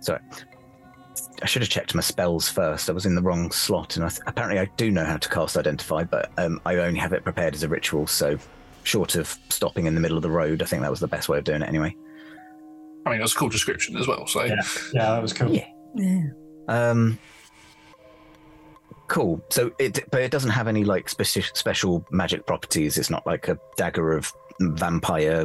Sorry. 0.00 0.20
I 1.44 1.46
should 1.46 1.60
have 1.60 1.68
checked 1.68 1.94
my 1.94 2.00
spells 2.00 2.48
first. 2.48 2.88
I 2.88 2.94
was 2.94 3.04
in 3.04 3.16
the 3.16 3.20
wrong 3.20 3.50
slot, 3.50 3.96
and 3.96 4.04
I 4.06 4.08
th- 4.08 4.22
apparently 4.26 4.58
I 4.58 4.64
do 4.78 4.90
know 4.90 5.04
how 5.04 5.18
to 5.18 5.28
cast 5.28 5.58
Identify, 5.58 6.04
but 6.04 6.32
um, 6.38 6.58
I 6.64 6.76
only 6.76 6.98
have 6.98 7.12
it 7.12 7.22
prepared 7.22 7.54
as 7.54 7.62
a 7.62 7.68
ritual. 7.68 8.06
So, 8.06 8.38
short 8.82 9.14
of 9.14 9.36
stopping 9.50 9.84
in 9.84 9.94
the 9.94 10.00
middle 10.00 10.16
of 10.16 10.22
the 10.22 10.30
road, 10.30 10.62
I 10.62 10.64
think 10.64 10.80
that 10.80 10.90
was 10.90 11.00
the 11.00 11.06
best 11.06 11.28
way 11.28 11.36
of 11.36 11.44
doing 11.44 11.60
it 11.60 11.68
anyway. 11.68 11.94
I 13.04 13.10
mean, 13.10 13.18
that's 13.18 13.34
a 13.34 13.36
cool 13.36 13.50
description 13.50 13.94
as 13.98 14.08
well. 14.08 14.26
So 14.26 14.42
yeah, 14.42 14.54
yeah, 14.94 15.10
that 15.10 15.20
was 15.20 15.34
cool. 15.34 15.50
Yeah. 15.50 15.68
Yeah. 15.94 16.28
Um, 16.66 17.18
cool. 19.08 19.44
So 19.50 19.70
it, 19.78 20.10
but 20.10 20.22
it 20.22 20.30
doesn't 20.30 20.50
have 20.50 20.66
any 20.66 20.84
like 20.84 21.10
specific 21.10 21.58
special 21.58 22.06
magic 22.10 22.46
properties. 22.46 22.96
It's 22.96 23.10
not 23.10 23.26
like 23.26 23.48
a 23.48 23.58
dagger 23.76 24.16
of 24.16 24.32
vampire 24.58 25.44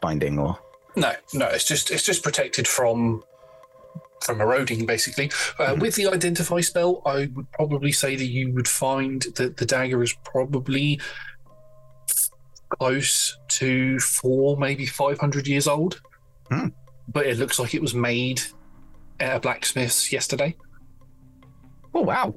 binding 0.00 0.40
or. 0.40 0.58
No, 0.96 1.12
no, 1.32 1.46
it's 1.46 1.64
just 1.64 1.92
it's 1.92 2.02
just 2.02 2.24
protected 2.24 2.66
from 2.66 3.22
from 4.24 4.40
eroding 4.40 4.86
basically. 4.86 5.30
Uh, 5.58 5.76
With 5.78 5.94
the 5.94 6.06
identify 6.08 6.60
spell, 6.60 7.02
I 7.04 7.30
would 7.34 7.50
probably 7.52 7.92
say 7.92 8.16
that 8.16 8.26
you 8.26 8.52
would 8.52 8.68
find 8.68 9.22
that 9.36 9.56
the 9.56 9.66
dagger 9.66 10.02
is 10.02 10.14
probably 10.24 11.00
close 12.78 13.38
to 13.48 13.98
four, 14.00 14.56
maybe 14.56 14.86
five 14.86 15.18
hundred 15.18 15.46
years 15.46 15.68
old. 15.68 16.00
Hmm. 16.48 16.68
But 17.08 17.26
it 17.26 17.38
looks 17.38 17.58
like 17.58 17.74
it 17.74 17.82
was 17.82 17.94
made 17.94 18.40
at 19.20 19.36
a 19.36 19.40
blacksmith's 19.40 20.10
yesterday. 20.10 20.56
Oh 21.94 22.00
wow! 22.00 22.34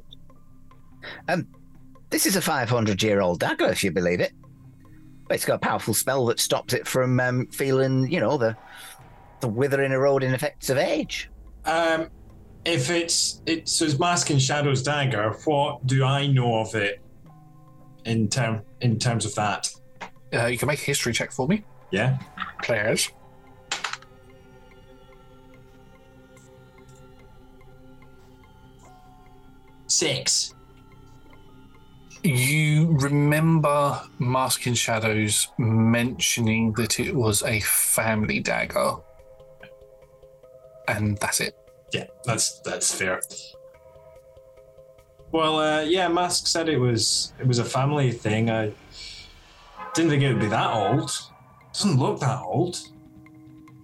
Um, 1.30 1.48
this 2.10 2.26
is 2.26 2.36
a 2.36 2.42
500 2.42 3.02
year 3.02 3.22
old 3.22 3.40
dagger, 3.40 3.68
if 3.68 3.84
you 3.84 3.92
believe 3.92 4.20
it. 4.20 4.34
But 5.28 5.36
it's 5.36 5.46
got 5.46 5.56
a 5.56 5.60
powerful 5.60 5.94
spell 5.94 6.26
that 6.28 6.40
stops 6.40 6.74
it 6.74 6.88
from 6.88 7.20
um, 7.20 7.48
feeling, 7.48 8.10
you 8.12 8.20
know, 8.20 8.38
the 8.38 8.56
the 9.40 9.48
withering, 9.48 9.92
eroding 9.92 10.32
effects 10.32 10.70
of 10.70 10.78
age. 10.78 11.30
Um, 11.68 12.10
if 12.66 12.90
it's 12.90 13.42
it's 13.46 13.74
so 13.74 13.86
it's 13.86 14.00
Mask 14.00 14.30
and 14.30 14.42
Shadow's 14.42 14.82
dagger, 14.82 15.32
what 15.46 15.86
do 15.86 16.04
I 16.04 16.28
know 16.28 16.60
of 16.60 16.74
it 16.76 17.02
in 18.06 18.30
term 18.30 18.62
in 18.82 18.98
terms 18.98 19.26
of 19.26 19.36
that? 19.36 19.70
Uh, 20.34 20.46
you 20.48 20.58
can 20.58 20.68
make 20.68 20.80
a 20.80 20.86
history 20.86 21.14
check 21.14 21.32
for 21.32 21.48
me, 21.48 21.64
Yeah. 21.92 22.18
players. 22.64 23.10
Six. 29.88 30.54
You 32.24 32.88
remember 33.00 34.02
Mask 34.20 34.66
and 34.66 34.78
Shadows 34.78 35.48
mentioning 35.58 36.74
that 36.74 37.00
it 37.00 37.16
was 37.16 37.44
a 37.44 37.60
family 37.62 38.40
dagger, 38.40 38.96
and 40.88 41.18
that's 41.18 41.40
it. 41.40 41.56
Yeah, 41.94 42.06
that's 42.26 42.60
that's 42.62 42.94
fair. 42.94 43.22
Well, 45.32 45.60
uh, 45.60 45.82
yeah, 45.82 46.08
Mask 46.08 46.48
said 46.48 46.70
it 46.70 46.78
was 46.78 47.34
it 47.40 47.48
was 47.48 47.60
a 47.60 47.66
family 47.66 48.12
thing. 48.12 48.50
I 48.50 48.72
didn't 49.94 50.12
think 50.12 50.24
it 50.24 50.34
would 50.34 50.42
be 50.42 50.48
that 50.48 50.74
old. 50.74 51.12
Doesn't 51.74 51.98
look 52.00 52.20
that 52.20 52.40
old. 52.42 52.80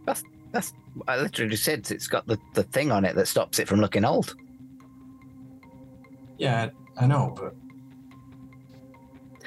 That's 0.05 0.23
that's. 0.51 0.73
I 1.07 1.19
literally 1.19 1.51
just 1.51 1.63
said 1.63 1.89
it's 1.89 2.07
got 2.07 2.27
the, 2.27 2.38
the 2.53 2.63
thing 2.63 2.91
on 2.91 3.03
it 3.03 3.15
that 3.15 3.27
stops 3.27 3.59
it 3.59 3.67
from 3.67 3.81
looking 3.81 4.05
old. 4.05 4.35
Yeah, 6.38 6.69
I 6.97 7.07
know, 7.07 7.34
but 7.38 7.55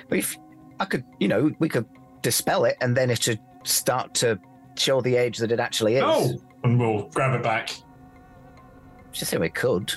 But 0.09 0.19
if 0.19 0.37
I 0.81 0.85
could, 0.85 1.05
you 1.21 1.29
know, 1.29 1.53
we 1.59 1.69
could 1.69 1.87
dispel 2.23 2.65
it, 2.65 2.77
and 2.81 2.97
then 2.97 3.11
it 3.11 3.23
should 3.23 3.41
start 3.65 4.15
to 4.15 4.39
show 4.77 5.01
the 5.01 5.17
age 5.17 5.39
that 5.39 5.53
it 5.53 5.61
actually 5.61 5.97
is. 5.97 6.03
no, 6.03 6.41
and 6.67 6.81
we'll 6.81 7.09
grab 7.15 7.33
it 7.39 7.43
back. 7.43 7.71
Just 9.13 9.31
say 9.31 9.39
we 9.39 9.49
could. 9.49 9.95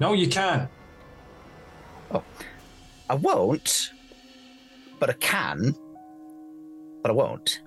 No, 0.00 0.12
you 0.12 0.28
can't. 0.28 0.68
I 3.10 3.14
won't, 3.14 3.92
but 4.98 5.08
I 5.08 5.14
can. 5.14 5.74
But 7.02 7.10
I 7.10 7.14
won't. 7.14 7.62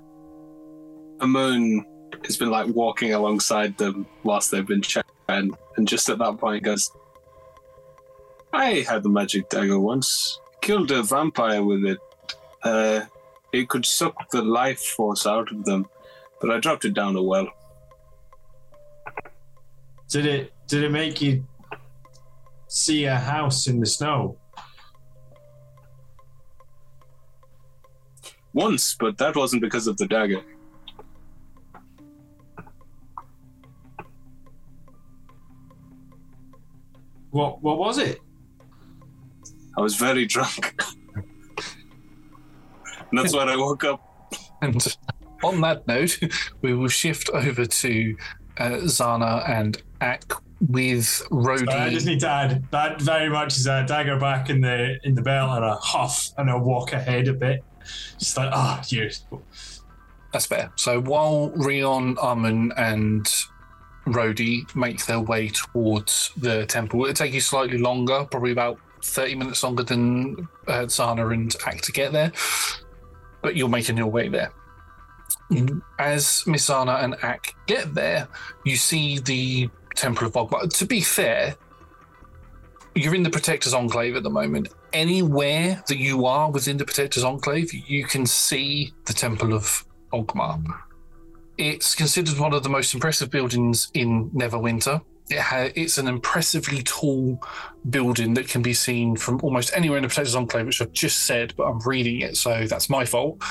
Amun 1.21 1.85
has 2.25 2.37
been 2.37 2.51
like 2.51 2.67
walking 2.67 3.13
alongside 3.13 3.77
them 3.77 4.05
whilst 4.23 4.51
they've 4.51 4.67
been 4.67 4.81
chatting, 4.81 5.55
and 5.77 5.87
just 5.87 6.09
at 6.09 6.19
that 6.19 6.37
point 6.37 6.63
goes, 6.63 6.91
I 8.53 8.85
had 8.87 9.03
the 9.03 9.09
magic 9.09 9.49
dagger 9.49 9.79
once. 9.79 10.39
Killed 10.61 10.91
a 10.91 11.01
vampire 11.01 11.63
with 11.63 11.85
it. 11.85 11.97
Uh, 12.61 13.01
it 13.51 13.69
could 13.69 13.85
suck 13.85 14.29
the 14.29 14.43
life 14.43 14.81
force 14.81 15.25
out 15.25 15.51
of 15.51 15.65
them, 15.65 15.87
but 16.39 16.51
I 16.51 16.59
dropped 16.59 16.85
it 16.85 16.93
down 16.93 17.15
a 17.15 17.23
well. 17.23 17.47
Did 20.11 20.25
it 20.25 20.53
did 20.67 20.83
it 20.83 20.91
make 20.91 21.21
you 21.21 21.47
see 22.67 23.05
a 23.05 23.15
house 23.15 23.67
in 23.67 23.79
the 23.79 23.85
snow? 23.85 24.37
Once, 28.51 28.97
but 28.99 29.17
that 29.19 29.37
wasn't 29.37 29.61
because 29.61 29.87
of 29.87 29.95
the 29.95 30.05
dagger. 30.07 30.43
What 37.29 37.61
what 37.61 37.77
was 37.77 37.97
it? 37.97 38.19
I 39.77 39.81
was 39.81 39.95
very 39.95 40.25
drunk. 40.25 40.75
and 41.15 43.13
that's 43.13 43.33
when 43.33 43.47
I 43.47 43.55
woke 43.55 43.85
up. 43.85 44.01
And 44.61 44.85
on 45.41 45.61
that 45.61 45.87
note, 45.87 46.19
we 46.61 46.73
will 46.73 46.89
shift 46.89 47.29
over 47.29 47.65
to 47.65 48.15
uh, 48.57 48.69
Zana 48.83 49.49
and 49.49 49.81
Ak 50.01 50.41
with 50.69 51.05
Rhodey. 51.31 51.65
Sorry, 51.65 51.81
I 51.81 51.89
just 51.89 52.05
need 52.05 52.19
to 52.21 52.29
add 52.29 52.63
that 52.71 53.01
very 53.01 53.29
much 53.29 53.57
is 53.57 53.67
a 53.67 53.85
dagger 53.85 54.17
back 54.17 54.49
in 54.49 54.61
the 54.61 54.99
in 55.03 55.15
the 55.15 55.21
belt 55.21 55.51
and 55.55 55.65
a 55.65 55.75
huff 55.75 56.29
and 56.37 56.49
a 56.49 56.57
walk 56.57 56.93
ahead 56.93 57.27
a 57.27 57.33
bit. 57.33 57.63
Just 58.19 58.37
like 58.37 58.49
ah, 58.51 58.83
oh. 59.31 59.41
That's 60.33 60.45
fair. 60.45 60.71
So 60.75 61.01
while 61.01 61.49
Rion, 61.55 62.17
Armin, 62.17 62.71
and 62.77 63.25
Rhodey 64.07 64.73
make 64.75 65.05
their 65.05 65.19
way 65.19 65.49
towards 65.49 66.31
the 66.37 66.65
temple, 66.65 67.03
it'll 67.03 67.13
take 67.13 67.33
you 67.33 67.41
slightly 67.41 67.77
longer, 67.77 68.25
probably 68.29 68.51
about 68.51 68.79
30 69.03 69.35
minutes 69.35 69.63
longer 69.63 69.83
than 69.83 70.47
uh, 70.67 70.85
Zana 70.85 71.33
and 71.33 71.55
Ak 71.65 71.81
to 71.81 71.91
get 71.91 72.13
there, 72.13 72.31
but 73.41 73.55
you're 73.55 73.69
making 73.69 73.97
your 73.97 74.07
way 74.07 74.29
there. 74.29 74.53
As 75.99 76.43
Mizana 76.47 77.03
and 77.03 77.15
Ak 77.23 77.55
get 77.67 77.93
there, 77.93 78.29
you 78.63 78.77
see 78.77 79.19
the 79.19 79.69
Temple 79.95 80.27
of 80.27 80.33
Bogbar. 80.33 80.71
To 80.77 80.85
be 80.85 81.01
fair, 81.01 81.55
you're 82.95 83.15
in 83.15 83.23
the 83.23 83.29
Protector's 83.29 83.73
Enclave 83.73 84.15
at 84.15 84.23
the 84.23 84.29
moment. 84.29 84.69
anywhere 84.93 85.81
that 85.87 85.97
you 85.97 86.25
are 86.25 86.51
within 86.51 86.77
the 86.77 86.85
Protector's 86.85 87.23
Enclave, 87.23 87.73
you 87.73 88.05
can 88.05 88.25
see 88.25 88.93
the 89.05 89.13
Temple 89.13 89.53
of 89.53 89.85
Oghma. 90.13 90.61
It's 91.57 91.95
considered 91.95 92.39
one 92.39 92.53
of 92.53 92.63
the 92.63 92.69
most 92.69 92.93
impressive 92.93 93.29
buildings 93.29 93.89
in 93.93 94.29
Neverwinter. 94.31 95.01
It 95.31 95.39
ha- 95.39 95.69
it's 95.75 95.97
an 95.97 96.07
impressively 96.07 96.81
tall 96.83 97.41
building 97.89 98.33
that 98.35 98.47
can 98.47 98.61
be 98.61 98.73
seen 98.73 99.15
from 99.15 99.39
almost 99.43 99.71
anywhere 99.75 99.97
in 99.97 100.03
the 100.03 100.07
Protector's 100.07 100.35
Enclave, 100.35 100.65
which 100.65 100.81
I've 100.81 100.91
just 100.91 101.25
said, 101.25 101.53
but 101.55 101.63
I'm 101.63 101.79
reading 101.85 102.21
it, 102.21 102.37
so 102.37 102.65
that's 102.67 102.89
my 102.89 103.05
fault. 103.05 103.41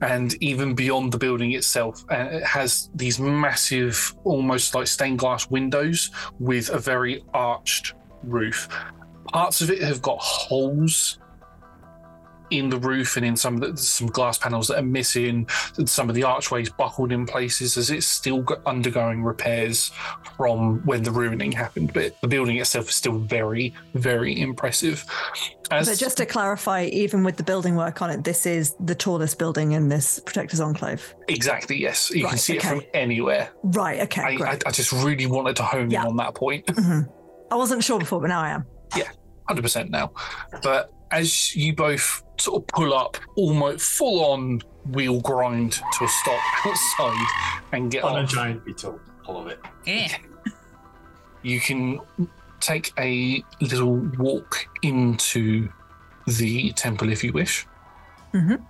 And 0.00 0.34
even 0.42 0.74
beyond 0.74 1.12
the 1.12 1.18
building 1.18 1.52
itself, 1.52 2.04
uh, 2.10 2.28
it 2.30 2.44
has 2.44 2.90
these 2.94 3.18
massive, 3.18 4.14
almost 4.24 4.74
like 4.74 4.86
stained 4.86 5.18
glass 5.18 5.48
windows 5.50 6.10
with 6.38 6.68
a 6.70 6.78
very 6.78 7.24
arched 7.32 7.94
roof. 8.24 8.68
Parts 9.32 9.60
of 9.60 9.70
it 9.70 9.80
have 9.82 10.02
got 10.02 10.18
holes 10.18 11.19
in 12.50 12.68
the 12.70 12.78
roof 12.78 13.16
and 13.16 13.24
in 13.24 13.36
some 13.36 13.54
of 13.54 13.60
the, 13.60 13.76
some 13.76 14.06
glass 14.08 14.38
panels 14.38 14.68
that 14.68 14.78
are 14.78 14.82
missing. 14.82 15.48
Some 15.84 16.08
of 16.08 16.14
the 16.14 16.24
archways 16.24 16.68
buckled 16.70 17.12
in 17.12 17.26
places 17.26 17.76
as 17.76 17.90
it's 17.90 18.06
still 18.06 18.44
undergoing 18.66 19.22
repairs 19.22 19.90
from 20.36 20.84
when 20.84 21.02
the 21.02 21.10
ruining 21.10 21.52
happened. 21.52 21.92
But 21.92 22.20
the 22.20 22.28
building 22.28 22.56
itself 22.56 22.88
is 22.88 22.94
still 22.94 23.18
very, 23.18 23.74
very 23.94 24.40
impressive. 24.40 25.04
As 25.70 25.88
but 25.88 25.98
just 25.98 26.16
to 26.16 26.26
clarify, 26.26 26.84
even 26.86 27.22
with 27.22 27.36
the 27.36 27.44
building 27.44 27.76
work 27.76 28.02
on 28.02 28.10
it, 28.10 28.24
this 28.24 28.44
is 28.46 28.74
the 28.80 28.94
tallest 28.94 29.38
building 29.38 29.72
in 29.72 29.88
this 29.88 30.18
Protector's 30.18 30.60
Enclave. 30.60 31.14
exactly, 31.28 31.76
yes, 31.80 32.10
you 32.10 32.22
can 32.22 32.30
Right, 32.30 32.38
see 32.40 32.56
it 32.56 32.62
from 32.62 32.82
anywhere. 32.92 33.50
Right, 33.62 34.00
okay, 34.00 34.22
I, 34.22 34.26
I, 34.28 34.34
great. 34.36 34.66
I 34.66 34.70
just 34.72 34.90
really 34.92 35.26
wanted 35.26 35.54
to 35.56 35.62
hone 35.62 35.90
Yeah. 35.90 36.02
in 36.02 36.08
on 36.08 36.16
that 36.16 36.34
point. 36.34 36.66
Mhm. 36.66 37.08
I 37.52 37.54
wasn't 37.54 37.84
sure 37.84 37.98
before, 38.00 38.20
but 38.20 38.28
now 38.28 38.40
I 38.40 38.50
am. 38.50 38.66
Yeah, 38.96 39.08
hundred 39.48 39.62
percent 39.62 39.90
now. 39.90 40.12
But 40.62 40.92
as 41.12 41.54
you 41.54 41.72
both 41.74 42.22
sort 42.40 42.62
of 42.62 42.66
pull 42.68 42.94
up, 42.94 43.16
almost 43.36 43.82
full 43.96 44.24
on 44.24 44.60
wheel 44.92 45.20
grind 45.20 45.72
to 45.72 46.04
a 46.04 46.08
stop 46.08 46.40
outside 46.66 47.26
and 47.72 47.90
get 47.90 48.02
On 48.04 48.18
a 48.24 48.26
giant 48.26 48.64
beetle. 48.64 48.98
I 49.28 49.32
love 49.32 49.46
it. 49.48 49.60
Yeah. 49.86 50.16
you 51.42 51.60
can 51.60 52.00
take 52.60 52.92
a 52.98 53.42
little 53.60 53.96
walk 54.18 54.66
into 54.82 55.68
the 56.26 56.72
temple 56.72 57.10
if 57.10 57.22
you 57.24 57.32
wish. 57.32 57.66
Mhm. 58.34 58.62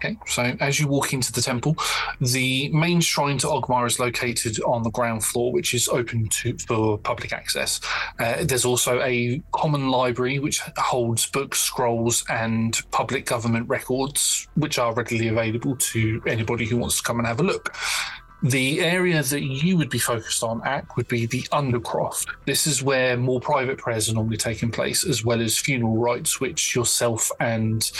Okay, 0.00 0.16
so 0.26 0.56
as 0.60 0.78
you 0.78 0.86
walk 0.86 1.12
into 1.12 1.32
the 1.32 1.42
temple, 1.42 1.76
the 2.20 2.68
main 2.68 3.00
shrine 3.00 3.36
to 3.38 3.48
Oghma 3.48 3.84
is 3.84 3.98
located 3.98 4.60
on 4.62 4.84
the 4.84 4.90
ground 4.90 5.24
floor, 5.24 5.52
which 5.52 5.74
is 5.74 5.88
open 5.88 6.28
to 6.28 6.56
for 6.58 6.98
public 6.98 7.32
access. 7.32 7.80
Uh, 8.20 8.44
there's 8.44 8.64
also 8.64 9.00
a 9.02 9.42
common 9.52 9.90
library 9.90 10.38
which 10.38 10.60
holds 10.76 11.26
books, 11.26 11.58
scrolls, 11.58 12.24
and 12.30 12.80
public 12.92 13.26
government 13.26 13.68
records, 13.68 14.46
which 14.54 14.78
are 14.78 14.94
readily 14.94 15.28
available 15.28 15.74
to 15.76 16.22
anybody 16.28 16.64
who 16.64 16.76
wants 16.76 16.98
to 16.98 17.02
come 17.02 17.18
and 17.18 17.26
have 17.26 17.40
a 17.40 17.42
look. 17.42 17.74
The 18.44 18.80
area 18.82 19.20
that 19.20 19.42
you 19.42 19.76
would 19.78 19.90
be 19.90 19.98
focused 19.98 20.44
on 20.44 20.64
at 20.64 20.86
would 20.96 21.08
be 21.08 21.26
the 21.26 21.42
Undercroft. 21.50 22.28
This 22.46 22.68
is 22.68 22.84
where 22.84 23.16
more 23.16 23.40
private 23.40 23.78
prayers 23.78 24.08
are 24.08 24.14
normally 24.14 24.36
taking 24.36 24.70
place, 24.70 25.04
as 25.04 25.24
well 25.24 25.40
as 25.40 25.58
funeral 25.58 25.96
rites, 25.96 26.38
which 26.38 26.72
yourself 26.76 27.32
and 27.40 27.90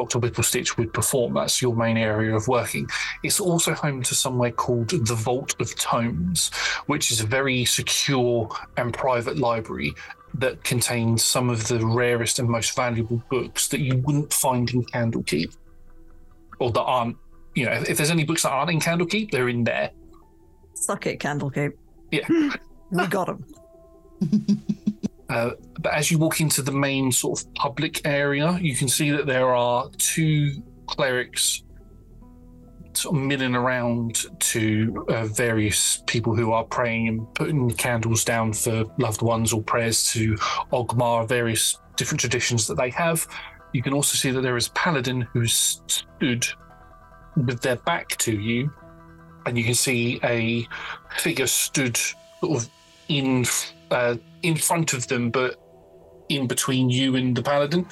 Dr. 0.00 0.18
Whipplestitch 0.18 0.78
would 0.78 0.94
perform. 0.94 1.34
That's 1.34 1.60
your 1.60 1.76
main 1.76 1.98
area 1.98 2.34
of 2.34 2.48
working. 2.48 2.88
It's 3.22 3.38
also 3.38 3.74
home 3.74 4.02
to 4.04 4.14
somewhere 4.14 4.50
called 4.50 4.88
the 4.88 5.14
Vault 5.14 5.54
of 5.60 5.76
Tomes, 5.76 6.48
which 6.86 7.10
is 7.10 7.20
a 7.20 7.26
very 7.26 7.66
secure 7.66 8.48
and 8.78 8.94
private 8.94 9.36
library 9.36 9.94
that 10.32 10.64
contains 10.64 11.22
some 11.22 11.50
of 11.50 11.68
the 11.68 11.84
rarest 11.84 12.38
and 12.38 12.48
most 12.48 12.74
valuable 12.74 13.22
books 13.28 13.68
that 13.68 13.80
you 13.80 13.98
wouldn't 13.98 14.32
find 14.32 14.70
in 14.70 14.84
Candlekeep, 14.86 15.54
or 16.60 16.70
that 16.70 16.82
aren't. 16.82 17.18
You 17.54 17.66
know, 17.66 17.72
if 17.72 17.98
there's 17.98 18.10
any 18.10 18.24
books 18.24 18.44
that 18.44 18.52
aren't 18.52 18.70
in 18.70 18.80
Candlekeep, 18.80 19.32
they're 19.32 19.50
in 19.50 19.64
there. 19.64 19.90
Suck 20.72 21.06
it, 21.08 21.20
Candlekeep. 21.20 21.72
Yeah. 22.10 22.26
we 22.90 23.06
got 23.08 23.28
him. 23.28 23.44
Uh, 25.30 25.52
but 25.78 25.94
as 25.94 26.10
you 26.10 26.18
walk 26.18 26.40
into 26.40 26.60
the 26.60 26.72
main 26.72 27.12
sort 27.12 27.40
of 27.40 27.54
public 27.54 28.04
area, 28.04 28.58
you 28.60 28.74
can 28.74 28.88
see 28.88 29.10
that 29.10 29.26
there 29.26 29.54
are 29.54 29.88
two 29.96 30.60
clerics 30.88 31.62
sort 32.94 33.14
of 33.14 33.22
milling 33.22 33.54
around 33.54 34.26
to 34.40 35.06
uh, 35.08 35.26
various 35.26 36.02
people 36.08 36.34
who 36.34 36.50
are 36.50 36.64
praying 36.64 37.06
and 37.06 37.34
putting 37.34 37.70
candles 37.70 38.24
down 38.24 38.52
for 38.52 38.84
loved 38.98 39.22
ones 39.22 39.52
or 39.52 39.62
prayers 39.62 40.10
to 40.10 40.34
Oghma, 40.72 41.28
various 41.28 41.78
different 41.94 42.20
traditions 42.20 42.66
that 42.66 42.74
they 42.74 42.90
have. 42.90 43.24
You 43.72 43.82
can 43.82 43.92
also 43.92 44.16
see 44.16 44.32
that 44.32 44.40
there 44.40 44.56
is 44.56 44.68
paladin 44.70 45.22
who's 45.32 45.80
stood 45.86 46.44
with 47.36 47.60
their 47.60 47.76
back 47.76 48.16
to 48.18 48.32
you, 48.32 48.72
and 49.46 49.56
you 49.56 49.62
can 49.62 49.74
see 49.74 50.18
a 50.24 50.66
figure 51.16 51.46
stood 51.46 51.96
sort 51.96 52.64
of 52.64 52.68
in 53.06 53.44
uh, 53.92 54.16
in 54.42 54.56
front 54.56 54.92
of 54.92 55.08
them, 55.08 55.30
but 55.30 55.56
in 56.28 56.46
between 56.46 56.88
you 56.88 57.16
and 57.16 57.36
the 57.36 57.42
paladin. 57.42 57.86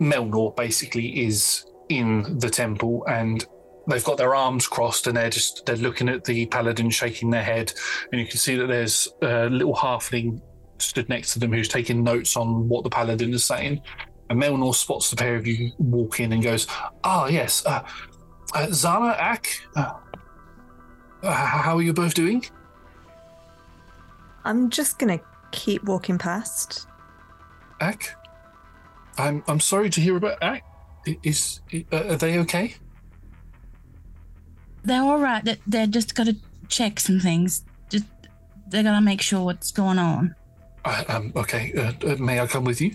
Melnor 0.00 0.54
basically 0.54 1.24
is 1.26 1.66
in 1.88 2.38
the 2.38 2.50
temple, 2.50 3.04
and 3.08 3.44
they've 3.88 4.04
got 4.04 4.18
their 4.18 4.34
arms 4.34 4.68
crossed, 4.68 5.06
and 5.06 5.16
they're 5.16 5.30
just 5.30 5.66
they're 5.66 5.76
looking 5.76 6.08
at 6.08 6.24
the 6.24 6.46
paladin, 6.46 6.90
shaking 6.90 7.30
their 7.30 7.42
head, 7.42 7.72
and 8.12 8.20
you 8.20 8.26
can 8.26 8.36
see 8.38 8.54
that 8.56 8.66
there's 8.66 9.08
a 9.22 9.48
little 9.48 9.74
halfling 9.74 10.40
stood 10.78 11.08
next 11.08 11.32
to 11.32 11.40
them 11.40 11.52
who's 11.52 11.68
taking 11.68 12.04
notes 12.04 12.36
on 12.36 12.68
what 12.68 12.84
the 12.84 12.90
paladin 12.90 13.34
is 13.34 13.44
saying. 13.44 13.82
And 14.30 14.40
Melnor 14.40 14.74
spots 14.74 15.10
the 15.10 15.16
pair 15.16 15.34
of 15.34 15.46
you 15.46 15.72
walk 15.78 16.20
in 16.20 16.32
and 16.32 16.42
goes, 16.42 16.66
"Ah, 17.02 17.26
yes, 17.26 17.64
uh, 17.66 17.82
uh, 18.54 18.66
Zana, 18.66 19.16
Ak, 19.18 19.48
uh, 19.74 19.94
uh, 21.22 21.32
how 21.32 21.76
are 21.76 21.82
you 21.82 21.92
both 21.92 22.14
doing?" 22.14 22.44
I'm 24.44 24.70
just 24.70 24.98
gonna 24.98 25.20
keep 25.50 25.84
walking 25.84 26.18
past. 26.18 26.86
Ak, 27.80 28.14
I'm 29.18 29.42
I'm 29.48 29.60
sorry 29.60 29.90
to 29.90 30.00
hear 30.00 30.16
about 30.16 30.42
Ak. 30.42 30.62
I- 31.06 31.18
Is 31.22 31.60
uh, 31.92 31.96
are 32.12 32.16
they 32.16 32.38
okay? 32.40 32.74
They're 34.84 35.02
all 35.02 35.18
right. 35.18 35.44
They, 35.44 35.56
they're 35.66 35.86
just 35.86 36.14
got 36.14 36.26
to 36.26 36.36
check 36.68 37.00
some 37.00 37.20
things. 37.20 37.64
Just 37.90 38.04
they're 38.68 38.82
gonna 38.82 39.00
make 39.00 39.20
sure 39.22 39.44
what's 39.44 39.70
going 39.70 39.98
on. 39.98 40.34
Uh, 40.84 41.04
um, 41.08 41.32
okay, 41.36 41.72
uh, 41.76 41.92
uh, 42.06 42.16
may 42.16 42.40
I 42.40 42.46
come 42.46 42.64
with 42.64 42.80
you? 42.80 42.94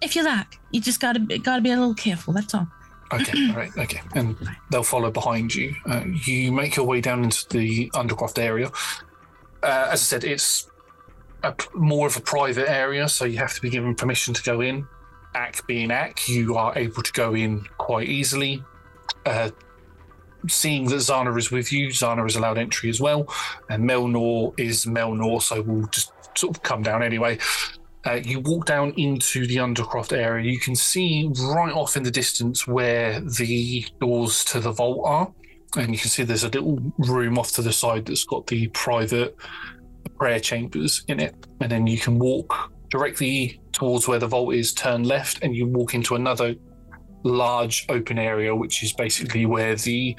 If 0.00 0.16
you 0.16 0.24
like, 0.24 0.58
you 0.70 0.80
just 0.80 1.00
gotta 1.00 1.20
be- 1.20 1.38
gotta 1.38 1.62
be 1.62 1.70
a 1.70 1.76
little 1.76 1.94
careful. 1.94 2.32
That's 2.32 2.54
all. 2.54 2.66
Okay, 3.12 3.48
all 3.50 3.56
right, 3.56 3.70
okay, 3.76 4.00
and 4.14 4.36
they'll 4.70 4.82
follow 4.82 5.10
behind 5.10 5.54
you. 5.54 5.74
Uh, 5.86 6.04
you 6.24 6.52
make 6.52 6.76
your 6.76 6.86
way 6.86 7.00
down 7.00 7.24
into 7.24 7.46
the 7.48 7.90
Undercroft 7.90 8.38
area. 8.38 8.68
Uh, 9.62 9.88
as 9.92 10.00
I 10.00 10.04
said, 10.04 10.24
it's 10.24 10.69
a, 11.42 11.54
more 11.74 12.06
of 12.06 12.16
a 12.16 12.20
private 12.20 12.70
area, 12.70 13.08
so 13.08 13.24
you 13.24 13.38
have 13.38 13.54
to 13.54 13.60
be 13.60 13.70
given 13.70 13.94
permission 13.94 14.34
to 14.34 14.42
go 14.42 14.60
in. 14.60 14.86
Ak 15.34 15.66
being 15.66 15.90
Ak, 15.90 16.28
you 16.28 16.56
are 16.56 16.76
able 16.76 17.02
to 17.02 17.12
go 17.12 17.34
in 17.34 17.64
quite 17.78 18.08
easily. 18.08 18.62
Uh, 19.24 19.50
seeing 20.48 20.86
that 20.86 20.96
Zana 20.96 21.36
is 21.38 21.50
with 21.50 21.72
you, 21.72 21.88
Zana 21.88 22.26
is 22.26 22.36
allowed 22.36 22.58
entry 22.58 22.90
as 22.90 23.00
well, 23.00 23.32
and 23.68 23.88
Melnor 23.88 24.58
is 24.58 24.86
Melnor, 24.86 25.42
so 25.42 25.62
we'll 25.62 25.86
just 25.88 26.12
sort 26.36 26.56
of 26.56 26.62
come 26.62 26.82
down 26.82 27.02
anyway. 27.02 27.38
Uh, 28.06 28.14
you 28.14 28.40
walk 28.40 28.64
down 28.64 28.92
into 28.96 29.46
the 29.46 29.56
Undercroft 29.56 30.16
area. 30.16 30.50
You 30.50 30.58
can 30.58 30.74
see 30.74 31.30
right 31.38 31.72
off 31.72 31.96
in 31.96 32.02
the 32.02 32.10
distance 32.10 32.66
where 32.66 33.20
the 33.20 33.84
doors 34.00 34.44
to 34.46 34.60
the 34.60 34.72
vault 34.72 35.02
are, 35.04 35.32
and 35.76 35.92
you 35.92 35.98
can 35.98 36.08
see 36.08 36.22
there's 36.22 36.44
a 36.44 36.48
little 36.48 36.80
room 36.98 37.38
off 37.38 37.52
to 37.52 37.62
the 37.62 37.72
side 37.72 38.06
that's 38.06 38.24
got 38.24 38.46
the 38.46 38.68
private 38.68 39.36
prayer 40.20 40.38
chambers 40.38 41.02
in 41.08 41.18
it. 41.18 41.34
And 41.60 41.72
then 41.72 41.86
you 41.86 41.98
can 41.98 42.18
walk 42.18 42.70
directly 42.90 43.60
towards 43.72 44.06
where 44.06 44.18
the 44.18 44.26
vault 44.26 44.54
is, 44.54 44.74
turn 44.74 45.02
left, 45.04 45.42
and 45.42 45.56
you 45.56 45.66
walk 45.66 45.94
into 45.94 46.14
another 46.14 46.54
large 47.24 47.86
open 47.88 48.18
area, 48.18 48.54
which 48.54 48.82
is 48.82 48.92
basically 48.92 49.46
where 49.46 49.76
the 49.76 50.14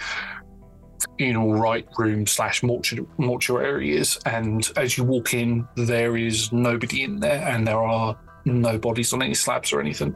funeral 1.17 1.53
rite 1.53 1.87
room 1.97 2.25
slash 2.25 2.63
mortuary 2.63 3.95
is. 3.95 4.19
And 4.25 4.67
as 4.75 4.97
you 4.97 5.03
walk 5.03 5.35
in, 5.35 5.67
there 5.75 6.17
is 6.17 6.51
nobody 6.51 7.03
in 7.03 7.19
there, 7.19 7.47
and 7.47 7.67
there 7.67 7.83
are 7.83 8.19
no 8.45 8.79
bodies 8.79 9.13
on 9.13 9.21
any 9.21 9.35
slabs 9.35 9.71
or 9.71 9.79
anything. 9.79 10.15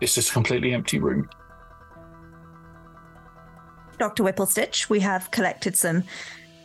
It's 0.00 0.16
just 0.16 0.30
a 0.30 0.32
completely 0.32 0.74
empty 0.74 0.98
room. 0.98 1.28
Dr. 3.98 4.24
Whipplestitch, 4.24 4.88
we 4.88 5.00
have 5.00 5.30
collected 5.30 5.76
some 5.76 6.04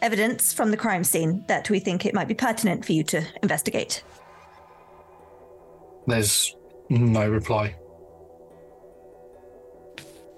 evidence 0.05 0.53
from 0.53 0.69
the 0.69 0.77
crime 0.77 1.03
scene 1.03 1.43
that 1.47 1.67
we 1.71 1.79
think 1.79 2.05
it 2.05 2.13
might 2.13 2.27
be 2.27 2.35
pertinent 2.35 2.85
for 2.85 2.91
you 2.91 3.03
to 3.03 3.25
investigate. 3.41 4.03
There's 6.05 6.55
no 6.89 7.27
reply. 7.27 7.75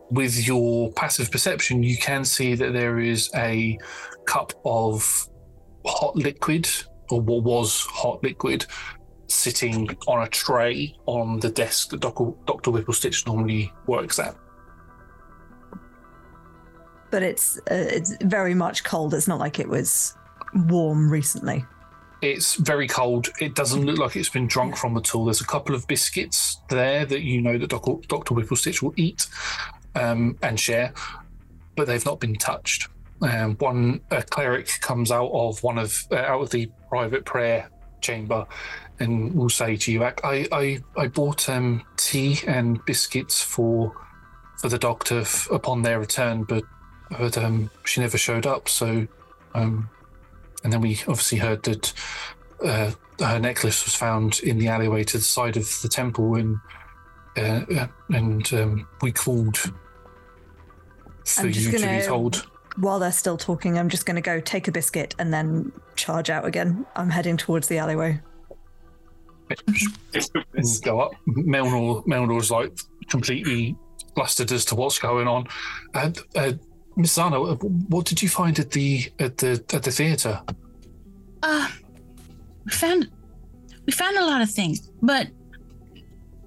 With 0.09 0.47
your 0.47 0.89
passive 0.93 1.29
perception, 1.29 1.83
you 1.83 1.97
can 1.97 2.23
see 2.23 2.55
that 2.55 2.71
there 2.71 2.99
is 2.99 3.29
a 3.35 3.77
cup 4.25 4.53
of 4.63 5.27
hot 5.85 6.15
liquid, 6.15 6.69
or 7.09 7.19
what 7.19 7.43
was 7.43 7.81
hot 7.81 8.23
liquid, 8.23 8.65
sitting 9.27 9.89
on 10.07 10.23
a 10.25 10.29
tray 10.29 10.95
on 11.07 11.41
the 11.41 11.49
desk 11.49 11.89
that 11.89 11.99
Dr. 11.99 12.31
Dr. 12.45 12.71
Whipplestitch 12.71 13.27
normally 13.27 13.73
works 13.85 14.17
at. 14.17 14.33
But 17.09 17.23
it's 17.23 17.57
uh, 17.59 17.61
it's 17.69 18.15
very 18.23 18.53
much 18.53 18.83
cold. 18.83 19.13
It's 19.13 19.27
not 19.27 19.39
like 19.39 19.59
it 19.59 19.69
was 19.69 20.15
warm 20.53 21.09
recently. 21.09 21.65
It's 22.21 22.55
very 22.55 22.87
cold. 22.87 23.29
It 23.39 23.53
doesn't 23.53 23.85
look 23.85 23.99
like 23.99 24.15
it's 24.15 24.29
been 24.29 24.47
drunk 24.47 24.75
from 24.75 24.97
at 24.97 25.13
all. 25.13 25.25
There's 25.25 25.41
a 25.41 25.45
couple 25.45 25.75
of 25.75 25.87
biscuits 25.87 26.61
there 26.69 27.05
that 27.05 27.21
you 27.21 27.41
know 27.41 27.57
that 27.57 27.69
Dr. 27.69 27.95
Dr. 28.07 28.33
Whipplestitch 28.33 28.81
will 28.81 28.93
eat 28.97 29.27
um, 29.95 30.37
and 30.41 30.59
share, 30.59 30.93
but 31.75 31.87
they've 31.87 32.05
not 32.05 32.19
been 32.19 32.35
touched. 32.35 32.89
Um, 33.21 33.55
one 33.55 34.01
a 34.11 34.21
cleric 34.21 34.67
comes 34.81 35.11
out 35.11 35.31
of 35.31 35.63
one 35.63 35.77
of 35.77 36.07
uh, 36.11 36.15
out 36.15 36.41
of 36.41 36.49
the 36.49 36.69
private 36.89 37.25
prayer 37.25 37.69
chamber 38.01 38.45
and 38.99 39.33
will 39.33 39.49
say 39.49 39.75
to 39.75 39.91
you, 39.91 40.03
"I 40.03 40.13
I, 40.23 40.79
I 40.97 41.07
bought 41.07 41.49
um, 41.49 41.83
tea 41.97 42.39
and 42.47 42.83
biscuits 42.85 43.41
for 43.41 43.93
for 44.59 44.69
the 44.69 44.77
doctor 44.77 45.19
f- 45.19 45.49
upon 45.51 45.83
their 45.83 45.99
return, 45.99 46.43
but 46.43 46.63
but 47.09 47.37
um, 47.37 47.69
she 47.85 48.01
never 48.01 48.17
showed 48.17 48.45
up. 48.45 48.69
So, 48.69 49.07
um, 49.53 49.89
and 50.63 50.73
then 50.73 50.81
we 50.81 50.99
obviously 51.07 51.37
heard 51.37 51.63
that 51.63 51.93
uh, 52.63 52.91
her 53.19 53.39
necklace 53.39 53.85
was 53.85 53.95
found 53.95 54.39
in 54.41 54.57
the 54.57 54.67
alleyway 54.67 55.03
to 55.05 55.17
the 55.17 55.23
side 55.23 55.57
of 55.57 55.69
the 55.81 55.89
temple, 55.89 56.35
and 56.35 56.57
uh, 57.37 57.65
uh, 57.75 57.87
and 58.09 58.53
um, 58.53 58.87
we 59.01 59.11
called 59.11 59.57
for 61.25 61.47
you 61.47 61.71
to 61.71 61.79
gonna- 61.79 61.99
be 61.99 62.05
told. 62.05 62.47
While 62.79 62.99
they're 62.99 63.11
still 63.11 63.37
talking, 63.37 63.79
I'm 63.79 63.89
just 63.89 64.05
going 64.05 64.17
to 64.17 64.21
go 64.21 64.39
take 64.39 64.67
a 64.67 64.71
biscuit 64.71 65.15
and 65.17 65.33
then 65.33 65.71
charge 65.95 66.29
out 66.29 66.45
again. 66.45 66.85
I'm 66.95 67.09
heading 67.09 67.35
towards 67.35 67.67
the 67.67 67.79
alleyway. 67.79 68.21
go 70.81 70.99
up. 70.99 71.13
Melnor, 71.27 72.05
Melnor's 72.05 72.51
like 72.51 72.77
completely 73.09 73.75
flustered 74.13 74.51
as 74.51 74.63
to 74.65 74.75
what's 74.75 74.99
going 74.99 75.27
on. 75.27 75.47
And 75.95 76.19
uh, 76.35 76.53
Miss 76.97 77.15
Zana, 77.15 77.61
what 77.89 78.05
did 78.07 78.21
you 78.23 78.27
find 78.27 78.57
at 78.59 78.71
the 78.71 79.09
at 79.19 79.37
the 79.37 79.63
at 79.71 79.83
the 79.83 79.91
theatre? 79.91 80.41
Uh, 81.43 81.67
we 82.65 82.71
found 82.71 83.07
we 83.85 83.93
found 83.93 84.17
a 84.17 84.25
lot 84.25 84.41
of 84.41 84.49
things, 84.49 84.89
but 85.01 85.27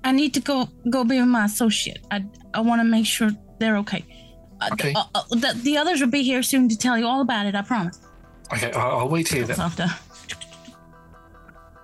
I 0.02 0.10
need 0.10 0.35
to 0.35 0.40
go 0.40 0.68
go 0.90 1.05
be 1.05 1.20
with 1.20 1.28
my 1.28 1.44
associate. 1.44 2.05
I 2.10 2.24
I 2.52 2.60
want 2.60 2.81
to 2.81 2.85
make 2.85 3.06
sure 3.06 3.31
they're 3.60 3.77
okay. 3.78 4.05
Uh, 4.60 4.68
Okay. 4.72 4.93
uh, 4.93 5.05
uh, 5.14 5.22
the, 5.31 5.59
the 5.62 5.77
others 5.78 6.01
will 6.01 6.10
be 6.10 6.22
here 6.22 6.43
soon 6.43 6.68
to 6.68 6.77
tell 6.77 6.98
you 6.98 7.06
all 7.06 7.20
about 7.22 7.47
it. 7.47 7.55
I 7.55 7.62
promise. 7.62 8.01
Okay, 8.52 8.72
I'll, 8.72 8.98
I'll 9.01 9.09
wait 9.09 9.28
here 9.28 9.44
then. 9.44 9.60
After. 9.60 9.86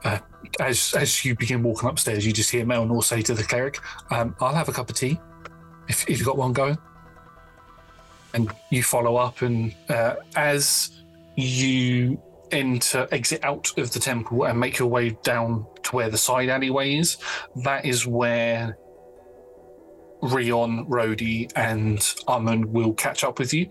Uh, 0.05 0.19
as 0.59 0.93
as 0.95 1.25
you 1.25 1.37
begin 1.37 1.63
walking 1.63 1.89
upstairs, 1.89 2.27
you 2.27 2.33
just 2.33 2.51
hear 2.51 2.65
Melnor 2.65 3.03
say 3.05 3.23
to 3.23 3.35
the 3.35 3.45
cleric, 3.45 3.79
um, 4.11 4.35
"I'll 4.41 4.55
have 4.55 4.69
a 4.69 4.73
cup 4.73 4.91
of 4.91 4.97
tea, 4.97 5.21
if 5.89 6.03
if 6.11 6.19
you've 6.19 6.27
got 6.27 6.37
one 6.37 6.53
going." 6.53 6.77
And 8.37 8.53
you 8.69 8.83
follow 8.83 9.17
up, 9.17 9.41
and 9.41 9.75
uh, 9.89 10.17
as 10.37 10.91
you 11.37 12.21
enter, 12.51 13.09
exit 13.11 13.43
out 13.43 13.77
of 13.79 13.91
the 13.93 13.99
temple 13.99 14.45
and 14.45 14.61
make 14.61 14.79
your 14.79 14.89
way 14.89 15.17
down 15.25 15.67
to 15.85 15.97
where 15.97 16.11
the 16.11 16.19
side 16.19 16.51
alleyway 16.51 16.97
is, 16.97 17.17
that 17.65 17.87
is 17.87 18.07
where 18.07 18.77
Rion, 20.21 20.87
Rhodey, 20.87 21.51
and 21.57 21.99
Armand 22.29 22.67
will 22.67 22.93
catch 22.93 23.25
up 23.25 23.39
with 23.39 23.55
you. 23.55 23.69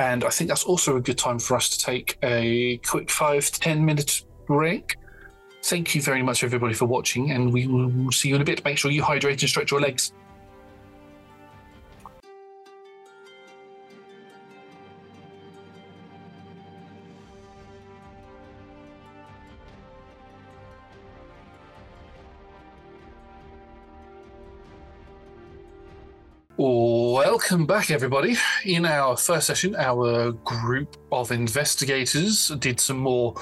And 0.00 0.24
I 0.24 0.30
think 0.30 0.48
that's 0.48 0.64
also 0.64 0.96
a 0.96 1.00
good 1.00 1.18
time 1.18 1.38
for 1.38 1.56
us 1.56 1.68
to 1.70 1.78
take 1.78 2.18
a 2.24 2.78
quick 2.78 3.10
five 3.10 3.48
to 3.52 3.60
ten 3.60 3.84
minute 3.84 4.24
break. 4.48 4.96
Thank 5.62 5.94
you 5.94 6.02
very 6.02 6.22
much, 6.22 6.42
everybody, 6.42 6.74
for 6.74 6.86
watching, 6.86 7.30
and 7.30 7.52
we 7.52 7.68
will 7.68 8.10
see 8.10 8.30
you 8.30 8.34
in 8.34 8.42
a 8.42 8.44
bit. 8.44 8.64
Make 8.64 8.78
sure 8.78 8.90
you 8.90 9.02
hydrate 9.02 9.42
and 9.42 9.48
stretch 9.48 9.70
your 9.70 9.80
legs. 9.80 10.12
Welcome 26.60 27.66
back, 27.66 27.92
everybody. 27.92 28.34
In 28.64 28.84
our 28.84 29.16
first 29.16 29.46
session, 29.46 29.76
our 29.76 30.32
group 30.32 30.96
of 31.12 31.30
investigators 31.30 32.48
did 32.58 32.80
some 32.80 32.98
more 32.98 33.36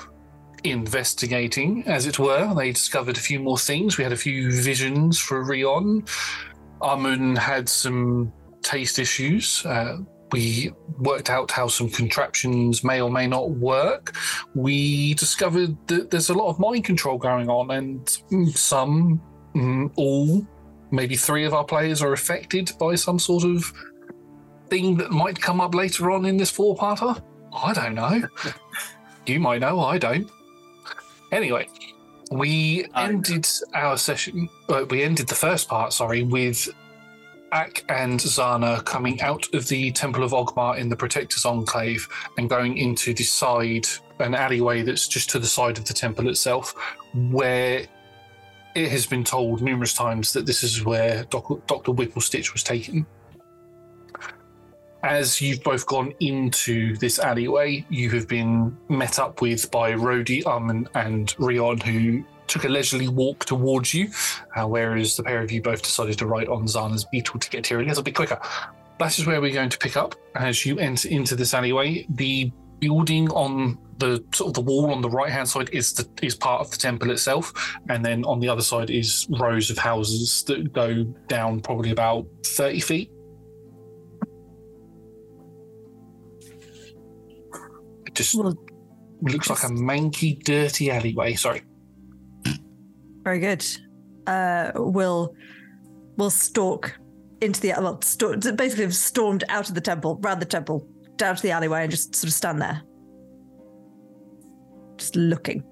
investigating, 0.65 1.83
as 1.87 2.05
it 2.05 2.19
were. 2.19 2.53
They 2.55 2.73
discovered 2.73 3.17
a 3.17 3.21
few 3.21 3.41
more 3.41 3.57
things. 3.57 3.97
We 3.97 4.05
had 4.05 4.13
a 4.13 4.19
few 4.19 4.53
visions 4.53 5.19
for 5.19 5.43
Rion. 5.43 6.05
Amun 6.83 7.37
had 7.37 7.71
some 7.71 8.35
taste 8.61 8.99
issues. 8.99 9.65
Uh, 9.65 9.97
we 10.33 10.75
worked 10.99 11.31
out 11.31 11.51
how 11.51 11.69
some 11.69 11.89
contraptions 11.89 12.85
may 12.85 13.01
or 13.01 13.11
may 13.11 13.27
not 13.27 13.49
work. 13.49 14.15
We 14.55 15.15
discovered 15.15 15.75
that 15.87 16.11
there's 16.11 16.29
a 16.29 16.35
lot 16.35 16.51
of 16.51 16.59
mind 16.59 16.85
control 16.85 17.17
going 17.17 17.49
on, 17.49 17.71
and 17.71 18.55
some, 18.55 19.23
mm, 19.55 19.91
all, 19.97 20.47
maybe 20.91 21.17
three 21.17 21.45
of 21.45 21.55
our 21.55 21.65
players 21.65 22.03
are 22.03 22.13
affected 22.13 22.73
by 22.79 22.95
some 22.95 23.19
sort 23.19 23.45
of 23.45 23.73
thing 24.69 24.97
that 24.97 25.11
might 25.11 25.41
come 25.41 25.61
up 25.61 25.75
later 25.75 26.11
on 26.11 26.25
in 26.27 26.37
this 26.37 26.51
four-parter. 26.51 27.23
I 27.53 27.73
don't 27.73 27.95
know. 27.95 28.23
you 29.27 29.41
might 29.41 29.61
know. 29.61 29.81
I 29.81 29.99
don't. 29.99 30.31
Anyway, 31.33 31.69
we 32.31 32.87
ended 32.95 33.47
our 33.75 33.97
session. 33.97 34.49
Uh, 34.69 34.85
we 34.91 35.03
ended 35.03 35.29
the 35.29 35.35
first 35.35 35.69
part, 35.69 35.93
sorry, 35.93 36.23
with 36.23 36.69
Ak 37.53 37.85
and 37.89 38.19
Zana 38.21 38.85
coming 38.85 39.21
out 39.21 39.53
of 39.55 39.69
the 39.69 39.93
Temple 39.93 40.25
of 40.25 40.33
Oghma 40.33 40.79
in 40.79 40.89
the 40.89 40.97
Protector's 40.97 41.45
Enclave 41.45 42.09
and 42.39 42.51
going 42.51 42.77
into 42.77 43.15
the 43.15 43.25
side, 43.25 43.87
an 44.19 44.35
alleyway 44.35 44.83
that's 44.83 45.09
just 45.09 45.31
to 45.31 45.39
the 45.39 45.47
side 45.47 45.79
of 45.79 45.85
the 45.85 45.95
temple 45.95 46.29
itself, 46.29 46.75
where 47.31 47.87
it 48.77 48.91
has 48.91 49.07
been 49.07 49.25
told 49.25 49.63
numerous 49.63 49.95
times 49.95 50.35
that 50.35 50.45
this 50.45 50.63
is 50.63 50.85
where 50.85 51.25
Doc- 51.25 51.67
Dr. 51.67 51.93
Whipplestitch 51.93 52.53
was 52.53 52.63
taken. 52.63 53.07
As 55.03 55.41
you've 55.41 55.63
both 55.63 55.87
gone 55.87 56.13
into 56.21 56.95
this 56.97 57.19
alleyway, 57.19 57.87
you 57.89 58.11
have 58.11 58.29
been 58.29 58.77
met 58.91 59.19
up 59.19 59.41
with 59.41 59.71
by 59.71 59.93
Rhodey, 59.93 60.47
Armin, 60.47 60.89
and 60.95 61.35
Rion, 61.39 61.79
who 61.81 62.23
took 62.49 62.65
a 62.65 62.69
leisurely 62.69 63.09
walk 63.09 63.47
towards 63.47 63.95
you, 63.95 64.11
uh, 64.55 64.67
whereas 64.67 65.17
the 65.17 65.23
pair 65.23 65.41
of 65.41 65.51
you 65.51 65.63
both 65.63 65.83
decided 65.83 66.19
to 66.19 66.27
ride 66.27 66.49
on 66.49 66.67
Zana's 66.67 67.05
beetle 67.05 67.41
to 67.41 67.49
get 67.49 67.67
here 67.67 67.81
a 67.81 67.85
little 67.85 68.03
bit 68.03 68.15
quicker. 68.15 68.39
That 68.99 69.19
is 69.19 69.27
where 69.27 69.41
we're 69.41 69.55
going 69.55 69.71
to 69.71 69.79
pick 69.79 69.97
up 69.97 70.15
as 70.35 70.67
you 70.67 70.79
enter 70.79 71.09
into 71.09 71.35
this 71.35 71.55
alleyway. 71.55 72.07
The 72.11 72.53
building 72.79 73.31
on 73.31 73.79
the 73.99 74.25
sort 74.35 74.49
of 74.49 74.55
the 74.55 74.61
wall 74.61 74.93
on 74.93 75.01
the 75.01 75.11
right 75.11 75.31
hand 75.31 75.49
side 75.49 75.71
is 75.73 75.93
the 75.93 76.09
is 76.23 76.35
part 76.35 76.61
of 76.61 76.71
the 76.71 76.77
temple 76.77 77.11
itself, 77.11 77.53
and 77.89 78.05
then 78.05 78.25
on 78.25 78.41
the 78.41 78.49
other 78.49 78.63
side 78.63 78.91
is 78.91 79.27
rows 79.39 79.71
of 79.71 79.79
houses 79.79 80.45
that 80.45 80.73
go 80.73 81.05
down 81.29 81.61
probably 81.61 81.91
about 81.91 82.27
thirty 82.45 82.81
feet. 82.81 83.11
It 88.07 88.15
just 88.15 88.35
looks 88.35 89.51
like 89.51 89.63
a 89.63 89.73
manky, 89.73 90.43
dirty 90.43 90.91
alleyway. 90.91 91.35
Sorry. 91.35 91.63
Very 93.23 93.41
good. 93.41 93.67
Uh, 94.27 94.73
we'll 94.75 95.35
we'll 96.17 96.31
stalk 96.31 96.99
into 97.41 97.61
the 97.61 97.75
well, 97.79 98.01
sto- 98.03 98.37
basically 98.37 98.85
have 98.85 98.95
stormed 98.95 99.45
out 99.49 99.69
of 99.69 99.75
the 99.75 99.81
temple, 99.81 100.19
round 100.23 100.41
the 100.41 100.47
temple, 100.47 100.89
down 101.17 101.37
to 101.37 101.43
the 101.43 101.51
alleyway, 101.51 101.83
and 101.83 101.91
just 101.91 102.15
sort 102.15 102.29
of 102.29 102.33
stand 102.33 102.61
there, 102.61 102.83
just 104.97 105.17
looking. 105.17 105.63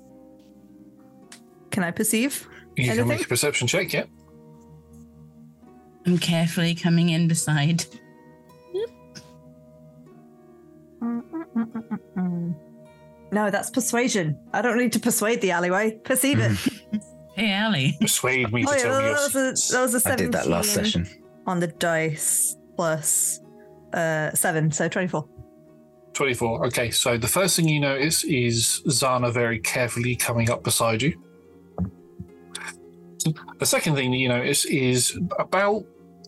Can 1.71 1.83
I 1.83 1.91
perceive 1.91 2.47
You 2.77 2.85
can 2.85 2.93
anything? 2.93 3.09
make 3.09 3.25
a 3.25 3.29
perception 3.29 3.67
check, 3.67 3.93
yeah. 3.93 4.05
I'm 6.07 6.19
carefully 6.19 6.75
coming 6.75 7.09
in 7.09 7.29
beside. 7.29 7.85
No, 13.33 13.51
that's 13.51 13.71
persuasion. 13.71 14.39
I 14.53 14.63
don't 14.63 14.79
need 14.79 14.93
to 14.93 15.01
persuade 15.01 15.41
the 15.41 15.51
alleyway. 15.51 15.93
Perceive 16.05 16.39
it. 16.41 16.53
Hey, 17.37 17.51
Allie. 17.51 17.97
Persuade 18.01 18.53
me 18.53 18.65
Oh, 18.65 18.71
to 18.71 18.77
yeah, 18.77 18.83
tell 18.85 18.93
that, 18.93 19.01
me 19.01 19.07
your 19.07 19.15
was 19.15 19.35
a, 19.35 19.73
that 19.75 19.83
was 19.83 20.07
a 20.07 20.09
I 20.09 20.15
did 20.15 20.31
that 20.31 20.47
last 20.47 20.73
session. 20.73 21.05
On 21.49 21.59
the 21.59 21.67
dice 21.67 22.57
plus 22.77 23.41
uh, 23.93 24.31
seven, 24.35 24.71
so 24.71 24.89
24. 24.89 25.29
24. 26.15 26.67
Okay, 26.67 26.91
so 26.91 27.19
the 27.19 27.29
first 27.29 27.57
thing 27.57 27.69
you 27.69 27.81
notice 27.81 28.25
is 28.25 28.83
Zana 28.87 29.33
very 29.33 29.59
carefully 29.59 30.17
coming 30.17 30.51
up 30.51 30.63
beside 30.63 31.03
you. 31.03 31.21
The 33.59 33.67
second 33.67 33.95
thing 33.95 34.11
that 34.11 34.17
you 34.19 34.29
notice 34.29 34.65
is 34.67 35.19
about 35.39 35.85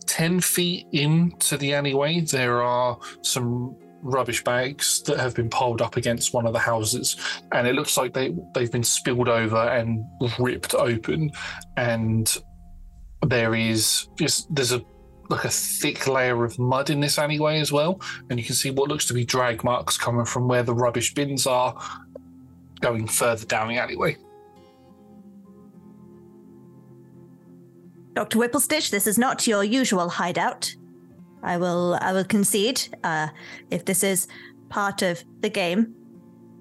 10 0.07 0.39
feet 0.39 0.87
into 0.91 1.57
the 1.57 1.73
alleyway, 1.73 2.21
there 2.21 2.61
are 2.61 2.97
some 3.21 3.75
rubbish 4.01 4.43
bags 4.43 5.01
that 5.03 5.19
have 5.19 5.35
been 5.35 5.49
piled 5.49 5.81
up 5.81 5.97
against 5.97 6.33
one 6.33 6.45
of 6.45 6.53
the 6.53 6.59
houses, 6.59 7.17
and 7.51 7.67
it 7.67 7.75
looks 7.75 7.97
like 7.97 8.13
they 8.13 8.33
they've 8.53 8.71
been 8.71 8.83
spilled 8.83 9.29
over 9.29 9.57
and 9.57 10.03
ripped 10.39 10.73
open, 10.73 11.31
and 11.75 12.41
there 13.25 13.55
is 13.55 14.07
just 14.17 14.53
there's 14.53 14.71
a 14.71 14.81
like 15.29 15.45
a 15.45 15.49
thick 15.49 16.07
layer 16.07 16.43
of 16.43 16.57
mud 16.57 16.89
in 16.89 16.99
this 16.99 17.17
alleyway 17.17 17.59
as 17.59 17.71
well, 17.71 17.99
and 18.29 18.39
you 18.39 18.45
can 18.45 18.55
see 18.55 18.71
what 18.71 18.89
looks 18.89 19.05
to 19.07 19.13
be 19.13 19.25
drag 19.25 19.63
marks 19.63 19.97
coming 19.97 20.25
from 20.25 20.47
where 20.47 20.63
the 20.63 20.73
rubbish 20.73 21.13
bins 21.13 21.45
are, 21.45 21.75
going 22.79 23.07
further 23.07 23.45
down 23.45 23.67
the 23.67 23.77
alleyway. 23.77 24.15
Dr. 28.13 28.39
Whipplestitch, 28.39 28.89
this 28.89 29.05
is 29.05 29.17
not 29.17 29.45
your 29.45 29.63
usual 29.63 30.09
hideout. 30.09 30.73
I 31.43 31.57
will 31.57 31.97
I 32.01 32.13
will 32.13 32.23
concede. 32.23 32.81
Uh, 33.03 33.27
if 33.69 33.85
this 33.85 34.03
is 34.03 34.27
part 34.69 35.01
of 35.01 35.23
the 35.41 35.49
game, 35.49 35.93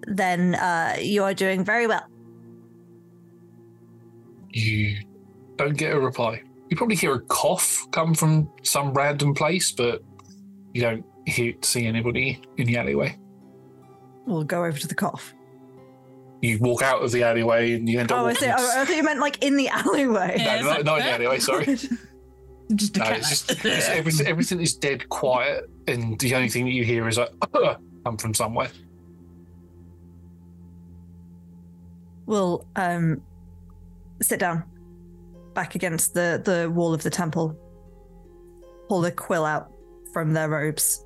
then 0.07 0.55
uh, 0.57 0.97
you 1.01 1.25
are 1.25 1.33
doing 1.33 1.65
very 1.65 1.87
well. 1.87 2.07
You 4.51 4.99
don't 5.57 5.77
get 5.77 5.93
a 5.93 5.99
reply. 5.99 6.43
You 6.69 6.77
probably 6.77 6.97
hear 6.97 7.15
a 7.15 7.21
cough 7.21 7.87
come 7.93 8.15
from 8.15 8.51
some 8.63 8.93
random 8.93 9.35
place, 9.35 9.71
but 9.71 10.03
you 10.73 10.83
don't 10.83 11.05
hear, 11.27 11.55
see 11.63 11.87
anybody 11.87 12.43
in 12.57 12.67
the 12.67 12.77
alleyway. 12.77 13.19
We'll 14.27 14.45
go 14.45 14.65
over 14.65 14.79
to 14.79 14.89
the 14.89 14.95
cough. 14.95 15.33
You 16.43 16.59
walk 16.59 16.83
out 16.83 17.03
of 17.03 17.13
the 17.13 17.23
alleyway 17.23 17.75
and 17.75 17.89
you 17.89 18.01
end 18.01 18.13
up. 18.13 18.21
Oh, 18.21 18.27
I 18.27 18.35
see. 18.35 18.47
Oh, 18.47 18.81
I 18.81 18.85
thought 18.85 18.97
you 18.97 19.03
meant 19.03 19.21
like 19.21 19.43
in 19.43 19.57
the 19.57 19.69
alleyway. 19.69 20.37
No, 20.39 20.63
not, 20.63 20.85
not 20.85 20.99
in 20.99 21.05
the 21.05 21.13
alleyway. 21.13 21.39
Sorry. 21.39 21.79
Just 22.75 22.97
No, 22.97 23.05
it's 23.05 23.31
just 23.31 23.65
it's 23.65 23.89
everything, 23.89 24.27
everything 24.27 24.61
is 24.61 24.75
dead 24.75 25.09
quiet, 25.09 25.71
and 25.87 26.19
the 26.19 26.35
only 26.35 26.49
thing 26.49 26.65
that 26.65 26.73
you 26.73 26.83
hear 26.83 27.07
is 27.07 27.17
like 27.17 27.31
come 28.05 28.17
from 28.17 28.35
somewhere. 28.35 28.71
We'll 32.27 32.67
um 32.75 33.23
sit 34.21 34.41
down 34.41 34.65
back 35.57 35.75
against 35.75 36.15
the 36.15 36.41
the 36.45 36.71
wall 36.71 36.95
of 36.95 37.03
the 37.03 37.11
temple, 37.11 37.59
pull 38.89 39.01
the 39.01 39.11
quill 39.11 39.45
out 39.45 39.73
from 40.13 40.33
their 40.33 40.49
robes, 40.49 41.05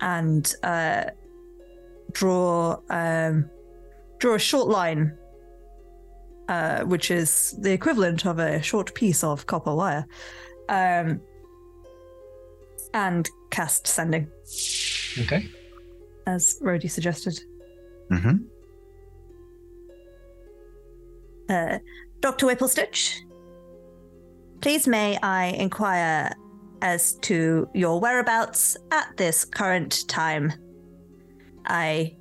and 0.00 0.54
uh, 0.62 1.04
draw 2.12 2.78
um 2.88 3.50
draw 4.18 4.34
a 4.36 4.38
short 4.38 4.68
line, 4.68 5.12
uh, 6.48 6.84
which 6.84 7.10
is 7.10 7.54
the 7.60 7.72
equivalent 7.72 8.24
of 8.24 8.38
a 8.38 8.62
short 8.62 8.94
piece 8.94 9.22
of 9.22 9.46
copper 9.46 9.74
wire, 9.74 10.06
um, 10.70 11.20
and 12.94 13.28
cast 13.50 13.86
sending 13.86 14.26
Okay. 15.18 15.48
as 16.26 16.58
Rhodey 16.62 16.90
suggested. 16.90 17.38
Mm-hmm. 18.10 18.36
Uh, 21.48 21.78
Dr. 22.20 22.46
Whipplestitch, 22.46 23.18
please 24.62 24.86
may 24.86 25.18
I 25.22 25.46
inquire 25.46 26.32
as 26.80 27.14
to 27.14 27.68
your 27.74 28.00
whereabouts 28.00 28.76
at 28.92 29.16
this 29.16 29.44
current 29.44 30.08
time? 30.08 30.52
I 31.66 32.16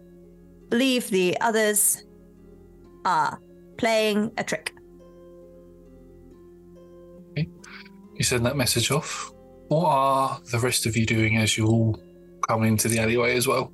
believe 0.70 1.10
the 1.10 1.38
others 1.40 2.04
are 3.06 3.40
playing 3.78 4.32
a 4.38 4.44
trick. 4.44 4.74
You 7.36 8.24
send 8.24 8.46
that 8.46 8.58
message 8.58 8.92
off. 8.92 9.32
What 9.68 9.86
are 9.86 10.42
the 10.52 10.60
rest 10.60 10.86
of 10.86 10.98
you 10.98 11.06
doing 11.06 11.38
as 11.38 11.58
you 11.58 11.68
all 11.68 12.00
come 12.48 12.64
into 12.64 12.88
the 12.88 13.00
alleyway 13.00 13.36
as 13.36 13.48
well? 13.48 13.72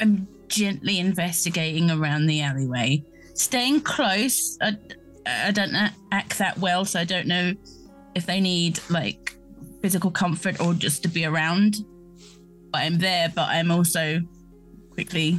I'm 0.00 0.26
gently 0.48 0.98
investigating 0.98 1.90
around 1.90 2.26
the 2.26 2.40
alleyway, 2.40 3.04
staying 3.34 3.82
close. 3.82 4.58
I, 4.60 4.76
I 5.46 5.50
don't 5.50 5.74
act 6.12 6.38
that 6.38 6.58
well, 6.58 6.84
so 6.84 7.00
I 7.00 7.04
don't 7.04 7.26
know 7.26 7.54
if 8.14 8.26
they 8.26 8.40
need 8.40 8.80
like 8.90 9.36
physical 9.82 10.10
comfort 10.10 10.60
or 10.60 10.74
just 10.74 11.02
to 11.02 11.08
be 11.08 11.24
around. 11.24 11.84
But 12.72 12.82
I'm 12.82 12.98
there, 12.98 13.32
but 13.34 13.48
I'm 13.48 13.70
also 13.70 14.20
quickly 14.90 15.38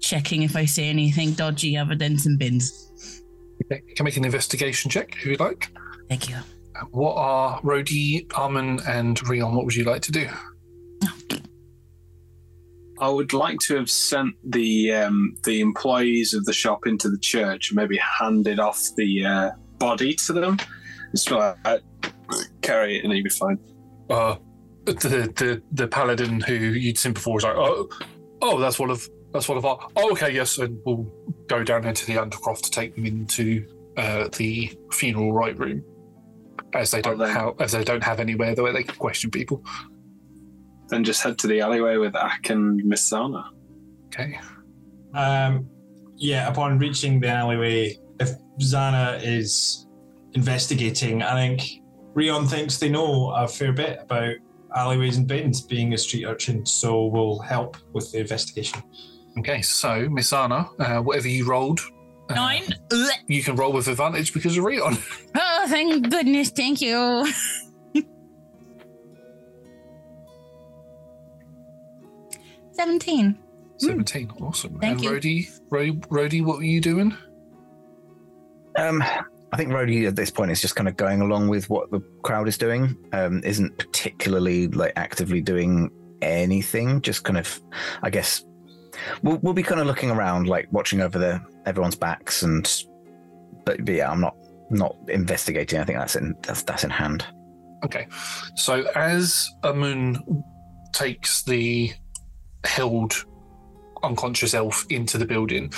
checking 0.00 0.42
if 0.42 0.56
I 0.56 0.64
see 0.64 0.88
anything 0.88 1.32
dodgy 1.32 1.76
other 1.76 1.94
than 1.94 2.18
some 2.18 2.36
bins. 2.36 2.90
You 3.70 3.80
can 3.96 4.04
make 4.04 4.16
an 4.16 4.24
investigation 4.24 4.90
check 4.90 5.16
if 5.16 5.26
you'd 5.26 5.40
like. 5.40 5.70
Thank 6.08 6.28
you. 6.28 6.36
What 6.90 7.14
are 7.16 7.60
Rhodey, 7.60 8.26
Amun, 8.36 8.80
and 8.86 9.26
Rion? 9.28 9.54
What 9.54 9.64
would 9.64 9.74
you 9.74 9.84
like 9.84 10.02
to 10.02 10.12
do? 10.12 10.28
I 13.00 13.08
would 13.08 13.32
like 13.32 13.58
to 13.60 13.76
have 13.76 13.90
sent 13.90 14.34
the 14.44 14.92
um, 14.92 15.36
the 15.44 15.60
employees 15.60 16.34
of 16.34 16.44
the 16.44 16.52
shop 16.52 16.86
into 16.86 17.08
the 17.08 17.18
church 17.18 17.70
and 17.70 17.76
maybe 17.76 17.98
handed 17.98 18.60
off 18.60 18.80
the 18.96 19.24
uh, 19.24 19.50
body 19.78 20.14
to 20.14 20.32
them. 20.32 20.58
Just 21.10 21.30
like, 21.30 21.56
uh, 21.64 21.78
carry 22.62 22.98
it 22.98 23.04
and 23.04 23.12
you'll 23.12 23.24
be 23.24 23.30
fine. 23.30 23.58
Uh, 24.10 24.36
the 24.84 24.92
the 24.94 25.62
the 25.72 25.88
paladin 25.88 26.40
who 26.40 26.54
you'd 26.54 26.98
seen 26.98 27.12
before 27.12 27.34
was 27.34 27.44
like, 27.44 27.56
oh, 27.56 27.88
oh, 28.42 28.58
that's 28.60 28.78
one 28.78 28.90
of 28.90 29.08
that's 29.32 29.48
one 29.48 29.58
of 29.58 29.64
our. 29.64 29.88
Oh, 29.96 30.12
okay, 30.12 30.32
yes, 30.32 30.58
and 30.58 30.78
we'll 30.84 31.10
go 31.48 31.64
down 31.64 31.84
into 31.84 32.06
the 32.06 32.14
undercroft 32.14 32.62
to 32.62 32.70
take 32.70 32.94
them 32.94 33.06
into 33.06 33.66
uh, 33.96 34.28
the 34.36 34.72
funeral 34.92 35.32
rite 35.32 35.58
room, 35.58 35.82
as 36.72 36.90
they 36.90 37.02
don't 37.02 37.18
have 37.20 37.60
as 37.60 37.72
they 37.72 37.84
don't 37.84 38.02
have 38.04 38.20
anywhere 38.20 38.54
where 38.54 38.72
they 38.72 38.84
can 38.84 38.94
question 38.96 39.30
people. 39.30 39.64
Then 40.88 41.04
just 41.04 41.22
head 41.22 41.38
to 41.38 41.46
the 41.46 41.60
alleyway 41.60 41.96
with 41.96 42.14
Ak 42.14 42.50
and 42.50 42.82
Mizana. 42.82 43.44
Okay. 44.06 44.38
Um, 45.14 45.68
yeah, 46.16 46.48
upon 46.48 46.78
reaching 46.78 47.20
the 47.20 47.28
alleyway, 47.28 47.98
if 48.20 48.30
Zana 48.60 49.20
is 49.22 49.86
investigating, 50.34 51.22
I 51.22 51.34
think 51.34 51.82
Rion 52.14 52.46
thinks 52.46 52.78
they 52.78 52.88
know 52.88 53.30
a 53.30 53.48
fair 53.48 53.72
bit 53.72 53.98
about 54.00 54.34
alleyways 54.76 55.16
and 55.16 55.26
bins 55.26 55.60
being 55.62 55.94
a 55.94 55.98
street 55.98 56.24
urchin, 56.26 56.66
so 56.66 57.06
we'll 57.06 57.38
help 57.40 57.76
with 57.92 58.10
the 58.12 58.18
investigation. 58.20 58.82
Okay, 59.38 59.62
so 59.62 60.06
Mizana, 60.08 60.68
uh, 60.78 61.02
whatever 61.02 61.28
you 61.28 61.44
rolled, 61.46 61.80
uh, 62.30 62.34
Nine. 62.34 62.62
you 63.26 63.42
can 63.42 63.56
roll 63.56 63.72
with 63.72 63.88
advantage 63.88 64.32
because 64.32 64.56
of 64.56 64.64
Rion. 64.64 64.96
Oh, 65.36 65.66
thank 65.68 66.08
goodness. 66.10 66.50
Thank 66.50 66.80
you. 66.80 67.26
Seventeen. 72.74 73.38
Seventeen, 73.78 74.30
awesome. 74.40 74.78
Thank 74.78 74.98
and 74.98 75.04
you. 75.04 75.10
Rhodey, 75.10 75.60
Ro- 75.70 76.22
Rhodey, 76.22 76.44
what 76.44 76.58
were 76.58 76.64
you 76.64 76.80
doing? 76.80 77.16
Um, 78.76 79.02
I 79.52 79.56
think 79.56 79.70
Rhodey 79.70 80.06
at 80.06 80.16
this 80.16 80.30
point 80.30 80.50
is 80.50 80.60
just 80.60 80.76
kind 80.76 80.88
of 80.88 80.96
going 80.96 81.20
along 81.20 81.48
with 81.48 81.70
what 81.70 81.90
the 81.90 82.00
crowd 82.22 82.48
is 82.48 82.58
doing. 82.58 82.96
Um, 83.12 83.42
isn't 83.44 83.76
particularly 83.78 84.68
like 84.68 84.92
actively 84.96 85.40
doing 85.40 85.90
anything. 86.22 87.00
Just 87.00 87.24
kind 87.24 87.38
of, 87.38 87.60
I 88.02 88.10
guess, 88.10 88.44
we'll 89.22 89.38
we'll 89.38 89.54
be 89.54 89.62
kind 89.62 89.80
of 89.80 89.86
looking 89.86 90.10
around, 90.10 90.48
like 90.48 90.66
watching 90.72 91.00
over 91.00 91.18
the 91.18 91.40
everyone's 91.66 91.96
backs, 91.96 92.42
and 92.42 92.84
but, 93.64 93.84
but 93.84 93.94
yeah, 93.94 94.10
I'm 94.10 94.20
not 94.20 94.36
not 94.70 94.96
investigating. 95.08 95.80
I 95.80 95.84
think 95.84 95.98
that's 95.98 96.16
in 96.16 96.34
that's 96.42 96.62
that's 96.62 96.84
in 96.84 96.90
hand. 96.90 97.24
Okay, 97.84 98.06
so 98.56 98.84
as 98.94 99.48
Amun 99.62 100.42
takes 100.92 101.42
the 101.42 101.92
held 102.64 103.24
unconscious 104.02 104.54
elf 104.54 104.84
into 104.90 105.18
the 105.18 105.24
building, 105.24 105.72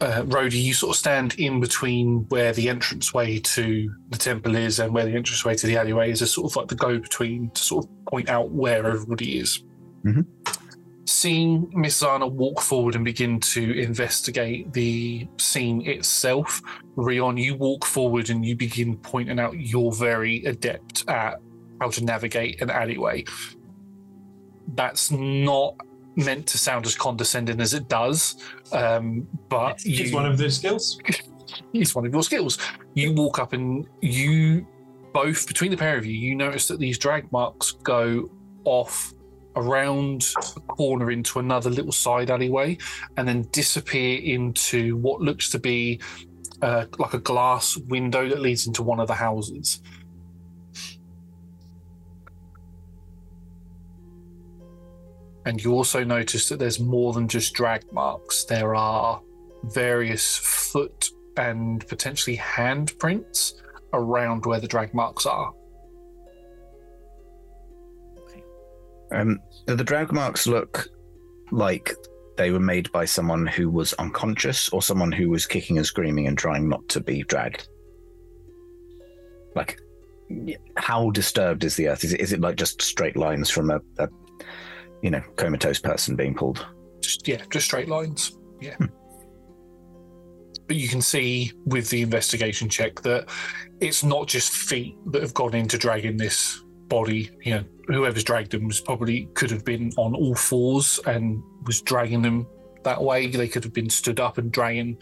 uh, 0.00 0.22
Rhodey, 0.22 0.62
you 0.62 0.74
sort 0.74 0.94
of 0.94 0.98
stand 0.98 1.34
in 1.38 1.60
between 1.60 2.26
where 2.28 2.52
the 2.52 2.68
entranceway 2.68 3.38
to 3.38 3.94
the 4.10 4.18
temple 4.18 4.56
is 4.56 4.78
and 4.78 4.92
where 4.92 5.04
the 5.04 5.16
entranceway 5.16 5.54
to 5.56 5.66
the 5.66 5.76
alleyway 5.76 6.10
is, 6.10 6.22
as 6.22 6.32
sort 6.32 6.50
of 6.50 6.56
like 6.56 6.68
the 6.68 6.74
go 6.74 6.98
between 6.98 7.50
to 7.50 7.62
sort 7.62 7.84
of 7.84 8.06
point 8.06 8.28
out 8.28 8.50
where 8.50 8.86
everybody 8.86 9.38
is. 9.38 9.64
Mhm. 10.04 10.26
Seeing 11.06 11.66
Mizana 11.72 12.30
walk 12.30 12.60
forward 12.60 12.94
and 12.94 13.04
begin 13.04 13.40
to 13.40 13.78
investigate 13.78 14.72
the 14.72 15.26
scene 15.38 15.86
itself, 15.86 16.60
Rion, 16.96 17.36
you 17.36 17.54
walk 17.54 17.84
forward 17.84 18.30
and 18.30 18.44
you 18.44 18.56
begin 18.56 18.96
pointing 18.98 19.38
out 19.38 19.58
you're 19.58 19.92
very 19.92 20.44
adept 20.44 21.08
at 21.08 21.40
how 21.80 21.88
to 21.88 22.04
navigate 22.04 22.60
an 22.60 22.70
alleyway. 22.70 23.24
That's 24.74 25.10
not 25.10 25.76
meant 26.16 26.46
to 26.48 26.58
sound 26.58 26.86
as 26.86 26.94
condescending 26.96 27.60
as 27.60 27.74
it 27.74 27.88
does, 27.88 28.36
um, 28.72 29.26
but 29.48 29.80
It's 29.84 30.12
one 30.12 30.26
of 30.26 30.38
the 30.38 30.50
skills. 30.50 31.00
it's 31.72 31.94
one 31.94 32.06
of 32.06 32.12
your 32.12 32.22
skills. 32.22 32.58
You 32.94 33.12
walk 33.12 33.38
up 33.38 33.52
and 33.52 33.86
you 34.00 34.66
both 35.12 35.46
between 35.46 35.70
the 35.70 35.76
pair 35.76 35.96
of 35.96 36.04
you, 36.04 36.12
you 36.12 36.34
notice 36.34 36.68
that 36.68 36.78
these 36.78 36.98
drag 36.98 37.30
marks 37.32 37.70
go 37.70 38.28
off 38.64 39.14
around 39.56 40.32
a 40.56 40.60
corner 40.60 41.12
into 41.12 41.38
another 41.38 41.70
little 41.70 41.92
side 41.92 42.30
alleyway 42.30 42.76
and 43.16 43.26
then 43.26 43.42
disappear 43.52 44.18
into 44.20 44.96
what 44.96 45.20
looks 45.20 45.48
to 45.50 45.58
be 45.60 46.00
uh, 46.62 46.86
like 46.98 47.14
a 47.14 47.18
glass 47.18 47.76
window 47.76 48.28
that 48.28 48.40
leads 48.40 48.66
into 48.66 48.82
one 48.82 48.98
of 48.98 49.06
the 49.06 49.14
houses. 49.14 49.80
And 55.46 55.62
you 55.62 55.72
also 55.72 56.04
notice 56.04 56.48
that 56.48 56.58
there's 56.58 56.80
more 56.80 57.12
than 57.12 57.28
just 57.28 57.54
drag 57.54 57.82
marks. 57.92 58.44
There 58.44 58.74
are 58.74 59.20
various 59.64 60.36
foot 60.36 61.10
and 61.36 61.86
potentially 61.86 62.36
handprints 62.36 63.54
around 63.92 64.46
where 64.46 64.60
the 64.60 64.68
drag 64.68 64.94
marks 64.94 65.26
are. 65.26 65.52
Um, 69.12 69.38
the 69.66 69.84
drag 69.84 70.12
marks 70.12 70.46
look 70.46 70.88
like 71.50 71.94
they 72.36 72.50
were 72.50 72.60
made 72.60 72.90
by 72.90 73.04
someone 73.04 73.46
who 73.46 73.70
was 73.70 73.92
unconscious 73.94 74.68
or 74.70 74.82
someone 74.82 75.12
who 75.12 75.30
was 75.30 75.46
kicking 75.46 75.76
and 75.76 75.86
screaming 75.86 76.26
and 76.26 76.36
trying 76.36 76.68
not 76.68 76.88
to 76.88 77.00
be 77.00 77.22
dragged? 77.22 77.68
Like, 79.54 79.78
how 80.76 81.10
disturbed 81.10 81.64
is 81.64 81.76
the 81.76 81.88
earth? 81.88 82.02
Is 82.02 82.12
it, 82.12 82.20
is 82.20 82.32
it 82.32 82.40
like 82.40 82.56
just 82.56 82.82
straight 82.82 83.16
lines 83.16 83.50
from 83.50 83.70
a, 83.70 83.80
a 83.98 84.08
you 85.04 85.10
know, 85.10 85.22
comatose 85.36 85.78
person 85.78 86.16
being 86.16 86.34
pulled? 86.34 86.66
Just 87.02 87.28
yeah, 87.28 87.42
just 87.50 87.66
straight 87.66 87.88
lines. 87.88 88.38
Yeah. 88.58 88.74
Hmm. 88.76 88.86
But 90.66 90.76
you 90.76 90.88
can 90.88 91.02
see 91.02 91.52
with 91.66 91.90
the 91.90 92.00
investigation 92.00 92.70
check 92.70 93.02
that 93.02 93.28
it's 93.80 94.02
not 94.02 94.26
just 94.26 94.50
feet 94.50 94.96
that 95.12 95.20
have 95.20 95.34
gone 95.34 95.54
into 95.54 95.76
dragging 95.76 96.16
this 96.16 96.64
body. 96.88 97.30
You 97.42 97.56
know, 97.56 97.64
whoever's 97.88 98.24
dragged 98.24 98.52
them 98.52 98.66
was 98.66 98.80
probably 98.80 99.26
could 99.34 99.50
have 99.50 99.62
been 99.62 99.92
on 99.98 100.14
all 100.14 100.34
fours 100.34 100.98
and 101.06 101.42
was 101.66 101.82
dragging 101.82 102.22
them 102.22 102.46
that 102.84 103.02
way. 103.02 103.26
They 103.26 103.46
could 103.46 103.62
have 103.62 103.74
been 103.74 103.90
stood 103.90 104.20
up 104.20 104.38
and 104.38 104.50
dragging. 104.50 104.96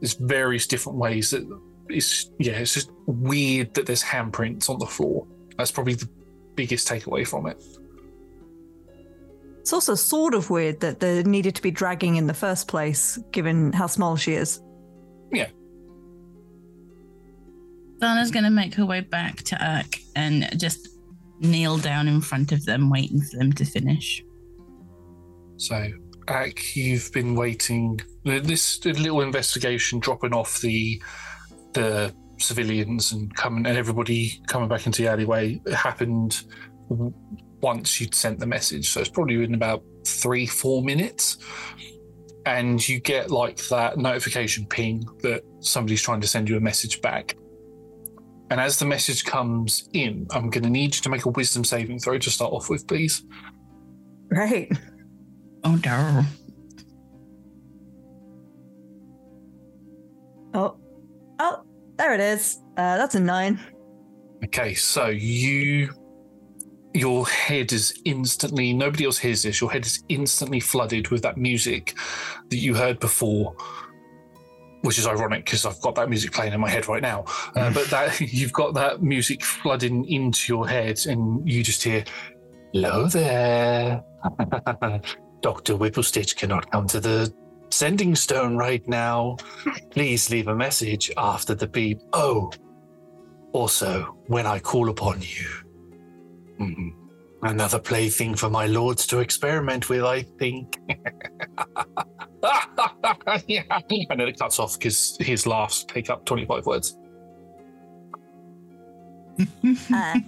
There's 0.00 0.12
various 0.12 0.66
different 0.66 0.98
ways 0.98 1.30
that 1.30 1.48
it's 1.88 2.30
yeah, 2.38 2.58
it's 2.58 2.74
just 2.74 2.90
weird 3.06 3.72
that 3.72 3.86
there's 3.86 4.02
handprints 4.02 4.68
on 4.68 4.78
the 4.78 4.86
floor. 4.86 5.26
That's 5.56 5.70
probably 5.70 5.94
the 5.94 6.10
biggest 6.56 6.86
takeaway 6.86 7.26
from 7.26 7.46
it. 7.46 7.62
It's 9.66 9.72
also 9.72 9.96
sort 9.96 10.34
of 10.34 10.48
weird 10.48 10.78
that 10.78 11.00
there 11.00 11.24
needed 11.24 11.56
to 11.56 11.60
be 11.60 11.72
dragging 11.72 12.14
in 12.14 12.28
the 12.28 12.34
first 12.34 12.68
place, 12.68 13.18
given 13.32 13.72
how 13.72 13.88
small 13.88 14.14
she 14.14 14.34
is. 14.34 14.62
Yeah. 15.32 15.48
Dana's 18.00 18.30
going 18.30 18.44
to 18.44 18.50
make 18.50 18.74
her 18.74 18.86
way 18.86 19.00
back 19.00 19.42
to 19.42 19.60
Ak 19.60 19.98
and 20.14 20.48
just 20.56 20.90
kneel 21.40 21.78
down 21.78 22.06
in 22.06 22.20
front 22.20 22.52
of 22.52 22.64
them, 22.64 22.90
waiting 22.90 23.20
for 23.20 23.38
them 23.38 23.52
to 23.54 23.64
finish. 23.64 24.22
So, 25.56 25.90
Ak, 26.28 26.76
you've 26.76 27.10
been 27.10 27.34
waiting. 27.34 28.00
This 28.22 28.84
little 28.84 29.20
investigation, 29.20 29.98
dropping 29.98 30.32
off 30.32 30.60
the 30.60 31.02
the 31.72 32.14
civilians 32.38 33.10
and 33.10 33.34
coming 33.34 33.66
and 33.66 33.76
everybody 33.76 34.40
coming 34.46 34.68
back 34.68 34.86
into 34.86 35.02
the 35.02 35.08
alleyway, 35.08 35.60
happened 35.74 36.44
w- 36.88 37.12
once 37.60 38.00
you'd 38.00 38.14
sent 38.14 38.38
the 38.38 38.46
message. 38.46 38.90
So 38.90 39.00
it's 39.00 39.08
probably 39.08 39.36
been 39.36 39.54
about 39.54 39.82
three, 40.06 40.46
four 40.46 40.82
minutes, 40.82 41.38
and 42.44 42.86
you 42.88 43.00
get 43.00 43.30
like 43.30 43.56
that 43.68 43.98
notification 43.98 44.66
ping 44.66 45.04
that 45.22 45.42
somebody's 45.60 46.02
trying 46.02 46.20
to 46.20 46.28
send 46.28 46.48
you 46.48 46.56
a 46.56 46.60
message 46.60 47.00
back. 47.02 47.36
And 48.50 48.60
as 48.60 48.78
the 48.78 48.84
message 48.84 49.24
comes 49.24 49.88
in, 49.92 50.26
I'm 50.30 50.50
going 50.50 50.62
to 50.62 50.70
need 50.70 50.94
you 50.94 51.02
to 51.02 51.08
make 51.08 51.24
a 51.24 51.30
wisdom 51.30 51.64
saving 51.64 51.98
throw 51.98 52.18
to 52.18 52.30
start 52.30 52.52
off 52.52 52.70
with, 52.70 52.86
please. 52.86 53.24
Right. 54.30 54.70
Oh 55.64 55.80
no. 55.84 56.22
Oh, 60.54 60.78
oh, 61.40 61.62
there 61.96 62.14
it 62.14 62.20
is. 62.20 62.58
Uh, 62.76 62.96
that's 62.96 63.14
a 63.16 63.20
nine. 63.20 63.58
Okay, 64.44 64.74
so 64.74 65.08
you 65.08 65.92
your 66.96 67.26
head 67.26 67.72
is 67.72 68.00
instantly 68.04 68.72
nobody 68.72 69.04
else 69.04 69.18
hears 69.18 69.42
this, 69.42 69.60
your 69.60 69.70
head 69.70 69.84
is 69.84 70.02
instantly 70.08 70.60
flooded 70.60 71.08
with 71.08 71.22
that 71.22 71.36
music 71.36 71.94
that 72.48 72.56
you 72.56 72.74
heard 72.74 72.98
before. 72.98 73.54
Which 74.82 74.98
is 74.98 75.06
ironic 75.06 75.44
because 75.44 75.66
I've 75.66 75.80
got 75.80 75.96
that 75.96 76.08
music 76.08 76.32
playing 76.32 76.52
in 76.52 76.60
my 76.60 76.70
head 76.70 76.86
right 76.86 77.02
now. 77.02 77.24
Uh, 77.56 77.72
but 77.72 77.88
that 77.90 78.20
you've 78.32 78.52
got 78.52 78.74
that 78.74 79.02
music 79.02 79.42
flooding 79.42 80.08
into 80.08 80.52
your 80.52 80.68
head, 80.68 81.04
and 81.06 81.48
you 81.48 81.64
just 81.64 81.82
hear, 81.82 82.04
"Hello 82.72 83.08
there, 83.08 84.04
Doctor 85.40 85.74
Whipplestitch 85.74 86.36
cannot 86.36 86.70
come 86.70 86.86
to 86.88 87.00
the 87.00 87.34
sending 87.70 88.14
stone 88.14 88.56
right 88.56 88.86
now. 88.86 89.36
Please 89.90 90.30
leave 90.30 90.48
a 90.48 90.54
message 90.54 91.10
after 91.16 91.54
the 91.54 91.66
beep. 91.66 92.00
Oh, 92.12 92.52
also, 93.52 94.16
when 94.26 94.46
I 94.46 94.60
call 94.60 94.88
upon 94.88 95.20
you. 95.20 95.65
Mhm. 96.60 96.92
Another 97.42 97.78
plaything 97.78 98.34
for 98.34 98.48
my 98.48 98.66
lords 98.66 99.06
to 99.08 99.18
experiment 99.20 99.88
with, 99.88 100.02
I 100.04 100.22
think. 100.22 100.78
yeah. 103.46 103.62
And 103.90 104.20
then 104.20 104.28
it 104.28 104.38
cuts 104.38 104.58
off 104.58 104.78
because 104.78 105.16
his 105.20 105.46
laughs 105.46 105.84
take 105.84 106.08
up 106.10 106.24
25 106.24 106.66
words. 106.66 106.96
Uh, 109.92 110.18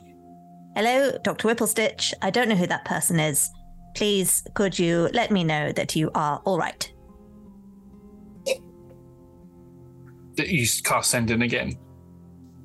hello, 0.76 1.16
Dr. 1.24 1.48
Whipplestitch. 1.48 2.12
I 2.20 2.28
don't 2.30 2.48
know 2.48 2.55
who 2.55 2.66
that 2.66 2.84
person 2.84 3.18
is. 3.18 3.50
Please, 3.96 4.42
could 4.55 4.78
you 4.78 5.09
let 5.14 5.30
me 5.30 5.44
know 5.44 5.72
that 5.72 5.96
you 5.96 6.10
are 6.14 6.42
all 6.44 6.59
right? 6.59 6.92
That 10.36 10.48
You 10.48 10.66
cast 10.84 11.10
send 11.10 11.30
in 11.30 11.40
again. 11.42 11.78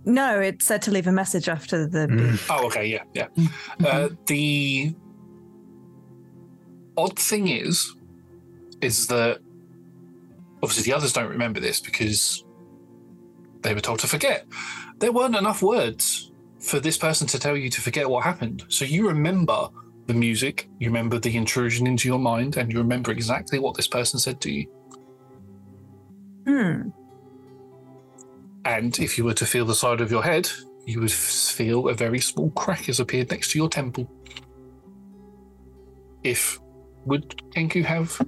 No, 0.06 0.40
it 0.40 0.62
said 0.62 0.82
to 0.84 0.92
leave 0.92 1.08
a 1.08 1.12
message 1.12 1.48
after 1.48 1.88
the. 1.88 2.08
beep. 2.08 2.40
Oh, 2.50 2.66
okay, 2.68 2.86
yeah, 2.86 3.04
yeah. 3.14 3.28
Uh, 3.86 4.10
the 4.28 4.94
odd 6.98 7.18
thing 7.18 7.48
is, 7.48 7.96
is 8.82 9.08
that 9.08 9.40
obviously 10.62 10.84
the 10.92 10.96
others 10.96 11.14
don't 11.14 11.30
remember 11.30 11.60
this 11.60 11.80
because 11.80 12.44
they 13.62 13.74
were 13.74 13.82
told 13.82 14.00
to 14.00 14.08
forget. 14.08 14.46
There 15.00 15.12
weren't 15.12 15.36
enough 15.36 15.62
words 15.62 16.32
for 16.60 16.80
this 16.80 16.98
person 16.98 17.28
to 17.28 17.40
tell 17.40 17.58
you 17.58 17.70
to 17.70 17.82
forget 17.82 18.10
what 18.10 18.24
happened. 18.24 18.66
So 18.68 18.86
you 18.86 19.08
remember 19.08 19.70
the 20.08 20.14
music, 20.14 20.70
you 20.80 20.88
remember 20.88 21.20
the 21.20 21.36
intrusion 21.36 21.88
into 21.88 22.08
your 22.08 22.20
mind, 22.20 22.58
and 22.58 22.72
you 22.72 22.80
remember 22.80 23.12
exactly 23.12 23.60
what 23.60 23.76
this 23.76 23.88
person 23.88 24.20
said 24.20 24.42
to 24.42 24.52
you. 24.52 24.68
Hmm. 26.46 26.90
And 28.66 28.98
if 29.00 29.18
you 29.18 29.24
were 29.26 29.34
to 29.34 29.46
feel 29.46 29.66
the 29.66 29.76
side 29.76 30.00
of 30.02 30.10
your 30.12 30.24
head, 30.24 30.50
you 30.86 31.00
would 31.02 31.12
feel 31.12 31.90
a 31.90 31.94
very 31.94 32.20
small 32.20 32.50
crack 32.52 32.86
has 32.86 33.00
appeared 33.00 33.30
next 33.32 33.52
to 33.52 33.58
your 33.60 33.70
temple. 33.70 34.10
If 36.24 36.60
would 37.06 37.30
Kenku 37.56 37.84
have 37.84 38.20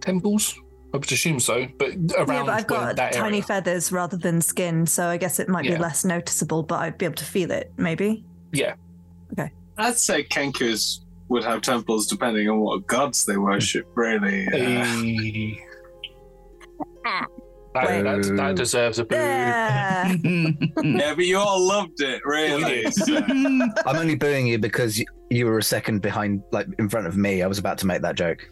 temples? 0.00 0.58
I 0.92 0.96
would 0.96 1.10
assume 1.10 1.40
so, 1.40 1.66
but 1.78 1.88
around 1.90 1.98
yeah, 1.98 2.24
but 2.24 2.28
I've 2.28 2.46
where 2.46 2.62
got 2.64 2.96
that 2.96 3.12
tiny 3.12 3.36
area. 3.38 3.42
feathers 3.42 3.90
rather 3.90 4.16
than 4.16 4.40
skin, 4.40 4.86
so 4.86 5.06
I 5.08 5.16
guess 5.16 5.40
it 5.40 5.48
might 5.48 5.64
Yeah. 5.64 5.74
be 5.76 5.82
less 5.82 6.04
noticeable, 6.04 6.62
but 6.62 6.76
I'd 6.80 6.98
be 6.98 7.04
able 7.04 7.16
to 7.16 7.24
feel 7.24 7.50
it, 7.50 7.72
maybe. 7.76 8.24
Yeah. 8.52 8.74
Okay. 9.32 9.50
I'd 9.76 9.96
say 9.96 10.22
Kenkus 10.24 11.00
would 11.28 11.42
have 11.42 11.62
temples 11.62 12.06
depending 12.06 12.48
on 12.48 12.60
what 12.60 12.86
gods 12.86 13.24
they 13.24 13.36
worship, 13.36 13.88
really. 13.96 15.58
Uh, 17.04 17.24
That, 17.74 18.04
that, 18.04 18.36
that 18.36 18.56
deserves 18.56 19.00
a 19.00 19.04
boo. 19.04 19.16
yeah, 19.16 20.14
yeah, 20.82 21.14
but 21.14 21.26
you 21.26 21.38
all 21.38 21.60
loved 21.66 22.00
it, 22.00 22.22
really. 22.24 22.88
so- 22.92 23.16
I'm 23.28 23.96
only 23.96 24.14
booing 24.14 24.46
you 24.46 24.58
because 24.58 24.96
you, 24.98 25.06
you 25.28 25.46
were 25.46 25.58
a 25.58 25.62
second 25.62 26.00
behind, 26.00 26.42
like 26.52 26.68
in 26.78 26.88
front 26.88 27.08
of 27.08 27.16
me. 27.16 27.42
I 27.42 27.48
was 27.48 27.58
about 27.58 27.78
to 27.78 27.86
make 27.86 28.00
that 28.02 28.14
joke. 28.14 28.48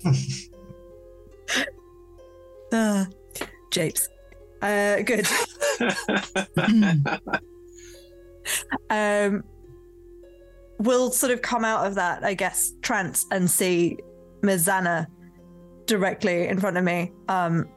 Uh, 2.73 3.05
Japes. 3.71 4.09
Uh, 4.61 5.03
good. 5.03 5.27
um, 8.91 9.45
we'll 10.79 11.11
sort 11.11 11.33
of 11.33 11.43
come 11.43 11.65
out 11.65 11.87
of 11.87 11.95
that, 11.95 12.25
I 12.25 12.35
guess, 12.35 12.73
trance 12.83 13.27
and 13.31 13.51
see 13.51 13.99
Mizana 14.43 15.07
directly 15.87 16.49
in 16.49 16.59
front 16.59 16.77
of 16.77 16.85
me. 16.85 17.13
Um, 17.29 17.69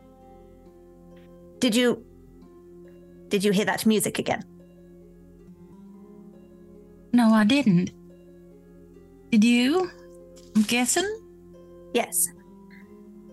Did 1.60 1.76
you 1.76 2.04
did 3.30 3.44
you 3.44 3.52
hear 3.52 3.66
that 3.66 3.86
music 3.86 4.20
again? 4.20 4.44
No, 7.14 7.34
I 7.34 7.44
didn't. 7.46 7.92
Did 9.32 9.44
you? 9.44 9.90
I'm 10.56 10.62
guessing. 10.64 11.10
Yes. 11.94 12.28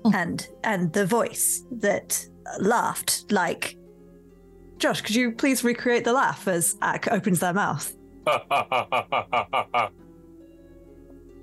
Oh. 0.05 0.13
And 0.15 0.47
and 0.65 0.93
the 0.93 1.07
voice 1.07 1.65
that 1.73 2.27
laughed 2.61 3.31
like 3.31 3.77
Josh, 4.79 5.01
could 5.03 5.15
you 5.15 5.31
please 5.33 5.63
recreate 5.63 6.05
the 6.05 6.13
laugh 6.13 6.49
as 6.49 6.77
Ak 6.83 7.07
opens 7.13 7.39
their 7.41 7.53
mouth? 7.53 7.95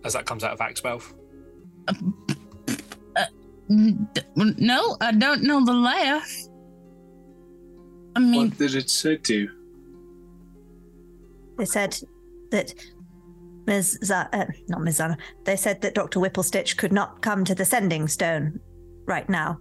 As 0.04 0.14
that 0.14 0.26
comes 0.26 0.44
out 0.46 0.54
of 0.54 0.62
Ak's 0.62 0.82
mouth. 0.84 1.14
Uh, 1.90 1.94
uh, 3.18 3.26
n- 3.70 4.08
d- 4.14 4.22
No, 4.36 4.96
I 5.02 5.12
don't 5.12 5.44
know 5.44 5.64
the 5.66 5.74
laugh. 5.74 6.32
I 8.20 8.22
mean, 8.22 8.50
what 8.50 8.58
did 8.58 8.76
it 8.76 8.90
say 8.90 9.18
to 9.18 9.34
you? 9.34 9.52
They 11.58 11.66
said 11.66 11.98
that 12.52 12.74
Ms. 13.66 14.00
Z- 14.04 14.14
uh, 14.14 14.46
not 14.68 14.82
Ms. 14.82 15.00
Zana. 15.00 15.18
They 15.46 15.56
said 15.56 15.82
that 15.82 15.96
Dr. 15.96 16.20
Whipplestitch 16.20 16.78
could 16.78 16.92
not 16.92 17.22
come 17.22 17.46
to 17.46 17.56
the 17.56 17.66
sending 17.66 18.08
stone 18.08 18.60
right 19.06 19.30
now. 19.30 19.58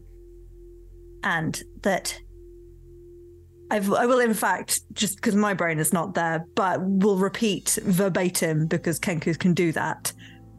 And 1.24 1.60
that 1.82 2.18
I've, 3.70 3.92
I 3.92 4.06
will, 4.06 4.20
in 4.20 4.34
fact, 4.34 4.80
just 4.92 5.16
because 5.16 5.34
my 5.34 5.52
brain 5.54 5.78
is 5.78 5.92
not 5.92 6.14
there, 6.14 6.46
but 6.54 6.80
will 6.82 7.18
repeat 7.18 7.78
verbatim 7.84 8.66
because 8.66 8.98
Kenku 8.98 9.38
can 9.38 9.52
do 9.52 9.72
that, 9.72 10.12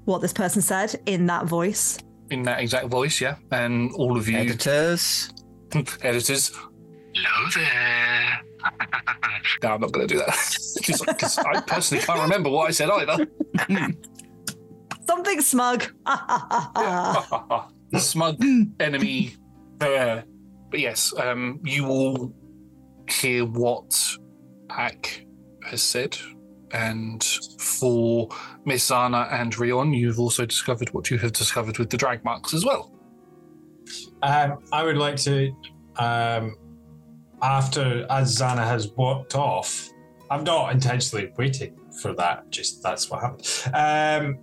what 0.05 0.21
this 0.21 0.33
person 0.33 0.61
said 0.61 0.95
in 1.05 1.25
that 1.25 1.45
voice. 1.45 1.97
In 2.29 2.43
that 2.43 2.59
exact 2.59 2.87
voice, 2.87 3.19
yeah. 3.19 3.35
And 3.51 3.91
all 3.93 4.15
of 4.15 4.29
you. 4.29 4.37
Editors. 4.37 5.31
Editors. 6.01 6.51
Hello 7.21 7.49
there. 7.55 8.41
no, 9.63 9.69
I'm 9.73 9.81
not 9.81 9.91
going 9.91 10.07
to 10.07 10.13
do 10.13 10.19
that. 10.19 10.57
Because 11.05 11.37
I 11.37 11.61
personally 11.61 12.03
can't 12.03 12.21
remember 12.21 12.49
what 12.49 12.69
I 12.69 12.71
said 12.71 12.89
either. 12.89 13.27
Something 15.07 15.41
smug. 15.41 15.85
smug 17.97 18.41
enemy 18.79 19.35
there. 19.77 20.23
But 20.71 20.79
yes, 20.79 21.13
um, 21.17 21.59
you 21.63 21.83
will 21.83 22.33
hear 23.09 23.45
what 23.45 23.93
Ak 24.69 25.25
has 25.65 25.83
said. 25.83 26.17
And 26.71 27.23
for 27.59 28.29
Mizana 28.65 29.31
and 29.33 29.57
Rion, 29.57 29.93
you've 29.93 30.19
also 30.19 30.45
discovered 30.45 30.93
what 30.93 31.11
you 31.11 31.17
have 31.17 31.33
discovered 31.33 31.77
with 31.77 31.89
the 31.89 31.97
drag 31.97 32.23
marks 32.23 32.53
as 32.53 32.63
well. 32.63 32.93
Um, 34.21 34.59
I 34.71 34.83
would 34.83 34.97
like 34.97 35.17
to, 35.17 35.51
um, 35.97 36.55
after 37.41 38.05
as 38.09 38.37
Zana 38.37 38.65
has 38.65 38.91
walked 38.91 39.35
off, 39.35 39.89
I'm 40.29 40.43
not 40.43 40.71
intentionally 40.71 41.31
waiting 41.37 41.77
for 42.01 42.13
that. 42.13 42.49
Just 42.49 42.83
that's 42.83 43.09
what 43.09 43.21
happened. 43.21 43.47
Um, 43.73 44.39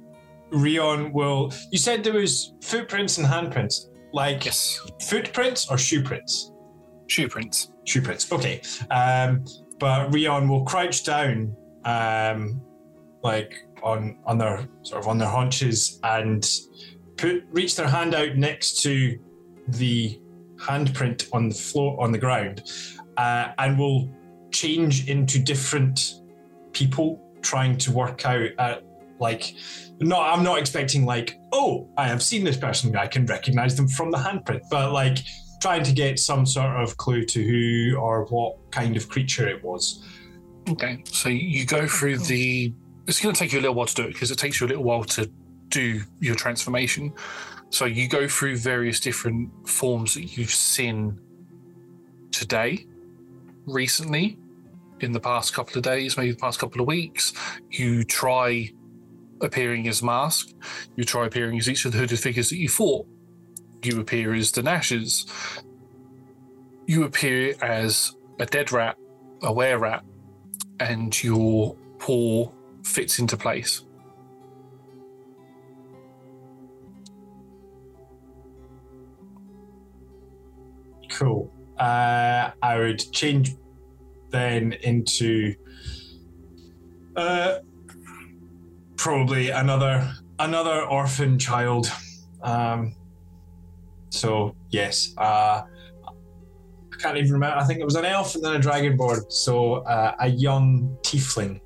Rion 0.51 1.12
will. 1.12 1.52
You 1.70 1.78
said 1.78 2.05
there 2.05 2.12
was 2.12 2.55
footprints 2.60 3.18
and 3.18 3.27
handprints. 3.27 3.89
Like 4.12 4.44
yes. 4.47 4.81
footprints 5.02 5.70
or 5.70 5.77
shoe 5.77 6.02
prints? 6.02 6.52
Shoe 7.09 7.28
prints. 7.28 7.73
Shoe 7.85 8.02
prints. 8.02 8.31
Okay. 8.32 8.62
Um, 8.90 9.44
but 9.78 10.12
Rion 10.12 10.48
will 10.48 10.64
crouch 10.64 11.05
down, 11.05 11.55
um, 11.85 12.60
like 13.23 13.66
on 13.82 14.18
on 14.24 14.39
their 14.39 14.66
sort 14.82 15.02
of 15.02 15.09
on 15.09 15.18
their 15.18 15.28
haunches, 15.28 16.01
and 16.02 16.48
put 17.16 17.44
reach 17.51 17.77
their 17.77 17.89
hand 17.89 18.14
out 18.14 18.36
next 18.36 18.82
to 18.82 19.18
the 19.68 20.20
handprint 20.58 21.28
on 21.32 21.48
the 21.48 21.54
floor 21.54 22.00
on 22.00 22.12
the 22.12 22.18
ground, 22.18 22.62
uh, 23.16 23.48
and 23.58 23.78
will 23.78 24.08
change 24.50 25.08
into 25.08 25.38
different 25.38 26.20
people 26.72 27.20
trying 27.42 27.76
to 27.76 27.92
work 27.92 28.24
out 28.26 28.48
uh, 28.58 28.76
like 29.18 29.54
no 30.00 30.20
i'm 30.20 30.42
not 30.42 30.58
expecting 30.58 31.06
like 31.06 31.38
oh 31.52 31.88
i 31.96 32.06
have 32.06 32.22
seen 32.22 32.44
this 32.44 32.56
person 32.56 32.94
i 32.96 33.06
can 33.06 33.24
recognize 33.26 33.74
them 33.76 33.88
from 33.88 34.10
the 34.10 34.18
handprint 34.18 34.60
but 34.70 34.92
like 34.92 35.18
trying 35.60 35.82
to 35.82 35.92
get 35.92 36.18
some 36.18 36.44
sort 36.44 36.76
of 36.82 36.96
clue 36.98 37.24
to 37.24 37.42
who 37.42 37.96
or 37.96 38.26
what 38.26 38.56
kind 38.70 38.96
of 38.96 39.08
creature 39.08 39.48
it 39.48 39.62
was 39.64 40.04
Okay, 40.68 41.02
so 41.04 41.28
you 41.28 41.64
go 41.64 41.86
through 41.86 42.18
the. 42.18 42.72
It's 43.06 43.20
going 43.20 43.34
to 43.34 43.38
take 43.38 43.52
you 43.52 43.60
a 43.60 43.62
little 43.62 43.76
while 43.76 43.86
to 43.86 43.94
do 43.94 44.02
it 44.02 44.12
because 44.12 44.32
it 44.32 44.38
takes 44.38 44.60
you 44.60 44.66
a 44.66 44.68
little 44.68 44.82
while 44.82 45.04
to 45.04 45.30
do 45.68 46.02
your 46.18 46.34
transformation. 46.34 47.12
So 47.70 47.84
you 47.84 48.09
go 48.09 48.28
through 48.28 48.56
various 48.59 49.01
different 49.01 49.68
forms 49.68 50.14
that 50.14 50.36
you've 50.36 50.51
seen 50.51 51.20
today, 52.30 52.86
recently, 53.66 54.38
in 55.01 55.12
the 55.12 55.20
past 55.20 55.52
couple 55.52 55.76
of 55.76 55.82
days, 55.82 56.16
maybe 56.16 56.32
the 56.32 56.38
past 56.38 56.59
couple 56.59 56.80
of 56.80 56.86
weeks. 56.86 57.32
You 57.70 58.05
try 58.05 58.72
appearing 59.40 59.88
as 59.88 60.02
Mask. 60.02 60.55
You 60.97 61.05
try 61.05 61.26
appearing 61.26 61.59
as 61.59 61.68
each 61.68 61.84
of 61.84 61.93
the 61.93 61.98
hooded 61.98 62.18
figures 62.18 62.51
that 62.51 62.56
you 62.56 62.68
fought. 62.68 63.06
You 63.82 64.01
appear 64.01 64.34
as 64.34 64.52
the 64.52 64.62
Nashers. 64.62 65.30
You 66.86 67.05
appear 67.05 67.55
as 67.62 68.14
a 68.38 68.47
dead 68.47 68.72
rat, 68.72 68.97
a 69.43 69.52
were 69.52 69.78
rat, 69.78 70.05
and 70.80 71.22
your 71.22 71.76
paw 71.98 72.51
fits 72.84 73.18
into 73.18 73.36
place. 73.36 73.85
Cool. 81.08 81.52
Uh, 81.78 82.50
I 82.62 82.78
would 82.78 82.98
change 83.12 83.54
then 84.30 84.72
into 84.82 85.54
uh, 87.16 87.58
probably 88.96 89.50
another 89.50 90.12
another 90.38 90.82
orphan 90.82 91.38
child. 91.38 91.90
Um, 92.42 92.94
so 94.10 94.54
yes, 94.70 95.14
uh, 95.18 95.62
I 95.62 96.96
can't 96.98 97.16
even 97.16 97.32
remember. 97.32 97.56
I 97.56 97.64
think 97.64 97.80
it 97.80 97.84
was 97.84 97.96
an 97.96 98.04
elf 98.04 98.34
and 98.34 98.44
then 98.44 98.56
a 98.56 98.60
dragonborn. 98.60 99.30
So 99.30 99.76
uh, 99.84 100.14
a 100.20 100.28
young 100.28 100.96
tiefling, 101.02 101.60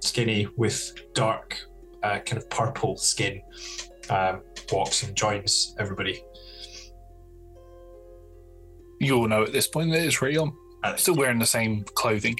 skinny 0.00 0.48
with 0.56 0.92
dark, 1.14 1.58
uh, 2.02 2.18
kind 2.20 2.38
of 2.38 2.48
purple 2.50 2.96
skin, 2.96 3.42
um, 4.08 4.42
walks 4.72 5.02
and 5.02 5.16
joins 5.16 5.74
everybody. 5.78 6.22
You 9.00 9.16
all 9.16 9.28
know 9.28 9.42
at 9.42 9.52
this 9.52 9.66
point 9.66 9.90
that 9.92 10.02
it's 10.02 10.20
Rion. 10.22 10.52
Still 10.96 11.16
wearing 11.16 11.38
the 11.38 11.46
same 11.46 11.82
clothing. 11.94 12.36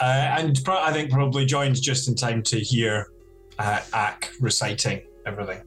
Uh, 0.00 0.04
and 0.38 0.60
pro- 0.64 0.82
I 0.82 0.92
think 0.92 1.10
probably 1.10 1.46
joins 1.46 1.80
just 1.80 2.08
in 2.08 2.16
time 2.16 2.42
to 2.44 2.58
hear 2.58 3.12
uh, 3.58 3.80
Ak 3.92 4.32
reciting 4.40 5.02
everything. 5.26 5.60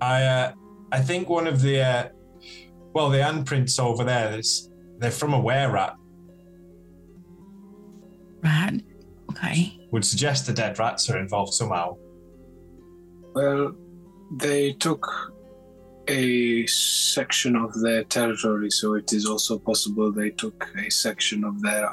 I 0.00 0.24
uh, 0.24 0.52
I 0.90 1.00
think 1.00 1.28
one 1.28 1.46
of 1.46 1.60
the 1.60 1.80
uh, 1.80 2.08
well 2.92 3.08
the 3.08 3.18
handprints 3.18 3.78
over 3.78 4.02
there 4.02 4.36
is 4.38 4.68
they're 4.98 5.12
from 5.12 5.32
a 5.32 5.40
were 5.40 5.70
rat. 5.70 5.94
Rat. 8.42 8.74
Okay. 9.30 9.78
Would 9.92 10.04
suggest 10.04 10.46
the 10.46 10.52
dead 10.52 10.78
rats 10.78 11.08
are 11.08 11.18
involved 11.18 11.54
somehow. 11.54 11.96
Well, 13.34 13.76
they 14.36 14.72
took 14.72 15.32
a 16.08 16.66
section 16.66 17.54
of 17.54 17.80
their 17.80 18.04
territory, 18.04 18.70
so 18.70 18.94
it 18.94 19.12
is 19.12 19.26
also 19.26 19.58
possible 19.58 20.10
they 20.10 20.30
took 20.30 20.68
a 20.76 20.90
section 20.90 21.44
of 21.44 21.60
their 21.62 21.88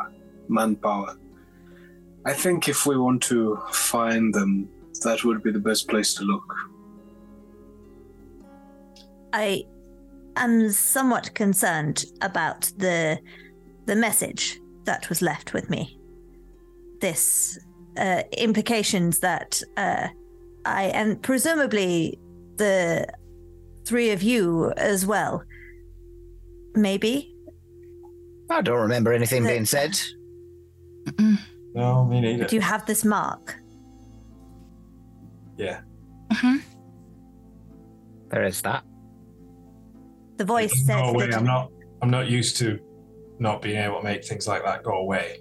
manpower. 0.47 1.15
I 2.25 2.33
think 2.33 2.67
if 2.67 2.85
we 2.85 2.97
want 2.97 3.21
to 3.23 3.59
find 3.71 4.33
them, 4.33 4.69
that 5.03 5.23
would 5.23 5.43
be 5.43 5.51
the 5.51 5.59
best 5.59 5.87
place 5.87 6.13
to 6.15 6.23
look. 6.23 6.55
I 9.31 9.63
am 10.35 10.71
somewhat 10.71 11.33
concerned 11.35 12.05
about 12.21 12.71
the 12.77 13.19
the 13.85 13.95
message 13.95 14.59
that 14.85 15.09
was 15.09 15.21
left 15.21 15.53
with 15.53 15.69
me. 15.69 15.99
This 16.99 17.57
uh, 17.97 18.23
implications 18.37 19.19
that 19.19 19.61
uh, 19.77 20.07
I 20.65 20.83
and 20.85 21.21
presumably 21.21 22.19
the 22.59 23.07
three 23.87 24.11
of 24.11 24.21
you 24.21 24.71
as 24.77 25.05
well. 25.05 25.43
Maybe 26.75 27.33
I 28.51 28.61
don't 28.61 28.81
remember 28.81 29.11
anything 29.13 29.43
The- 29.43 29.49
being 29.49 29.65
said. 29.65 29.99
No, 31.73 32.05
me 32.05 32.21
neither. 32.21 32.45
do 32.45 32.55
you 32.55 32.61
have 32.61 32.85
this 32.85 33.03
mark? 33.03 33.55
Yeah. 35.57 35.81
Mm-hmm. 36.31 36.57
There 38.29 38.43
is 38.43 38.61
that. 38.61 38.83
The 40.37 40.45
voice 40.45 40.71
said 40.85 40.99
Go 41.01 41.09
away. 41.09 41.27
that 41.27 41.35
I'm 41.39 41.45
not. 41.45 41.71
I'm 42.01 42.09
not 42.11 42.27
used 42.27 42.57
to 42.57 42.79
not 43.39 43.61
being 43.61 43.77
able 43.77 43.97
to 43.97 44.03
make 44.03 44.23
things 44.25 44.47
like 44.47 44.63
that 44.63 44.83
go 44.83 44.91
away. 44.93 45.39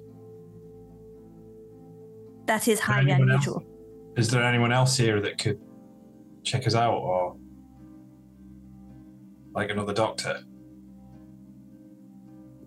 that 2.47 2.67
is 2.67 2.81
highly 2.81 3.11
anyone 3.13 3.31
else? 3.31 3.47
unusual. 3.47 3.63
Is 4.17 4.31
there 4.31 4.43
anyone 4.43 4.73
else 4.73 4.97
here 4.97 5.21
that 5.21 5.37
could 5.39 5.61
check 6.43 6.67
us 6.67 6.75
out, 6.75 6.95
or 6.95 7.37
like 9.55 9.71
another 9.71 9.93
doctor? 9.93 10.41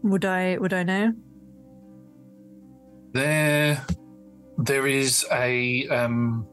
Would 0.04 0.26
I 0.26 0.58
would 0.58 0.74
I 0.74 0.84
know? 0.84 1.14
There, 3.14 3.86
there 4.58 4.88
is 4.88 5.26
a 5.32 5.88
um, 5.90 6.48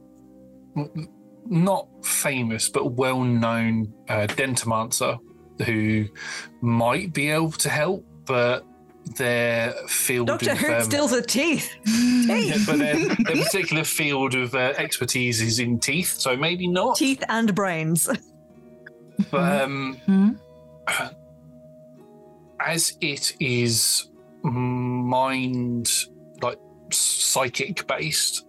not 1.47 1.89
famous 2.05 2.69
but 2.69 2.93
well-known 2.93 3.93
uh, 4.09 4.27
dentomancer 4.28 5.19
who 5.65 6.07
might 6.61 7.12
be 7.12 7.31
able 7.31 7.53
to 7.53 7.69
help, 7.69 8.05
but 8.27 8.65
their 9.16 9.72
field 9.89 10.26
Doctor 10.28 10.52
of 10.52 10.59
Who 10.59 10.72
um, 10.74 10.82
steals 10.82 11.10
her 11.12 11.20
teeth. 11.22 11.70
yeah, 11.85 12.56
but 12.66 12.78
their, 12.78 12.97
their 12.97 13.36
particular 13.44 13.85
field 13.85 14.35
of 14.35 14.55
uh, 14.55 14.74
expertise 14.76 15.40
is 15.40 15.59
in 15.59 15.78
teeth, 15.78 16.18
so 16.18 16.36
maybe 16.36 16.66
not. 16.66 16.97
Teeth 16.97 17.22
and 17.28 17.55
brains. 17.55 18.09
But 19.30 19.62
um, 19.62 19.94
Hmm? 20.06 20.30
as 22.60 22.97
it 23.01 23.35
is 23.40 24.09
mind, 24.43 25.90
like 26.43 26.59
psychic 26.90 27.86
based. 27.86 28.47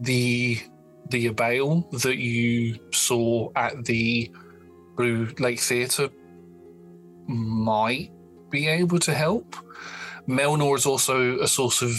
The 0.00 0.60
the 1.08 1.30
Abale 1.30 1.88
that 2.02 2.18
you 2.18 2.78
saw 2.92 3.50
at 3.56 3.84
the 3.84 4.30
Blue 4.96 5.28
Lake 5.38 5.60
Theatre 5.60 6.08
might 7.26 8.10
be 8.50 8.68
able 8.68 8.98
to 9.00 9.14
help. 9.14 9.56
Melnor 10.28 10.76
is 10.76 10.86
also 10.86 11.38
a 11.40 11.48
source 11.48 11.82
of 11.82 11.92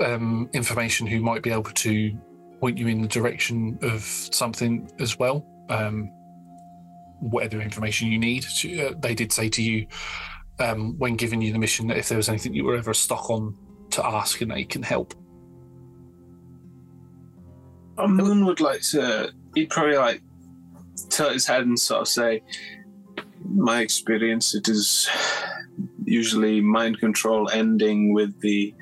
um, 0.00 0.48
information 0.52 1.06
who 1.06 1.20
might 1.20 1.42
be 1.42 1.50
able 1.50 1.64
to 1.64 2.18
point 2.60 2.76
you 2.76 2.88
in 2.88 3.02
the 3.02 3.08
direction 3.08 3.78
of 3.82 4.02
something 4.02 4.90
as 4.98 5.18
well. 5.18 5.46
Um, 5.68 6.10
whatever 7.20 7.60
information 7.60 8.08
you 8.08 8.18
need. 8.18 8.44
Uh, 8.64 8.94
they 8.98 9.14
did 9.14 9.32
say 9.32 9.48
to 9.48 9.62
you 9.62 9.86
um, 10.60 10.96
when 10.98 11.16
giving 11.16 11.42
you 11.42 11.52
the 11.52 11.58
mission 11.58 11.86
that 11.88 11.96
if 11.96 12.08
there 12.08 12.16
was 12.16 12.28
anything 12.28 12.54
you 12.54 12.64
were 12.64 12.76
ever 12.76 12.94
stuck 12.94 13.30
on, 13.30 13.56
to 13.90 14.04
ask 14.04 14.40
and 14.40 14.50
they 14.50 14.64
can 14.64 14.82
help. 14.82 15.14
Moon 18.06 18.44
would 18.44 18.60
like 18.60 18.82
to. 18.90 19.32
He'd 19.54 19.70
probably 19.70 19.96
like 19.96 20.22
tilt 21.08 21.32
his 21.32 21.46
head 21.46 21.62
and 21.62 21.78
sort 21.78 22.02
of 22.02 22.08
say, 22.08 22.42
"My 23.44 23.80
experience, 23.80 24.54
it 24.54 24.68
is 24.68 25.08
usually 26.08 26.60
mind 26.60 26.98
control 26.98 27.48
ending 27.50 28.12
with 28.12 28.40
the 28.40 28.74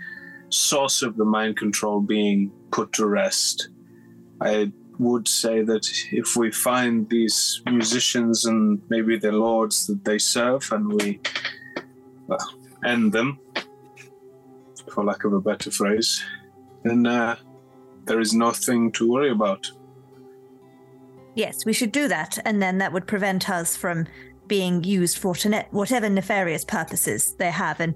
source 0.49 1.03
of 1.03 1.17
the 1.17 1.25
mind 1.25 1.57
control 1.57 2.01
being 2.01 2.51
put 2.71 2.93
to 2.95 3.07
rest. 3.07 3.69
I 4.41 4.73
would 4.99 5.29
say 5.29 5.63
that 5.63 5.89
if 6.13 6.37
we 6.37 6.51
find 6.51 7.09
these 7.11 7.63
musicians 7.67 8.45
and 8.45 8.81
maybe 8.89 9.19
the 9.19 9.33
lords 9.33 9.87
that 9.87 10.05
they 10.05 10.19
serve, 10.19 10.71
and 10.73 10.93
we 10.93 11.21
well, 12.27 12.55
end 12.85 13.13
them, 13.13 13.39
for 14.91 15.05
lack 15.05 15.25
of 15.25 15.33
a 15.33 15.41
better 15.41 15.71
phrase, 15.71 16.23
then 16.85 17.07
uh, 17.07 17.37
there 18.05 18.21
is 18.21 18.33
nothing 18.33 18.93
to 18.93 19.11
worry 19.11 19.31
about. 19.31 19.71
Yes, 21.35 21.67
we 21.67 21.75
should 21.75 21.93
do 21.93 22.09
that, 22.09 22.39
and 22.47 22.63
then 22.63 22.79
that 22.79 22.93
would 22.93 23.07
prevent 23.07 23.51
us 23.51 23.77
from 23.77 24.07
being 24.49 24.85
used 24.85 25.19
for 25.19 25.35
whatever 25.71 26.09
nefarious 26.09 26.65
purposes 26.65 27.35
they 27.35 27.51
have. 27.51 27.81
And 27.81 27.95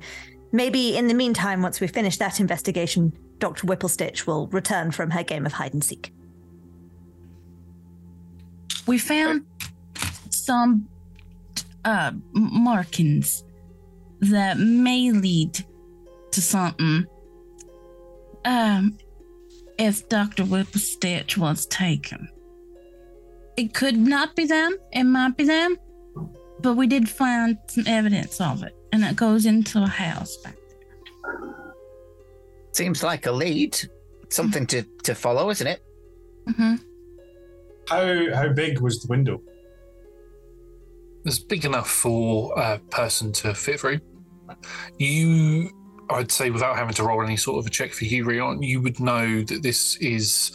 maybe 0.53 0.97
in 0.97 1.09
the 1.09 1.15
meantime, 1.15 1.63
once 1.63 1.81
we 1.81 1.87
finish 1.87 2.17
that 2.19 2.41
investigation, 2.41 3.13
Dr. 3.39 3.67
Whipplestitch 3.67 4.27
will 4.27 4.49
return 4.49 4.91
from 4.91 5.11
her 5.11 5.23
game 5.23 5.47
of 5.47 5.53
hide 5.53 5.73
and 5.73 5.83
seek. 5.83 6.13
We 8.87 8.99
found 8.99 9.47
some 10.31 10.89
uh, 11.85 12.13
markings 12.33 13.45
that 14.21 14.59
may 14.59 15.11
lead 15.13 15.65
to 16.33 16.43
something. 16.43 17.07
Um, 18.45 18.99
if 19.79 20.09
Dr. 20.11 20.45
Whipplestitch 20.45 21.39
was 21.39 21.65
taken. 21.67 22.29
It 23.57 23.73
could 23.73 23.97
not 23.97 24.37
be 24.37 24.45
them, 24.45 24.77
it 24.93 25.05
might 25.05 25.37
be 25.39 25.45
them, 25.45 25.77
but 26.63 26.75
we 26.75 26.87
did 26.87 27.09
find 27.09 27.59
some 27.67 27.85
evidence 27.87 28.41
of 28.41 28.63
it, 28.63 28.75
and 28.93 29.05
it 29.05 29.17
goes 29.17 29.47
into 29.47 29.83
a 29.83 29.87
house 29.87 30.37
back 30.39 30.55
there. 30.55 31.75
Seems 32.73 33.03
like 33.03 33.27
a 33.27 33.33
lead. 33.33 33.77
Something 34.29 34.67
to, 34.69 34.83
to 35.03 35.15
follow, 35.15 35.51
isn't 35.51 35.67
it? 35.67 35.83
Mm-hmm. 36.49 36.77
How 37.89 38.35
how 38.35 38.49
big 38.53 38.81
was 38.81 39.03
the 39.03 39.09
window? 39.09 39.43
It's 41.25 41.41
big 41.41 41.65
enough 41.65 41.91
for 41.91 42.57
a 42.57 42.79
person 42.91 43.33
to 43.33 43.55
fit 43.55 43.81
through. 43.81 44.01
You, 44.99 45.71
I'd 46.09 46.31
say, 46.31 46.51
without 46.51 46.77
having 46.77 46.95
to 46.95 47.03
roll 47.03 47.23
any 47.23 47.37
sort 47.37 47.59
of 47.59 47.67
a 47.67 47.71
check 47.71 47.93
for 47.93 48.05
Hurion, 48.05 48.65
you 48.65 48.81
would 48.81 49.01
know 49.01 49.43
that 49.43 49.63
this 49.63 49.97
is. 49.97 50.53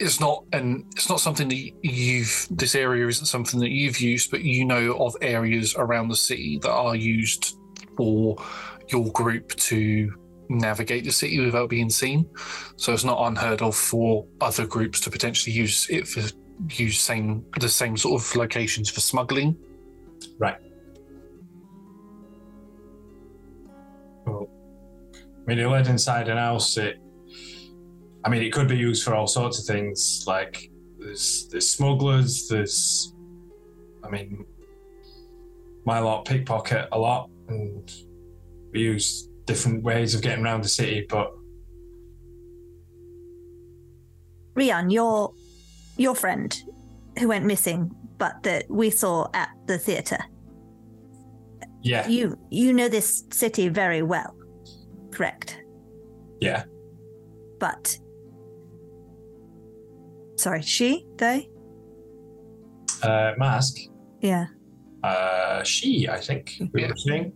It's 0.00 0.18
not, 0.18 0.44
and 0.54 0.86
it's 0.96 1.10
not 1.10 1.20
something 1.20 1.48
that 1.48 1.72
you've. 1.82 2.48
This 2.50 2.74
area 2.74 3.06
isn't 3.06 3.26
something 3.26 3.60
that 3.60 3.68
you've 3.68 4.00
used, 4.00 4.30
but 4.30 4.42
you 4.42 4.64
know 4.64 4.94
of 4.94 5.14
areas 5.20 5.74
around 5.76 6.08
the 6.08 6.16
city 6.16 6.58
that 6.62 6.72
are 6.72 6.96
used 6.96 7.56
for 7.98 8.42
your 8.88 9.12
group 9.12 9.54
to 9.56 10.10
navigate 10.48 11.04
the 11.04 11.12
city 11.12 11.38
without 11.38 11.68
being 11.68 11.90
seen. 11.90 12.28
So 12.76 12.94
it's 12.94 13.04
not 13.04 13.26
unheard 13.26 13.60
of 13.60 13.76
for 13.76 14.26
other 14.40 14.66
groups 14.66 15.00
to 15.00 15.10
potentially 15.10 15.54
use 15.54 15.86
it 15.90 16.08
for 16.08 16.22
use 16.70 17.00
same 17.00 17.44
the 17.58 17.68
same 17.68 17.96
sort 17.96 18.20
of 18.20 18.36
locations 18.36 18.88
for 18.90 19.00
smuggling. 19.00 19.56
Right. 20.38 20.56
Well, 24.26 24.48
when 25.44 25.58
you 25.58 25.68
led 25.68 25.88
inside 25.88 26.28
an 26.28 26.38
house, 26.38 26.76
it. 26.78 26.98
I 28.24 28.28
mean, 28.28 28.42
it 28.42 28.52
could 28.52 28.68
be 28.68 28.76
used 28.76 29.02
for 29.04 29.14
all 29.14 29.26
sorts 29.26 29.58
of 29.58 29.64
things. 29.64 30.24
Like 30.26 30.70
there's 30.98 31.48
there's 31.50 31.68
smugglers. 31.68 32.48
There's, 32.48 33.14
I 34.04 34.10
mean, 34.10 34.44
my 35.84 35.98
lot 36.00 36.24
pickpocket 36.26 36.88
a 36.92 36.98
lot, 36.98 37.30
and 37.48 37.90
we 38.72 38.80
use 38.80 39.28
different 39.46 39.82
ways 39.82 40.14
of 40.14 40.22
getting 40.22 40.44
around 40.44 40.62
the 40.62 40.68
city. 40.68 41.06
But 41.08 41.32
Rion, 44.54 44.90
your 44.90 45.32
your 45.96 46.14
friend 46.14 46.56
who 47.18 47.28
went 47.28 47.44
missing, 47.44 47.90
but 48.18 48.42
that 48.42 48.64
we 48.70 48.90
saw 48.90 49.28
at 49.34 49.48
the 49.66 49.78
theatre. 49.78 50.22
yeah, 51.82 52.06
You 52.08 52.38
you 52.50 52.72
know 52.72 52.88
this 52.88 53.24
city 53.30 53.68
very 53.68 54.02
well, 54.02 54.34
correct? 55.10 55.56
yeah, 56.40 56.64
But 57.58 57.98
sorry, 60.40 60.62
she, 60.62 61.06
they, 61.16 61.48
uh, 63.02 63.32
mask. 63.38 63.76
yeah. 64.20 64.46
Uh, 65.02 65.62
she, 65.62 66.08
I 66.08 66.20
think 66.20 66.54
we 66.72 66.84
were 66.84 66.96
saying. 66.96 67.32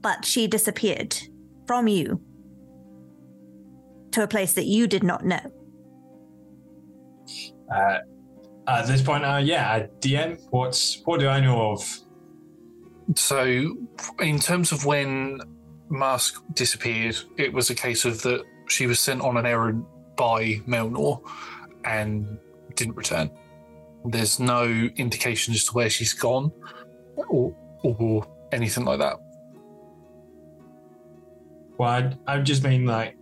But 0.00 0.24
she 0.24 0.46
disappeared 0.46 1.16
from 1.66 1.88
you 1.88 2.20
to 4.12 4.22
a 4.22 4.28
place 4.28 4.52
that 4.54 4.64
you 4.64 4.86
did 4.86 5.02
not 5.02 5.24
know. 5.24 5.40
Uh, 7.74 7.98
at 8.68 8.86
this 8.86 9.02
point, 9.02 9.24
uh, 9.24 9.40
yeah, 9.42 9.72
uh, 9.72 9.86
DM. 10.00 10.40
What's 10.50 11.02
what 11.04 11.20
do 11.20 11.28
I 11.28 11.40
know 11.40 11.72
of? 11.72 11.98
So, 13.16 13.76
in 14.20 14.38
terms 14.38 14.72
of 14.72 14.84
when 14.84 15.40
Mask 15.90 16.42
disappeared, 16.54 17.16
it 17.36 17.52
was 17.52 17.70
a 17.70 17.74
case 17.74 18.04
of 18.04 18.22
that 18.22 18.42
she 18.68 18.86
was 18.86 19.00
sent 19.00 19.20
on 19.20 19.36
an 19.36 19.46
errand 19.46 19.84
by 20.18 20.60
Melnor 20.66 21.22
and 21.84 22.38
didn't 22.74 22.96
return. 22.96 23.30
There's 24.04 24.38
no 24.38 24.64
indication 24.64 25.54
as 25.54 25.64
to 25.64 25.72
where 25.72 25.88
she's 25.88 26.12
gone 26.12 26.52
or, 27.16 27.54
or 27.82 28.26
anything 28.52 28.84
like 28.84 28.98
that. 28.98 29.16
Well, 31.78 31.88
I, 32.26 32.34
I 32.34 32.40
just 32.40 32.62
mean 32.62 32.84
like. 32.84 33.16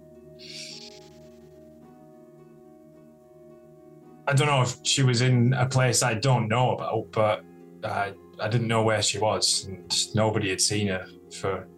I 4.28 4.32
don't 4.32 4.48
know 4.48 4.62
if 4.62 4.78
she 4.82 5.04
was 5.04 5.20
in 5.20 5.52
a 5.52 5.66
place 5.66 6.02
I 6.02 6.14
don't 6.14 6.48
know 6.48 6.72
about, 6.72 7.12
but 7.12 7.44
I, 7.84 8.12
I 8.40 8.48
didn't 8.48 8.66
know 8.66 8.82
where 8.82 9.00
she 9.00 9.18
was, 9.18 9.66
and 9.66 9.94
nobody 10.16 10.50
had 10.50 10.60
seen 10.60 10.88
her 10.88 11.06
for 11.32 11.68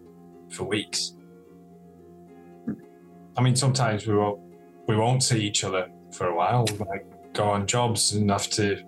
for 0.49 0.63
weeks. 0.63 1.13
I 3.37 3.41
mean, 3.41 3.55
sometimes 3.55 4.07
we 4.07 4.15
won't 4.15 4.48
we 4.89 4.95
won't 4.95 5.21
see 5.21 5.39
each 5.39 5.63
other 5.63 5.87
for 6.11 6.29
a 6.29 6.35
while. 6.35 6.65
We 6.65 6.79
might 6.79 7.33
go 7.33 7.43
on 7.43 7.67
jobs 7.67 8.13
and 8.13 8.31
have 8.31 8.49
to 8.49 8.83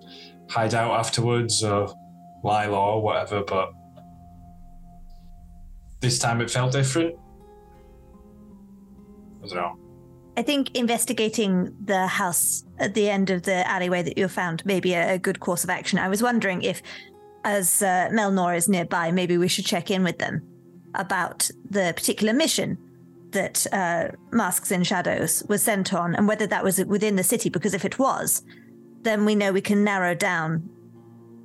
hide 0.50 0.74
out 0.74 1.00
afterwards 1.00 1.64
or 1.64 1.94
lie 2.44 2.66
low 2.66 2.96
or 2.96 3.04
whatever. 3.04 3.44
But 3.44 3.72
this 6.00 6.18
time 6.18 6.42
it 6.42 6.50
felt 6.50 6.72
different. 6.72 7.16
I 9.44 9.48
don't 9.48 9.56
know. 9.56 9.78
I 10.38 10.42
think 10.42 10.76
investigating 10.76 11.72
the 11.86 12.08
house 12.08 12.64
at 12.80 12.96
the 12.96 13.08
end 13.08 13.30
of 13.30 13.44
the 13.44 13.68
alleyway 13.70 14.02
that 14.02 14.18
you 14.18 14.28
found 14.28 14.66
may 14.66 14.80
be 14.80 14.96
a, 14.96 15.14
a 15.14 15.20
good 15.20 15.40
course 15.40 15.64
of 15.64 15.70
action. 15.70 16.00
I 16.00 16.10
was 16.10 16.24
wondering 16.24 16.64
if, 16.64 16.82
as 17.44 17.84
uh, 17.84 18.10
Melnor 18.12 18.58
is 18.58 18.68
nearby, 18.68 19.12
maybe 19.12 19.38
we 19.38 19.48
should 19.48 19.68
check 19.68 19.92
in 19.92 20.04
with 20.04 20.18
them 20.18 20.42
about 20.96 21.52
the 21.70 21.94
particular 21.96 22.34
mission 22.34 22.80
that 23.32 23.66
uh, 23.72 24.10
Masks 24.32 24.72
in 24.72 24.84
Shadows 24.84 25.44
was 25.48 25.62
sent 25.62 25.94
on 25.94 26.16
and 26.16 26.28
whether 26.28 26.48
that 26.48 26.64
was 26.64 26.84
within 26.86 27.16
the 27.16 27.24
city. 27.24 27.50
Because 27.50 27.74
if 27.74 27.86
it 27.86 27.98
was, 28.00 28.44
then 29.02 29.26
we 29.26 29.36
know 29.36 29.52
we 29.52 29.62
can 29.62 29.84
narrow 29.84 30.14
down 30.14 30.70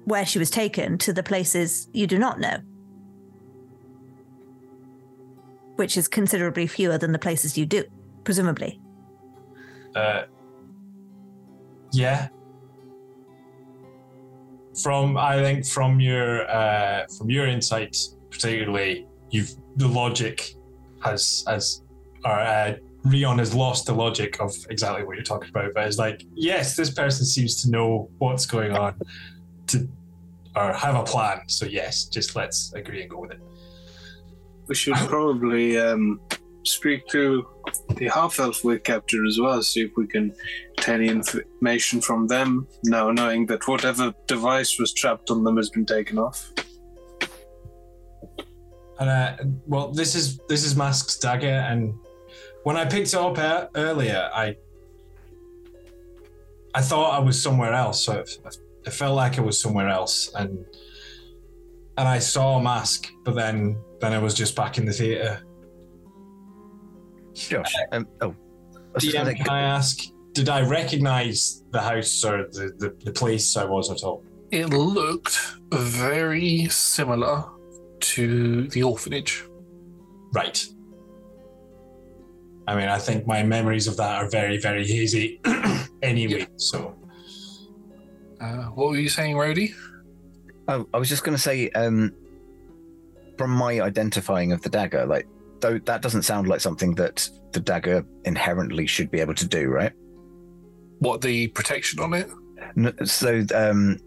where 0.05 0.25
she 0.25 0.39
was 0.39 0.51
taken 0.51 0.99
to 0.99 1.13
the 1.13 1.23
places 1.23 1.89
you 1.93 2.07
do 2.07 2.19
not 2.19 2.39
know, 2.39 2.59
which 5.77 5.97
is 5.97 6.07
considerably 6.07 6.67
fewer 6.67 6.99
than 6.99 7.13
the 7.13 7.19
places 7.19 7.59
you 7.59 7.67
do, 7.67 7.85
presumably. 8.25 8.81
Uh, 9.95 10.23
yeah. 11.93 12.29
From 14.83 15.17
I 15.17 15.41
think 15.41 15.67
from 15.67 16.01
your 16.01 16.49
uh, 16.51 17.07
from 17.17 17.31
your 17.31 17.47
insight 17.47 17.97
particularly 18.31 19.07
you've 19.31 19.57
the 19.77 19.89
logic 19.89 20.56
has 21.03 21.45
has 21.47 21.83
or 22.25 22.33
uh, 22.33 22.75
Rion 23.05 23.39
has 23.39 23.55
lost 23.55 23.87
the 23.87 23.95
logic 23.95 24.41
of 24.41 24.53
exactly 24.69 25.05
what 25.05 25.17
you're 25.17 25.25
talking 25.25 25.49
about. 25.49 25.73
But 25.75 25.87
it's 25.87 25.99
like, 25.99 26.25
yes, 26.35 26.77
this 26.77 26.91
person 26.91 27.25
seems 27.25 27.63
to 27.63 27.71
know 27.71 28.11
what's 28.19 28.47
going 28.47 28.73
on, 28.73 28.95
to 29.69 29.89
or 30.57 30.73
have 30.73 30.97
a 30.97 31.05
plan. 31.05 31.49
So 31.49 31.67
yes, 31.67 32.07
just 32.07 32.35
let's 32.35 32.73
agree 32.75 33.03
and 33.03 33.11
go 33.11 33.21
with 33.21 33.33
it. 33.33 33.41
We 34.67 34.75
should 34.75 34.95
probably 34.95 35.79
um, 35.79 36.21
speak 36.65 37.07
to 37.09 37.47
the 37.95 38.09
half 38.09 38.41
elf 38.41 38.65
we 38.65 38.79
captured 38.79 39.27
as 39.27 39.39
well, 39.39 39.63
see 39.63 39.83
if 39.83 39.93
we 39.97 40.07
can 40.07 40.35
get 40.77 40.89
any 40.89 41.09
information 41.09 42.01
from 42.01 42.27
them, 42.27 42.67
now 42.85 43.11
knowing 43.11 43.47
that 43.47 43.69
whatever 43.69 44.13
device 44.27 44.79
was 44.79 44.93
trapped 44.93 45.31
on 45.31 45.45
them 45.45 45.57
has 45.57 45.71
been 45.71 45.87
taken 45.87 46.19
off. 46.19 46.53
And 48.99 49.11
uh, 49.11 49.37
well, 49.67 49.93
this 49.93 50.15
is 50.15 50.39
this 50.49 50.65
is 50.65 50.75
Mask's 50.75 51.19
dagger, 51.19 51.47
and 51.69 51.95
when 52.63 52.77
I 52.77 52.85
picked 52.85 53.09
it 53.09 53.15
up 53.15 53.39
uh, 53.39 53.67
earlier, 53.75 54.31
I 54.35 54.57
I 56.75 56.81
thought 56.81 57.15
I 57.15 57.19
was 57.19 57.41
somewhere 57.41 57.73
else. 57.73 58.05
So 58.05 58.21
it, 58.21 58.39
it 58.87 58.91
felt 58.91 59.17
like 59.17 59.39
I 59.39 59.43
was 59.43 59.61
somewhere 59.61 59.89
else, 59.89 60.31
and 60.35 60.65
and 61.99 62.09
I 62.09 62.19
saw 62.19 62.59
mask, 62.61 63.11
but 63.25 63.35
then 63.35 63.79
then 64.01 64.13
I 64.13 64.19
was 64.19 64.35
just 64.35 64.57
back 64.57 64.79
in 64.79 64.87
the 64.87 64.93
theater. 64.93 65.43
Josh, 67.35 67.75
um, 67.93 68.09
oh, 68.23 68.35
DM, 68.95 69.37
can 69.37 69.49
I 69.49 69.61
ask? 69.61 69.99
Did 70.33 70.49
I 70.49 70.63
recognize 70.63 71.65
the 71.71 71.81
house 71.81 72.25
or 72.25 72.47
the, 72.49 72.73
the, 72.79 72.97
the 73.05 73.13
place 73.13 73.57
I 73.57 73.65
was 73.65 73.91
at 73.91 74.03
all? 74.03 74.23
It 74.51 74.67
looked 74.67 75.39
very 75.73 76.69
similar 76.69 77.45
to 78.15 78.69
the 78.69 78.83
orphanage. 78.83 79.45
Right. 80.33 80.65
I 82.69 82.75
mean, 82.75 82.89
I 82.89 82.99
think 82.99 83.27
my 83.27 83.43
memories 83.43 83.87
of 83.87 83.97
that 83.97 84.23
are 84.23 84.29
very, 84.29 84.59
very 84.59 84.87
hazy 84.87 85.41
anyway. 86.03 86.47
So, 86.57 86.97
uh, 88.41 88.65
what 88.75 88.91
were 88.91 88.97
you 88.99 89.09
saying, 89.09 89.37
Rhodey? 89.37 89.73
Oh, 90.69 90.87
I 90.93 90.99
was 90.99 91.09
just 91.09 91.23
going 91.23 91.37
to 91.37 91.43
say, 91.43 91.71
um, 91.71 92.13
from 93.39 93.51
my 93.51 93.81
identifying 93.81 94.53
of 94.53 94.63
the 94.63 94.69
dagger, 94.69 95.07
like, 95.07 95.29
though 95.61 95.79
that 95.79 96.03
doesn't 96.03 96.23
sound 96.23 96.49
like 96.49 96.61
something 96.61 96.95
that 96.97 97.29
the 97.53 97.61
dagger 97.61 98.05
inherently 98.25 98.87
should 98.87 99.11
be 99.11 99.21
able 99.21 99.35
to 99.35 99.47
do, 99.47 99.69
right? 99.69 99.93
What 100.99 101.21
the 101.21 101.49
protection 101.49 102.01
on 102.01 102.15
it? 102.15 102.29
No, 102.75 102.93
so, 103.05 103.45
um, 103.55 103.99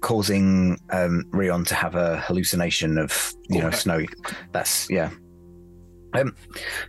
causing 0.00 0.78
um, 0.90 1.24
Rion 1.30 1.64
to 1.66 1.74
have 1.74 1.94
a 1.94 2.18
hallucination 2.20 2.98
of 2.98 3.32
you 3.48 3.60
know 3.60 3.70
snow. 3.70 4.04
That's 4.52 4.88
yeah. 4.90 5.10
Um, 6.14 6.34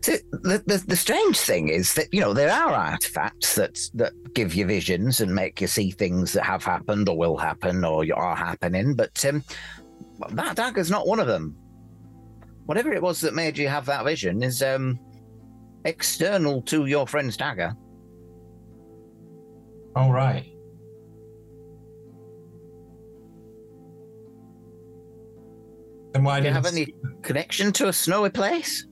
so 0.01 0.13
the, 0.31 0.63
the 0.65 0.83
the 0.87 0.95
strange 0.95 1.37
thing 1.39 1.67
is 1.67 1.93
that 1.95 2.07
you 2.13 2.21
know 2.21 2.33
there 2.33 2.51
are 2.51 2.73
artifacts 2.73 3.55
that 3.55 3.77
that 3.95 4.13
give 4.33 4.55
you 4.55 4.65
visions 4.65 5.19
and 5.19 5.33
make 5.33 5.59
you 5.59 5.67
see 5.67 5.91
things 5.91 6.33
that 6.33 6.45
have 6.45 6.63
happened 6.63 7.09
or 7.09 7.17
will 7.17 7.37
happen 7.37 7.83
or 7.83 8.05
are 8.15 8.35
happening, 8.35 8.95
but 8.95 9.23
um, 9.25 9.43
that 10.31 10.55
dagger's 10.55 10.91
not 10.91 11.07
one 11.07 11.19
of 11.19 11.27
them. 11.27 11.55
Whatever 12.65 12.93
it 12.93 13.01
was 13.01 13.19
that 13.21 13.33
made 13.33 13.57
you 13.57 13.67
have 13.67 13.85
that 13.87 14.05
vision 14.05 14.43
is 14.43 14.61
um, 14.61 14.99
external 15.85 16.61
to 16.63 16.85
your 16.85 17.07
friend's 17.07 17.35
dagger. 17.35 17.73
All 19.95 20.13
right. 20.13 20.45
Then 26.13 26.23
why 26.23 26.39
do 26.39 26.47
you 26.47 26.53
have 26.53 26.65
any 26.65 26.93
connection 27.21 27.71
to 27.73 27.87
a 27.87 27.93
snowy 27.93 28.29
place? 28.29 28.87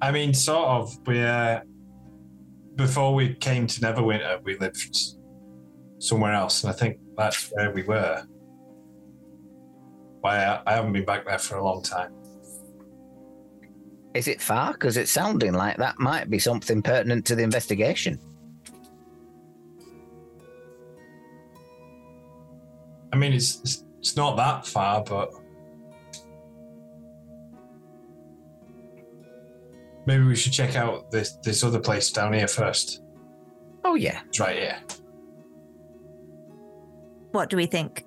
I 0.00 0.10
mean, 0.10 0.34
sort 0.34 0.66
of. 0.66 0.98
We 1.06 1.22
uh, 1.22 1.60
before 2.76 3.14
we 3.14 3.34
came 3.34 3.66
to 3.66 3.80
Neverwinter, 3.80 4.42
we 4.42 4.58
lived 4.58 4.96
somewhere 5.98 6.32
else, 6.32 6.64
and 6.64 6.72
I 6.72 6.76
think 6.76 6.98
that's 7.16 7.50
where 7.52 7.72
we 7.72 7.82
were. 7.82 8.24
Why 10.20 10.44
I, 10.44 10.62
I 10.66 10.72
haven't 10.74 10.92
been 10.92 11.04
back 11.04 11.24
there 11.24 11.38
for 11.38 11.56
a 11.56 11.64
long 11.64 11.82
time. 11.82 12.12
Is 14.14 14.28
it 14.28 14.40
far? 14.40 14.72
Because 14.72 14.96
it's 14.96 15.10
sounding 15.10 15.54
like 15.54 15.78
that 15.78 15.98
might 15.98 16.28
be 16.30 16.38
something 16.38 16.82
pertinent 16.82 17.24
to 17.26 17.34
the 17.34 17.42
investigation. 17.42 18.18
I 23.12 23.16
mean, 23.16 23.32
it's 23.32 23.60
it's, 23.60 23.84
it's 24.02 24.16
not 24.16 24.36
that 24.36 24.66
far, 24.66 25.04
but 25.04 25.32
maybe 30.06 30.24
we 30.24 30.34
should 30.34 30.52
check 30.52 30.74
out 30.74 31.08
this 31.12 31.36
this 31.44 31.62
other 31.62 31.78
place 31.78 32.10
down 32.10 32.32
here 32.32 32.48
first. 32.48 33.04
Oh 33.84 33.94
yeah, 33.94 34.22
it's 34.26 34.40
right 34.40 34.56
here. 34.56 34.76
What 37.30 37.48
do 37.48 37.56
we 37.56 37.66
think? 37.66 38.04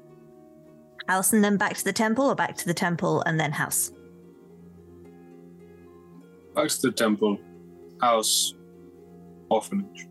House 1.08 1.32
and 1.32 1.42
then 1.42 1.56
back 1.56 1.78
to 1.78 1.84
the 1.86 1.94
temple, 1.94 2.26
or 2.26 2.36
back 2.36 2.58
to 2.58 2.66
the 2.66 2.74
temple 2.74 3.22
and 3.22 3.40
then 3.40 3.54
house? 3.54 3.94
Back 6.56 6.68
to 6.68 6.82
the 6.82 6.92
temple, 6.92 7.40
house, 8.02 8.54
orphanage. 9.50 10.08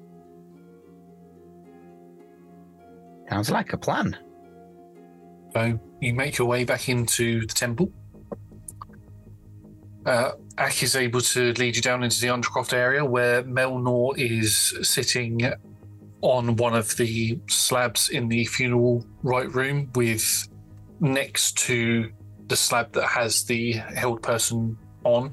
Sounds 3.28 3.50
like 3.50 3.74
a 3.74 3.76
plan. 3.76 4.16
So 5.54 5.78
you 6.00 6.14
make 6.14 6.38
your 6.38 6.48
way 6.48 6.64
back 6.64 6.88
into 6.88 7.46
the 7.46 7.54
temple. 7.54 7.92
Uh, 10.04 10.32
Ak 10.58 10.82
is 10.82 10.96
able 10.96 11.20
to 11.20 11.52
lead 11.54 11.76
you 11.76 11.82
down 11.82 12.02
into 12.02 12.20
the 12.20 12.26
Undercroft 12.26 12.72
area 12.72 13.04
where 13.04 13.42
Melnor 13.44 14.18
is 14.18 14.76
sitting 14.82 15.40
on 16.20 16.56
one 16.56 16.74
of 16.74 16.96
the 16.96 17.38
slabs 17.48 18.08
in 18.08 18.28
the 18.28 18.44
funeral 18.46 19.06
rite 19.22 19.54
room 19.54 19.90
with 19.94 20.48
next 21.00 21.56
to 21.58 22.10
the 22.48 22.56
slab 22.56 22.92
that 22.92 23.06
has 23.06 23.44
the 23.44 23.72
held 23.72 24.22
person 24.22 24.76
on 25.04 25.32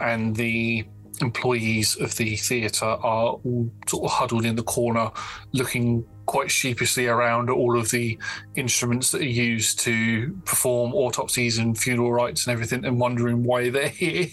and 0.00 0.34
the 0.34 0.84
employees 1.20 1.96
of 1.96 2.16
the 2.16 2.36
theatre 2.36 2.86
are 2.86 3.38
all 3.44 3.70
sort 3.86 4.04
of 4.04 4.10
huddled 4.10 4.44
in 4.44 4.56
the 4.56 4.62
corner 4.62 5.10
looking 5.52 6.04
quite 6.30 6.48
sheepishly 6.48 7.08
around 7.08 7.50
all 7.50 7.76
of 7.76 7.90
the 7.90 8.16
instruments 8.54 9.10
that 9.10 9.20
are 9.20 9.24
used 9.52 9.80
to 9.80 10.32
perform 10.44 10.94
autopsies 10.94 11.58
and 11.58 11.76
funeral 11.76 12.12
rites 12.12 12.46
and 12.46 12.52
everything 12.52 12.84
and 12.84 13.00
wondering 13.00 13.42
why 13.42 13.68
they're 13.68 13.88
here. 13.88 14.28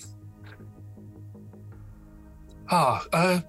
Ah 2.69 3.03
uh, 3.11 3.39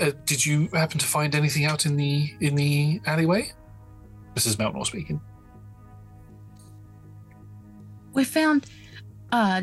uh, 0.00 0.10
did 0.26 0.44
you 0.44 0.68
happen 0.72 0.98
to 0.98 1.06
find 1.06 1.36
anything 1.36 1.64
out 1.64 1.86
in 1.86 1.94
the 1.94 2.34
in 2.40 2.56
the 2.56 3.00
alleyway? 3.06 3.52
This 4.34 4.46
is 4.46 4.56
melnor 4.56 4.84
speaking. 4.84 5.20
We 8.14 8.24
found 8.24 8.66
uh, 9.30 9.62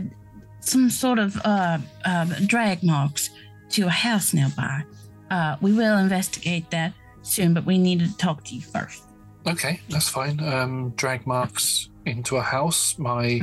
some 0.61 0.89
sort 0.89 1.19
of 1.19 1.35
uh, 1.43 1.79
uh, 2.05 2.25
drag 2.45 2.83
marks 2.83 3.31
to 3.71 3.87
a 3.87 3.95
house 4.07 4.33
nearby. 4.33 4.83
Uh, 5.29 5.57
we 5.59 5.73
will 5.73 5.97
investigate 5.97 6.71
that 6.71 6.93
soon, 7.21 7.53
but 7.53 7.65
we 7.65 7.77
need 7.77 7.99
to 7.99 8.17
talk 8.17 8.43
to 8.45 8.55
you 8.55 8.61
first. 8.61 9.03
Okay, 9.47 9.79
that's 9.89 10.09
fine. 10.09 10.39
Um, 10.39 10.91
drag 10.95 11.25
marks 11.25 11.89
into 12.05 12.37
a 12.37 12.41
house. 12.41 12.97
My. 12.99 13.41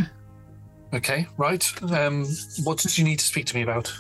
Okay, 0.94 1.26
right. 1.36 1.82
Um, 1.92 2.26
what 2.64 2.78
did 2.78 2.96
you 2.96 3.04
need 3.04 3.18
to 3.18 3.24
speak 3.24 3.46
to 3.46 3.56
me 3.56 3.62
about? 3.62 3.92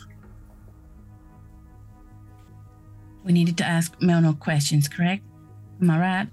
We 3.24 3.32
needed 3.32 3.58
to 3.58 3.64
ask 3.64 3.98
Melnor 4.00 4.38
questions, 4.38 4.88
correct? 4.88 5.22
Am 5.82 5.90
I 5.90 5.98
right? 5.98 6.28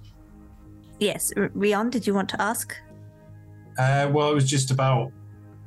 Yes. 0.99 1.33
R- 1.35 1.51
Rion, 1.53 1.89
did 1.89 2.07
you 2.07 2.13
want 2.13 2.29
to 2.29 2.41
ask? 2.41 2.75
Uh, 3.77 4.09
well, 4.13 4.31
it 4.31 4.35
was 4.35 4.49
just 4.49 4.71
about. 4.71 5.11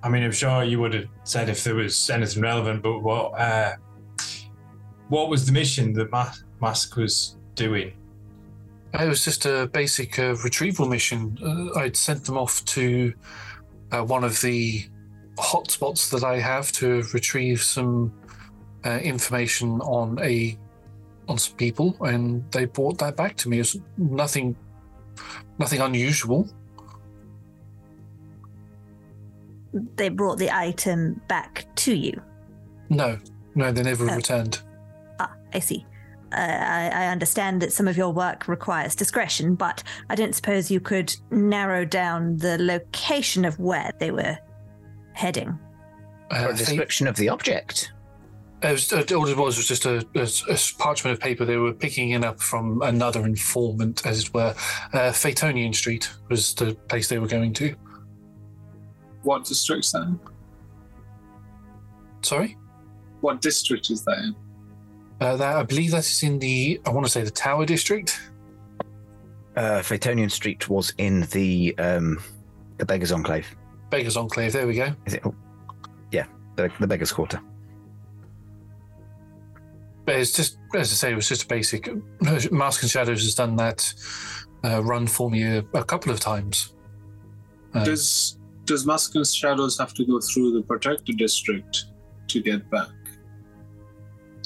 I 0.02 0.08
mean, 0.08 0.22
I'm 0.22 0.32
sure 0.32 0.62
you 0.62 0.80
would 0.80 0.94
have 0.94 1.06
said 1.24 1.48
if 1.48 1.64
there 1.64 1.74
was 1.74 2.08
anything 2.08 2.42
relevant, 2.42 2.82
but 2.82 3.00
what 3.00 3.38
uh, 3.38 3.74
what 5.08 5.28
was 5.28 5.44
the 5.44 5.52
mission 5.52 5.92
that 5.94 6.10
Ma- 6.12 6.32
Mask 6.60 6.96
was 6.96 7.36
doing? 7.58 7.92
It 8.94 9.08
was 9.08 9.22
just 9.24 9.44
a 9.44 9.68
basic 9.72 10.18
uh, 10.18 10.34
retrieval 10.42 10.88
mission. 10.88 11.36
Uh, 11.44 11.78
I'd 11.80 11.96
sent 11.96 12.24
them 12.24 12.38
off 12.38 12.64
to 12.76 13.12
uh, 13.92 14.02
one 14.02 14.24
of 14.24 14.40
the 14.40 14.86
hotspots 15.36 16.10
that 16.10 16.24
I 16.24 16.38
have 16.38 16.72
to 16.72 17.02
retrieve 17.12 17.60
some 17.62 18.12
uh, 18.86 18.98
information 19.02 19.80
on 19.82 20.18
a 20.22 20.56
on 21.28 21.36
some 21.36 21.56
people, 21.56 21.94
and 22.00 22.50
they 22.52 22.64
brought 22.64 22.96
that 22.98 23.14
back 23.14 23.36
to 23.36 23.50
me. 23.50 23.60
It's 23.60 23.76
nothing, 23.98 24.56
nothing 25.58 25.80
unusual. 25.82 26.48
They 29.96 30.08
brought 30.08 30.38
the 30.38 30.50
item 30.50 31.20
back 31.28 31.66
to 31.76 31.94
you. 31.94 32.18
No, 32.88 33.18
no, 33.54 33.70
they 33.70 33.82
never 33.82 34.08
Oh. 34.10 34.16
returned. 34.16 34.62
Ah, 35.20 35.34
I 35.52 35.58
see. 35.58 35.84
Uh, 36.32 36.36
I, 36.36 36.90
I 36.92 37.06
understand 37.08 37.62
that 37.62 37.72
some 37.72 37.88
of 37.88 37.96
your 37.96 38.12
work 38.12 38.48
requires 38.48 38.94
discretion, 38.94 39.54
but 39.54 39.82
I 40.10 40.14
don't 40.14 40.34
suppose 40.34 40.70
you 40.70 40.80
could 40.80 41.14
narrow 41.30 41.84
down 41.84 42.36
the 42.36 42.58
location 42.58 43.44
of 43.44 43.58
where 43.58 43.92
they 43.98 44.10
were 44.10 44.38
heading. 45.12 45.58
Or 46.30 46.50
a 46.50 46.54
description 46.54 47.06
of 47.06 47.16
the 47.16 47.28
object. 47.28 47.92
It 48.62 48.72
was, 48.72 48.92
uh, 48.92 49.04
all 49.14 49.28
it 49.28 49.36
was 49.36 49.56
was 49.56 49.68
just 49.68 49.86
a, 49.86 50.04
a, 50.16 50.28
a 50.52 50.58
parchment 50.78 51.14
of 51.14 51.20
paper. 51.20 51.44
They 51.44 51.56
were 51.56 51.72
picking 51.72 52.10
it 52.10 52.24
up 52.24 52.40
from 52.40 52.82
another 52.82 53.24
informant, 53.24 54.04
as 54.04 54.24
it 54.24 54.34
were. 54.34 54.54
Uh, 54.92 55.12
Phaetonian 55.12 55.74
Street 55.74 56.10
was 56.28 56.54
the 56.54 56.74
place 56.88 57.08
they 57.08 57.18
were 57.18 57.28
going 57.28 57.52
to. 57.54 57.74
What 59.22 59.44
district's 59.44 59.92
that 59.92 60.02
in? 60.02 60.20
Sorry? 62.22 62.56
What 63.20 63.40
district 63.40 63.90
is 63.90 64.04
that 64.04 64.18
in? 64.18 64.34
Uh, 65.20 65.36
that 65.36 65.56
I 65.56 65.62
believe 65.64 65.90
that 65.90 66.06
is 66.06 66.22
in 66.22 66.38
the, 66.38 66.80
I 66.86 66.90
want 66.90 67.04
to 67.06 67.10
say 67.10 67.22
the 67.22 67.30
Tower 67.30 67.66
District. 67.66 68.18
Uh, 69.56 69.80
Phaetonian 69.80 70.30
Street 70.30 70.68
was 70.68 70.92
in 70.98 71.22
the 71.32 71.76
um, 71.78 72.22
the 72.76 72.86
Beggars 72.86 73.10
Enclave. 73.10 73.56
Beggars 73.90 74.16
Enclave, 74.16 74.52
there 74.52 74.66
we 74.66 74.74
go. 74.74 74.94
Is 75.06 75.14
it? 75.14 75.22
oh, 75.24 75.34
yeah, 76.12 76.26
the, 76.54 76.70
the 76.78 76.86
Beggars 76.86 77.10
Quarter. 77.10 77.40
But 80.04 80.16
it's 80.16 80.32
just, 80.32 80.58
as 80.74 80.92
I 80.92 80.94
say, 80.94 81.12
it 81.12 81.16
was 81.16 81.28
just 81.28 81.42
a 81.42 81.46
basic. 81.46 81.90
Mask 82.52 82.82
and 82.82 82.90
Shadows 82.90 83.22
has 83.22 83.34
done 83.34 83.56
that 83.56 83.92
uh, 84.64 84.82
run 84.82 85.06
for 85.06 85.30
me 85.30 85.42
a, 85.42 85.58
a 85.74 85.84
couple 85.84 86.12
of 86.12 86.20
times. 86.20 86.74
Uh, 87.74 87.84
does 87.84 88.38
does 88.64 88.86
Mask 88.86 89.14
and 89.16 89.26
Shadows 89.26 89.76
have 89.78 89.92
to 89.94 90.04
go 90.04 90.20
through 90.20 90.52
the 90.52 90.62
protected 90.62 91.18
district 91.18 91.86
to 92.28 92.40
get 92.40 92.70
back? 92.70 92.88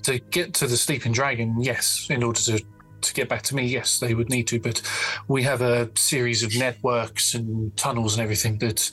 To 0.04 0.18
get 0.18 0.54
to 0.54 0.66
the 0.66 0.76
Sleeping 0.76 1.12
Dragon, 1.12 1.60
yes. 1.60 2.06
In 2.10 2.22
order 2.22 2.40
to 2.40 2.64
to 3.02 3.14
get 3.14 3.28
back 3.28 3.42
to 3.42 3.54
me, 3.54 3.66
yes, 3.66 3.98
they 3.98 4.14
would 4.14 4.30
need 4.30 4.46
to. 4.48 4.60
But 4.60 4.80
we 5.28 5.42
have 5.42 5.60
a 5.60 5.90
series 5.96 6.42
of 6.42 6.56
networks 6.56 7.34
and 7.34 7.76
tunnels 7.76 8.14
and 8.14 8.22
everything 8.22 8.58
that 8.58 8.90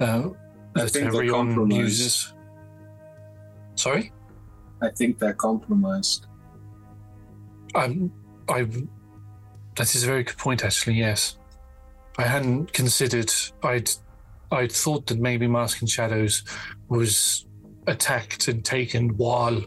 uh, 0.00 0.30
I 0.76 0.80
that 0.80 0.90
think 0.90 1.12
they're 1.12 1.22
Rion 1.22 1.70
uses. 1.70 2.34
Sorry, 3.76 4.12
I 4.82 4.90
think 4.90 5.18
they're 5.18 5.34
compromised. 5.34 6.26
I'm. 7.74 8.12
I. 8.48 8.66
That 9.76 9.94
is 9.94 10.04
a 10.04 10.06
very 10.06 10.22
good 10.22 10.38
point, 10.38 10.64
actually. 10.64 10.94
Yes, 10.94 11.38
I 12.18 12.22
hadn't 12.22 12.72
considered. 12.72 13.32
I'd. 13.62 13.90
I'd 14.52 14.70
thought 14.70 15.06
that 15.06 15.18
maybe 15.18 15.48
Mask 15.48 15.80
and 15.80 15.90
Shadows 15.90 16.44
was 16.88 17.46
attacked 17.86 18.46
and 18.48 18.64
taken 18.64 19.16
while 19.16 19.60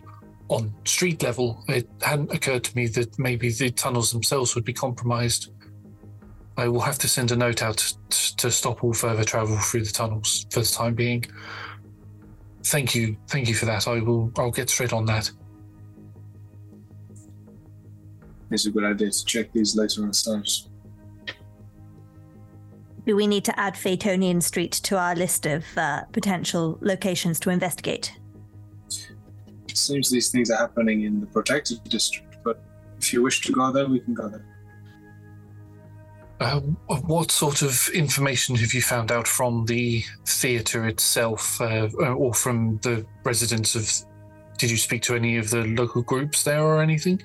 on 0.49 0.73
street 0.85 1.23
level. 1.23 1.63
It 1.67 1.89
hadn't 2.01 2.31
occurred 2.31 2.63
to 2.65 2.75
me 2.75 2.87
that 2.87 3.17
maybe 3.19 3.49
the 3.49 3.69
tunnels 3.69 4.11
themselves 4.11 4.55
would 4.55 4.65
be 4.65 4.73
compromised. 4.73 5.51
I 6.57 6.67
will 6.67 6.81
have 6.81 6.97
to 6.99 7.07
send 7.07 7.31
a 7.31 7.35
note 7.35 7.61
out 7.61 7.77
t- 8.09 8.33
to 8.37 8.49
stop 8.49 8.83
all 8.83 8.93
further 8.93 9.23
travel 9.23 9.57
through 9.57 9.83
the 9.83 9.91
tunnels 9.91 10.45
for 10.49 10.61
the 10.61 10.65
time 10.65 10.95
being. 10.95 11.25
Thank 12.63 12.95
you, 12.95 13.17
thank 13.27 13.47
you 13.47 13.53
for 13.53 13.65
that. 13.65 13.87
I 13.87 13.99
will. 13.99 14.31
I'll 14.37 14.51
get 14.51 14.69
straight 14.69 14.93
on 14.93 15.05
that. 15.05 15.31
It's 18.49 18.65
a 18.65 18.71
good 18.71 18.85
idea 18.85 19.11
to 19.11 19.25
check 19.25 19.51
these 19.51 19.75
later 19.75 20.03
ourselves. 20.03 20.69
Do 23.05 23.15
we 23.15 23.27
need 23.27 23.45
to 23.45 23.57
add 23.57 23.75
Phaetonian 23.75 24.41
Street 24.41 24.73
to 24.83 24.97
our 24.97 25.15
list 25.15 25.45
of 25.45 25.65
uh, 25.77 26.03
potential 26.11 26.77
locations 26.81 27.39
to 27.41 27.49
investigate? 27.49 28.11
It 29.77 29.81
seems 29.81 30.09
these 30.09 30.29
things 30.29 30.49
are 30.49 30.57
happening 30.57 31.03
in 31.03 31.19
the 31.19 31.27
protected 31.27 31.83
district, 31.83 32.37
but 32.43 32.59
if 32.97 33.13
you 33.13 33.21
wish 33.21 33.41
to 33.41 33.53
go 33.53 33.71
there, 33.71 33.87
we 33.87 33.99
can 33.99 34.15
go 34.15 34.27
there. 34.27 34.43
Uh, 36.39 36.61
what 36.87 37.29
sort 37.29 37.61
of 37.61 37.87
information 37.93 38.55
have 38.55 38.73
you 38.73 38.81
found 38.81 39.11
out 39.11 39.27
from 39.27 39.65
the 39.65 40.03
theatre 40.25 40.87
itself, 40.87 41.61
uh, 41.61 41.89
or 41.95 42.33
from 42.33 42.79
the 42.81 43.05
residents 43.23 43.75
of? 43.75 43.87
Did 44.57 44.71
you 44.71 44.77
speak 44.77 45.03
to 45.03 45.15
any 45.15 45.37
of 45.37 45.51
the 45.51 45.63
local 45.65 46.01
groups 46.01 46.41
there 46.41 46.63
or 46.63 46.81
anything? 46.81 47.21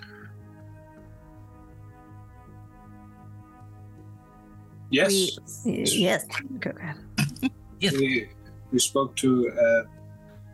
Yes. 4.91 5.39
We, 5.65 5.85
yes. 5.85 6.27
Go 6.61 6.71
ahead. 6.79 6.97
We, 7.81 8.29
we 8.71 8.79
spoke 8.79 9.17
to 9.17 9.51
uh, 9.51 10.02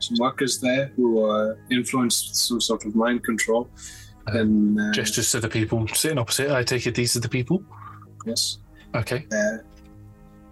some 0.00 0.16
workers 0.18 0.58
there 0.60 0.92
who 0.96 1.24
uh, 1.30 1.54
influenced 1.70 2.28
with 2.28 2.36
some 2.36 2.60
sort 2.60 2.84
of 2.86 2.94
mind 2.94 3.24
control. 3.24 3.68
And 4.26 4.78
uh, 4.80 4.92
Gestures 4.92 5.30
to 5.32 5.40
the 5.40 5.48
people 5.48 5.86
sitting 5.88 6.18
opposite. 6.18 6.50
I 6.50 6.62
take 6.62 6.86
it 6.86 6.94
these 6.94 7.16
are 7.16 7.20
the 7.20 7.28
people. 7.28 7.62
yes. 8.26 8.58
Okay. 8.94 9.26
Uh, 9.32 9.58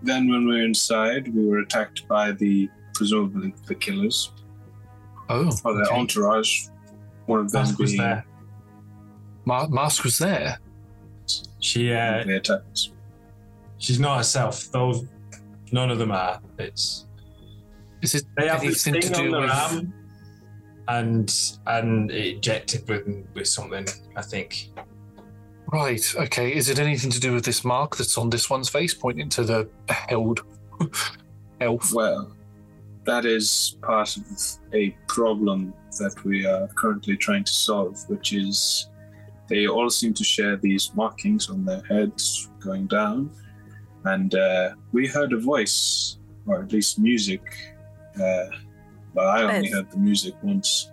then, 0.02 0.30
when 0.30 0.46
we 0.46 0.54
were 0.56 0.62
inside, 0.64 1.34
we 1.34 1.46
were 1.46 1.60
attacked 1.60 2.06
by 2.06 2.32
the 2.32 2.68
presumably 2.94 3.54
the 3.66 3.74
killers 3.74 4.30
Oh, 5.28 5.50
or 5.64 5.74
their 5.74 5.84
okay. 5.86 5.94
entourage. 5.96 6.66
One 7.26 7.40
of 7.40 7.50
them 7.50 7.62
Mask 7.62 7.78
was 7.78 7.90
being 7.92 8.02
there. 8.02 8.24
Ma- 9.44 9.66
Mask 9.68 10.04
was 10.04 10.18
there. 10.18 10.58
She 11.60 11.92
uh, 11.92 12.22
the 12.24 12.36
attackers. 12.36 12.92
she's 13.78 13.98
not 13.98 14.18
herself. 14.18 14.70
Those 14.70 15.04
none 15.72 15.90
of 15.90 15.98
them 15.98 16.12
are. 16.12 16.40
It's 16.58 17.05
Is 18.02 18.14
it 18.14 18.24
they 18.36 18.48
have 18.48 18.60
this 18.60 18.86
anything 18.86 19.02
thing 19.02 19.12
to 19.12 19.22
do 19.22 19.24
on 19.26 19.32
their 19.32 19.40
with? 19.42 19.50
arm, 19.50 19.94
and 20.88 21.34
and 21.66 22.10
it 22.10 22.36
injected 22.36 22.88
with 22.88 23.06
with 23.34 23.48
something. 23.48 23.86
I 24.16 24.22
think. 24.22 24.70
Right. 25.72 26.14
Okay. 26.14 26.54
Is 26.54 26.68
it 26.68 26.78
anything 26.78 27.10
to 27.10 27.20
do 27.20 27.32
with 27.32 27.44
this 27.44 27.64
mark 27.64 27.96
that's 27.96 28.16
on 28.16 28.30
this 28.30 28.48
one's 28.48 28.68
face, 28.68 28.94
pointing 28.94 29.28
to 29.30 29.42
the 29.42 29.68
held 29.88 30.42
elf? 31.60 31.92
Well, 31.92 32.36
that 33.04 33.24
is 33.24 33.76
part 33.82 34.16
of 34.16 34.24
a 34.72 34.90
problem 35.08 35.74
that 35.98 36.24
we 36.24 36.46
are 36.46 36.68
currently 36.76 37.16
trying 37.16 37.44
to 37.44 37.52
solve, 37.52 37.98
which 38.08 38.32
is 38.32 38.88
they 39.48 39.66
all 39.66 39.90
seem 39.90 40.12
to 40.14 40.24
share 40.24 40.56
these 40.56 40.92
markings 40.94 41.48
on 41.48 41.64
their 41.64 41.82
heads 41.88 42.50
going 42.60 42.86
down. 42.86 43.30
And 44.04 44.34
uh, 44.34 44.70
we 44.92 45.06
heard 45.06 45.32
a 45.32 45.38
voice, 45.38 46.18
or 46.46 46.62
at 46.62 46.72
least 46.72 46.98
music. 46.98 47.42
Uh, 48.20 48.46
well, 49.14 49.28
I 49.28 49.42
only 49.42 49.68
Both. 49.68 49.74
heard 49.76 49.90
the 49.90 49.98
music 49.98 50.34
once, 50.42 50.90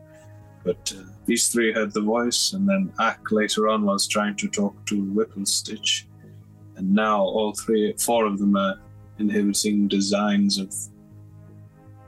but 0.64 0.94
uh, 0.98 1.04
these 1.26 1.48
three 1.50 1.74
heard 1.74 1.94
the 1.94 2.02
voice, 2.02 2.54
and 2.54 2.68
then 2.68 2.92
Ak 3.00 3.32
later 3.32 3.68
on 3.68 3.84
was 3.86 4.08
trying 4.08 4.36
to 4.38 4.48
talk 4.48 4.86
to 4.86 5.04
Whipplestitch, 5.04 6.06
And 6.76 6.94
now 6.94 7.22
all 7.22 7.54
three, 7.54 7.94
four 8.00 8.26
of 8.26 8.40
them 8.40 8.56
are 8.56 8.80
inhibiting 9.20 9.88
designs 9.88 10.58
of 10.58 10.74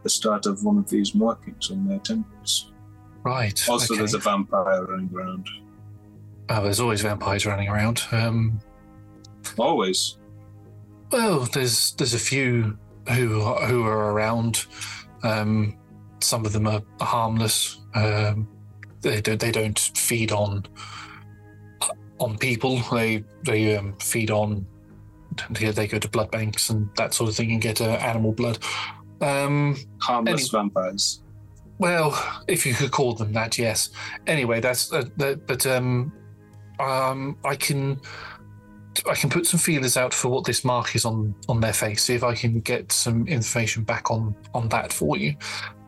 the 0.04 0.10
start 0.10 0.46
of 0.46 0.64
one 0.64 0.78
of 0.78 0.90
these 0.90 1.16
markings 1.16 1.72
on 1.72 1.88
their 1.88 2.00
temples. 2.00 2.72
Right. 3.24 3.68
Also, 3.68 3.94
okay. 3.94 4.00
there's 4.00 4.14
a 4.14 4.20
vampire 4.20 4.86
running 4.86 5.10
around. 5.14 5.50
Oh, 6.50 6.62
there's 6.64 6.80
always 6.80 7.02
vampires 7.02 7.46
running 7.46 7.68
around. 7.68 8.04
Um, 8.12 8.60
Always. 9.58 10.18
well, 11.12 11.42
there's 11.42 11.94
there's 11.94 12.14
a 12.14 12.20
few 12.20 12.78
who 13.10 13.42
who 13.42 13.84
are 13.86 14.14
around. 14.14 14.66
Um, 15.26 15.78
some 16.22 16.46
of 16.46 16.54
them 16.54 16.68
are 16.68 16.82
harmless. 17.02 17.80
Um, 17.94 18.48
they 19.02 19.22
don't 19.22 19.40
they 19.40 19.52
don't 19.52 19.78
feed 19.80 20.32
on 20.32 20.66
on 22.20 22.38
people. 22.38 22.80
They 22.92 23.24
they 23.44 23.78
um, 23.78 23.96
feed 24.00 24.32
on. 24.32 24.66
They, 25.50 25.70
they 25.72 25.88
go 25.88 26.00
to 26.00 26.08
blood 26.08 26.32
banks 26.32 26.70
and 26.70 26.90
that 26.96 27.14
sort 27.14 27.30
of 27.30 27.36
thing 27.36 27.52
and 27.52 27.62
get 27.62 27.82
uh, 27.82 27.86
animal 27.86 28.32
blood. 28.32 28.58
Um, 29.20 29.76
Harmless 30.00 30.54
Any- 30.54 30.62
vampires. 30.62 31.22
well, 31.78 32.42
if 32.48 32.66
you 32.66 32.74
could 32.74 32.92
call 32.92 33.16
them 33.16 33.34
that, 33.34 33.58
yes. 33.58 33.90
Anyway, 34.28 34.62
that's 34.62 34.94
uh, 34.94 35.04
that, 35.18 35.46
but 35.46 35.66
um, 35.66 36.14
um, 36.80 37.38
I 37.44 37.56
can 37.56 38.00
I 39.10 39.16
can 39.16 39.30
put 39.30 39.46
some 39.46 39.60
feelers 39.60 39.98
out 39.98 40.14
for 40.14 40.30
what 40.30 40.46
this 40.46 40.64
mark 40.64 40.96
is 40.96 41.06
on 41.06 41.36
on 41.50 41.60
their 41.60 41.74
face. 41.74 42.04
See 42.04 42.16
if 42.16 42.24
I 42.24 42.34
can 42.36 42.60
get 42.62 42.92
some 42.92 43.28
information 43.28 43.84
back 43.84 44.10
on 44.12 44.36
on 44.54 44.70
that 44.70 44.94
for 44.94 45.18
you. 45.18 45.36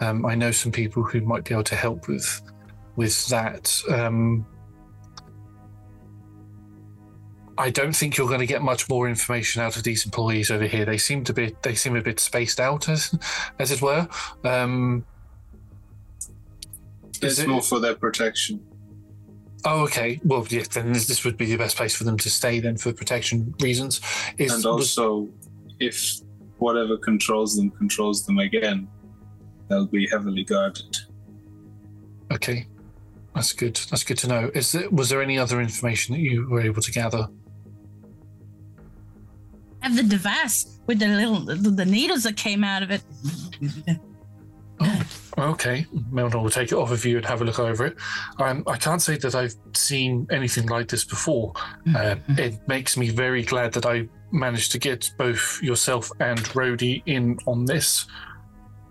Um, 0.02 0.26
I 0.26 0.36
know 0.36 0.52
some 0.52 0.72
people 0.72 1.04
who 1.04 1.22
might 1.22 1.44
be 1.46 1.54
able 1.54 1.64
to 1.66 1.76
help 1.76 2.08
with 2.08 2.42
with 2.96 3.28
that. 3.28 3.82
Um, 3.90 4.46
I 7.60 7.72
don't 7.72 7.96
think 7.96 8.18
you're 8.18 8.28
going 8.28 8.40
to 8.40 8.46
get 8.46 8.62
much 8.62 8.88
more 8.88 9.10
information 9.10 9.64
out 9.64 9.78
of 9.78 9.84
these 9.84 10.06
employees 10.06 10.52
over 10.52 10.66
here. 10.66 10.86
They 10.86 11.00
seem 11.00 11.24
to 11.24 11.34
be 11.34 11.56
they 11.64 11.74
seem 11.76 11.96
a 11.96 12.02
bit 12.02 12.20
spaced 12.20 12.60
out, 12.60 12.88
as 12.90 13.18
as 13.60 13.72
it 13.72 13.82
were. 13.82 14.08
Um, 14.44 15.06
It's 17.22 17.40
it- 17.40 17.48
more 17.48 17.62
for 17.64 17.80
their 17.80 17.96
protection. 17.96 18.64
Oh, 19.66 19.84
okay. 19.84 20.20
Well, 20.24 20.46
yeah, 20.50 20.64
then 20.72 20.94
this, 20.94 21.08
this 21.08 21.24
would 21.26 21.36
be 21.38 21.46
the 21.46 21.58
best 21.58 21.76
place 21.78 21.96
for 21.96 22.04
them 22.04 22.18
to 22.18 22.30
stay 22.30 22.60
then 22.60 22.78
for 22.78 22.94
protection 22.94 23.54
reasons. 23.62 24.02
Is, 24.38 24.54
and 24.54 24.64
was- 24.64 24.98
also, 24.98 25.30
if 25.80 26.20
whatever 26.60 26.98
controls 26.98 27.56
them 27.56 27.70
controls 27.72 28.26
them 28.26 28.40
again, 28.40 28.88
they'll 29.70 29.86
be 29.86 30.08
heavily 30.08 30.44
guarded. 30.44 30.98
okay. 32.32 32.68
That's 33.36 33.54
good. 33.54 33.76
That's 33.92 34.04
good 34.04 34.18
to 34.20 34.28
know. 34.28 34.50
Is 34.56 34.72
there, 34.72 34.90
was 34.90 35.10
there 35.10 35.22
any 35.22 35.38
other 35.38 35.62
information 35.62 36.16
that 36.16 36.22
you 36.22 36.50
were 36.50 36.62
able 36.62 36.82
to 36.82 36.92
gather? 36.92 37.28
Have 39.82 39.96
the 39.96 40.02
device 40.02 40.80
with 40.88 40.98
the 40.98 41.08
little 41.08 41.42
the, 41.42 41.54
the 41.56 41.86
needles 41.86 42.24
that 42.24 42.36
came 42.36 42.64
out 42.64 42.82
of 42.82 42.90
it. 42.90 43.04
Oh. 44.80 45.04
Okay, 45.38 45.86
Melnor 46.12 46.42
will 46.42 46.50
take 46.50 46.72
it 46.72 46.76
off 46.76 46.92
of 46.92 47.06
you 47.06 47.18
and 47.18 47.26
have 47.26 47.42
a 47.42 47.46
look 47.46 47.60
over 47.60 47.86
it. 47.86 47.96
Um, 48.40 48.64
I 48.66 48.76
can't 48.76 49.02
say 49.02 49.18
that 49.18 49.36
I've 49.36 49.54
seen 49.76 50.26
anything 50.32 50.66
like 50.66 50.88
this 50.88 51.04
before. 51.06 51.54
Uh, 51.96 52.16
it 52.30 52.60
makes 52.68 52.98
me 52.98 53.10
very 53.10 53.44
glad 53.44 53.72
that 53.74 53.86
I 53.86 54.10
managed 54.32 54.72
to 54.72 54.80
get 54.80 55.12
both 55.18 55.62
yourself 55.62 56.12
and 56.20 56.40
Rhodey 56.40 57.04
in 57.06 57.38
on 57.46 57.66
this. 57.66 58.08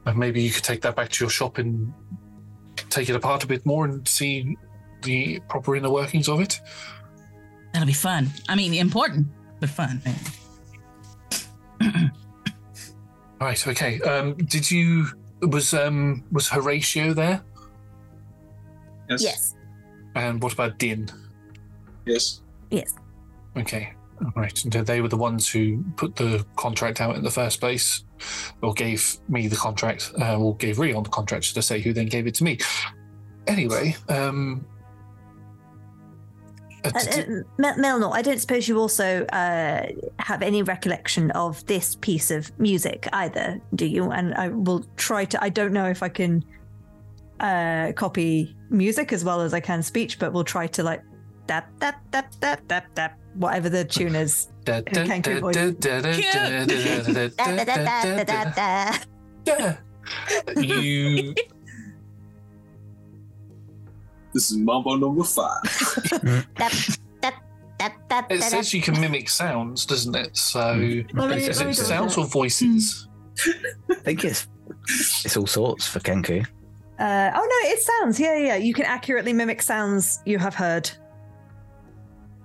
Uh, 0.06 0.12
maybe 0.12 0.40
you 0.40 0.50
could 0.52 0.62
take 0.62 0.82
that 0.82 0.94
back 0.94 1.08
to 1.10 1.24
your 1.24 1.30
shop 1.30 1.58
and 1.58 1.92
take 2.90 3.08
it 3.08 3.16
apart 3.16 3.42
a 3.42 3.46
bit 3.48 3.66
more 3.66 3.84
and 3.84 4.06
see 4.06 4.56
the 5.02 5.40
proper 5.48 5.74
inner 5.74 5.90
workings 5.90 6.28
of 6.28 6.40
it. 6.40 6.60
That'll 7.72 7.86
be 7.86 7.92
fun. 7.92 8.30
I 8.48 8.54
mean, 8.54 8.72
important, 8.74 9.26
but 9.58 9.68
fun. 9.68 10.00
Right. 13.40 13.66
Okay. 13.66 14.00
Um, 14.00 14.34
did 14.36 14.70
you 14.70 15.08
was 15.46 15.74
um 15.74 16.24
was 16.32 16.48
Horatio 16.48 17.12
there? 17.14 17.42
Yes. 19.08 19.22
Yes. 19.22 19.54
And 20.14 20.42
what 20.42 20.52
about 20.52 20.78
Din? 20.78 21.08
Yes. 22.06 22.42
Yes. 22.70 22.94
Okay. 23.56 23.92
Right. 24.34 24.64
And 24.64 24.72
They 24.72 25.00
were 25.02 25.08
the 25.08 25.16
ones 25.16 25.48
who 25.48 25.84
put 25.96 26.16
the 26.16 26.44
contract 26.56 27.00
out 27.00 27.16
in 27.16 27.22
the 27.22 27.30
first 27.30 27.60
place, 27.60 28.04
or 28.62 28.72
gave 28.72 29.18
me 29.28 29.46
the 29.46 29.56
contract, 29.56 30.10
uh, 30.18 30.38
or 30.38 30.56
gave 30.56 30.78
Rion 30.78 31.02
the 31.02 31.10
contract, 31.10 31.54
to 31.54 31.62
say, 31.62 31.80
who 31.80 31.92
then 31.92 32.06
gave 32.06 32.26
it 32.26 32.34
to 32.36 32.44
me. 32.44 32.58
Anyway, 33.46 33.94
um, 34.08 34.64
uh, 36.94 36.98
Uh, 36.98 37.20
uh, 37.20 37.42
Mel- 37.58 37.74
Melnor, 37.76 38.12
I 38.12 38.22
don't 38.22 38.38
suppose 38.40 38.68
you 38.68 38.78
also 38.78 39.24
uh, 39.26 39.86
have 40.18 40.42
any 40.42 40.62
recollection 40.62 41.30
of 41.32 41.64
this 41.66 41.94
piece 41.96 42.30
of 42.30 42.50
music 42.58 43.08
either, 43.12 43.60
do 43.74 43.86
you? 43.86 44.10
And 44.10 44.34
I 44.34 44.48
will 44.48 44.84
try 44.96 45.24
to. 45.26 45.42
I 45.42 45.48
don't 45.48 45.72
know 45.72 45.86
if 45.86 46.02
I 46.02 46.08
can 46.08 46.44
uh, 47.40 47.92
copy 47.96 48.56
music 48.70 49.12
as 49.12 49.24
well 49.24 49.40
as 49.40 49.52
I 49.54 49.60
can 49.60 49.82
speech, 49.82 50.18
but 50.18 50.32
we'll 50.32 50.44
try 50.44 50.66
to 50.68 50.82
like 50.82 51.02
that 51.46 51.68
that 51.78 52.00
that 52.10 52.34
that 52.40 52.68
that 52.68 52.86
that 52.94 53.18
whatever 53.34 53.68
the 53.68 53.84
tune 53.84 54.14
is. 54.16 54.48
Da- 54.64 54.82
This 64.36 64.50
is 64.50 64.58
Mambo 64.58 64.96
number 64.96 65.24
five. 65.24 65.62
It 68.28 68.42
says 68.42 68.74
you 68.74 68.82
can 68.82 69.00
mimic 69.00 69.30
sounds, 69.30 69.86
doesn't 69.86 70.14
it? 70.14 70.36
So 70.36 70.72
Let 71.14 71.30
me- 71.30 71.36
is 71.38 71.48
it 71.48 71.58
double 71.58 71.72
sounds 71.72 72.14
check. 72.16 72.24
or 72.24 72.26
voices? 72.26 73.08
I 73.90 73.94
think 73.94 74.26
it's 74.26 74.46
it's 75.24 75.38
all 75.38 75.46
sorts 75.46 75.86
for 75.86 76.00
Kenku. 76.00 76.44
Uh, 76.98 77.30
oh 77.34 77.62
no, 77.64 77.70
it 77.70 77.80
sounds. 77.80 78.20
Yeah, 78.20 78.36
yeah. 78.36 78.56
You 78.56 78.74
can 78.74 78.84
accurately 78.84 79.32
mimic 79.32 79.62
sounds 79.62 80.20
you 80.26 80.38
have 80.38 80.54
heard. 80.54 80.90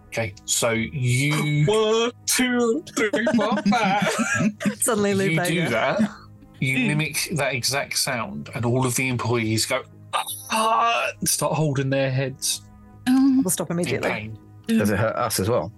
Okay, 0.07 0.33
so 0.45 0.69
you 0.69 1.65
one, 1.67 2.11
two, 2.25 2.85
three, 2.95 3.25
four, 3.35 3.57
five. 3.69 4.17
Suddenly, 4.79 5.13
Lou 5.13 5.25
you 5.25 5.43
do 5.43 5.59
Bega. 5.63 5.69
that. 5.71 6.11
You 6.61 6.77
hmm. 6.77 6.87
mimic 6.87 7.27
that 7.33 7.53
exact 7.53 7.97
sound, 7.97 8.49
and 8.55 8.63
all 8.63 8.85
of 8.85 8.95
the 8.95 9.09
employees 9.09 9.65
go 9.65 9.83
ah, 10.13 11.11
and 11.19 11.27
start 11.27 11.53
holding 11.53 11.89
their 11.89 12.11
heads 12.11 12.61
We'll 13.07 13.49
stop 13.49 13.71
immediately. 13.71 14.31
Does 14.67 14.89
it 14.89 14.99
hurt 14.99 15.15
us 15.15 15.39
as 15.39 15.49
well? 15.49 15.71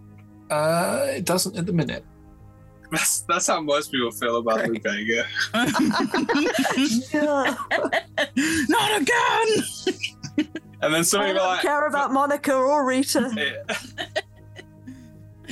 Uh, 0.49 1.05
it 1.09 1.25
doesn't 1.25 1.57
at 1.57 1.65
the 1.65 1.73
minute. 1.73 2.03
That's, 2.91 3.21
that's 3.21 3.47
how 3.47 3.61
most 3.61 3.91
people 3.91 4.11
feel 4.11 4.37
about 4.37 4.67
Lou 4.67 4.79
Bega. 4.79 5.25
Not 8.69 9.01
again! 9.01 9.47
And 10.81 10.93
then 10.93 11.03
some 11.03 11.21
I 11.21 11.27
people 11.27 11.39
don't 11.39 11.47
like, 11.47 11.61
care 11.61 11.87
about 11.87 12.11
Monica 12.11 12.53
or 12.53 12.85
Rita. 12.85 13.55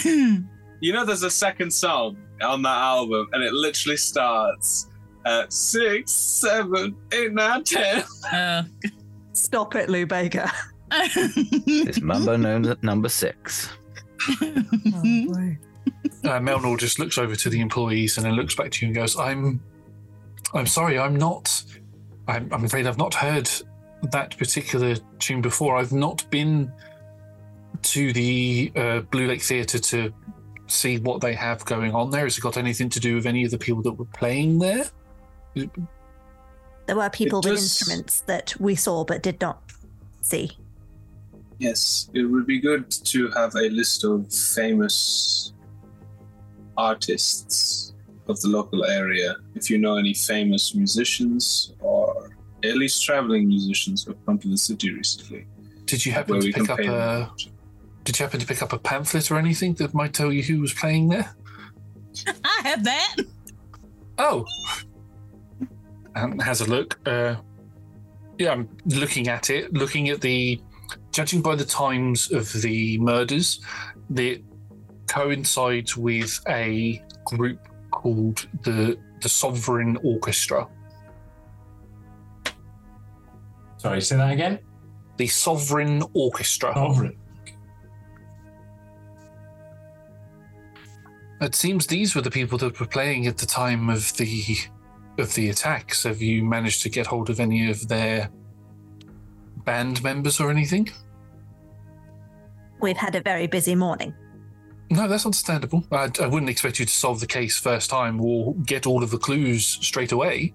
you 0.81 0.93
know, 0.93 1.03
there's 1.05 1.23
a 1.23 1.31
second 1.31 1.71
song 1.73 2.17
on 2.41 2.61
that 2.61 2.77
album, 2.77 3.27
and 3.33 3.41
it 3.43 3.53
literally 3.53 3.97
starts 3.97 4.87
at 5.26 5.52
six, 5.53 6.11
seven, 6.11 6.95
eight, 7.11 7.34
nine, 7.34 7.64
ten. 7.64 8.03
Uh, 8.31 8.64
Stop 9.34 9.76
it, 9.76 9.89
Lou 9.89 10.06
Bega. 10.06 10.52
It's 10.93 12.02
Mambo 12.02 12.35
number 12.35 12.76
number 12.81 13.10
six. 13.10 13.69
Uh, 16.23 16.39
Melnor 16.39 16.77
just 16.77 16.99
looks 16.99 17.18
over 17.18 17.35
to 17.35 17.49
the 17.49 17.60
employees 17.60 18.18
and 18.18 18.26
then 18.26 18.34
looks 18.34 18.53
back 18.53 18.69
to 18.72 18.85
you 18.85 18.89
and 18.89 18.95
goes, 18.95 19.18
"I'm, 19.18 19.60
I'm 20.53 20.68
sorry, 20.68 20.99
I'm 20.99 21.15
not. 21.15 21.64
I'm, 22.27 22.48
I'm 22.53 22.64
afraid 22.64 22.85
I've 22.85 22.99
not 22.99 23.15
heard 23.15 23.49
that 24.11 24.38
particular 24.38 24.95
tune 25.18 25.41
before. 25.41 25.77
I've 25.77 25.91
not 25.91 26.30
been 26.30 26.72
to 27.81 28.14
the 28.14 28.72
uh, 28.76 28.99
Blue 29.02 29.27
Lake 29.27 29.41
Theatre 29.41 29.80
to 29.80 30.14
see 30.68 30.99
what 30.99 31.22
they 31.22 31.34
have 31.34 31.65
going 31.65 31.95
on 31.95 32.11
there. 32.11 32.26
Has 32.26 32.38
it 32.38 32.41
got 32.41 32.57
anything 32.57 32.89
to 32.89 32.99
do 32.99 33.15
with 33.15 33.26
any 33.26 33.43
of 33.43 33.52
the 33.52 33.57
people 33.57 33.81
that 33.84 33.93
were 33.93 34.06
playing 34.06 34.60
there? 34.60 34.85
There 35.55 36.95
were 36.95 37.09
people 37.09 37.41
with 37.41 37.53
instruments 37.53 38.21
that 38.21 38.55
we 38.59 38.75
saw 38.75 39.03
but 39.03 39.23
did 39.23 39.39
not 39.41 39.61
see. 40.21 40.51
Yes, 41.59 42.09
it 42.13 42.23
would 42.23 42.47
be 42.47 42.59
good 42.59 42.89
to 42.89 43.29
have 43.31 43.55
a 43.55 43.69
list 43.69 44.03
of 44.03 44.31
famous 44.33 45.53
artists 46.77 47.93
of 48.27 48.41
the 48.41 48.47
local 48.47 48.85
area. 48.85 49.35
If 49.55 49.69
you 49.69 49.77
know 49.77 49.97
any 49.97 50.13
famous 50.13 50.73
musicians 50.73 51.73
or 51.79 52.31
at 52.63 52.77
least 52.77 53.03
traveling 53.03 53.47
musicians 53.47 54.03
who 54.03 54.11
have 54.11 54.25
come 54.25 54.39
to 54.39 54.47
the 54.47 54.57
city 54.57 54.91
recently. 54.91 55.45
Did 55.85 56.05
you 56.05 56.11
happen 56.11 56.39
to 56.39 56.51
pick 56.51 56.69
up 56.69 56.79
a? 56.79 57.31
Did 58.03 58.19
you 58.19 58.23
happen 58.25 58.39
to 58.39 58.45
pick 58.45 58.61
up 58.61 58.73
a 58.73 58.79
pamphlet 58.79 59.29
or 59.29 59.37
anything 59.37 59.73
that 59.75 59.93
might 59.93 60.13
tell 60.13 60.31
you 60.31 60.41
who 60.41 60.61
was 60.61 60.73
playing 60.73 61.09
there? 61.09 61.35
I 62.43 62.61
have 62.63 62.83
that. 62.83 63.15
Oh. 64.17 64.45
And 66.15 66.41
has 66.41 66.61
a 66.61 66.65
look. 66.65 66.99
Uh, 67.07 67.35
yeah, 68.38 68.51
I'm 68.51 68.69
looking 68.85 69.27
at 69.27 69.49
it, 69.49 69.73
looking 69.73 70.09
at 70.09 70.21
the. 70.21 70.61
Judging 71.13 71.41
by 71.41 71.55
the 71.55 71.65
times 71.65 72.31
of 72.31 72.51
the 72.61 72.97
murders, 72.97 73.61
that 74.11 74.41
coincides 75.07 75.97
with 75.97 76.39
a 76.47 77.01
group 77.25 77.59
called 77.91 78.47
the 78.63 78.97
the 79.21 79.29
Sovereign 79.29 79.97
Orchestra. 80.03 80.67
Sorry, 83.77 84.01
say 84.01 84.17
that 84.17 84.31
again. 84.31 84.59
The 85.17 85.27
Sovereign 85.27 86.03
Orchestra. 86.13 86.73
Sovereign. 86.73 87.17
It 91.41 91.55
seems 91.55 91.88
these 91.88 92.15
were 92.15 92.21
the 92.21 92.29
people 92.29 92.57
that 92.59 92.79
were 92.79 92.85
playing 92.85 93.25
at 93.25 93.38
the 93.38 93.47
time 93.47 93.89
of 93.89 94.15
the 94.17 94.57
of 95.22 95.34
the 95.35 95.49
attacks. 95.49 96.03
Have 96.03 96.22
you 96.22 96.43
managed 96.43 96.81
to 96.84 96.89
get 96.89 97.07
hold 97.07 97.30
of 97.30 97.39
any 97.39 97.69
of 97.69 97.88
their 97.88 98.30
band 99.64 100.03
members 100.03 100.39
or 100.41 100.52
anything? 100.52 100.89
We've 102.81 102.98
had 102.98 103.15
a 103.15 103.22
very 103.22 103.48
busy 103.48 103.76
morning. 103.76 104.14
No, 104.89 105.07
that's 105.07 105.26
understandable. 105.26 105.85
I, 105.91 106.10
I 106.19 106.27
wouldn't 106.27 106.49
expect 106.49 106.80
you 106.80 106.85
to 106.85 106.91
solve 106.91 107.22
the 107.22 107.27
case 107.27 107.57
first 107.57 107.89
time 107.89 108.19
or 108.19 108.53
get 108.56 108.85
all 108.85 109.03
of 109.03 109.11
the 109.11 109.18
clues 109.18 109.65
straight 109.65 110.11
away. 110.11 110.53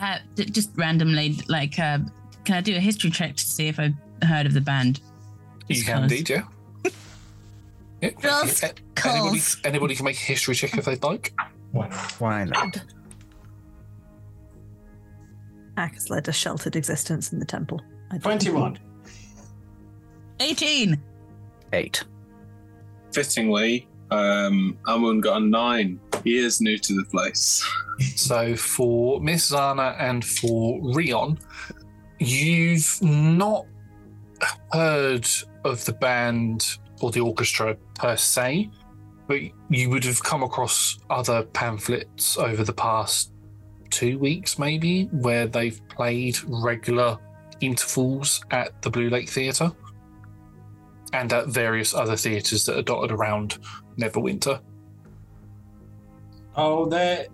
Uh, 0.00 0.18
just 0.36 0.70
randomly, 0.76 1.36
like, 1.48 1.78
uh, 1.78 1.98
can 2.44 2.54
I 2.54 2.60
do 2.60 2.76
a 2.76 2.80
history 2.80 3.10
check 3.10 3.36
to 3.36 3.44
see 3.44 3.68
if 3.68 3.78
I've 3.78 3.94
heard 4.22 4.46
of 4.46 4.54
the 4.54 4.60
band? 4.60 5.00
You 5.66 5.82
can 5.82 6.04
indeed, 6.04 6.30
yeah. 6.30 6.44
Yeah. 8.00 8.10
Just 8.22 8.62
A- 8.62 8.74
Anybody, 9.08 9.38
cause. 9.38 9.56
anybody 9.64 9.94
can 9.94 10.04
make 10.04 10.16
a 10.16 10.20
history 10.20 10.54
check 10.54 10.76
if 10.76 10.84
they'd 10.84 11.02
like. 11.02 11.32
Why 11.72 12.44
not? 12.44 12.82
Ak 15.76 15.94
has 15.94 16.10
led 16.10 16.26
a 16.28 16.32
sheltered 16.32 16.76
existence 16.76 17.32
in 17.32 17.38
the 17.38 17.44
temple. 17.44 17.80
I 18.10 18.18
don't- 18.18 18.22
21. 18.22 18.78
18. 20.40 21.00
Eight. 21.72 22.04
Fittingly, 23.12 23.88
um, 24.10 24.76
Amun 24.86 25.20
got 25.20 25.42
a 25.42 25.44
nine. 25.44 26.00
He 26.24 26.38
is 26.38 26.60
new 26.60 26.78
to 26.78 26.94
the 26.94 27.04
place. 27.04 27.64
So 28.16 28.54
for 28.56 29.20
Mizana 29.20 29.96
and 30.00 30.24
for 30.24 30.80
Rion, 30.94 31.38
you've 32.18 32.98
not 33.02 33.66
heard 34.72 35.26
of 35.64 35.84
the 35.84 35.92
band 35.92 36.78
or 37.00 37.10
the 37.10 37.20
orchestra 37.20 37.76
per 37.94 38.16
se, 38.16 38.70
but 39.26 39.40
you 39.68 39.90
would 39.90 40.04
have 40.04 40.22
come 40.22 40.42
across 40.42 40.98
other 41.10 41.42
pamphlets 41.44 42.38
over 42.38 42.64
the 42.64 42.72
past 42.72 43.32
two 43.90 44.18
weeks, 44.18 44.58
maybe, 44.58 45.04
where 45.06 45.46
they've 45.46 45.80
played 45.88 46.38
regular 46.46 47.18
intervals 47.60 48.44
at 48.50 48.80
the 48.82 48.90
Blue 48.90 49.10
Lake 49.10 49.28
Theatre 49.28 49.72
and 51.12 51.32
at 51.32 51.48
various 51.48 51.94
other 51.94 52.16
theatres 52.16 52.64
that 52.66 52.76
are 52.76 52.82
dotted 52.82 53.10
around 53.12 53.58
Neverwinter. 53.98 54.60
Oh, 56.56 56.86
they 56.86 57.28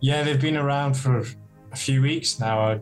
yeah, 0.00 0.22
they've 0.22 0.40
been 0.40 0.56
around 0.56 0.94
for 0.94 1.24
a 1.72 1.76
few 1.76 2.00
weeks 2.02 2.40
now. 2.40 2.60
I, 2.60 2.80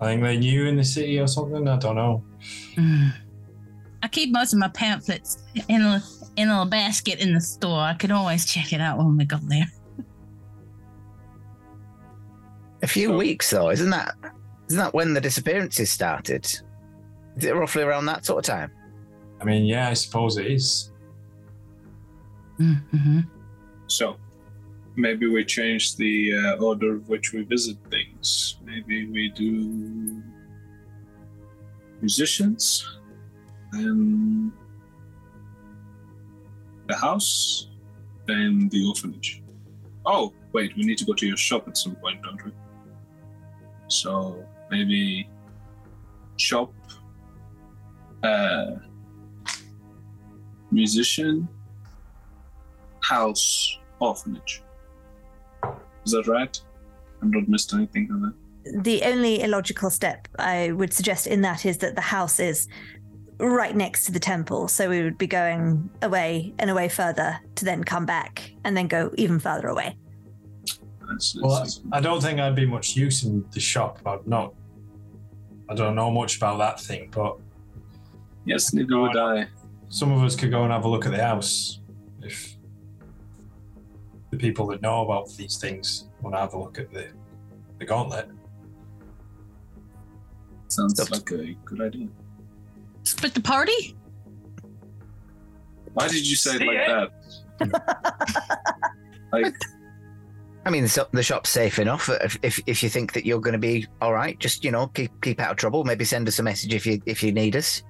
I 0.00 0.04
think 0.04 0.22
they're 0.22 0.36
new 0.36 0.66
in 0.66 0.76
the 0.76 0.84
city 0.84 1.18
or 1.18 1.26
something. 1.26 1.66
I 1.66 1.76
don't 1.78 1.96
know. 1.96 2.24
Hmm. 2.74 3.08
I 4.02 4.08
keep 4.08 4.32
most 4.32 4.52
of 4.52 4.58
my 4.58 4.68
pamphlets 4.68 5.42
in 5.68 5.82
a 5.82 6.02
in 6.36 6.48
a 6.48 6.64
basket 6.64 7.18
in 7.18 7.34
the 7.34 7.40
store. 7.40 7.80
I 7.80 7.94
could 7.94 8.12
always 8.12 8.46
check 8.46 8.72
it 8.72 8.80
out 8.80 8.98
when 8.98 9.16
we 9.16 9.24
got 9.24 9.40
there. 9.48 9.66
A 12.82 12.86
few 12.86 13.12
weeks 13.12 13.50
though, 13.50 13.70
isn't 13.70 13.90
that? 13.90 14.14
Isn't 14.68 14.78
that 14.78 14.94
when 14.94 15.14
the 15.14 15.20
disappearances 15.20 15.90
started? 15.90 16.44
Is 17.36 17.44
it 17.44 17.54
roughly 17.54 17.82
around 17.82 18.06
that 18.06 18.24
sort 18.24 18.38
of 18.38 18.44
time? 18.44 18.70
I 19.40 19.44
mean, 19.44 19.64
yeah, 19.64 19.88
I 19.88 19.94
suppose 19.94 20.36
it 20.36 20.46
is. 20.46 20.90
Mm-hmm. 22.60 23.20
So, 23.86 24.16
maybe 24.96 25.28
we 25.28 25.44
change 25.44 25.96
the 25.96 26.34
uh, 26.36 26.56
order 26.56 26.96
of 26.96 27.08
which 27.08 27.32
we 27.32 27.42
visit 27.42 27.76
things. 27.90 28.58
Maybe 28.64 29.06
we 29.06 29.30
do 29.30 30.22
musicians, 32.00 32.97
then 33.78 34.52
the 36.86 36.96
house, 36.96 37.68
then 38.26 38.68
the 38.70 38.86
orphanage. 38.86 39.42
Oh, 40.06 40.32
wait, 40.52 40.76
we 40.76 40.84
need 40.84 40.98
to 40.98 41.04
go 41.04 41.14
to 41.14 41.26
your 41.26 41.36
shop 41.36 41.68
at 41.68 41.76
some 41.76 41.94
point, 41.96 42.22
don't 42.22 42.44
we? 42.44 42.52
So 43.88 44.44
maybe 44.70 45.28
shop, 46.36 46.72
uh, 48.22 48.76
musician, 50.70 51.48
house, 53.02 53.78
orphanage. 54.00 54.62
Is 56.04 56.12
that 56.12 56.26
right? 56.26 56.58
I'm 57.22 57.30
not 57.30 57.48
missed 57.48 57.72
anything 57.74 58.08
on 58.12 58.22
that. 58.22 58.82
The 58.84 59.02
only 59.04 59.40
illogical 59.42 59.90
step 59.90 60.28
I 60.38 60.72
would 60.72 60.92
suggest 60.92 61.26
in 61.26 61.40
that 61.42 61.64
is 61.64 61.78
that 61.78 61.94
the 61.94 62.02
house 62.02 62.38
is 62.38 62.68
right 63.38 63.74
next 63.74 64.04
to 64.06 64.12
the 64.12 64.20
temple. 64.20 64.68
So 64.68 64.88
we 64.88 65.02
would 65.02 65.18
be 65.18 65.26
going 65.26 65.90
away 66.02 66.54
and 66.58 66.70
away 66.70 66.88
further 66.88 67.38
to 67.56 67.64
then 67.64 67.84
come 67.84 68.06
back 68.06 68.52
and 68.64 68.76
then 68.76 68.88
go 68.88 69.12
even 69.16 69.38
further 69.38 69.68
away. 69.68 69.96
Well, 71.40 71.66
I 71.92 72.00
don't 72.00 72.22
think 72.22 72.38
I'd 72.38 72.54
be 72.54 72.66
much 72.66 72.96
use 72.96 73.24
in 73.24 73.44
the 73.52 73.60
shop. 73.60 74.00
I'd 74.04 74.26
not. 74.26 74.54
I 75.70 75.74
don't 75.74 75.94
know 75.94 76.10
much 76.10 76.36
about 76.36 76.58
that 76.58 76.80
thing, 76.80 77.10
but 77.10 77.38
yes, 78.44 78.72
neither 78.72 78.98
would 78.98 79.16
I. 79.16 79.46
Some 79.88 80.12
of 80.12 80.22
us 80.22 80.36
could 80.36 80.50
go 80.50 80.64
and 80.64 80.72
have 80.72 80.84
a 80.84 80.88
look 80.88 81.06
at 81.06 81.12
the 81.12 81.22
house 81.22 81.80
if 82.22 82.56
the 84.30 84.36
people 84.36 84.66
that 84.66 84.82
know 84.82 85.02
about 85.02 85.30
these 85.36 85.56
things 85.56 86.08
want 86.20 86.36
to 86.36 86.40
have 86.40 86.54
a 86.54 86.58
look 86.58 86.78
at 86.78 86.92
the 86.92 87.08
the 87.78 87.84
gauntlet. 87.84 88.28
Sounds 90.68 91.10
like 91.10 91.30
a 91.30 91.54
good 91.64 91.80
idea. 91.80 92.08
Split 93.08 93.32
the 93.32 93.40
party? 93.40 93.96
Why 95.94 96.08
did 96.08 96.28
you 96.28 96.36
say 96.36 96.56
it 96.56 96.66
like 96.66 97.10
that? 97.58 98.74
like, 99.32 99.54
I 100.66 100.70
mean, 100.70 100.84
the, 100.84 101.08
the 101.12 101.22
shop's 101.22 101.48
safe 101.48 101.78
enough. 101.78 102.10
If, 102.10 102.38
if 102.42 102.60
if 102.66 102.82
you 102.82 102.90
think 102.90 103.14
that 103.14 103.24
you're 103.24 103.40
going 103.40 103.54
to 103.54 103.58
be 103.58 103.86
all 104.02 104.12
right, 104.12 104.38
just 104.38 104.62
you 104.62 104.70
know, 104.70 104.88
keep 104.88 105.10
keep 105.22 105.40
out 105.40 105.52
of 105.52 105.56
trouble. 105.56 105.84
Maybe 105.84 106.04
send 106.04 106.28
us 106.28 106.38
a 106.38 106.42
message 106.42 106.74
if 106.74 106.84
you 106.84 107.00
if 107.06 107.22
you 107.22 107.32
need 107.32 107.56
us. 107.56 107.82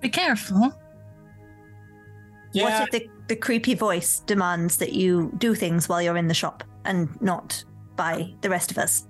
Be 0.00 0.08
careful. 0.08 0.72
What 2.52 2.82
if 2.82 2.90
the, 2.90 3.06
the 3.28 3.36
creepy 3.36 3.74
voice 3.74 4.20
demands 4.20 4.78
that 4.78 4.94
you 4.94 5.30
do 5.36 5.54
things 5.54 5.90
while 5.90 6.00
you're 6.00 6.16
in 6.16 6.26
the 6.26 6.34
shop 6.34 6.64
and 6.86 7.20
not 7.20 7.62
by 7.96 8.32
the 8.40 8.48
rest 8.48 8.70
of 8.70 8.78
us? 8.78 9.06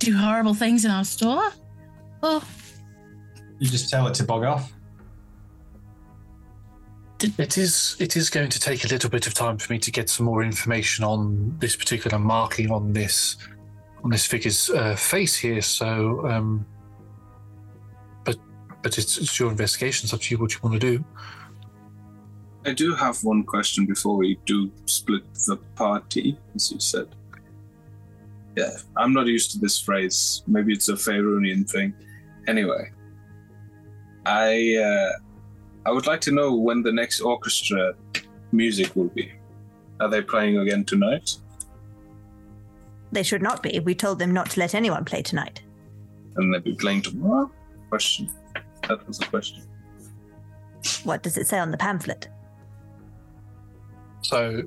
Do 0.00 0.16
horrible 0.16 0.54
things 0.54 0.84
in 0.84 0.90
our 0.90 1.04
store? 1.04 1.52
Oh, 2.24 2.44
You 3.58 3.68
just 3.68 3.90
tell 3.90 4.06
it 4.06 4.14
to 4.14 4.24
bog 4.24 4.44
off. 4.44 4.72
It 7.38 7.56
is. 7.56 7.96
It 7.98 8.16
is 8.16 8.28
going 8.28 8.50
to 8.50 8.60
take 8.60 8.84
a 8.84 8.88
little 8.88 9.08
bit 9.08 9.26
of 9.26 9.32
time 9.32 9.56
for 9.56 9.72
me 9.72 9.78
to 9.78 9.90
get 9.90 10.10
some 10.10 10.26
more 10.26 10.42
information 10.42 11.02
on 11.04 11.56
this 11.58 11.74
particular 11.74 12.18
marking 12.18 12.70
on 12.70 12.92
this 12.92 13.36
on 14.04 14.10
this 14.10 14.26
figure's 14.26 14.68
uh, 14.68 14.94
face 14.96 15.34
here. 15.34 15.62
So, 15.62 16.26
um, 16.28 16.66
but 18.24 18.36
but 18.82 18.98
it's, 18.98 19.16
it's 19.16 19.40
your 19.40 19.50
investigation. 19.50 20.04
It's 20.04 20.12
up 20.12 20.20
to 20.20 20.34
you 20.34 20.38
what 20.38 20.52
you 20.52 20.60
want 20.62 20.78
to 20.78 20.98
do. 20.98 21.04
I 22.66 22.72
do 22.72 22.94
have 22.94 23.22
one 23.24 23.44
question 23.44 23.86
before 23.86 24.16
we 24.16 24.38
do 24.44 24.70
split 24.84 25.22
the 25.46 25.56
party, 25.74 26.36
as 26.54 26.70
you 26.70 26.80
said. 26.80 27.08
Yeah, 28.56 28.76
I'm 28.96 29.12
not 29.12 29.26
used 29.26 29.52
to 29.52 29.58
this 29.58 29.78
phrase. 29.78 30.42
Maybe 30.46 30.72
it's 30.72 30.88
a 30.88 30.94
Faerunian 30.94 31.70
thing. 31.70 31.94
Anyway, 32.46 32.90
I 34.26 34.76
uh, 34.76 35.12
I 35.88 35.92
would 35.92 36.06
like 36.06 36.20
to 36.22 36.32
know 36.32 36.54
when 36.54 36.82
the 36.82 36.92
next 36.92 37.20
orchestra 37.20 37.94
music 38.52 38.94
will 38.96 39.08
be. 39.08 39.32
Are 40.00 40.08
they 40.10 40.20
playing 40.20 40.58
again 40.58 40.84
tonight? 40.84 41.36
They 43.12 43.22
should 43.22 43.40
not 43.40 43.62
be. 43.62 43.78
We 43.78 43.94
told 43.94 44.18
them 44.18 44.32
not 44.34 44.50
to 44.50 44.60
let 44.60 44.74
anyone 44.74 45.04
play 45.04 45.22
tonight. 45.22 45.62
And 46.36 46.52
they'll 46.52 46.60
be 46.60 46.74
playing 46.74 47.02
tomorrow? 47.02 47.50
Question. 47.88 48.28
That 48.88 49.06
was 49.06 49.20
a 49.20 49.26
question. 49.26 49.62
What 51.04 51.22
does 51.22 51.36
it 51.38 51.46
say 51.46 51.58
on 51.58 51.70
the 51.70 51.78
pamphlet? 51.78 52.28
So, 54.22 54.62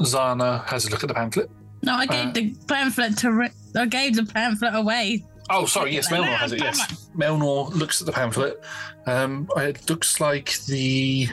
Zana 0.00 0.64
has 0.66 0.86
a 0.86 0.90
look 0.90 1.04
at 1.04 1.08
the 1.08 1.14
pamphlet. 1.14 1.50
no, 1.82 1.94
I 1.94 2.06
gave 2.06 2.28
Uh, 2.28 2.32
the 2.32 2.54
pamphlet 2.66 3.18
to. 3.18 3.30
Ri- 3.30 3.50
I 3.76 3.86
gave 3.86 4.16
the 4.16 4.24
pamphlet 4.24 4.74
away. 4.74 5.24
Oh, 5.50 5.66
sorry. 5.66 5.92
Yes, 5.92 6.08
Melnor 6.10 6.34
has 6.36 6.52
it. 6.52 6.60
Yes, 6.60 7.08
Melnor 7.16 7.70
looks 7.74 8.00
at 8.00 8.06
the 8.06 8.12
pamphlet. 8.12 8.62
Um, 9.06 9.48
it 9.56 9.88
looks 9.90 10.20
like 10.20 10.58
the. 10.66 11.28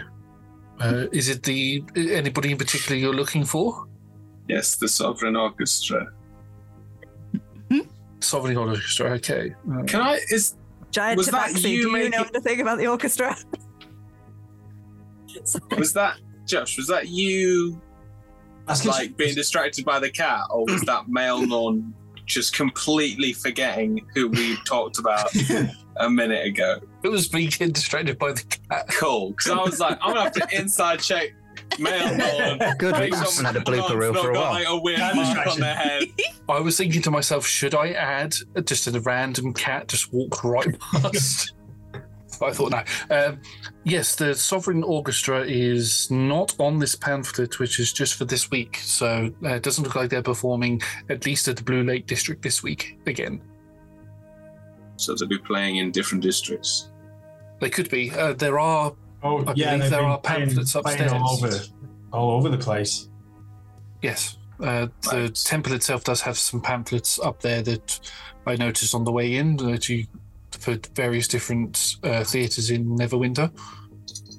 Uh, 0.79 1.05
is 1.11 1.29
it 1.29 1.43
the 1.43 1.83
anybody 1.95 2.51
in 2.51 2.57
particular 2.57 2.97
you're 2.97 3.13
looking 3.13 3.43
for? 3.45 3.85
Yes, 4.47 4.75
the 4.75 4.87
Sovereign 4.87 5.35
Orchestra. 5.35 6.11
Sovereign 8.21 8.57
Orchestra. 8.57 9.11
Okay. 9.11 9.55
Uh, 9.71 9.83
Can 9.83 10.01
I? 10.01 10.19
Is 10.29 10.55
Giant 10.91 11.17
Was 11.17 11.27
that 11.27 11.51
Tabaxi, 11.51 11.55
you 11.55 11.61
do 11.61 11.87
you 11.87 11.91
making- 11.91 12.11
know 12.11 12.25
anything 12.33 12.61
about 12.61 12.77
the 12.77 12.87
orchestra? 12.87 13.35
was 15.77 15.93
that 15.93 16.17
Josh? 16.45 16.77
Was 16.77 16.87
that 16.87 17.07
you? 17.07 17.81
like 18.85 19.17
being 19.17 19.33
distracted 19.33 19.83
by 19.83 19.99
the 19.99 20.09
cat, 20.11 20.41
or 20.51 20.63
was 20.65 20.81
that 20.81 21.05
Melnor 21.07 21.81
just 22.29 22.53
completely 22.53 23.33
forgetting 23.33 24.05
who 24.13 24.29
we 24.29 24.55
talked 24.65 24.99
about 24.99 25.29
a 25.97 26.09
minute 26.09 26.45
ago? 26.45 26.79
It 27.03 27.09
was 27.09 27.33
me 27.33 27.47
getting 27.47 27.71
distracted 27.71 28.17
by 28.17 28.31
the 28.31 28.43
cat. 28.43 28.87
Cool, 28.89 29.31
because 29.31 29.51
I 29.51 29.57
was 29.57 29.79
like, 29.79 29.97
I'm 30.01 30.13
gonna 30.13 30.23
have 30.23 30.33
to 30.33 30.47
inside 30.57 31.01
check 31.01 31.33
Melnor. 31.71 32.77
Good, 32.77 32.97
we 32.97 33.09
haven't 33.09 33.45
had 33.45 33.55
a 33.55 33.61
blooper 33.61 33.97
reel 33.97 34.13
for 34.13 34.31
a 34.31 34.33
while. 34.33 34.51
Like 34.51 34.67
a 34.67 34.77
weird 34.77 34.99
mark 34.99 35.47
on 35.47 35.59
their 35.59 35.75
head. 35.75 36.03
I 36.47 36.59
was 36.59 36.77
thinking 36.77 37.01
to 37.03 37.11
myself, 37.11 37.45
should 37.45 37.75
I 37.75 37.91
add 37.91 38.35
just 38.65 38.87
a 38.87 38.99
random 39.01 39.53
cat 39.53 39.87
just 39.87 40.11
walk 40.13 40.43
right 40.43 40.79
past? 40.79 41.53
I 42.41 42.51
thought 42.51 42.71
no. 42.71 42.83
Um, 43.15 43.41
yes, 43.83 44.15
the 44.15 44.33
Sovereign 44.35 44.83
Orchestra 44.83 45.43
is 45.45 46.09
not 46.09 46.55
on 46.59 46.79
this 46.79 46.95
pamphlet, 46.95 47.59
which 47.59 47.79
is 47.79 47.91
just 47.93 48.15
for 48.15 48.25
this 48.25 48.49
week. 48.51 48.77
So 48.77 49.31
uh, 49.43 49.55
it 49.55 49.63
doesn't 49.63 49.83
look 49.83 49.95
like 49.95 50.09
they're 50.09 50.21
performing 50.21 50.81
at 51.09 51.25
least 51.25 51.47
at 51.47 51.57
the 51.57 51.63
Blue 51.63 51.83
Lake 51.83 52.07
District 52.07 52.41
this 52.41 52.63
week 52.63 52.97
again. 53.05 53.41
So 54.97 55.15
they'll 55.15 55.29
be 55.29 55.37
playing 55.37 55.77
in 55.77 55.91
different 55.91 56.23
districts. 56.23 56.91
They 57.59 57.69
could 57.69 57.89
be. 57.89 58.11
Uh, 58.11 58.33
there 58.33 58.59
are. 58.59 58.93
Oh, 59.21 59.43
I 59.45 59.53
yeah, 59.55 59.75
believe 59.75 59.91
there 59.91 60.01
are 60.01 60.19
pamphlets 60.19 60.73
playing 60.73 61.01
upstairs. 61.01 61.11
all 61.11 61.33
over, 61.33 61.59
all 62.13 62.31
over 62.37 62.49
the 62.49 62.57
place. 62.57 63.09
Yes. 64.01 64.37
Uh, 64.61 64.87
the 65.09 65.29
temple 65.29 65.73
itself 65.73 66.03
does 66.03 66.21
have 66.21 66.37
some 66.37 66.61
pamphlets 66.61 67.17
up 67.19 67.41
there 67.41 67.61
that 67.61 67.99
I 68.45 68.55
noticed 68.55 68.93
on 68.93 69.03
the 69.05 69.11
way 69.11 69.35
in 69.35 69.55
that 69.57 69.87
you 69.87 70.05
for 70.51 70.77
various 70.95 71.27
different 71.27 71.97
uh, 72.03 72.23
theatres 72.23 72.71
in 72.71 72.85
Neverwinter. 72.97 73.51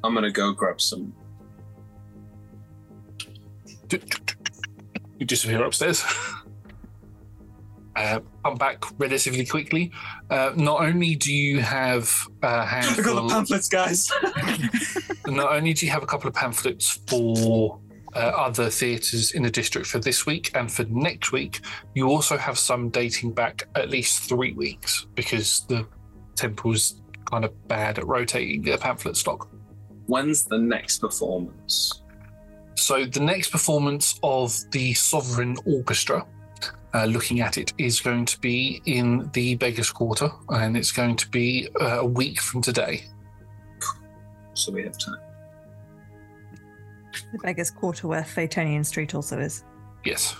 I'm 0.02 0.14
gonna 0.14 0.30
go 0.30 0.52
grab 0.52 0.80
some. 0.80 1.12
You 5.18 5.26
disappear 5.26 5.62
upstairs. 5.64 6.04
Uh, 7.96 8.20
I'm 8.44 8.54
back 8.54 8.84
relatively 8.98 9.44
quickly. 9.44 9.92
Uh, 10.30 10.52
not 10.56 10.80
only 10.80 11.16
do 11.16 11.34
you 11.34 11.60
have 11.60 12.10
a 12.42 12.46
I 12.46 12.94
got 12.96 13.22
the 13.22 13.28
pamphlets, 13.28 13.68
guys. 13.68 14.10
not 15.26 15.52
only 15.52 15.74
do 15.74 15.84
you 15.84 15.92
have 15.92 16.02
a 16.02 16.06
couple 16.06 16.28
of 16.28 16.34
pamphlets 16.34 17.00
for 17.06 17.80
uh, 18.14 18.18
other 18.18 18.70
theatres 18.70 19.32
in 19.32 19.42
the 19.42 19.50
district 19.50 19.86
for 19.86 19.98
this 19.98 20.26
week 20.26 20.50
and 20.54 20.70
for 20.72 20.84
next 20.84 21.32
week. 21.32 21.60
You 21.94 22.08
also 22.08 22.36
have 22.36 22.58
some 22.58 22.88
dating 22.88 23.32
back 23.32 23.68
at 23.74 23.90
least 23.90 24.28
three 24.28 24.52
weeks 24.52 25.06
because 25.14 25.66
the 25.68 25.86
temple's 26.40 27.02
kind 27.30 27.44
of 27.44 27.52
bad 27.68 27.98
at 27.98 28.06
rotating 28.06 28.62
their 28.62 28.78
pamphlet 28.78 29.16
stock. 29.16 29.48
When's 30.06 30.44
the 30.44 30.58
next 30.58 30.98
performance? 30.98 32.02
So 32.74 33.04
the 33.04 33.20
next 33.20 33.50
performance 33.50 34.18
of 34.22 34.58
the 34.70 34.94
Sovereign 34.94 35.56
Orchestra, 35.66 36.26
uh, 36.94 37.04
looking 37.04 37.40
at 37.40 37.58
it, 37.58 37.72
is 37.78 38.00
going 38.00 38.24
to 38.24 38.38
be 38.40 38.80
in 38.86 39.30
the 39.34 39.54
Beggars 39.56 39.90
Quarter, 39.90 40.30
and 40.48 40.76
it's 40.76 40.92
going 40.92 41.16
to 41.16 41.28
be 41.28 41.68
uh, 41.80 42.00
a 42.00 42.06
week 42.06 42.40
from 42.40 42.62
today. 42.62 43.04
So 44.54 44.72
we 44.72 44.82
have 44.84 44.98
time. 44.98 45.20
The 47.32 47.38
Beggar's 47.38 47.70
Quarter 47.70 48.08
where 48.08 48.22
Phaetonian 48.22 48.84
Street 48.84 49.14
also 49.14 49.38
is. 49.38 49.64
Yes. 50.04 50.34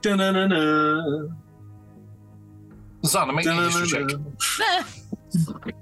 Da-na-na-na. 0.00 1.28
Zana, 3.06 3.34
make 3.34 3.46
me 3.46 3.58
a 3.58 3.70
history 3.70 4.06
check. 4.06 4.10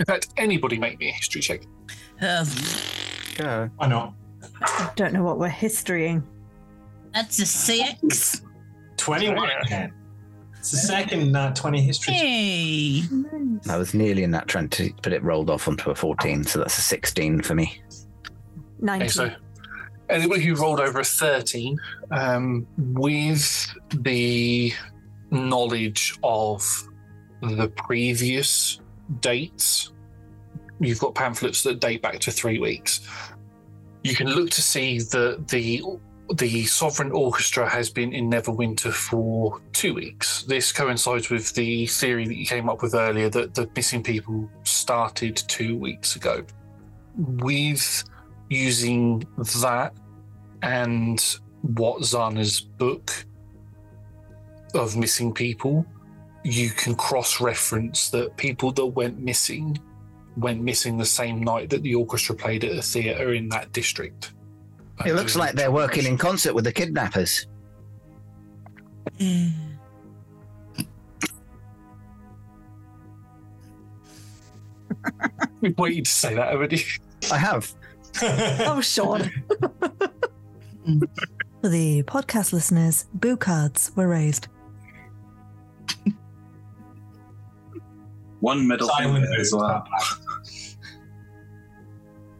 In 0.00 0.06
fact, 0.06 0.28
anybody 0.36 0.78
make 0.78 0.98
me 0.98 1.08
a 1.08 1.12
history 1.12 1.40
check. 1.40 1.62
Uh, 2.20 2.44
Go. 3.36 3.70
Why 3.76 3.86
not? 3.86 4.14
I 4.60 4.90
don't 4.96 5.12
know 5.12 5.22
what 5.22 5.38
we're 5.38 5.48
historying. 5.48 6.22
that's 7.12 7.38
a 7.38 7.46
six. 7.46 8.42
21 8.96 9.50
again. 9.62 9.92
It's 10.58 10.70
the 10.70 10.76
second 10.78 11.36
uh, 11.36 11.52
20 11.54 11.82
history. 11.82 12.14
Hey. 12.14 13.02
I 13.68 13.76
was 13.76 13.92
nearly 13.92 14.22
in 14.22 14.30
that 14.30 14.48
20, 14.48 14.94
but 15.02 15.12
it 15.12 15.22
rolled 15.22 15.50
off 15.50 15.68
onto 15.68 15.90
a 15.90 15.94
14, 15.94 16.44
so 16.44 16.60
that's 16.60 16.78
a 16.78 16.80
16 16.80 17.42
for 17.42 17.54
me. 17.54 17.82
19. 18.80 19.02
Okay, 19.02 19.08
so 19.08 19.30
anybody 20.08 20.42
who 20.42 20.54
rolled 20.54 20.80
over 20.80 21.00
a 21.00 21.04
13, 21.04 21.78
um, 22.10 22.66
with 22.78 23.74
the 24.02 24.72
knowledge 25.30 26.16
of 26.22 26.88
the 27.42 27.68
previous 27.68 28.80
dates, 29.20 29.92
you've 30.80 31.00
got 31.00 31.14
pamphlets 31.14 31.62
that 31.62 31.80
date 31.80 32.02
back 32.02 32.18
to 32.20 32.30
three 32.30 32.58
weeks. 32.58 33.00
You 34.02 34.14
can 34.14 34.28
look 34.28 34.50
to 34.50 34.62
see 34.62 34.98
that 34.98 35.48
the 35.48 35.82
the 36.32 36.64
Sovereign 36.64 37.12
Orchestra 37.12 37.68
has 37.68 37.90
been 37.90 38.14
in 38.14 38.30
Neverwinter 38.30 38.92
for 38.92 39.60
two 39.72 39.92
weeks. 39.92 40.42
This 40.44 40.72
coincides 40.72 41.28
with 41.28 41.52
the 41.52 41.86
theory 41.86 42.26
that 42.26 42.34
you 42.34 42.46
came 42.46 42.70
up 42.70 42.82
with 42.82 42.94
earlier 42.94 43.28
that 43.28 43.54
the 43.54 43.68
missing 43.76 44.02
people 44.02 44.48
started 44.62 45.36
two 45.36 45.76
weeks 45.76 46.16
ago. 46.16 46.44
With 47.16 48.04
using 48.54 49.26
that 49.62 49.92
and 50.62 51.38
what 51.62 52.00
Zana's 52.02 52.60
book 52.60 53.10
of 54.74 54.96
missing 54.96 55.32
people, 55.32 55.86
you 56.42 56.70
can 56.70 56.94
cross 56.94 57.40
reference 57.40 58.10
that 58.10 58.36
people 58.36 58.70
that 58.72 58.86
went 58.86 59.18
missing 59.18 59.78
went 60.36 60.60
missing 60.60 60.98
the 60.98 61.04
same 61.04 61.40
night 61.42 61.70
that 61.70 61.82
the 61.82 61.94
orchestra 61.94 62.34
played 62.34 62.64
at 62.64 62.76
a 62.76 62.82
theatre 62.82 63.34
in 63.34 63.48
that 63.50 63.72
district. 63.72 64.32
It 65.06 65.14
looks 65.14 65.36
like 65.36 65.54
they're 65.54 65.70
working 65.70 66.06
in 66.06 66.18
concert 66.18 66.54
with 66.54 66.64
the 66.64 66.72
kidnappers. 66.72 67.46
Hmm. 69.18 69.48
We've 75.60 75.76
waited 75.78 76.06
to 76.06 76.10
say 76.10 76.34
that 76.34 76.48
already. 76.48 76.84
I 77.30 77.38
have. 77.38 77.72
Oh, 78.22 78.80
Sean. 78.82 79.30
For 81.60 81.68
the 81.68 82.02
podcast 82.04 82.52
listeners, 82.52 83.06
boo 83.14 83.36
cards 83.36 83.90
were 83.96 84.08
raised. 84.08 84.48
One 88.40 88.68
middle 88.68 88.88
Silent 88.88 89.24
finger 89.24 89.40
as 89.40 89.52
well. 89.54 89.84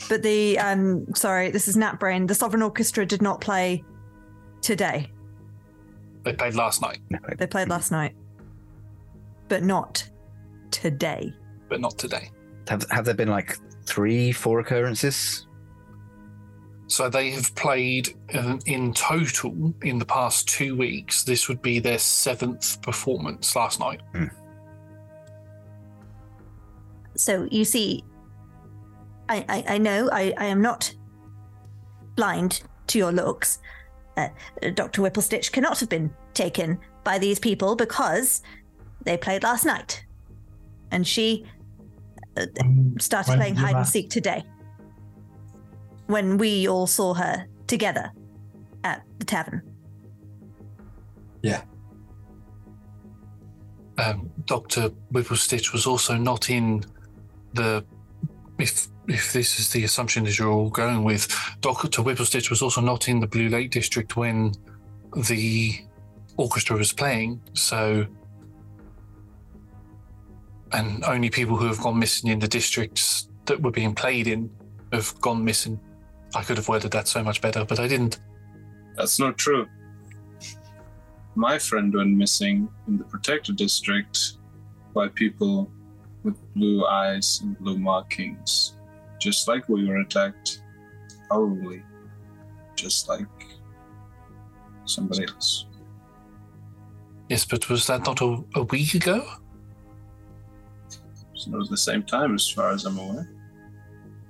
But 0.08 0.22
the 0.22 0.58
um 0.58 1.06
sorry, 1.14 1.50
this 1.50 1.66
is 1.66 1.76
Nat 1.76 1.98
Brain. 1.98 2.26
The 2.26 2.34
Sovereign 2.34 2.62
Orchestra 2.62 3.06
did 3.06 3.22
not 3.22 3.40
play 3.40 3.82
today. 4.60 5.10
They 6.24 6.34
played 6.34 6.54
last 6.54 6.82
night, 6.82 6.98
They 7.38 7.46
played 7.46 7.68
last 7.68 7.90
night. 7.90 8.14
But 9.48 9.62
not 9.62 10.08
today. 10.70 11.32
but 11.68 11.80
not 11.80 11.98
today. 11.98 12.30
Have, 12.68 12.84
have 12.90 13.04
there 13.04 13.14
been 13.14 13.28
like 13.28 13.58
three, 13.84 14.32
four 14.32 14.58
occurrences? 14.60 15.46
So 16.94 17.08
they 17.08 17.30
have 17.30 17.52
played 17.56 18.14
uh, 18.32 18.56
in 18.66 18.94
total 18.94 19.74
in 19.82 19.98
the 19.98 20.04
past 20.04 20.46
two 20.46 20.76
weeks. 20.76 21.24
This 21.24 21.48
would 21.48 21.60
be 21.60 21.80
their 21.80 21.98
seventh 21.98 22.80
performance 22.82 23.56
last 23.56 23.80
night. 23.80 24.00
So 27.16 27.48
you 27.50 27.64
see, 27.64 28.04
I, 29.28 29.44
I, 29.48 29.64
I 29.74 29.78
know 29.78 30.08
I, 30.12 30.34
I 30.38 30.44
am 30.44 30.62
not 30.62 30.94
blind 32.14 32.62
to 32.86 32.98
your 32.98 33.10
looks. 33.10 33.58
Uh, 34.16 34.28
Dr. 34.74 35.02
Whipplestitch 35.02 35.50
cannot 35.50 35.80
have 35.80 35.88
been 35.88 36.14
taken 36.32 36.78
by 37.02 37.18
these 37.18 37.40
people 37.40 37.74
because 37.74 38.40
they 39.02 39.16
played 39.16 39.42
last 39.42 39.66
night. 39.66 40.04
And 40.92 41.04
she 41.04 41.44
uh, 42.36 42.46
started 43.00 43.30
when 43.30 43.38
playing 43.38 43.54
did 43.54 43.60
you 43.60 43.66
hide 43.66 43.76
and 43.78 43.86
seek 43.88 44.10
today. 44.10 44.44
When 46.06 46.38
we 46.38 46.68
all 46.68 46.86
saw 46.86 47.14
her 47.14 47.46
together 47.66 48.12
at 48.82 49.02
the 49.18 49.24
tavern. 49.24 49.62
Yeah. 51.42 51.62
Um, 53.98 54.30
Doctor 54.46 54.90
Whipplestitch 55.12 55.72
was 55.72 55.86
also 55.86 56.16
not 56.16 56.50
in 56.50 56.84
the. 57.54 57.84
If 58.58 58.88
if 59.08 59.32
this 59.32 59.58
is 59.58 59.70
the 59.70 59.84
assumption 59.84 60.24
that 60.24 60.38
you're 60.38 60.50
all 60.50 60.70
going 60.70 61.04
with, 61.04 61.28
Doctor 61.60 62.02
Whipplestitch 62.02 62.50
was 62.50 62.62
also 62.62 62.80
not 62.80 63.08
in 63.08 63.20
the 63.20 63.26
Blue 63.26 63.48
Lake 63.48 63.70
District 63.70 64.16
when 64.16 64.52
the 65.28 65.74
orchestra 66.36 66.76
was 66.76 66.92
playing. 66.92 67.40
So, 67.52 68.06
and 70.72 71.04
only 71.04 71.30
people 71.30 71.56
who 71.56 71.66
have 71.66 71.80
gone 71.80 71.98
missing 71.98 72.30
in 72.30 72.38
the 72.38 72.48
districts 72.48 73.28
that 73.46 73.60
were 73.60 73.70
being 73.70 73.94
played 73.94 74.26
in 74.26 74.50
have 74.92 75.18
gone 75.20 75.44
missing. 75.44 75.78
I 76.34 76.42
could 76.42 76.56
have 76.56 76.68
worded 76.68 76.90
that 76.92 77.08
so 77.08 77.22
much 77.22 77.40
better, 77.40 77.64
but 77.64 77.78
I 77.78 77.88
didn't. 77.88 78.20
That's 78.96 79.18
not 79.18 79.38
true. 79.38 79.66
My 81.34 81.58
friend 81.58 81.92
went 81.92 82.16
missing 82.16 82.68
in 82.86 82.98
the 82.98 83.04
protected 83.04 83.56
district 83.56 84.34
by 84.94 85.08
people 85.08 85.70
with 86.22 86.36
blue 86.54 86.86
eyes 86.86 87.40
and 87.42 87.58
blue 87.58 87.78
markings, 87.78 88.76
just 89.20 89.48
like 89.48 89.68
we 89.68 89.86
were 89.86 89.98
attacked. 89.98 90.62
Probably 91.28 91.82
just 92.76 93.08
like 93.08 93.26
somebody 94.84 95.24
else. 95.24 95.66
Yes, 97.28 97.44
but 97.44 97.68
was 97.68 97.86
that 97.86 98.04
not 98.04 98.20
a, 98.20 98.44
a 98.54 98.62
week 98.64 98.94
ago? 98.94 99.26
So 101.34 101.52
it 101.52 101.56
was 101.56 101.68
the 101.68 101.76
same 101.76 102.02
time, 102.02 102.34
as 102.34 102.48
far 102.48 102.70
as 102.70 102.84
I'm 102.84 102.98
aware. 102.98 103.30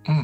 Hmm. 0.07 0.23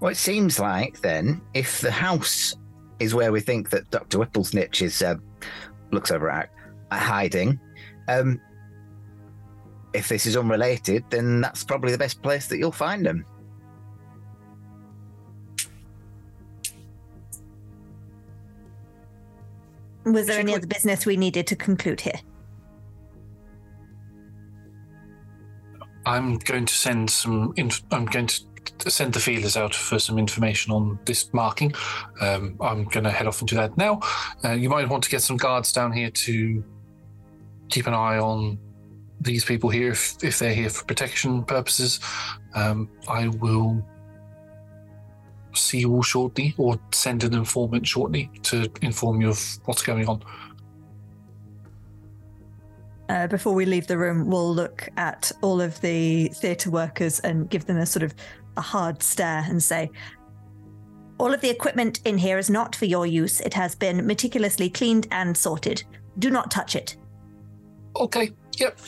Well, 0.00 0.10
it 0.10 0.16
seems 0.16 0.58
like 0.58 1.00
then, 1.00 1.42
if 1.52 1.80
the 1.80 1.90
house 1.90 2.56
is 2.98 3.14
where 3.14 3.32
we 3.32 3.40
think 3.40 3.68
that 3.70 3.90
Dr. 3.90 4.18
Whipplestitch 4.18 4.82
is, 4.82 5.02
uh, 5.02 5.16
looks 5.92 6.10
over 6.10 6.30
at, 6.30 6.50
at 6.90 7.00
hiding, 7.00 7.60
um, 8.08 8.40
if 9.92 10.08
this 10.08 10.24
is 10.24 10.36
unrelated, 10.36 11.04
then 11.10 11.42
that's 11.42 11.64
probably 11.64 11.92
the 11.92 11.98
best 11.98 12.22
place 12.22 12.46
that 12.46 12.58
you'll 12.58 12.72
find 12.72 13.06
him. 13.06 13.26
Was 20.04 20.26
there 20.26 20.40
any 20.40 20.54
other 20.54 20.66
business 20.66 21.04
we 21.04 21.16
needed 21.16 21.46
to 21.48 21.56
conclude 21.56 22.00
here? 22.00 22.20
I'm 26.06 26.38
going 26.38 26.64
to 26.64 26.74
send 26.74 27.10
some. 27.10 27.52
Inf- 27.56 27.82
I'm 27.90 28.06
going 28.06 28.26
to 28.26 28.42
send 28.88 29.12
the 29.12 29.20
feelers 29.20 29.56
out 29.56 29.74
for 29.74 29.98
some 29.98 30.18
information 30.18 30.72
on 30.72 30.98
this 31.04 31.32
marking. 31.32 31.74
Um, 32.20 32.56
I'm 32.60 32.84
going 32.84 33.04
to 33.04 33.10
head 33.10 33.26
off 33.26 33.40
and 33.40 33.48
do 33.48 33.56
that 33.56 33.76
now. 33.76 34.00
Uh, 34.44 34.52
you 34.52 34.68
might 34.68 34.88
want 34.88 35.04
to 35.04 35.10
get 35.10 35.22
some 35.22 35.36
guards 35.36 35.72
down 35.72 35.92
here 35.92 36.10
to 36.10 36.64
keep 37.68 37.86
an 37.86 37.94
eye 37.94 38.18
on 38.18 38.58
these 39.20 39.44
people 39.44 39.68
here 39.68 39.90
if, 39.90 40.22
if 40.24 40.38
they're 40.38 40.54
here 40.54 40.70
for 40.70 40.84
protection 40.84 41.44
purposes. 41.44 42.00
Um, 42.54 42.88
I 43.08 43.28
will 43.28 43.84
see 45.52 45.80
you 45.80 45.92
all 45.92 46.02
shortly, 46.02 46.54
or 46.58 46.78
send 46.92 47.24
an 47.24 47.34
informant 47.34 47.86
shortly 47.86 48.30
to 48.44 48.70
inform 48.82 49.20
you 49.20 49.30
of 49.30 49.58
what's 49.64 49.82
going 49.82 50.08
on. 50.08 50.22
uh, 53.10 53.26
before 53.26 53.52
we 53.54 53.66
leave 53.66 53.88
the 53.88 53.98
room, 53.98 54.30
we'll 54.30 54.54
look 54.54 54.88
at 54.96 55.32
all 55.42 55.60
of 55.60 55.80
the 55.80 56.28
theatre 56.28 56.70
workers 56.70 57.18
and 57.20 57.50
give 57.50 57.66
them 57.66 57.76
a 57.76 57.84
sort 57.84 58.04
of 58.04 58.14
a 58.60 58.62
hard 58.62 59.02
stare 59.02 59.44
and 59.48 59.60
say, 59.60 59.90
All 61.18 61.34
of 61.34 61.40
the 61.40 61.50
equipment 61.50 62.00
in 62.04 62.18
here 62.18 62.38
is 62.38 62.50
not 62.50 62.76
for 62.76 62.84
your 62.84 63.06
use. 63.06 63.40
It 63.40 63.54
has 63.54 63.74
been 63.74 64.06
meticulously 64.06 64.70
cleaned 64.70 65.08
and 65.10 65.36
sorted. 65.36 65.82
Do 66.18 66.30
not 66.30 66.50
touch 66.50 66.76
it. 66.76 66.96
Okay, 67.96 68.30
yep, 68.58 68.78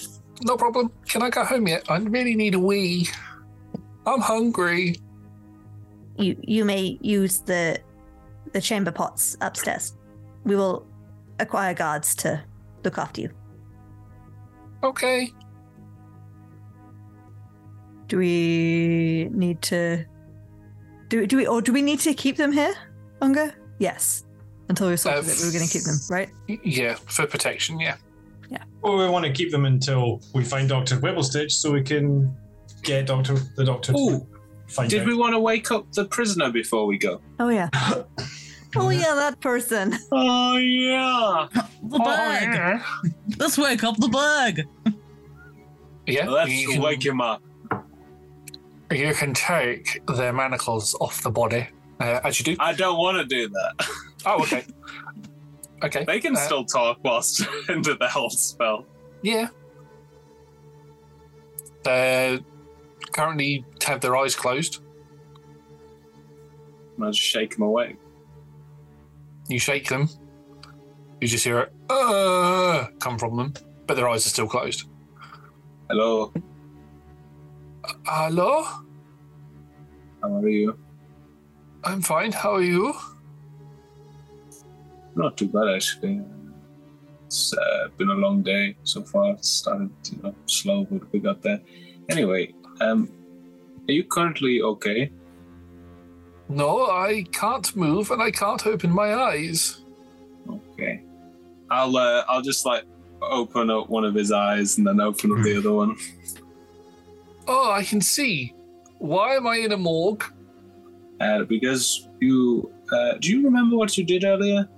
no 0.42 0.56
problem. 0.56 0.92
Can 1.08 1.22
I 1.22 1.30
go 1.30 1.44
home 1.44 1.66
yet? 1.66 1.90
I 1.90 1.96
really 1.96 2.36
need 2.36 2.54
a 2.54 2.58
wee. 2.58 3.08
I'm 4.06 4.20
hungry. 4.20 4.96
You 6.18 6.36
you 6.42 6.64
may 6.64 6.98
use 7.00 7.40
the 7.40 7.80
the 8.52 8.60
chamber 8.60 8.92
pots 8.92 9.36
upstairs. 9.40 9.96
We 10.44 10.56
will 10.56 10.86
acquire 11.40 11.74
guards 11.74 12.14
to 12.16 12.44
look 12.84 12.98
after 12.98 13.22
you. 13.22 13.30
Okay. 14.82 15.32
Do 18.12 18.18
we 18.18 19.30
need 19.32 19.62
to 19.62 20.04
do 21.08 21.26
do 21.26 21.38
we 21.38 21.46
or 21.46 21.62
do 21.62 21.72
we 21.72 21.80
need 21.80 21.98
to 22.00 22.12
keep 22.12 22.36
them 22.36 22.52
here? 22.52 22.74
Unga? 23.22 23.54
Yes. 23.78 24.24
Until 24.68 24.90
we 24.90 24.98
sorted 24.98 25.24
it, 25.24 25.38
we 25.40 25.46
were 25.46 25.52
going 25.52 25.66
to 25.66 25.72
keep 25.72 25.84
them, 25.84 25.96
right? 26.10 26.28
Uh, 26.50 26.56
yeah, 26.62 26.94
for 27.06 27.26
protection, 27.26 27.80
yeah. 27.80 27.96
Yeah. 28.50 28.64
Well, 28.82 28.98
we 28.98 29.08
want 29.08 29.24
to 29.24 29.32
keep 29.32 29.50
them 29.50 29.64
until 29.64 30.20
we 30.34 30.44
find 30.44 30.68
Doctor 30.68 30.96
Whipplestitch, 30.96 31.52
so 31.52 31.72
we 31.72 31.82
can 31.82 32.36
get 32.82 33.06
Doctor 33.06 33.36
the 33.56 33.64
Doctor. 33.64 33.92
Ooh, 33.92 34.26
to 34.68 34.74
find 34.74 34.90
Did 34.90 35.00
out. 35.00 35.06
we 35.06 35.14
want 35.14 35.32
to 35.32 35.40
wake 35.40 35.70
up 35.70 35.90
the 35.92 36.04
prisoner 36.04 36.52
before 36.52 36.84
we 36.84 36.98
go? 36.98 37.18
Oh 37.40 37.48
yeah. 37.48 37.70
oh 38.76 38.90
yeah, 38.90 39.14
that 39.14 39.40
person. 39.40 39.96
Oh 40.12 40.58
yeah. 40.58 41.48
The 41.54 41.96
oh, 41.98 42.04
bug. 42.04 43.38
Let's 43.38 43.56
wake 43.56 43.82
up 43.82 43.96
the 43.96 44.08
bug. 44.08 44.60
Yeah, 46.06 46.28
Let's 46.28 46.76
wake 46.76 47.06
him 47.06 47.22
up. 47.22 47.40
You 48.92 49.14
can 49.14 49.34
take 49.34 50.00
their 50.06 50.32
manacles 50.32 50.94
off 51.00 51.22
the 51.22 51.30
body, 51.30 51.68
uh, 52.00 52.20
as 52.24 52.38
you 52.38 52.44
do. 52.44 52.56
I 52.60 52.72
don't 52.72 52.98
want 52.98 53.18
to 53.18 53.24
do 53.24 53.48
that. 53.48 53.86
Oh, 54.24 54.40
okay. 54.42 54.64
okay. 55.82 56.04
They 56.04 56.20
can 56.20 56.36
uh, 56.36 56.38
still 56.38 56.64
talk 56.64 57.00
whilst 57.02 57.44
under 57.68 57.94
the 57.94 58.06
health 58.06 58.34
spell. 58.38 58.86
Yeah. 59.20 59.48
They 61.82 62.38
currently 63.10 63.64
have 63.84 64.00
their 64.00 64.16
eyes 64.16 64.36
closed. 64.36 64.80
And 66.96 67.04
I 67.04 67.10
just 67.10 67.18
shake 67.18 67.56
them 67.56 67.62
away. 67.62 67.96
You 69.48 69.58
shake 69.58 69.88
them. 69.88 70.08
You 71.20 71.26
just 71.26 71.42
hear 71.42 71.58
it 71.58 71.72
uh, 71.92 72.86
come 72.98 73.18
from 73.18 73.36
them, 73.36 73.54
but 73.86 73.96
their 73.96 74.08
eyes 74.08 74.26
are 74.26 74.30
still 74.30 74.46
closed. 74.46 74.84
Hello, 75.88 76.32
Hello? 78.06 78.64
how 80.22 80.36
are 80.36 80.48
you? 80.48 80.78
I'm 81.82 82.00
fine. 82.00 82.30
How 82.30 82.54
are 82.54 82.62
you? 82.62 82.94
Not 85.16 85.36
too 85.36 85.48
bad 85.48 85.68
actually. 85.68 86.22
It's 87.26 87.52
uh, 87.54 87.88
been 87.98 88.10
a 88.10 88.14
long 88.14 88.42
day 88.42 88.76
so 88.84 89.02
far. 89.02 89.32
It 89.32 89.44
started, 89.44 89.90
you 90.10 90.22
know, 90.22 90.34
slow, 90.46 90.84
but 90.84 91.12
we 91.12 91.18
got 91.18 91.42
there. 91.42 91.60
Anyway, 92.08 92.54
um, 92.80 93.10
are 93.88 93.92
you 93.92 94.04
currently 94.04 94.62
okay? 94.62 95.10
No, 96.48 96.86
I 96.86 97.24
can't 97.32 97.74
move 97.74 98.10
and 98.10 98.22
I 98.22 98.30
can't 98.30 98.64
open 98.66 98.90
my 98.90 99.14
eyes. 99.14 99.80
Okay. 100.48 101.02
I'll 101.70 101.96
uh, 101.96 102.24
I'll 102.28 102.42
just 102.42 102.64
like 102.64 102.84
open 103.22 103.70
up 103.70 103.88
one 103.88 104.04
of 104.04 104.14
his 104.14 104.30
eyes 104.30 104.78
and 104.78 104.86
then 104.86 105.00
open 105.00 105.32
up 105.32 105.42
the 105.42 105.56
other 105.56 105.72
one. 105.72 105.96
Oh, 107.46 107.72
I 107.72 107.82
can 107.84 108.00
see. 108.00 108.54
Why 108.98 109.34
am 109.34 109.46
I 109.46 109.56
in 109.56 109.72
a 109.72 109.76
morgue? 109.76 110.24
Uh, 111.20 111.44
because 111.44 112.08
you 112.20 112.72
uh, 112.92 113.14
do 113.20 113.30
you 113.30 113.44
remember 113.44 113.76
what 113.76 113.96
you 113.96 114.04
did 114.04 114.24
earlier? 114.24 114.68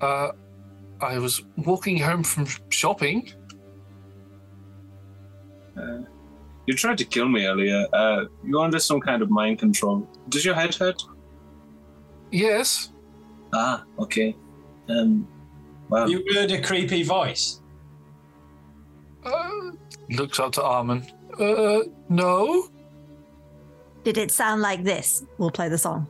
Uh, 0.00 0.32
I 1.00 1.18
was 1.18 1.42
walking 1.56 1.98
home 1.98 2.22
from 2.22 2.46
shopping. 2.70 3.28
Uh, 5.76 6.00
you 6.66 6.74
tried 6.74 6.98
to 6.98 7.04
kill 7.04 7.28
me 7.28 7.46
earlier. 7.46 7.86
Uh, 7.92 8.24
you're 8.44 8.62
under 8.62 8.78
some 8.78 9.00
kind 9.00 9.22
of 9.22 9.30
mind 9.30 9.58
control. 9.58 10.08
Does 10.28 10.44
your 10.44 10.54
head 10.54 10.74
hurt? 10.74 11.02
Yes. 12.30 12.92
Ah, 13.52 13.84
okay. 13.98 14.36
Um, 14.88 15.26
well, 15.88 16.08
You 16.08 16.24
heard 16.34 16.50
a 16.52 16.60
creepy 16.62 17.02
voice. 17.02 17.60
Uh, 19.24 19.72
looks 20.10 20.38
up 20.38 20.52
to 20.52 20.64
Amun. 20.64 21.06
Uh, 21.38 21.80
no. 22.08 22.68
Did 24.04 24.18
it 24.18 24.30
sound 24.30 24.62
like 24.62 24.82
this? 24.82 25.24
We'll 25.38 25.50
play 25.50 25.68
the 25.68 25.78
song. 25.78 26.06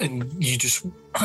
And 0.00 0.32
you 0.42 0.56
just 0.56 0.86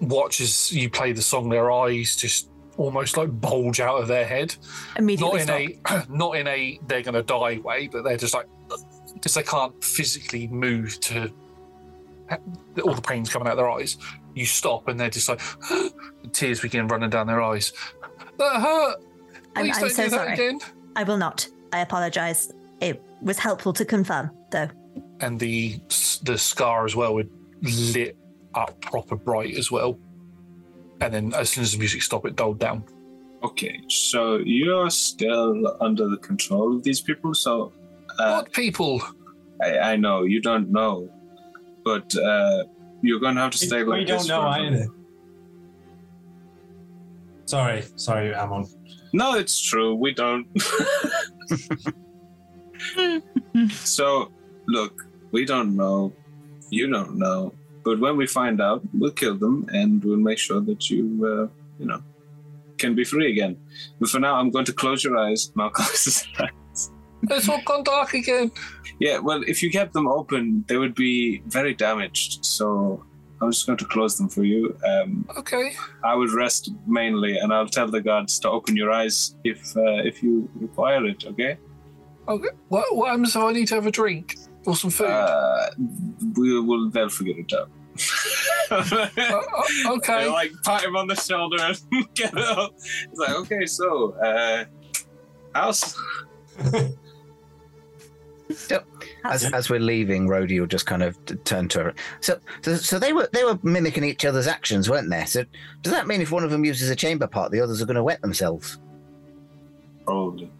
watch 0.00 0.40
as 0.40 0.72
you 0.72 0.90
play 0.90 1.12
the 1.12 1.22
song. 1.22 1.48
Their 1.48 1.70
eyes 1.70 2.16
just 2.16 2.48
almost 2.76 3.16
like 3.16 3.40
bulge 3.40 3.80
out 3.80 4.00
of 4.00 4.08
their 4.08 4.24
head. 4.24 4.54
Immediately 4.96 5.44
Not 5.44 5.56
in 5.56 5.76
a 5.86 6.06
not 6.08 6.36
in 6.36 6.46
a 6.46 6.80
they're 6.86 7.02
gonna 7.02 7.22
die 7.22 7.58
way, 7.58 7.88
but 7.88 8.04
they're 8.04 8.16
just 8.16 8.34
like 8.34 8.46
because 9.14 9.34
they 9.34 9.42
can't 9.42 9.82
physically 9.82 10.46
move 10.48 10.98
to 11.00 11.30
all 12.84 12.94
the 12.94 13.02
pain's 13.02 13.28
coming 13.28 13.48
out 13.48 13.52
of 13.52 13.58
their 13.58 13.70
eyes. 13.70 13.96
You 14.34 14.46
stop 14.46 14.88
and 14.88 14.98
they're 14.98 15.10
just 15.10 15.28
like 15.28 15.40
tears 16.32 16.60
begin 16.60 16.86
running 16.86 17.10
down 17.10 17.26
their 17.26 17.42
eyes. 17.42 17.72
That 18.38 18.60
hurt. 18.60 18.96
I'm, 19.56 19.70
I'm 19.70 19.90
so 19.90 20.08
sorry. 20.08 20.32
again. 20.34 20.58
I 20.96 21.04
will 21.04 21.16
not. 21.16 21.46
I 21.72 21.80
apologize. 21.80 22.52
It 22.80 23.02
was 23.22 23.38
helpful 23.38 23.72
to 23.74 23.84
confirm, 23.84 24.30
though. 24.50 24.68
and 25.20 25.38
the 25.38 25.80
the 26.22 26.36
scar 26.38 26.84
as 26.84 26.96
well 26.96 27.14
would 27.14 27.30
lit 27.62 28.16
up 28.54 28.80
proper 28.80 29.16
bright 29.16 29.56
as 29.56 29.70
well. 29.70 29.98
And 31.00 31.12
then 31.14 31.34
as 31.34 31.50
soon 31.50 31.62
as 31.64 31.72
the 31.72 31.78
music 31.78 32.02
stopped, 32.02 32.26
it 32.26 32.36
dulled 32.36 32.58
down. 32.58 32.84
okay. 33.42 33.80
So 33.88 34.36
you're 34.38 34.90
still 34.90 35.76
under 35.80 36.08
the 36.08 36.16
control 36.18 36.76
of 36.76 36.82
these 36.82 37.00
people. 37.00 37.32
So 37.34 37.72
uh, 38.18 38.42
what 38.42 38.52
people? 38.52 39.00
I, 39.62 39.78
I 39.92 39.96
know 39.96 40.24
you 40.24 40.40
don't 40.40 40.70
know, 40.70 41.08
but 41.84 42.14
uh, 42.16 42.64
you're 43.02 43.20
gonna 43.20 43.40
have 43.40 43.52
to 43.52 43.58
stay 43.58 43.82
we 43.82 43.90
like 43.90 44.06
don't 44.06 44.26
know 44.28 44.40
either. 44.42 44.86
Sorry, 47.46 47.82
sorry, 47.96 48.32
Amun. 48.34 48.66
No, 49.12 49.34
it's 49.34 49.60
true. 49.60 49.94
We 49.94 50.12
don't. 50.12 50.46
so, 53.70 54.30
look, 54.66 55.06
we 55.32 55.44
don't 55.44 55.76
know. 55.76 56.12
You 56.70 56.88
don't 56.88 57.18
know. 57.18 57.52
But 57.84 57.98
when 57.98 58.16
we 58.16 58.26
find 58.26 58.60
out, 58.60 58.82
we'll 58.92 59.10
kill 59.10 59.36
them 59.36 59.66
and 59.72 60.04
we'll 60.04 60.18
make 60.18 60.38
sure 60.38 60.60
that 60.60 60.90
you, 60.90 61.06
uh, 61.24 61.48
you 61.78 61.86
know, 61.86 62.02
can 62.78 62.94
be 62.94 63.04
free 63.04 63.30
again. 63.30 63.56
But 63.98 64.10
for 64.10 64.20
now, 64.20 64.36
I'm 64.36 64.50
going 64.50 64.66
to 64.66 64.72
close 64.72 65.02
your 65.02 65.16
eyes. 65.16 65.50
Now 65.56 65.70
close 65.70 66.04
his 66.04 66.26
eyes. 66.38 66.90
It's 67.22 67.48
all 67.48 67.60
gone 67.64 67.84
dark 67.84 68.14
again. 68.14 68.50
Yeah, 68.98 69.18
well, 69.18 69.42
if 69.46 69.62
you 69.62 69.70
kept 69.70 69.92
them 69.92 70.08
open, 70.08 70.64
they 70.68 70.76
would 70.76 70.94
be 70.94 71.42
very 71.46 71.74
damaged. 71.74 72.44
So 72.44 73.04
I'm 73.42 73.50
just 73.50 73.66
going 73.66 73.78
to 73.78 73.84
close 73.86 74.18
them 74.18 74.28
for 74.28 74.44
you. 74.44 74.76
Um, 74.86 75.26
Okay. 75.38 75.72
I 76.04 76.14
would 76.14 76.30
rest 76.32 76.70
mainly, 76.86 77.38
and 77.38 77.52
I'll 77.52 77.66
tell 77.68 77.88
the 77.88 78.00
guards 78.00 78.38
to 78.40 78.50
open 78.50 78.76
your 78.76 78.90
eyes 78.90 79.34
if 79.44 79.74
uh, 79.76 80.02
if 80.04 80.22
you 80.22 80.48
require 80.56 81.06
it. 81.06 81.24
Okay. 81.26 81.56
Okay. 82.28 82.48
What, 82.68 82.94
what 82.94 83.08
happens 83.10 83.34
if 83.34 83.42
I 83.42 83.52
need 83.52 83.68
to 83.68 83.74
have 83.76 83.86
a 83.86 83.90
drink 83.90 84.36
or 84.66 84.76
some 84.76 84.90
food? 84.90 85.06
Uh, 85.08 85.70
we 86.36 86.60
will. 86.60 86.90
They'll 86.90 87.08
figure 87.08 87.34
it 87.38 87.52
out. 87.52 87.70
Uh, 88.70 89.42
okay. 89.96 90.24
They, 90.24 90.30
like 90.30 90.52
pat 90.64 90.84
him 90.84 90.96
on 90.96 91.06
the 91.06 91.16
shoulder 91.16 91.56
and 91.60 91.80
get 92.14 92.36
up. 92.36 92.74
It's 92.76 93.18
like, 93.18 93.30
okay, 93.30 93.66
so 93.66 94.12
uh, 94.22 94.64
house. 95.54 95.96
As, 99.24 99.44
as 99.52 99.70
we're 99.70 99.80
leaving, 99.80 100.26
Rhodey 100.26 100.60
will 100.60 100.66
just 100.66 100.86
kind 100.86 101.02
of 101.02 101.18
turn 101.44 101.68
to 101.68 101.84
her. 101.84 101.94
So, 102.20 102.38
so, 102.62 102.76
so 102.76 102.98
they 102.98 103.12
were 103.12 103.28
they 103.32 103.44
were 103.44 103.58
mimicking 103.62 104.04
each 104.04 104.24
other's 104.24 104.46
actions, 104.46 104.88
weren't 104.88 105.10
they? 105.10 105.24
So, 105.24 105.44
does 105.82 105.92
that 105.92 106.06
mean 106.06 106.20
if 106.20 106.30
one 106.30 106.44
of 106.44 106.50
them 106.50 106.64
uses 106.64 106.90
a 106.90 106.96
chamber 106.96 107.26
pot, 107.26 107.50
the 107.50 107.60
others 107.60 107.82
are 107.82 107.86
going 107.86 107.96
to 107.96 108.04
wet 108.04 108.20
themselves? 108.22 108.78
Probably. 110.04 110.50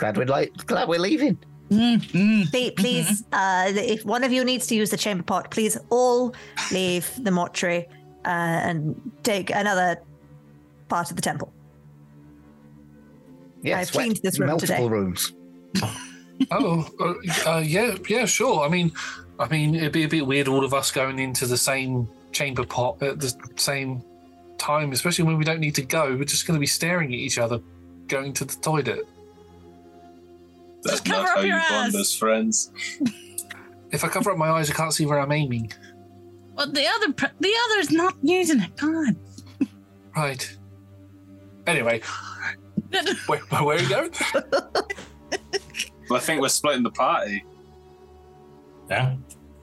Glad 0.00 0.16
we're 0.16 0.24
like 0.24 0.66
glad 0.66 0.88
we're 0.88 0.98
leaving. 0.98 1.38
Please, 1.68 2.72
please 2.72 3.22
uh, 3.32 3.70
if 3.76 4.04
one 4.04 4.24
of 4.24 4.32
you 4.32 4.44
needs 4.44 4.66
to 4.68 4.74
use 4.74 4.90
the 4.90 4.96
chamber 4.96 5.22
pot, 5.22 5.50
please 5.50 5.76
all 5.90 6.34
leave 6.72 7.08
the 7.22 7.30
mortuary 7.30 7.86
uh, 8.24 8.28
and 8.68 9.12
take 9.22 9.50
another 9.50 10.00
part 10.88 11.10
of 11.10 11.16
the 11.16 11.22
temple. 11.22 11.52
Yes, 13.62 13.88
I've 13.88 13.92
cleaned 13.92 14.20
this 14.22 14.38
room 14.38 14.50
multiple 14.50 14.76
today. 14.76 14.88
rooms. 14.88 15.32
oh, 16.50 16.88
uh, 17.00 17.50
uh, 17.50 17.58
yeah, 17.58 17.96
yeah, 18.08 18.24
sure. 18.24 18.64
I 18.64 18.68
mean, 18.68 18.92
I 19.38 19.48
mean, 19.48 19.74
it'd 19.74 19.92
be 19.92 20.04
a 20.04 20.08
bit 20.08 20.26
weird 20.26 20.48
all 20.48 20.64
of 20.64 20.74
us 20.74 20.90
going 20.90 21.18
into 21.18 21.46
the 21.46 21.56
same 21.56 22.08
chamber 22.32 22.64
pot 22.64 23.02
at 23.02 23.20
the 23.20 23.34
same 23.56 24.02
time, 24.58 24.92
especially 24.92 25.24
when 25.24 25.36
we 25.36 25.44
don't 25.44 25.60
need 25.60 25.74
to 25.76 25.82
go. 25.82 26.16
We're 26.16 26.24
just 26.24 26.46
going 26.46 26.56
to 26.56 26.60
be 26.60 26.66
staring 26.66 27.12
at 27.12 27.18
each 27.18 27.38
other, 27.38 27.60
going 28.08 28.32
to 28.34 28.44
the 28.44 28.54
toilet. 28.56 29.06
That's 30.82 31.00
cover 31.00 31.22
not 31.22 31.28
up 31.30 31.36
how 31.36 31.42
you 31.42 31.48
your 31.48 31.58
bond 31.58 31.94
ass. 31.94 31.94
as 31.94 32.14
friends. 32.14 32.70
If 33.92 34.04
I 34.04 34.08
cover 34.08 34.30
up 34.30 34.38
my 34.38 34.50
eyes, 34.50 34.70
I 34.70 34.74
can't 34.74 34.92
see 34.92 35.04
where 35.04 35.18
I'm 35.18 35.32
aiming. 35.32 35.72
Well, 36.54 36.70
the 36.70 36.86
other 36.86 37.12
pr- 37.12 37.34
the 37.40 37.52
other's 37.64 37.90
not 37.90 38.14
using 38.22 38.60
it. 38.60 38.76
God. 38.76 39.16
Right. 40.14 40.56
Anyway, 41.66 42.00
where, 43.26 43.38
where 43.38 43.76
are 43.76 43.82
we 43.82 43.88
going? 43.88 44.10
Well, 46.10 46.18
I 46.18 46.22
think 46.22 46.40
we're 46.40 46.48
splitting 46.48 46.82
the 46.82 46.90
party. 46.90 47.44
Yeah. 48.90 49.14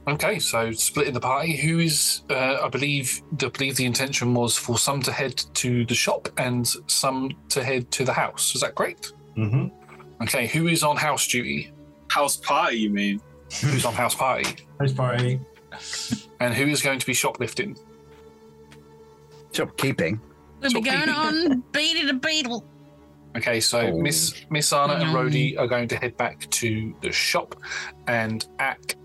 Okay, 0.07 0.39
so 0.39 0.71
splitting 0.71 1.13
the 1.13 1.19
party. 1.19 1.57
Who 1.57 1.79
is? 1.79 2.21
Uh, 2.29 2.59
I 2.63 2.69
believe. 2.69 3.21
I 3.33 3.49
believe 3.49 3.75
the 3.75 3.83
intention 3.83 4.33
was 4.33 4.55
for 4.55 4.77
some 4.77 5.01
to 5.01 5.11
head 5.11 5.35
to 5.55 5.85
the 5.85 5.93
shop 5.93 6.29
and 6.37 6.65
some 6.87 7.31
to 7.49 7.61
head 7.61 7.91
to 7.91 8.05
the 8.05 8.13
house. 8.13 8.55
Is 8.55 8.61
that 8.61 8.75
correct? 8.75 9.11
Mm-hmm. 9.35 10.23
Okay. 10.23 10.47
Who 10.47 10.67
is 10.67 10.83
on 10.83 10.95
house 10.95 11.27
duty? 11.27 11.73
House 12.09 12.37
party, 12.37 12.77
you 12.77 12.91
mean? 12.91 13.19
Who's 13.61 13.83
on 13.83 13.93
house 13.93 14.15
party? 14.15 14.49
House 14.79 14.93
party. 14.93 15.41
And 16.39 16.53
who 16.53 16.67
is 16.67 16.81
going 16.81 16.99
to 16.99 17.05
be 17.05 17.13
shoplifting? 17.13 17.77
Shopkeeping. 19.51 20.21
We'll 20.61 20.71
be 20.71 20.81
going 20.81 21.09
on 21.09 21.59
Beady 21.73 22.05
the 22.05 22.13
Beetle. 22.13 22.63
Okay, 23.37 23.59
so 23.59 23.79
Oh. 23.79 23.97
Miss 23.99 24.33
Mizana 24.51 24.95
and 24.95 25.03
mm-hmm. 25.03 25.15
Rhodey 25.15 25.59
are 25.59 25.67
going 25.67 25.87
to 25.89 25.95
head 25.95 26.17
back 26.17 26.49
to 26.49 26.95
the 27.01 27.11
shop, 27.11 27.55
and 28.07 28.45
Ak, 28.59 28.95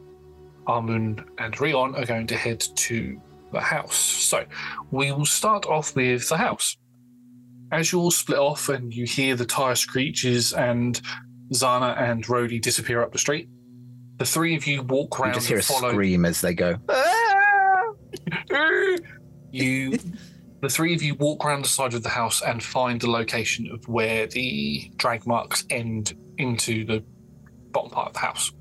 Amun, 0.67 1.25
and 1.39 1.61
Rion 1.61 1.94
are 1.94 2.07
going 2.07 2.27
to 2.28 2.36
head 2.36 2.61
to 2.61 3.20
the 3.52 3.61
house. 3.61 3.97
So 3.97 4.44
we 4.91 5.12
will 5.12 5.27
start 5.27 5.67
off 5.67 5.94
with 5.94 6.28
the 6.28 6.39
house. 6.39 6.77
As 7.70 7.93
you 7.93 8.01
all 8.01 8.11
split 8.11 8.39
off 8.39 8.69
and 8.69 8.93
you 8.93 9.05
hear 9.05 9.35
the 9.36 9.47
tire 9.47 9.75
screeches 9.75 10.52
and 10.52 11.01
Zana 11.52 11.99
and 12.01 12.25
Rhodey 12.27 12.61
disappear 12.61 13.02
up 13.02 13.12
the 13.12 13.19
street, 13.19 13.49
the 14.19 14.25
three 14.25 14.55
of 14.57 14.67
you 14.67 14.83
walk 14.83 15.19
around. 15.20 15.31
You 15.31 15.35
just 15.35 15.49
hear 15.49 15.59
a 15.59 15.62
follow. 15.62 15.91
scream 15.91 16.25
as 16.25 16.41
they 16.41 16.55
go. 16.55 16.77
you 19.51 19.99
the 20.62 20.68
three 20.68 20.94
of 20.94 21.02
you 21.02 21.15
walk 21.16 21.44
around 21.44 21.65
the 21.65 21.68
side 21.68 21.92
of 21.92 22.02
the 22.02 22.08
house 22.08 22.41
and 22.41 22.62
find 22.62 23.00
the 23.00 23.10
location 23.10 23.68
of 23.73 23.86
where 23.89 24.26
the 24.28 24.91
drag 24.97 25.26
marks 25.26 25.65
end 25.70 26.15
into 26.39 26.84
the 26.86 27.05
bottom 27.73 27.91
part 27.91 28.08
of 28.08 28.12
the 28.15 28.20
house 28.20 28.52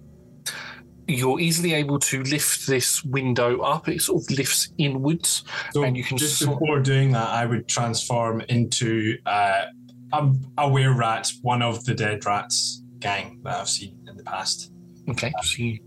you're 1.07 1.39
easily 1.41 1.73
able 1.73 1.99
to 1.99 2.23
lift 2.23 2.67
this 2.67 3.03
window 3.03 3.59
up 3.61 3.88
it 3.89 4.01
sort 4.01 4.23
of 4.23 4.38
lifts 4.38 4.71
inwards 4.77 5.43
So 5.73 5.83
and 5.83 5.95
you 5.97 6.03
can 6.03 6.17
just 6.17 6.39
sort- 6.39 6.59
before 6.59 6.80
doing 6.80 7.11
that, 7.11 7.27
I 7.27 7.45
would 7.45 7.67
transform 7.67 8.41
into 8.41 9.17
uh, 9.25 9.65
a, 10.13 10.31
a 10.57 10.69
were 10.69 10.93
rat, 10.95 11.30
one 11.41 11.61
of 11.61 11.83
the 11.85 11.93
dead 11.93 12.25
rats 12.25 12.81
gang 12.99 13.41
that 13.43 13.55
I've 13.59 13.67
seen 13.69 13.97
in 14.07 14.15
the 14.15 14.23
past. 14.23 14.71
okay 15.09 15.33
so 15.43 15.61
you 15.63 15.80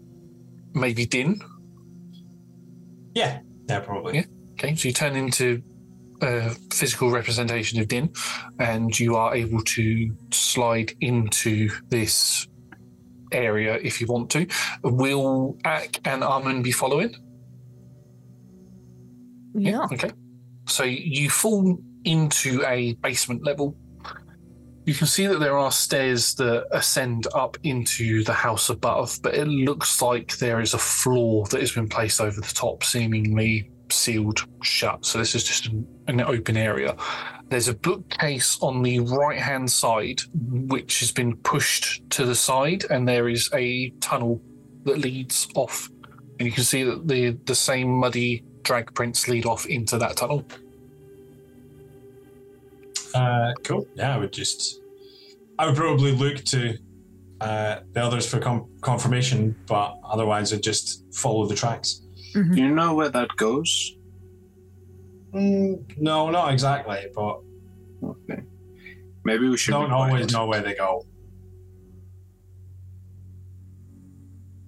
maybe 0.75 1.07
din 1.07 1.41
Yeah, 3.15 3.41
yeah, 3.69 3.81
probably. 3.81 4.17
Yeah. 4.17 4.25
okay 4.55 4.75
so 4.75 4.89
you 4.89 4.93
turn 4.95 5.17
into 5.17 5.63
a 6.25 6.51
physical 6.73 7.11
representation 7.11 7.81
of 7.81 7.89
din 7.89 8.11
and 8.59 8.99
you 8.99 9.17
are 9.17 9.35
able 9.35 9.63
to 9.63 10.15
slide 10.33 10.93
into 11.01 11.69
this 11.89 12.47
area 13.33 13.79
if 13.83 14.01
you 14.01 14.07
want 14.07 14.31
to 14.31 14.47
will 14.83 15.57
Ak 15.65 16.01
and 16.05 16.23
Amun 16.23 16.63
be 16.63 16.73
following 16.73 17.15
Yeah. 19.55 19.87
Okay. 19.93 20.11
So 20.67 20.85
you 20.85 21.31
fall 21.31 21.79
into 22.05 22.65
a 22.67 22.95
basement 22.95 23.45
level. 23.45 23.77
You 24.85 24.95
can 24.95 25.07
see 25.07 25.27
that 25.27 25.41
there 25.41 25.57
are 25.57 25.73
stairs 25.73 26.35
that 26.35 26.67
ascend 26.71 27.27
up 27.35 27.57
into 27.63 28.23
the 28.25 28.35
house 28.35 28.69
above, 28.69 29.19
but 29.23 29.35
it 29.35 29.47
looks 29.47 30.03
like 30.03 30.37
there 30.37 30.61
is 30.61 30.75
a 30.75 30.79
floor 30.79 31.47
that 31.47 31.61
has 31.61 31.73
been 31.73 31.89
placed 31.89 32.21
over 32.21 32.39
the 32.39 32.53
top, 32.53 32.85
seemingly 32.85 33.71
sealed 33.91 34.41
shut. 34.63 35.05
So 35.05 35.19
this 35.19 35.35
is 35.35 35.45
just 35.45 35.67
an, 35.67 35.87
an 36.09 36.21
open 36.21 36.57
area. 36.57 36.97
There's 37.49 37.69
a 37.69 37.75
bookcase 37.75 38.59
on 38.61 38.83
the 38.83 39.01
right 39.01 39.39
hand 39.39 39.71
side, 39.71 40.23
which 40.51 41.01
has 41.01 41.13
been 41.13 41.37
pushed 41.37 42.09
to 42.11 42.25
the 42.25 42.35
side, 42.35 42.85
and 42.91 43.07
there 43.07 43.29
is 43.29 43.51
a 43.53 43.91
tunnel 44.01 44.41
that 44.85 44.99
leads 44.99 45.49
off. 45.55 45.91
And 46.39 46.47
you 46.47 46.53
can 46.53 46.65
see 46.65 46.83
that 46.83 47.07
the, 47.07 47.31
the 47.45 47.55
same 47.55 47.89
muddy 47.89 48.45
drag 48.63 48.93
prints 48.95 49.29
lead 49.29 49.47
off 49.47 49.67
into 49.67 49.99
that 49.99 50.17
tunnel. 50.17 50.45
Uh, 53.15 53.53
cool. 53.63 53.87
Yeah, 53.95 54.15
I 54.15 54.19
would 54.19 54.33
just. 54.33 54.81
I 55.59 55.67
would 55.67 55.77
probably 55.77 56.13
look 56.13 56.43
to 56.47 56.77
uh, 57.41 57.81
the 57.93 58.03
others 58.03 58.27
for 58.27 58.41
com- 58.41 58.69
confirmation, 58.81 59.55
but 59.67 59.97
otherwise 60.03 60.53
I'd 60.53 60.63
just 60.63 61.05
follow 61.13 61.47
the 61.47 61.55
tracks. 61.55 62.04
Do 62.35 62.61
you 62.61 62.71
know 62.75 62.95
where 62.95 63.09
that 63.11 63.29
goes? 63.37 63.93
Mm, 65.33 65.97
no, 65.99 66.31
not 66.31 66.53
exactly, 66.53 67.07
but 67.15 67.41
Okay. 68.03 68.43
Maybe 69.25 69.49
we 69.49 69.57
should 69.57 69.71
don't 69.71 69.89
be 69.89 69.93
always 69.95 70.13
quiet. 70.27 70.33
know 70.33 70.47
where 70.47 70.61
they 70.61 70.75
go. 70.75 71.07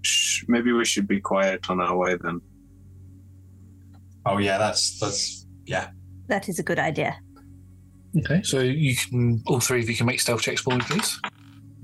Shh, 0.03 0.45
Maybe 0.49 0.73
we 0.73 0.85
should 0.85 1.07
be 1.09 1.21
quiet 1.21 1.69
on 1.69 1.81
our 1.81 1.97
way 1.97 2.17
then. 2.17 2.41
Oh 4.25 4.39
yeah, 4.39 4.59
that's 4.59 4.99
that's 4.99 5.47
yeah. 5.67 5.89
That 6.29 6.49
is 6.49 6.59
a 6.59 6.63
good 6.63 6.79
idea. 6.79 7.19
Okay. 8.19 8.43
So 8.43 8.61
you 8.61 8.97
can, 8.97 9.43
all 9.47 9.61
three 9.61 9.81
of 9.81 9.91
you 9.91 9.95
can 9.97 10.07
make 10.07 10.21
stealth 10.21 10.41
checks 10.41 10.61
for 10.63 10.75
me, 10.75 10.81
please. 10.81 11.21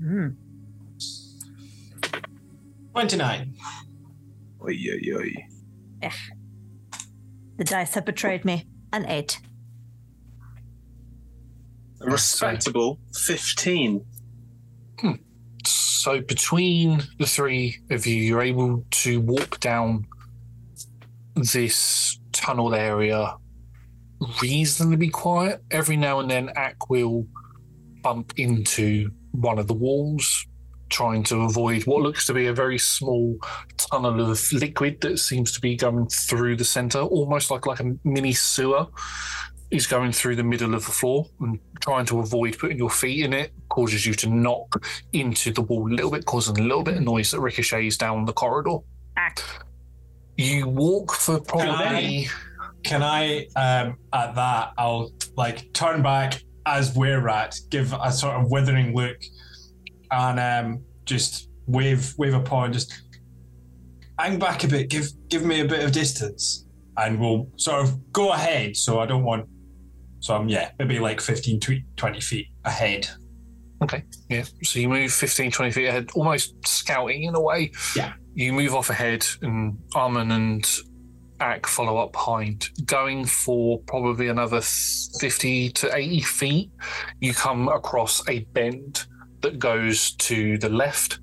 Mm. 0.01 0.35
Twenty 2.93 3.17
nine. 3.17 3.53
Oy, 4.63 4.75
oy, 5.15 5.33
oy. 6.05 6.11
The 7.57 7.63
dice 7.63 7.93
have 7.95 8.05
betrayed 8.05 8.45
me. 8.45 8.67
An 8.91 9.05
eight. 9.07 9.39
A 12.01 12.09
respectable 12.09 12.99
15. 13.15 14.05
Hmm. 14.99 15.11
So 15.65 16.21
between 16.21 17.03
the 17.17 17.25
three 17.25 17.79
of 17.89 18.05
you, 18.05 18.15
you're 18.15 18.41
able 18.41 18.85
to 18.91 19.21
walk 19.21 19.59
down 19.59 20.05
this 21.35 22.19
tunnel 22.31 22.75
area 22.75 23.35
reasonably 24.41 25.09
quiet. 25.09 25.63
Every 25.71 25.97
now 25.97 26.19
and 26.19 26.29
then, 26.29 26.49
Ak 26.55 26.89
will 26.89 27.25
bump 28.01 28.33
into 28.37 29.11
one 29.31 29.59
of 29.59 29.67
the 29.67 29.73
walls, 29.73 30.45
trying 30.89 31.23
to 31.23 31.41
avoid 31.41 31.83
what 31.85 32.01
looks 32.01 32.25
to 32.27 32.33
be 32.33 32.47
a 32.47 32.53
very 32.53 32.77
small 32.77 33.37
tunnel 33.77 34.31
of 34.31 34.53
liquid 34.53 35.01
that 35.01 35.17
seems 35.17 35.51
to 35.53 35.61
be 35.61 35.75
going 35.75 36.07
through 36.07 36.55
the 36.55 36.65
center, 36.65 36.99
almost 36.99 37.51
like 37.51 37.65
like 37.65 37.79
a 37.79 37.95
mini 38.03 38.33
sewer. 38.33 38.87
Is 39.71 39.87
going 39.87 40.11
through 40.11 40.35
the 40.35 40.43
middle 40.43 40.75
of 40.75 40.85
the 40.85 40.91
floor 40.91 41.25
and 41.39 41.57
trying 41.81 42.05
to 42.05 42.19
avoid 42.19 42.59
putting 42.59 42.77
your 42.77 42.91
feet 42.91 43.25
in 43.25 43.33
it 43.33 43.51
causes 43.69 44.05
you 44.05 44.13
to 44.13 44.29
knock 44.29 44.85
into 45.13 45.51
the 45.51 45.63
wall 45.63 45.91
a 45.91 45.95
little 45.95 46.11
bit, 46.11 46.25
causing 46.25 46.59
a 46.59 46.61
little 46.61 46.83
bit 46.83 46.97
of 46.97 47.01
noise 47.01 47.31
that 47.31 47.39
ricochets 47.39 47.97
down 47.97 48.23
the 48.25 48.33
corridor. 48.33 48.77
You 50.37 50.67
walk 50.67 51.13
for 51.13 51.39
probably. 51.39 52.27
Can 52.83 53.01
I 53.01 53.47
um 53.55 53.97
at 54.13 54.35
that 54.35 54.73
I'll 54.77 55.11
like 55.37 55.73
turn 55.73 56.03
back 56.03 56.43
as 56.67 56.95
we're 56.95 57.27
at, 57.27 57.59
give 57.71 57.93
a 57.99 58.11
sort 58.11 58.35
of 58.35 58.51
withering 58.51 58.93
look 58.95 59.17
and 60.13 60.39
um 60.39 60.83
just 61.05 61.49
wave 61.67 62.13
wave 62.17 62.33
a 62.33 62.39
paw 62.39 62.65
and 62.65 62.73
just 62.73 62.93
hang 64.19 64.39
back 64.39 64.63
a 64.63 64.67
bit, 64.67 64.89
give 64.89 65.07
give 65.29 65.43
me 65.45 65.61
a 65.61 65.65
bit 65.65 65.83
of 65.83 65.91
distance. 65.91 66.65
And 66.97 67.19
we'll 67.19 67.47
sort 67.55 67.83
of 67.83 68.11
go 68.13 68.33
ahead 68.33 68.77
so 68.77 68.99
I 68.99 69.07
don't 69.07 69.23
want 69.23 69.47
so 70.19 70.35
I'm 70.35 70.47
yeah, 70.47 70.71
maybe 70.79 70.99
like 70.99 71.19
15 71.19 71.59
tw- 71.59 71.97
20 71.97 72.21
feet 72.21 72.47
ahead. 72.63 73.09
Okay. 73.81 74.05
Yeah. 74.29 74.45
So 74.63 74.79
you 74.79 74.87
move 74.87 75.11
15, 75.11 75.51
20 75.51 75.71
feet 75.71 75.87
ahead, 75.87 76.11
almost 76.15 76.55
scouting 76.65 77.23
in 77.23 77.35
a 77.35 77.41
way. 77.41 77.71
Yeah. 77.93 78.13
You 78.33 78.53
move 78.53 78.73
off 78.73 78.89
ahead, 78.89 79.25
and 79.41 79.77
Amun 79.95 80.31
and 80.31 80.65
Ak 81.41 81.67
follow 81.67 81.97
up 81.97 82.13
behind. 82.13 82.69
Going 82.85 83.25
for 83.25 83.79
probably 83.79 84.29
another 84.29 84.61
50 84.61 85.71
to 85.71 85.93
80 85.93 86.21
feet, 86.21 86.71
you 87.19 87.33
come 87.33 87.67
across 87.67 88.25
a 88.29 88.45
bend 88.53 89.05
that 89.43 89.59
goes 89.59 90.13
to 90.15 90.57
the 90.57 90.69
left. 90.69 91.19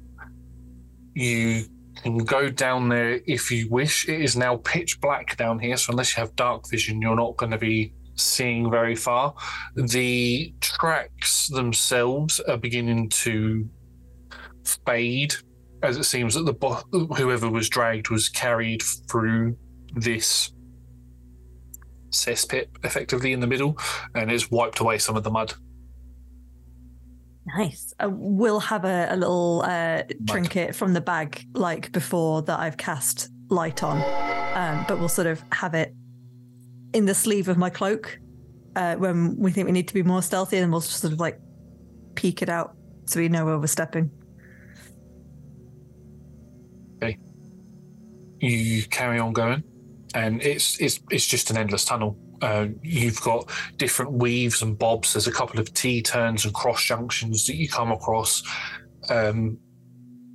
You 1.14 1.64
can 2.02 2.18
go 2.18 2.48
down 2.48 2.88
there 2.88 3.20
if 3.26 3.50
you 3.50 3.68
wish. 3.68 4.08
It 4.08 4.20
is 4.20 4.36
now 4.36 4.56
pitch 4.56 5.00
black 5.00 5.36
down 5.36 5.58
here, 5.58 5.76
so 5.76 5.90
unless 5.90 6.16
you 6.16 6.20
have 6.20 6.36
dark 6.36 6.70
vision, 6.70 7.02
you're 7.02 7.16
not 7.16 7.36
going 7.36 7.50
to 7.50 7.58
be 7.58 7.92
seeing 8.14 8.70
very 8.70 8.94
far. 8.94 9.34
The 9.74 10.54
tracks 10.60 11.48
themselves 11.48 12.40
are 12.40 12.56
beginning 12.56 13.08
to 13.08 13.68
fade 14.86 15.34
as 15.82 15.96
it 15.96 16.04
seems 16.04 16.34
that 16.34 16.44
the 16.44 16.52
bo- 16.52 16.82
whoever 16.92 17.48
was 17.48 17.68
dragged 17.68 18.10
was 18.10 18.28
carried 18.28 18.82
through 19.10 19.56
this 19.94 20.52
cesspit 22.10 22.66
effectively 22.84 23.32
in 23.32 23.40
the 23.40 23.46
middle, 23.46 23.78
and 24.14 24.30
it's 24.30 24.50
wiped 24.50 24.80
away 24.80 24.98
some 24.98 25.16
of 25.16 25.24
the 25.24 25.30
mud. 25.30 25.54
Nice. 27.56 27.94
Uh, 27.98 28.10
we'll 28.12 28.60
have 28.60 28.84
a, 28.84 29.08
a 29.10 29.16
little 29.16 29.62
uh, 29.66 30.02
trinket 30.28 30.74
from 30.74 30.92
the 30.92 31.00
bag, 31.00 31.44
like 31.54 31.90
before 31.92 32.42
that 32.42 32.60
I've 32.60 32.76
cast 32.76 33.28
light 33.48 33.82
on, 33.82 33.98
um, 34.54 34.84
but 34.86 34.98
we'll 34.98 35.08
sort 35.08 35.26
of 35.26 35.42
have 35.52 35.74
it 35.74 35.94
in 36.92 37.06
the 37.06 37.14
sleeve 37.14 37.48
of 37.48 37.56
my 37.56 37.70
cloak 37.70 38.18
uh, 38.76 38.94
when 38.96 39.36
we 39.36 39.50
think 39.50 39.66
we 39.66 39.72
need 39.72 39.88
to 39.88 39.94
be 39.94 40.02
more 40.02 40.22
stealthy, 40.22 40.58
and 40.58 40.70
we'll 40.70 40.80
just 40.80 41.00
sort 41.00 41.12
of 41.12 41.20
like 41.20 41.40
peek 42.14 42.42
it 42.42 42.48
out 42.48 42.76
so 43.06 43.18
we 43.18 43.28
know 43.28 43.44
where 43.44 43.58
we're 43.58 43.66
stepping. 43.66 44.10
Okay. 47.02 47.18
You 48.38 48.84
carry 48.84 49.18
on 49.18 49.32
going, 49.32 49.64
and 50.14 50.42
it's 50.42 50.78
it's 50.80 51.00
it's 51.10 51.26
just 51.26 51.50
an 51.50 51.56
endless 51.56 51.84
tunnel. 51.84 52.16
Uh, 52.42 52.68
you've 52.82 53.20
got 53.20 53.50
different 53.76 54.12
weaves 54.12 54.62
and 54.62 54.78
bobs. 54.78 55.12
There's 55.12 55.26
a 55.26 55.32
couple 55.32 55.60
of 55.60 55.72
T 55.74 56.02
turns 56.02 56.44
and 56.44 56.54
cross 56.54 56.82
junctions 56.84 57.46
that 57.46 57.56
you 57.56 57.68
come 57.68 57.92
across. 57.92 58.42
Um, 59.08 59.58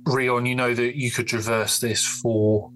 Rion, 0.06 0.46
you 0.46 0.54
know 0.54 0.72
that 0.72 0.96
you 0.96 1.10
could 1.10 1.26
traverse 1.26 1.80
this 1.80 2.04
for 2.04 2.70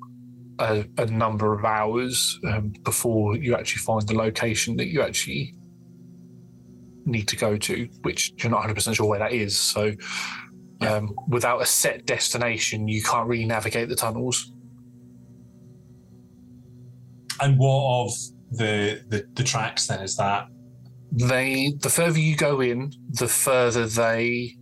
a, 0.59 0.84
a 0.99 1.07
number 1.07 1.55
of 1.55 1.65
hours 1.65 2.39
um, 2.47 2.73
before 2.83 3.36
you 3.36 3.55
actually 3.55 3.83
find 3.83 4.07
the 4.07 4.15
location 4.15 4.76
that 4.76 4.89
you 4.89 5.02
actually 5.02 5.55
need 7.07 7.28
to 7.28 7.36
go 7.36 7.57
to, 7.57 7.89
which 8.02 8.33
you're 8.36 8.50
not 8.50 8.62
100% 8.62 8.94
sure 8.94 9.07
where 9.07 9.18
that 9.18 9.33
is. 9.33 9.57
So, 9.57 9.92
um, 10.81 11.15
without 11.28 11.60
a 11.60 11.67
set 11.67 12.07
destination, 12.07 12.89
you 12.89 13.02
can't 13.02 13.28
really 13.28 13.44
navigate 13.44 13.89
the 13.89 13.97
tunnels. 13.97 14.52
And 17.41 17.59
what 17.59 18.07
of 18.07 18.12
the, 18.51 19.03
the 19.09 19.27
the 19.35 19.45
tracks 19.45 19.87
then? 19.87 20.01
Is 20.03 20.17
that 20.17 20.49
They, 21.12 21.73
the 21.81 21.91
further 21.91 22.19
you 22.19 22.37
go 22.37 22.61
in, 22.61 22.93
the 23.11 23.29
further 23.29 23.87
they 23.87 24.57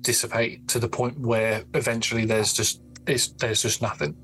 dissipate 0.00 0.66
to 0.68 0.78
the 0.78 0.88
point 0.88 1.18
where 1.20 1.64
eventually 1.74 2.24
there's 2.24 2.52
just 2.52 2.82
it's, 3.06 3.28
there's 3.32 3.62
just 3.62 3.82
nothing. 3.82 4.16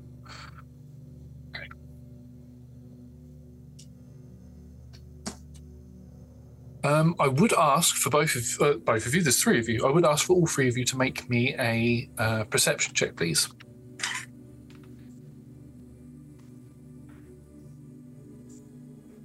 Um, 6.81 7.13
I 7.19 7.27
would 7.27 7.51
ask 7.53 7.95
for 7.97 8.09
both 8.09 8.35
of 8.35 8.61
uh, 8.61 8.77
both 8.77 9.05
of 9.05 9.13
you. 9.13 9.21
There's 9.21 9.41
three 9.41 9.59
of 9.59 9.67
you. 9.67 9.85
I 9.85 9.91
would 9.91 10.05
ask 10.05 10.25
for 10.25 10.33
all 10.33 10.47
three 10.47 10.69
of 10.69 10.77
you 10.77 10.85
to 10.85 10.97
make 10.97 11.29
me 11.29 11.53
a 11.59 12.09
uh, 12.17 12.43
perception 12.45 12.93
check, 12.93 13.17
please. 13.17 13.49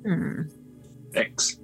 Hmm. 0.04 0.42
X. 1.14 1.58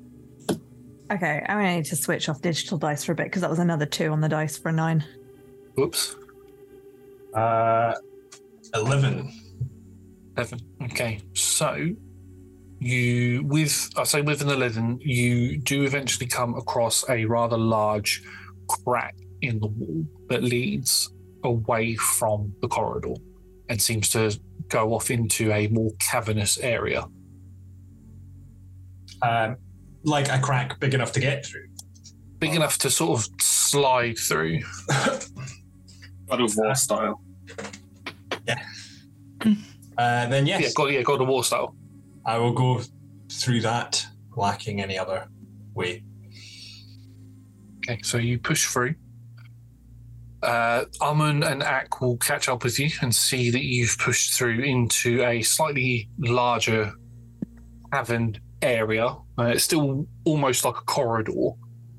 Okay, 1.11 1.45
I'm 1.49 1.59
gonna 1.59 1.77
need 1.77 1.85
to 1.87 1.97
switch 1.97 2.29
off 2.29 2.41
digital 2.41 2.79
dice 2.79 3.05
for 3.05 3.13
a 3.13 3.15
bit 3.15 3.27
because 3.27 3.43
that 3.43 3.51
was 3.51 3.59
another 3.59 3.87
two 3.87 4.11
on 4.13 4.21
the 4.21 4.29
dice 4.29 4.57
for 4.57 4.69
a 4.69 4.73
nine. 4.73 5.05
Oops. 5.79 6.17
uh, 7.35 7.95
eleven? 8.75 9.33
Eleven. 10.37 10.61
Okay, 10.85 11.21
so 11.35 11.89
you 12.79 13.45
with 13.45 13.91
I 13.97 14.05
say 14.05 14.23
with 14.23 14.41
an 14.41 14.49
eleven, 14.49 14.99
you 15.01 15.59
do 15.59 15.83
eventually 15.83 16.27
come 16.27 16.55
across 16.55 17.05
a 17.09 17.25
rather 17.25 17.59
large 17.59 18.23
crack 18.69 19.17
in 19.43 19.59
the 19.59 19.67
wall 19.67 20.05
that 20.29 20.43
leads 20.45 21.13
away 21.43 21.97
from 21.97 22.55
the 22.63 22.69
corridor 22.69 23.15
and 23.69 23.81
seems 23.83 24.09
to 24.11 24.39
go 24.69 24.95
off 24.95 25.11
into 25.11 25.53
a 25.53 25.67
more 25.69 25.91
cavernous 25.99 26.59
area. 26.59 27.05
Um, 29.23 29.57
like 30.05 30.29
a 30.29 30.39
crack 30.39 30.81
big 30.81 30.95
enough 30.95 31.13
to 31.13 31.21
get 31.21 31.45
through. 31.45 31.67
Big 32.39 32.55
enough 32.55 32.79
to 32.79 32.91
sort 32.91 33.19
of 33.19 33.29
slide 33.41 34.17
through. 34.19 34.61
God 36.29 36.41
of 36.41 36.57
War 36.57 36.75
style. 36.75 37.21
Uh, 40.01 40.27
then 40.29 40.47
yes, 40.47 40.63
Yeah, 40.63 40.69
God, 40.75 40.87
yeah, 40.87 41.03
God 41.03 41.21
of 41.21 41.29
War 41.29 41.45
style. 41.45 41.75
I 42.25 42.39
will 42.39 42.53
go 42.53 42.81
through 43.31 43.61
that, 43.63 44.07
lacking 44.37 44.81
any 44.81 44.99
other 44.99 45.29
way. 45.75 46.03
Okay, 47.79 48.01
so 48.03 48.17
you 48.17 48.39
push 48.39 48.67
through. 48.67 48.95
Uh, 50.43 50.85
Amun 51.03 51.43
and 51.43 51.63
Ak 51.63 52.01
will 52.01 52.17
catch 52.17 52.49
up 52.49 52.65
with 52.65 52.79
you 52.79 52.89
and 53.03 53.15
see 53.15 53.51
that 53.51 53.63
you've 53.63 53.99
pushed 53.99 54.33
through 54.33 54.61
into 54.61 55.23
a 55.23 55.43
slightly 55.43 56.09
larger 56.19 56.93
cavern 57.93 58.39
area. 58.63 59.17
Uh, 59.39 59.45
it's 59.45 59.65
still 59.65 60.07
almost 60.25 60.65
like 60.65 60.77
a 60.77 60.83
corridor, 60.83 61.51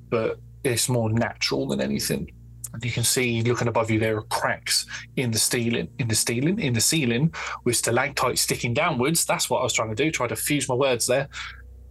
but 0.10 0.40
it's 0.64 0.90
more 0.90 1.10
natural 1.10 1.68
than 1.68 1.82
anything. 1.82 2.30
And 2.74 2.84
you 2.86 2.92
can 2.92 3.04
see, 3.04 3.42
looking 3.42 3.68
above 3.68 3.92
you, 3.92 4.00
there 4.00 4.18
are 4.18 4.24
cracks 4.24 4.86
in 5.18 5.32
the 5.32 5.40
ceiling, 5.40 5.90
in 6.00 6.08
the 6.08 6.16
ceiling, 6.16 6.60
in 6.60 6.74
the 6.74 6.82
ceiling, 6.82 7.34
with 7.66 7.76
stalactites 7.76 8.42
sticking 8.42 8.74
downwards. 8.74 9.26
That's 9.26 9.50
what 9.50 9.60
I 9.60 9.64
was 9.64 9.74
trying 9.74 9.90
to 9.90 9.96
do, 9.96 10.10
try 10.12 10.28
to 10.28 10.36
fuse 10.36 10.70
my 10.70 10.76
words 10.76 11.06
there. 11.06 11.28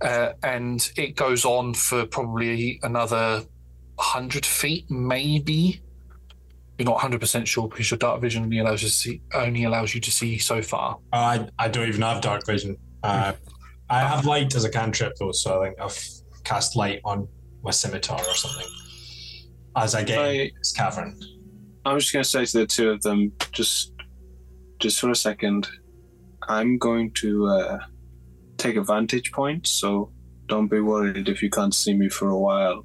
Uh, 0.01 0.33
and 0.43 0.91
it 0.97 1.17
goes 1.17 1.45
on 1.45 1.75
for 1.75 2.07
probably 2.07 2.81
another 2.83 3.45
100 3.97 4.47
feet, 4.47 4.91
maybe. 4.91 5.83
You're 6.79 6.87
not 6.87 6.99
100% 6.99 7.47
sure 7.47 7.69
because 7.69 7.91
your 7.91 7.99
dark 7.99 8.23
vision 8.23 8.45
only 8.45 8.61
allows 8.61 8.83
you 8.83 8.89
to 8.89 8.95
see, 8.95 9.21
only 9.35 9.65
allows 9.65 9.95
you 9.95 10.01
to 10.01 10.11
see 10.11 10.39
so 10.39 10.63
far. 10.63 10.99
I 11.13 11.47
I 11.59 11.69
don't 11.69 11.87
even 11.87 12.01
have 12.01 12.23
dark 12.23 12.47
vision. 12.47 12.79
Uh, 13.03 13.35
I 13.91 14.01
have 14.01 14.25
light 14.25 14.55
as 14.55 14.65
a 14.65 14.71
cantrip 14.71 15.15
though, 15.19 15.33
so 15.33 15.61
I 15.63 15.67
think 15.67 15.81
I've 15.81 15.99
cast 16.45 16.77
light 16.77 17.01
on 17.05 17.27
my 17.63 17.73
scimitar 17.73 18.21
or 18.21 18.35
something 18.35 18.67
as 19.77 19.95
I 19.95 20.05
get 20.05 20.19
I- 20.19 20.29
in 20.29 20.51
this 20.57 20.73
cavern. 20.73 21.19
I'm 21.85 21.99
just 21.99 22.13
going 22.13 22.23
to 22.23 22.29
say 22.29 22.45
to 22.45 22.59
the 22.59 22.67
two 22.67 22.91
of 22.91 23.01
them, 23.03 23.33
just, 23.53 23.95
just 24.79 25.01
for 25.01 25.11
a 25.11 25.15
second, 25.17 25.67
I'm 26.47 26.77
going 26.77 27.11
to 27.23 27.47
uh, 27.47 27.79
take 28.59 28.77
a 28.77 28.83
vantage 28.83 29.33
point. 29.33 29.67
So 29.67 30.13
don't 30.47 30.69
be 30.69 30.81
worried 30.81 31.29
if 31.31 31.43
you 31.43 31.49
can't 31.49 31.75
see 31.75 31.95
me 31.95 32.11
for 32.11 32.29
a 32.29 32.39
while. 32.39 32.85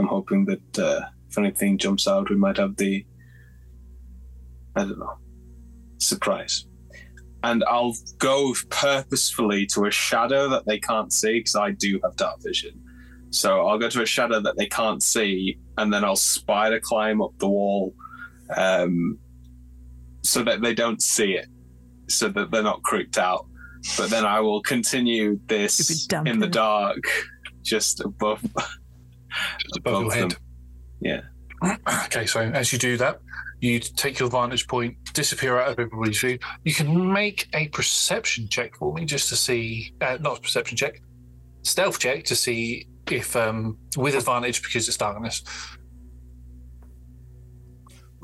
I'm 0.00 0.08
hoping 0.08 0.46
that 0.46 0.78
uh, 0.78 1.02
if 1.30 1.38
anything 1.38 1.78
jumps 1.78 2.08
out, 2.08 2.28
we 2.28 2.34
might 2.34 2.56
have 2.56 2.76
the, 2.76 3.06
I 4.74 4.80
don't 4.80 4.98
know, 4.98 5.16
surprise. 5.98 6.66
And 7.44 7.62
I'll 7.64 7.94
go 8.18 8.54
purposefully 8.70 9.66
to 9.66 9.84
a 9.84 9.90
shadow 9.90 10.48
that 10.48 10.64
they 10.66 10.78
can't 10.78 11.12
see 11.12 11.40
because 11.40 11.54
I 11.54 11.72
do 11.72 12.00
have 12.02 12.16
dark 12.16 12.42
vision. 12.42 12.80
So 13.28 13.66
I'll 13.66 13.78
go 13.78 13.90
to 13.90 14.00
a 14.00 14.06
shadow 14.06 14.40
that 14.40 14.56
they 14.56 14.66
can't 14.66 15.02
see, 15.02 15.58
and 15.76 15.92
then 15.92 16.04
I'll 16.04 16.16
spider 16.16 16.80
climb 16.80 17.20
up 17.20 17.32
the 17.38 17.48
wall 17.48 17.94
um, 18.56 19.18
so 20.22 20.42
that 20.44 20.62
they 20.62 20.72
don't 20.72 21.02
see 21.02 21.32
it, 21.34 21.48
so 22.08 22.28
that 22.28 22.50
they're 22.50 22.62
not 22.62 22.82
creeped 22.82 23.18
out. 23.18 23.46
But 23.98 24.08
then 24.08 24.24
I 24.24 24.40
will 24.40 24.62
continue 24.62 25.38
this 25.46 26.06
dump 26.06 26.26
in 26.26 26.38
the 26.38 26.46
it. 26.46 26.52
dark, 26.52 27.02
just 27.62 28.00
above, 28.00 28.42
above 29.76 30.02
your 30.02 30.10
them. 30.10 30.30
head. 30.30 30.38
Yeah. 31.00 31.20
Okay, 32.06 32.24
so 32.24 32.40
as 32.40 32.72
you 32.72 32.78
do 32.78 32.96
that, 32.96 33.20
you 33.64 33.80
take 33.80 34.18
your 34.18 34.28
vantage 34.28 34.68
point, 34.68 34.96
disappear 35.14 35.58
out 35.58 35.68
of 35.72 35.78
everybody's 35.78 36.20
view. 36.20 36.38
You 36.64 36.74
can 36.74 37.12
make 37.12 37.48
a 37.54 37.68
perception 37.68 38.46
check 38.48 38.76
for 38.76 38.92
me 38.92 39.06
just 39.06 39.28
to 39.30 39.36
see, 39.36 39.94
uh, 40.02 40.18
not 40.20 40.38
a 40.38 40.40
perception 40.42 40.76
check, 40.76 41.00
stealth 41.62 41.98
check 41.98 42.24
to 42.24 42.36
see 42.36 42.86
if, 43.10 43.34
um, 43.34 43.78
with 43.96 44.14
advantage 44.16 44.62
because 44.62 44.86
it's 44.86 44.98
darkness. 44.98 45.42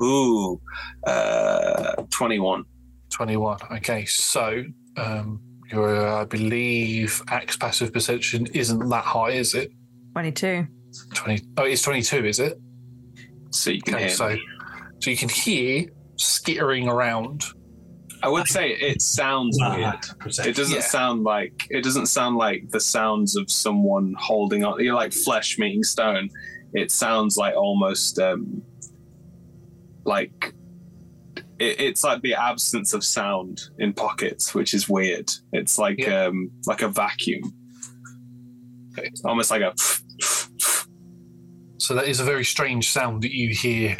Ooh, 0.01 0.61
uh, 1.05 1.95
21. 2.11 2.63
21. 3.09 3.57
Okay, 3.77 4.05
so 4.05 4.63
um, 4.97 5.41
your, 5.71 6.07
I 6.07 6.25
believe, 6.25 7.21
Ak's 7.29 7.57
passive 7.57 7.91
perception 7.91 8.45
isn't 8.53 8.89
that 8.89 9.03
high, 9.03 9.31
is 9.31 9.55
it? 9.55 9.71
22. 10.13 10.67
20. 11.15 11.43
Oh, 11.57 11.63
it's 11.63 11.81
22, 11.81 12.25
is 12.25 12.39
it? 12.39 12.59
So 13.49 13.71
you 13.71 13.81
can 13.81 13.95
Okay, 13.95 14.03
hear 14.05 14.13
so, 14.15 14.29
me. 14.29 14.41
So 15.01 15.09
you 15.09 15.17
can 15.17 15.29
hear 15.29 15.85
skittering 16.17 16.87
around. 16.87 17.43
I 18.23 18.29
would 18.29 18.47
say 18.47 18.69
it 18.69 19.01
sounds 19.01 19.57
Ah, 19.61 19.75
weird. 19.75 20.45
It 20.47 20.55
doesn't 20.55 20.75
Yeah. 20.75 20.81
sound 20.81 21.23
like 21.23 21.53
it 21.71 21.83
doesn't 21.83 22.05
sound 22.05 22.37
like 22.37 22.69
the 22.69 22.79
sounds 22.79 23.35
of 23.35 23.49
someone 23.49 24.13
holding 24.19 24.63
on. 24.63 24.83
You're 24.83 24.93
like 24.95 25.11
flesh 25.13 25.57
meeting 25.57 25.83
stone. 25.83 26.29
It 26.73 26.91
sounds 26.91 27.35
like 27.35 27.55
almost 27.55 28.19
um, 28.19 28.61
like 30.05 30.53
it, 31.59 31.79
it's 31.79 32.03
like 32.03 32.21
the 32.21 32.35
absence 32.35 32.93
of 32.93 33.03
sound 33.03 33.59
in 33.79 33.93
pockets, 33.93 34.53
which 34.53 34.73
is 34.75 34.87
weird. 34.87 35.29
It's 35.51 35.79
like 35.79 35.97
Yeah. 35.99 36.25
um, 36.25 36.51
like 36.67 36.83
a 36.83 36.87
vacuum. 36.89 37.41
It's 38.97 39.23
almost 39.25 39.49
like 39.49 39.61
a. 39.63 39.73
So 41.79 41.95
that 41.95 42.07
is 42.07 42.19
a 42.19 42.23
very 42.23 42.45
strange 42.45 42.91
sound 42.91 43.23
that 43.23 43.31
you 43.31 43.49
hear. 43.49 43.97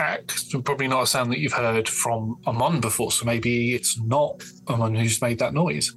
Ak 0.00 0.32
probably 0.64 0.86
not 0.86 1.02
a 1.02 1.06
sound 1.06 1.32
that 1.32 1.38
you've 1.40 1.52
heard 1.52 1.88
from 1.88 2.36
Amun 2.46 2.80
before. 2.80 3.10
So 3.10 3.24
maybe 3.26 3.74
it's 3.74 4.00
not 4.00 4.42
Amun 4.68 4.94
who's 4.94 5.20
made 5.20 5.38
that 5.40 5.54
noise. 5.54 5.94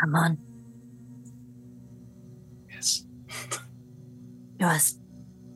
Come 0.00 0.38
Yes. 2.70 3.04
You 4.60 4.66
are 4.66 4.74
s- 4.74 4.98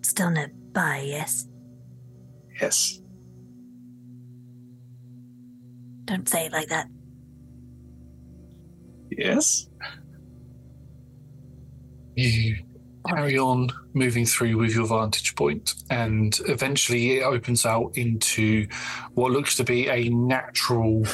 still 0.03 0.31
nearby, 0.31 1.05
yes? 1.07 1.47
Yes. 2.61 3.01
Don't 6.05 6.29
say 6.29 6.47
it 6.47 6.53
like 6.53 6.69
that. 6.69 6.89
Yes. 9.11 9.69
You 12.17 12.57
carry 13.09 13.39
on 13.39 13.69
moving 13.95 14.27
through 14.27 14.57
with 14.57 14.75
your 14.75 14.87
vantage 14.87 15.35
point, 15.35 15.75
and 15.91 16.39
eventually 16.47 17.19
it 17.19 17.23
opens 17.23 17.67
out 17.67 17.97
into 17.97 18.67
what 19.15 19.33
looks 19.33 19.57
to 19.57 19.65
be 19.65 19.89
a 19.89 20.09
natural, 20.09 21.05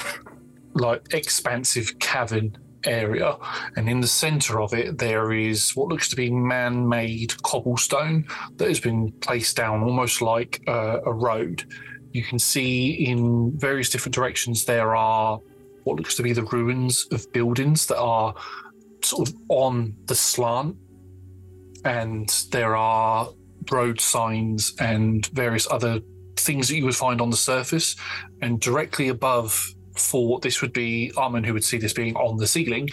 like 0.74 1.12
expansive 1.12 1.98
cavern 1.98 2.56
area. 2.84 3.36
And 3.76 3.88
in 3.88 4.00
the 4.00 4.06
center 4.06 4.60
of 4.60 4.72
it, 4.72 4.98
there 4.98 5.32
is 5.32 5.72
what 5.74 5.88
looks 5.88 6.08
to 6.10 6.16
be 6.16 6.30
man 6.30 6.88
made 6.88 7.40
cobblestone 7.42 8.26
that 8.56 8.68
has 8.68 8.80
been 8.80 9.12
placed 9.20 9.56
down 9.56 9.82
almost 9.82 10.22
like 10.22 10.62
uh, 10.68 11.00
a 11.04 11.12
road. 11.12 11.64
You 12.12 12.22
can 12.22 12.38
see 12.38 12.90
in 12.90 13.52
various 13.58 13.90
different 13.90 14.14
directions 14.14 14.64
there 14.64 14.96
are 14.96 15.40
what 15.84 15.96
looks 15.96 16.16
to 16.16 16.22
be 16.22 16.32
the 16.32 16.44
ruins 16.44 17.06
of 17.12 17.30
buildings 17.32 17.86
that 17.86 17.98
are 17.98 18.34
sort 19.02 19.28
of 19.28 19.34
on 19.48 19.94
the 20.06 20.14
slant 20.14 20.76
and 21.84 22.28
there 22.50 22.76
are 22.76 23.30
road 23.70 24.00
signs 24.00 24.74
and 24.80 25.26
various 25.28 25.70
other 25.70 26.00
things 26.36 26.68
that 26.68 26.76
you 26.76 26.84
would 26.84 26.96
find 26.96 27.20
on 27.20 27.30
the 27.30 27.36
surface. 27.36 27.96
And 28.42 28.60
directly 28.60 29.08
above, 29.08 29.74
for 29.94 30.28
what 30.28 30.42
this 30.42 30.62
would 30.62 30.72
be, 30.72 31.12
Amun, 31.16 31.44
who 31.44 31.52
would 31.52 31.64
see 31.64 31.78
this 31.78 31.92
being 31.92 32.16
on 32.16 32.36
the 32.36 32.46
ceiling, 32.46 32.88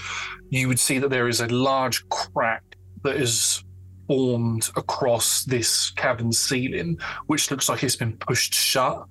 you 0.49 0.67
would 0.67 0.80
see 0.80 0.99
that 0.99 1.09
there 1.09 1.27
is 1.27 1.41
a 1.41 1.47
large 1.47 2.07
crack 2.09 2.64
that 3.03 3.15
is 3.15 3.64
formed 4.07 4.69
across 4.75 5.43
this 5.45 5.91
cabin 5.91 6.31
ceiling, 6.31 6.97
which 7.27 7.49
looks 7.49 7.69
like 7.69 7.83
it's 7.83 7.95
been 7.95 8.17
pushed 8.17 8.53
shut 8.53 9.05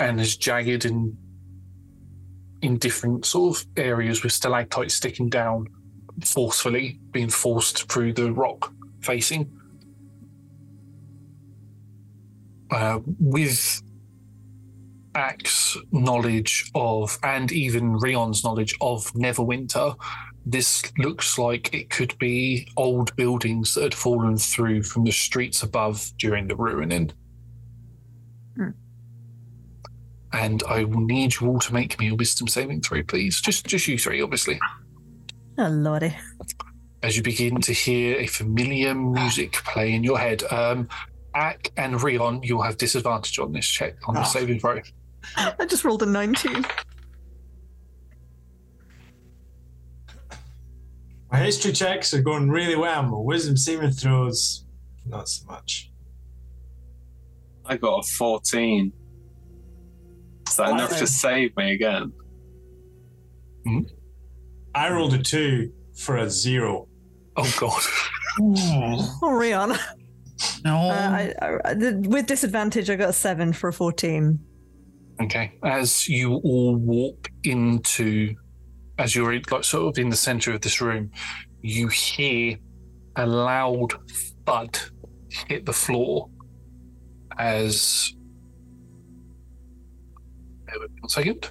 and 0.00 0.20
is 0.20 0.36
jagged 0.36 0.84
in 0.84 1.16
in 2.62 2.78
different 2.78 3.26
sort 3.26 3.58
of 3.58 3.66
areas 3.76 4.22
with 4.22 4.32
stalactites 4.32 4.94
sticking 4.94 5.28
down 5.28 5.66
forcefully, 6.24 6.98
being 7.10 7.28
forced 7.28 7.90
through 7.92 8.12
the 8.12 8.32
rock 8.32 8.72
facing. 9.04 9.50
Uh, 12.70 13.00
with 13.20 13.82
Ak's 15.14 15.76
knowledge 15.92 16.70
of, 16.74 17.18
and 17.22 17.52
even 17.52 17.98
Rion's 17.98 18.42
knowledge 18.42 18.74
of 18.80 19.04
Neverwinter, 19.12 19.96
this 20.46 20.82
looks 20.98 21.38
like 21.38 21.72
it 21.72 21.90
could 21.90 22.16
be 22.18 22.68
old 22.76 23.14
buildings 23.16 23.74
that 23.74 23.82
had 23.82 23.94
fallen 23.94 24.36
through 24.36 24.82
from 24.82 25.04
the 25.04 25.12
streets 25.12 25.62
above 25.62 26.12
during 26.18 26.48
the 26.48 26.56
ruining. 26.56 27.12
Hmm. 28.56 28.70
And 30.32 30.62
I 30.68 30.84
will 30.84 31.00
need 31.00 31.40
you 31.40 31.46
all 31.46 31.60
to 31.60 31.72
make 31.72 31.98
me 32.00 32.08
a 32.08 32.14
wisdom 32.14 32.48
saving 32.48 32.80
throw, 32.80 33.02
please. 33.04 33.40
Just, 33.40 33.66
just 33.66 33.86
you 33.86 33.96
three, 33.96 34.20
obviously 34.20 34.58
Oh, 35.56 35.68
lordy. 35.68 36.16
As 37.04 37.18
you 37.18 37.22
begin 37.22 37.60
to 37.60 37.72
hear 37.74 38.16
a 38.18 38.26
familiar 38.26 38.94
music 38.94 39.52
play 39.52 39.92
in 39.92 40.02
your 40.02 40.18
head. 40.18 40.42
Um, 40.50 40.88
Ak 41.34 41.70
and 41.76 42.02
Rion, 42.02 42.42
you'll 42.42 42.62
have 42.62 42.78
disadvantage 42.78 43.38
on 43.38 43.52
this 43.52 43.66
check 43.66 43.96
on 44.08 44.14
the 44.14 44.22
Oh. 44.22 44.24
saving 44.24 44.58
throw. 44.58 44.80
I 45.36 45.66
just 45.66 45.84
rolled 45.84 46.02
a 46.02 46.06
19. 46.06 46.64
My 51.30 51.38
history 51.40 51.72
checks 51.72 52.14
are 52.14 52.22
going 52.22 52.48
really 52.48 52.76
well. 52.76 53.02
My 53.02 53.18
wisdom 53.18 53.56
saving 53.58 53.90
throws, 53.90 54.64
not 55.04 55.28
so 55.28 55.44
much. 55.46 55.90
I 57.66 57.76
got 57.76 57.98
a 57.98 58.02
14. 58.16 58.92
Is 60.48 60.56
that 60.56 60.70
enough 60.70 60.96
to 60.98 61.06
save 61.06 61.54
me 61.56 61.74
again? 61.74 62.12
I 64.74 64.90
rolled 64.90 65.12
a 65.14 65.22
two 65.22 65.72
for 65.96 66.16
a 66.16 66.30
zero. 66.30 66.88
Oh 67.36 67.54
god. 67.58 67.82
Oh, 68.40 69.20
Rihanna. 69.22 69.78
No. 70.64 70.76
Uh, 70.76 70.92
I, 70.92 71.34
I, 71.40 71.58
I- 71.70 71.74
the- 71.74 72.02
with 72.08 72.26
disadvantage, 72.26 72.90
I 72.90 72.96
got 72.96 73.10
a 73.10 73.12
7 73.12 73.52
for 73.52 73.68
a 73.68 73.72
14. 73.72 74.38
Okay. 75.22 75.52
As 75.64 76.08
you 76.08 76.34
all 76.44 76.76
walk 76.76 77.28
into, 77.44 78.34
as 78.98 79.14
you're 79.14 79.32
like 79.32 79.64
sort 79.64 79.86
of 79.96 79.98
in 79.98 80.08
the 80.10 80.16
center 80.16 80.52
of 80.52 80.60
this 80.60 80.80
room, 80.80 81.10
you 81.62 81.88
hear 81.88 82.56
a 83.16 83.26
loud 83.26 83.92
thud 84.44 84.78
hit 85.48 85.64
the 85.66 85.72
floor 85.72 86.28
as. 87.38 88.12
Bear 90.66 90.80
with 90.80 90.90
me 90.90 91.00
One 91.00 91.08
second. 91.08 91.50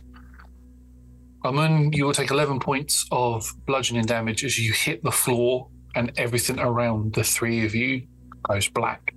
Amun, 1.46 1.92
you 1.94 2.06
will 2.06 2.14
take 2.14 2.32
11 2.32 2.60
points 2.60 3.06
of 3.12 3.46
bludgeoning 3.66 4.06
damage 4.06 4.44
as 4.46 4.58
you 4.58 4.72
hit 4.74 5.04
the 5.04 5.12
floor, 5.12 5.68
and 5.96 6.12
everything 6.18 6.60
around 6.60 7.14
the 7.14 7.24
three 7.24 7.66
of 7.66 7.76
you 7.76 8.08
goes 8.48 8.68
black. 8.70 9.14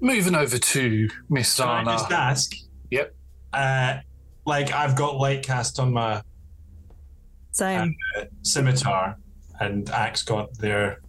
Moving 0.00 0.34
over 0.34 0.58
to 0.58 1.08
Miss 1.28 1.56
Can 1.56 1.68
I 1.68 1.82
Zana. 1.82 1.98
just 1.98 2.12
ask? 2.12 2.52
Yep. 2.90 3.14
Uh, 3.52 3.98
like 4.46 4.72
I've 4.72 4.94
got 4.96 5.16
light 5.16 5.42
cast 5.44 5.80
on 5.80 5.92
my 5.92 6.22
Same. 7.50 7.94
uh, 8.16 8.24
scimitar, 8.42 9.16
and 9.60 9.90
Ak's 9.90 10.22
got 10.22 10.56
their 10.58 11.00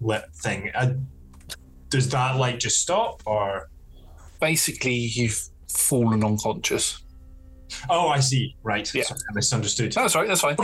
lit 0.00 0.24
thing. 0.34 0.70
Uh, 0.74 0.94
does 1.88 2.08
that 2.10 2.36
light 2.36 2.60
just 2.60 2.80
stop, 2.80 3.22
or? 3.24 3.70
Basically, 4.40 4.94
you've 4.94 5.48
fallen 5.72 6.22
unconscious. 6.22 7.02
Oh, 7.88 8.08
I 8.08 8.20
see. 8.20 8.56
Right. 8.62 8.92
Yeah. 8.94 9.04
Sorry, 9.04 9.20
I 9.30 9.34
misunderstood. 9.34 9.92
That's 9.92 10.14
right. 10.14 10.28
That's 10.28 10.40
fine. 10.40 10.56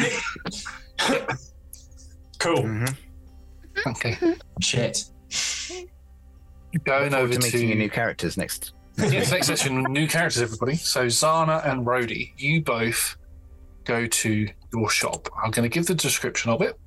Cool. 2.39 2.63
Mm-hmm. 2.65 3.91
Okay. 3.91 4.17
Shit. 4.61 5.05
Going 6.85 7.11
Look 7.11 7.21
over 7.21 7.33
to 7.35 7.39
meeting 7.39 7.61
to 7.61 7.67
your 7.67 7.77
new 7.77 7.91
characters 7.91 8.37
next. 8.37 8.73
yes, 8.99 9.31
next 9.31 9.47
session, 9.47 9.85
new 9.85 10.09
characters, 10.09 10.43
everybody. 10.43 10.75
So 10.75 11.07
Zana 11.07 11.67
and 11.67 11.87
Rhodey, 11.87 12.33
you 12.37 12.63
both 12.63 13.17
go 13.85 14.07
to 14.07 14.49
your 14.73 14.91
shop. 14.91 15.29
I'm 15.43 15.51
going 15.51 15.69
to 15.69 15.73
give 15.73 15.87
the 15.87 15.95
description 15.95 16.51
of 16.51 16.63
it. 16.63 16.79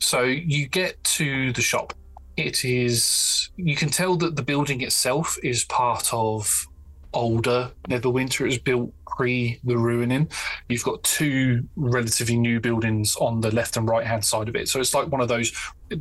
So 0.00 0.22
you 0.22 0.68
get 0.68 1.02
to 1.04 1.52
the 1.52 1.62
shop. 1.62 1.92
It 2.36 2.64
is 2.64 3.50
you 3.56 3.74
can 3.74 3.90
tell 3.90 4.16
that 4.16 4.36
the 4.36 4.42
building 4.42 4.80
itself 4.80 5.36
is 5.42 5.64
part 5.64 6.08
of 6.12 6.66
older 7.12 7.70
Neverwinter. 7.88 8.42
It 8.42 8.46
was 8.46 8.58
built 8.58 8.92
pre 9.06 9.58
the 9.64 9.76
ruining. 9.76 10.28
You've 10.68 10.84
got 10.84 11.02
two 11.02 11.66
relatively 11.76 12.38
new 12.38 12.60
buildings 12.60 13.16
on 13.16 13.40
the 13.40 13.54
left 13.54 13.76
and 13.76 13.88
right 13.88 14.06
hand 14.06 14.24
side 14.24 14.48
of 14.48 14.56
it. 14.56 14.68
So 14.68 14.80
it's 14.80 14.94
like 14.94 15.08
one 15.08 15.20
of 15.20 15.28
those 15.28 15.52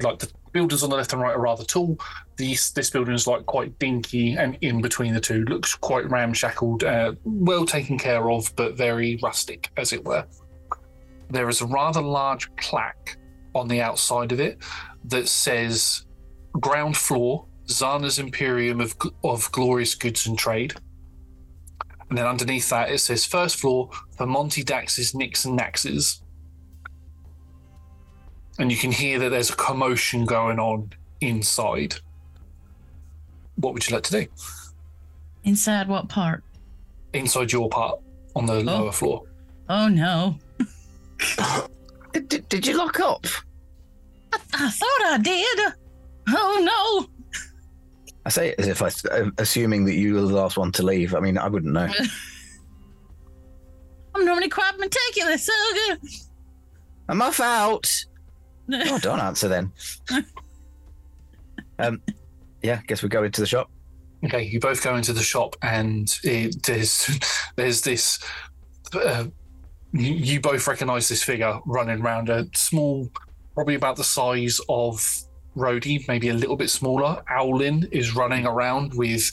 like 0.02 0.20
the 0.20 0.30
buildings 0.52 0.84
on 0.84 0.90
the 0.90 0.96
left 0.96 1.14
and 1.14 1.22
right 1.22 1.36
are 1.36 1.42
rather 1.42 1.64
tall. 1.64 1.98
These 2.36 2.72
this 2.72 2.90
building 2.90 3.14
is 3.14 3.28
like 3.28 3.46
quite 3.46 3.78
dinky 3.80 4.34
and 4.34 4.58
in 4.62 4.82
between 4.82 5.14
the 5.14 5.20
two 5.20 5.44
looks 5.46 5.76
quite 5.76 6.10
ramshackled, 6.10 6.84
uh, 6.84 7.14
well 7.24 7.66
taken 7.66 7.98
care 7.98 8.30
of, 8.30 8.54
but 8.56 8.78
very 8.78 9.20
rustic, 9.22 9.72
as 9.78 9.94
it 9.94 10.04
were. 10.04 10.26
There 11.30 11.50
is 11.50 11.62
a 11.62 11.66
rather 11.66 12.02
large 12.02 12.54
plaque 12.56 13.18
on 13.54 13.68
the 13.68 13.82
outside 13.82 14.32
of 14.32 14.40
it 14.40 14.60
that 15.06 15.28
says 15.28 16.06
ground 16.60 16.96
floor 16.96 17.46
Zana's 17.68 18.18
Imperium 18.18 18.80
of, 18.80 18.96
of 19.24 19.52
Glorious 19.52 19.94
Goods 19.96 20.26
and 20.28 20.38
Trade. 20.38 20.74
And 22.10 22.18
then 22.18 22.26
underneath 22.26 22.70
that, 22.70 22.90
it 22.90 23.00
says 23.00 23.26
first 23.26 23.58
floor 23.58 23.90
for 24.16 24.26
Monty 24.26 24.64
Dax's 24.64 25.14
Nicks 25.14 25.46
and 25.46 25.56
Naxes. 25.56 26.22
And 28.60 28.72
you 28.72 28.78
can 28.78 28.92
hear 28.92 29.20
that 29.20 29.30
there's 29.30 29.50
a 29.50 29.56
commotion 29.56 30.26
going 30.26 30.60
on 30.60 30.92
inside. 31.22 31.96
What 33.56 33.74
would 33.74 33.88
you 33.88 33.96
like 33.96 34.04
to 34.06 34.22
do? 34.24 34.28
Inside 35.44 35.88
what 35.88 36.10
part? 36.10 36.44
Inside 37.14 37.52
your 37.52 37.70
part 37.70 38.00
on 38.36 38.46
the 38.46 38.56
oh. 38.56 38.62
lower 38.62 38.92
floor. 38.92 39.24
Oh 39.70 39.88
no. 39.88 40.38
Did, 42.14 42.30
did, 42.30 42.50
did 42.50 42.68
you 42.68 42.78
lock 42.78 43.00
up? 43.00 43.26
I 44.54 44.70
thought 44.70 45.02
I 45.06 45.20
did. 45.22 45.60
Oh 46.30 46.60
no. 46.64 47.17
I 48.28 48.30
say 48.30 48.50
it 48.50 48.60
as 48.60 48.68
if 48.68 48.82
I, 48.82 48.90
uh, 49.10 49.32
assuming 49.38 49.86
that 49.86 49.96
you 49.96 50.16
were 50.16 50.20
the 50.20 50.36
last 50.36 50.58
one 50.58 50.74
to 50.74 50.84
leave. 50.84 51.16
I 51.16 51.22
mean, 51.22 51.38
I 51.38 51.48
wouldn't 51.48 51.72
know. 51.72 51.88
I'm 54.16 54.26
normally 54.26 54.50
quite 54.50 54.78
meticulous. 54.78 55.46
So 55.46 55.54
good. 55.74 56.00
I'm 57.08 57.22
off 57.22 57.40
out. 57.40 57.90
Oh, 58.70 59.00
don't 59.00 59.22
answer 59.22 59.48
then. 59.48 59.72
um, 61.80 62.02
yeah, 62.62 62.82
guess 62.86 63.02
we 63.02 63.08
go 63.08 63.24
into 63.24 63.40
the 63.40 63.48
shop. 63.48 63.72
Okay, 64.26 64.44
you 64.44 64.60
both 64.60 64.84
go 64.84 64.98
into 64.98 65.14
the 65.14 65.24
shop, 65.24 65.56
and 65.62 66.14
it, 66.26 66.62
there's 66.64 67.18
there's 67.56 67.80
this 67.80 68.20
uh, 68.94 69.24
you, 69.94 70.14
you 70.14 70.42
both 70.42 70.68
recognise 70.68 71.08
this 71.08 71.24
figure 71.24 71.62
running 71.66 72.02
around 72.02 72.28
a 72.28 72.46
small, 72.54 73.10
probably 73.54 73.76
about 73.76 73.96
the 73.96 74.04
size 74.04 74.60
of 74.68 75.02
Rhodey, 75.58 76.08
maybe 76.08 76.30
a 76.30 76.34
little 76.34 76.56
bit 76.56 76.70
smaller. 76.70 77.22
Owlin 77.30 77.88
is 77.92 78.16
running 78.16 78.46
around 78.46 78.94
with 78.94 79.32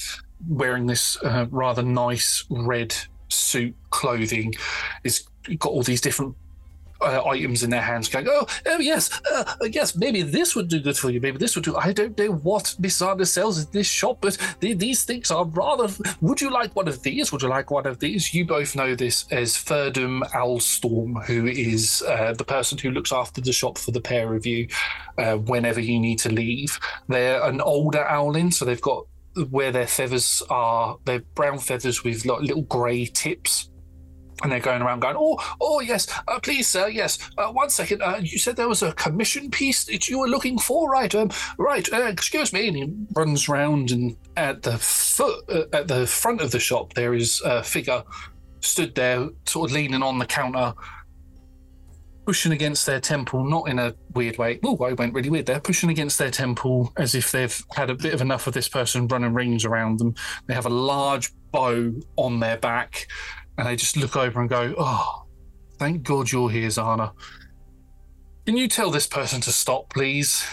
wearing 0.49 0.87
this 0.87 1.17
uh, 1.23 1.47
rather 1.51 1.83
nice 1.83 2.45
red 2.51 2.95
suit 3.29 3.75
clothing. 3.91 4.55
It's 5.05 5.29
got 5.59 5.71
all 5.71 5.83
these 5.83 6.01
different 6.01 6.35
uh, 7.05 7.29
items 7.29 7.63
in 7.63 7.71
their 7.71 7.81
hands, 7.81 8.09
going, 8.09 8.27
"Oh, 8.29 8.47
oh 8.67 8.79
yes, 8.79 9.11
uh, 9.33 9.55
yes, 9.71 9.97
maybe 9.97 10.23
this 10.23 10.55
would 10.55 10.69
do 10.69 10.81
good 10.81 10.97
for 10.97 11.11
you. 11.11 11.21
Maybe 11.21 11.39
this 11.39 11.55
would 11.55 11.65
do." 11.65 11.77
I 11.77 11.93
don't 11.93 12.17
know 12.19 12.33
what 12.33 12.75
Miss 12.79 13.01
Zana 13.01 13.27
sells 13.27 13.59
in 13.59 13.67
this 13.73 13.87
shop, 13.87 14.19
but 14.21 14.39
th- 14.61 14.79
these 14.79 15.05
things 15.05 15.31
are 15.31 15.45
rather. 15.45 15.89
Would 16.21 16.41
you 16.41 16.51
like 16.51 16.75
one 16.75 16.89
of 16.89 17.03
these? 17.03 17.33
Would 17.33 17.43
you 17.43 17.49
like 17.49 17.71
one 17.71 17.87
of 17.87 17.99
these? 17.99 18.35
You 18.35 18.45
both 18.45 18.75
know 18.77 18.95
this 18.95 19.27
as 19.31 19.55
Ferdum 19.55 20.23
Owlstorm, 20.33 21.25
who 21.25 21.47
is 21.47 22.03
uh, 22.03 22.35
the 22.35 22.45
person 22.45 22.79
who 22.79 22.91
looks 22.91 23.13
after 23.13 23.41
the 23.41 23.53
shop 23.53 23.79
for 23.79 23.91
the 23.91 24.01
pair 24.01 24.35
of 24.35 24.47
you 24.47 24.69
uh, 25.19 25.37
whenever 25.37 25.81
you 25.81 25.99
need 26.01 26.19
to 26.21 26.31
leave. 26.31 26.79
They're 27.09 27.43
an 27.43 27.61
older 27.61 28.05
owlin, 28.09 28.51
so 28.53 28.65
they've 28.65 28.81
got 28.81 29.07
where 29.51 29.73
their 29.73 29.87
feathers 29.87 30.43
are. 30.51 30.99
They're 31.05 31.21
brown 31.35 31.59
feathers 31.59 32.05
with 32.05 32.25
like 32.25 32.43
little 32.43 32.63
grey 32.63 33.07
tips 33.07 33.71
and 34.45 34.53
they're 34.53 34.61
going 34.61 34.83
around 34.83 35.01
going, 35.01 35.17
"Oh, 35.19 35.39
oh 35.61 35.81
yes, 35.81 36.07
uh, 36.29 36.39
please, 36.39 36.69
sir, 36.69 36.89
yes. 36.89 37.19
Uh, 37.37 37.51
one 37.51 37.71
second. 37.71 38.03
Uh, 38.03 38.21
you 38.23 38.39
said 38.39 38.57
there 38.57 38.69
was 38.69 38.83
a 38.83 38.93
commission 38.93 39.51
piece 39.51 39.85
that 39.87 40.09
you 40.09 40.21
were 40.21 40.29
looking 40.29 40.59
for, 40.59 40.89
right? 40.91 41.13
Um, 41.15 41.31
right. 41.59 41.91
Uh, 41.93 42.03
excuse 42.03 42.53
me." 42.53 42.69
And 42.69 42.77
he 42.77 42.93
runs 43.15 43.49
round, 43.49 43.91
and 43.91 44.17
at 44.37 44.63
the 44.63 44.79
foot, 44.79 45.45
uh, 45.49 45.65
at 45.73 45.89
the 45.89 46.07
front 46.07 46.43
of 46.43 46.51
the 46.51 46.61
shop, 46.61 46.93
there 46.93 47.15
is 47.15 47.41
a 47.45 47.63
figure 47.63 48.05
stood 48.61 48.95
there, 48.95 49.29
sort 49.47 49.71
of 49.71 49.75
leaning 49.75 50.03
on 50.03 50.19
the 50.19 50.27
counter, 50.27 50.75
pushing 52.27 52.53
against 52.53 52.87
their 52.87 53.01
temple, 53.01 53.45
not 53.45 53.69
in 53.69 53.79
a 53.79 53.95
weird 54.15 54.39
way. 54.39 54.59
Oh, 54.63 54.77
I 54.85 54.93
went 54.93 55.15
really 55.15 55.31
weird 55.31 55.47
there. 55.47 55.61
Pushing 55.61 55.91
against 55.91 56.19
their 56.19 56.31
temple 56.31 56.93
as 56.97 57.15
if 57.15 57.33
they've 57.33 57.63
had 57.75 57.91
a 57.91 57.95
bit 57.95 58.15
of 58.15 58.21
enough 58.21 58.47
of 58.47 58.55
this 58.55 58.69
person 58.69 59.09
running 59.09 59.35
rings 59.35 59.65
around 59.65 59.99
them. 59.99 60.15
They 60.47 60.55
have 60.55 60.67
a 60.67 60.71
large 60.71 61.33
bow 61.53 61.93
on 62.17 62.41
their 62.41 62.57
back 62.57 63.07
and 63.59 63.67
they 63.67 63.77
just 63.77 63.97
look 63.97 64.17
over 64.17 64.41
and 64.41 64.49
go, 64.49 64.75
"Oh, 64.79 65.25
thank 65.79 66.03
God 66.03 66.31
you're 66.31 66.51
here, 66.51 66.69
Zana. 66.69 67.13
Can 68.47 68.57
you 68.57 68.69
tell 68.69 68.91
this 68.91 69.07
person 69.07 69.41
to 69.43 69.53
stop, 69.53 69.91
please?" 69.91 70.45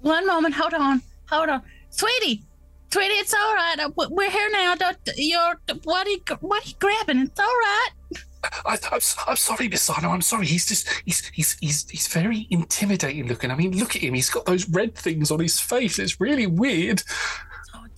One 0.00 0.26
moment, 0.26 0.54
hold 0.54 0.74
on, 0.74 1.02
hold 1.28 1.48
on, 1.48 1.62
sweetie, 1.90 2.44
sweetie, 2.90 3.14
it's 3.14 3.34
all 3.34 3.54
right. 3.54 3.76
Uh, 3.80 3.90
We're 4.10 4.30
here 4.30 4.48
now. 4.52 4.74
Don't, 4.76 4.96
you're 5.16 5.60
what 5.84 6.06
are 6.06 6.10
you, 6.10 6.20
what 6.40 6.64
are 6.64 6.68
you 6.68 6.74
grabbing? 6.78 7.18
It's 7.22 7.40
all 7.40 7.46
right. 7.46 7.88
I, 8.64 8.78
I'm, 8.92 8.96
s- 8.98 9.16
I'm 9.26 9.34
sorry, 9.36 9.68
Miss 9.68 9.88
Zana. 9.90 10.04
I'm 10.12 10.22
sorry. 10.22 10.46
He's 10.46 10.66
just 10.66 10.88
he's 11.04 11.26
he's 11.34 11.56
he's 11.60 11.90
he's 11.90 12.06
very 12.06 12.46
intimidating 12.50 13.26
looking. 13.26 13.50
I 13.50 13.56
mean, 13.56 13.76
look 13.76 13.96
at 13.96 14.02
him. 14.02 14.14
He's 14.14 14.30
got 14.30 14.46
those 14.46 14.68
red 14.68 14.94
things 14.94 15.32
on 15.32 15.40
his 15.40 15.58
face. 15.58 15.98
It's 15.98 16.20
really 16.20 16.46
weird. 16.46 17.02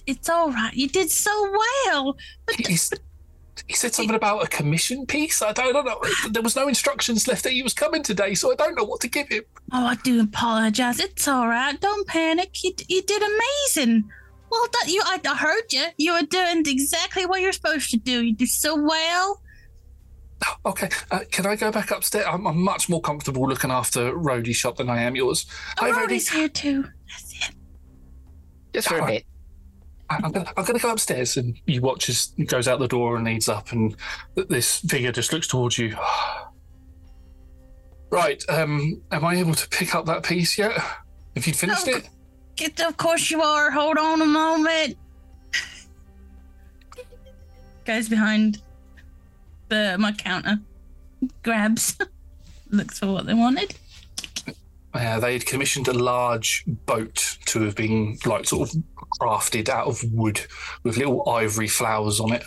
It's 0.07 0.29
all 0.29 0.51
right. 0.51 0.75
You 0.75 0.89
did 0.89 1.11
so 1.11 1.57
well. 1.87 2.17
He's, 2.57 2.93
he 3.67 3.75
said 3.75 3.95
something 3.95 4.17
about 4.17 4.45
a 4.45 4.49
commission 4.49 5.07
piece. 5.07 5.43
I 5.43 5.53
don't, 5.53 5.69
I 5.69 5.73
don't 5.73 5.87
know. 5.87 6.01
There 6.31 6.43
was 6.43 6.57
no 6.57 6.69
instructions 6.69 7.29
left 7.29 7.45
that 7.45 7.53
he 7.53 7.63
was 7.63 7.75
coming 7.75 8.03
today, 8.03 8.35
so 8.35 8.53
I 8.53 8.55
don't 8.55 8.75
know 8.77 8.85
what 8.85 9.01
to 9.03 9.09
give 9.09 9.29
him. 9.29 9.43
Oh, 9.73 9.87
I 9.87 9.95
do 9.97 10.21
apologize. 10.23 10.99
It's 11.01 11.29
all 11.29 11.49
right. 11.49 11.79
Don't 11.81 12.07
panic. 12.07 12.63
You, 12.63 12.73
you 12.89 13.03
did 13.03 13.23
amazing. 13.23 14.11
Well, 14.51 14.67
done. 14.73 14.89
You, 14.89 15.03
I, 15.05 15.21
I 15.25 15.37
heard 15.37 15.73
you. 15.73 15.87
You 15.97 16.15
were 16.15 16.23
doing 16.23 16.65
exactly 16.67 17.27
what 17.27 17.41
you're 17.41 17.53
supposed 17.53 17.91
to 17.91 17.97
do. 17.97 18.25
You 18.25 18.35
did 18.35 18.49
so 18.49 18.77
well. 18.77 19.43
Okay, 20.65 20.89
uh, 21.11 21.21
can 21.31 21.47
I 21.47 21.55
go 21.55 21.71
back 21.71 21.91
upstairs? 21.91 22.25
I'm, 22.27 22.47
I'm 22.47 22.59
much 22.61 22.89
more 22.89 23.01
comfortable 23.01 23.47
looking 23.47 23.71
after 23.71 24.13
Rhodey's 24.15 24.57
shop 24.57 24.79
than 24.79 24.89
I 24.89 25.03
am 25.03 25.15
yours. 25.15 25.47
Hi, 25.77 25.91
Rhodey. 25.91 26.07
Rhodey's 26.07 26.29
here 26.31 26.49
too. 26.49 26.87
That's 27.09 27.51
Just 28.73 28.89
for 28.89 28.99
a 28.99 29.07
bit. 29.07 29.27
I'm 30.11 30.33
gonna, 30.33 30.53
I'm 30.57 30.65
gonna 30.65 30.79
go 30.81 30.91
upstairs, 30.91 31.37
and 31.37 31.57
you 31.67 31.81
watch 31.81 32.09
as 32.09 32.33
he 32.37 32.45
goes 32.45 32.67
out 32.67 32.81
the 32.81 32.89
door 32.89 33.17
and 33.17 33.25
leads 33.25 33.49
up, 33.49 33.71
and 33.73 33.95
this 34.49 34.81
figure 34.81 35.13
just 35.13 35.33
looks 35.33 35.47
towards 35.47 35.79
you. 35.79 35.97
Right, 38.13 38.43
um, 38.49 39.01
am 39.13 39.25
I 39.25 39.37
able 39.37 39.55
to 39.55 39.69
pick 39.69 39.95
up 39.95 40.05
that 40.07 40.25
piece 40.25 40.59
yet? 40.59 40.73
If 41.37 41.47
you'd 41.47 41.55
finished 41.55 41.87
Oh, 41.87 41.99
it? 41.99 42.09
Get, 42.57 42.81
of 42.81 42.97
course 42.97 43.31
you 43.31 43.41
are. 43.41 43.71
Hold 43.71 43.99
on 43.99 44.21
a 44.21 44.27
moment. 44.27 44.97
Goes 47.85 48.09
behind 48.09 48.61
the 49.69 49.95
my 50.01 50.11
counter, 50.11 50.59
grabs, 51.45 51.97
looks 52.71 52.99
for 52.99 53.13
what 53.13 53.27
they 53.27 53.35
wanted. 53.35 53.77
Uh, 54.93 55.21
they 55.21 55.35
had 55.35 55.47
commissioned 55.47 55.87
a 55.87 55.93
large 55.93 56.65
boat 56.67 57.30
to 57.51 57.63
have 57.63 57.75
been 57.75 58.19
like 58.25 58.47
sort 58.47 58.69
of 58.69 58.83
crafted 59.21 59.69
out 59.69 59.87
of 59.87 60.03
wood 60.13 60.41
with 60.83 60.97
little 60.97 61.29
ivory 61.29 61.69
flowers 61.69 62.21
on 62.21 62.33
it. 62.33 62.45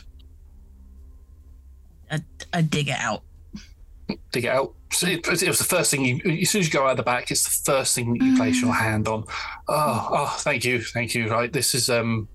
I, 2.11 2.19
I 2.51 2.61
dig 2.61 2.90
it 2.90 2.99
out. 2.99 3.23
Dig 4.32 4.45
it 4.45 4.49
out. 4.49 4.75
So 4.91 5.07
it, 5.07 5.27
it 5.27 5.48
was 5.48 5.59
the 5.59 5.65
first 5.65 5.90
thing 5.90 6.06
you, 6.06 6.41
as 6.41 6.49
soon 6.51 6.59
as 6.59 6.67
you 6.67 6.73
go 6.73 6.88
out 6.88 6.98
the 6.98 7.03
back, 7.03 7.32
it's 7.32 7.61
the 7.61 7.72
first 7.72 7.95
thing 7.95 8.14
that 8.14 8.23
you 8.23 8.35
place 8.35 8.61
your 8.61 8.73
hand 8.73 9.07
on. 9.07 9.23
Oh, 9.67 10.07
oh, 10.11 10.35
thank 10.40 10.64
you, 10.65 10.82
thank 10.82 11.15
you. 11.15 11.30
Right, 11.30 11.51
this 11.51 11.73
is 11.73 11.90
um, 11.90 12.27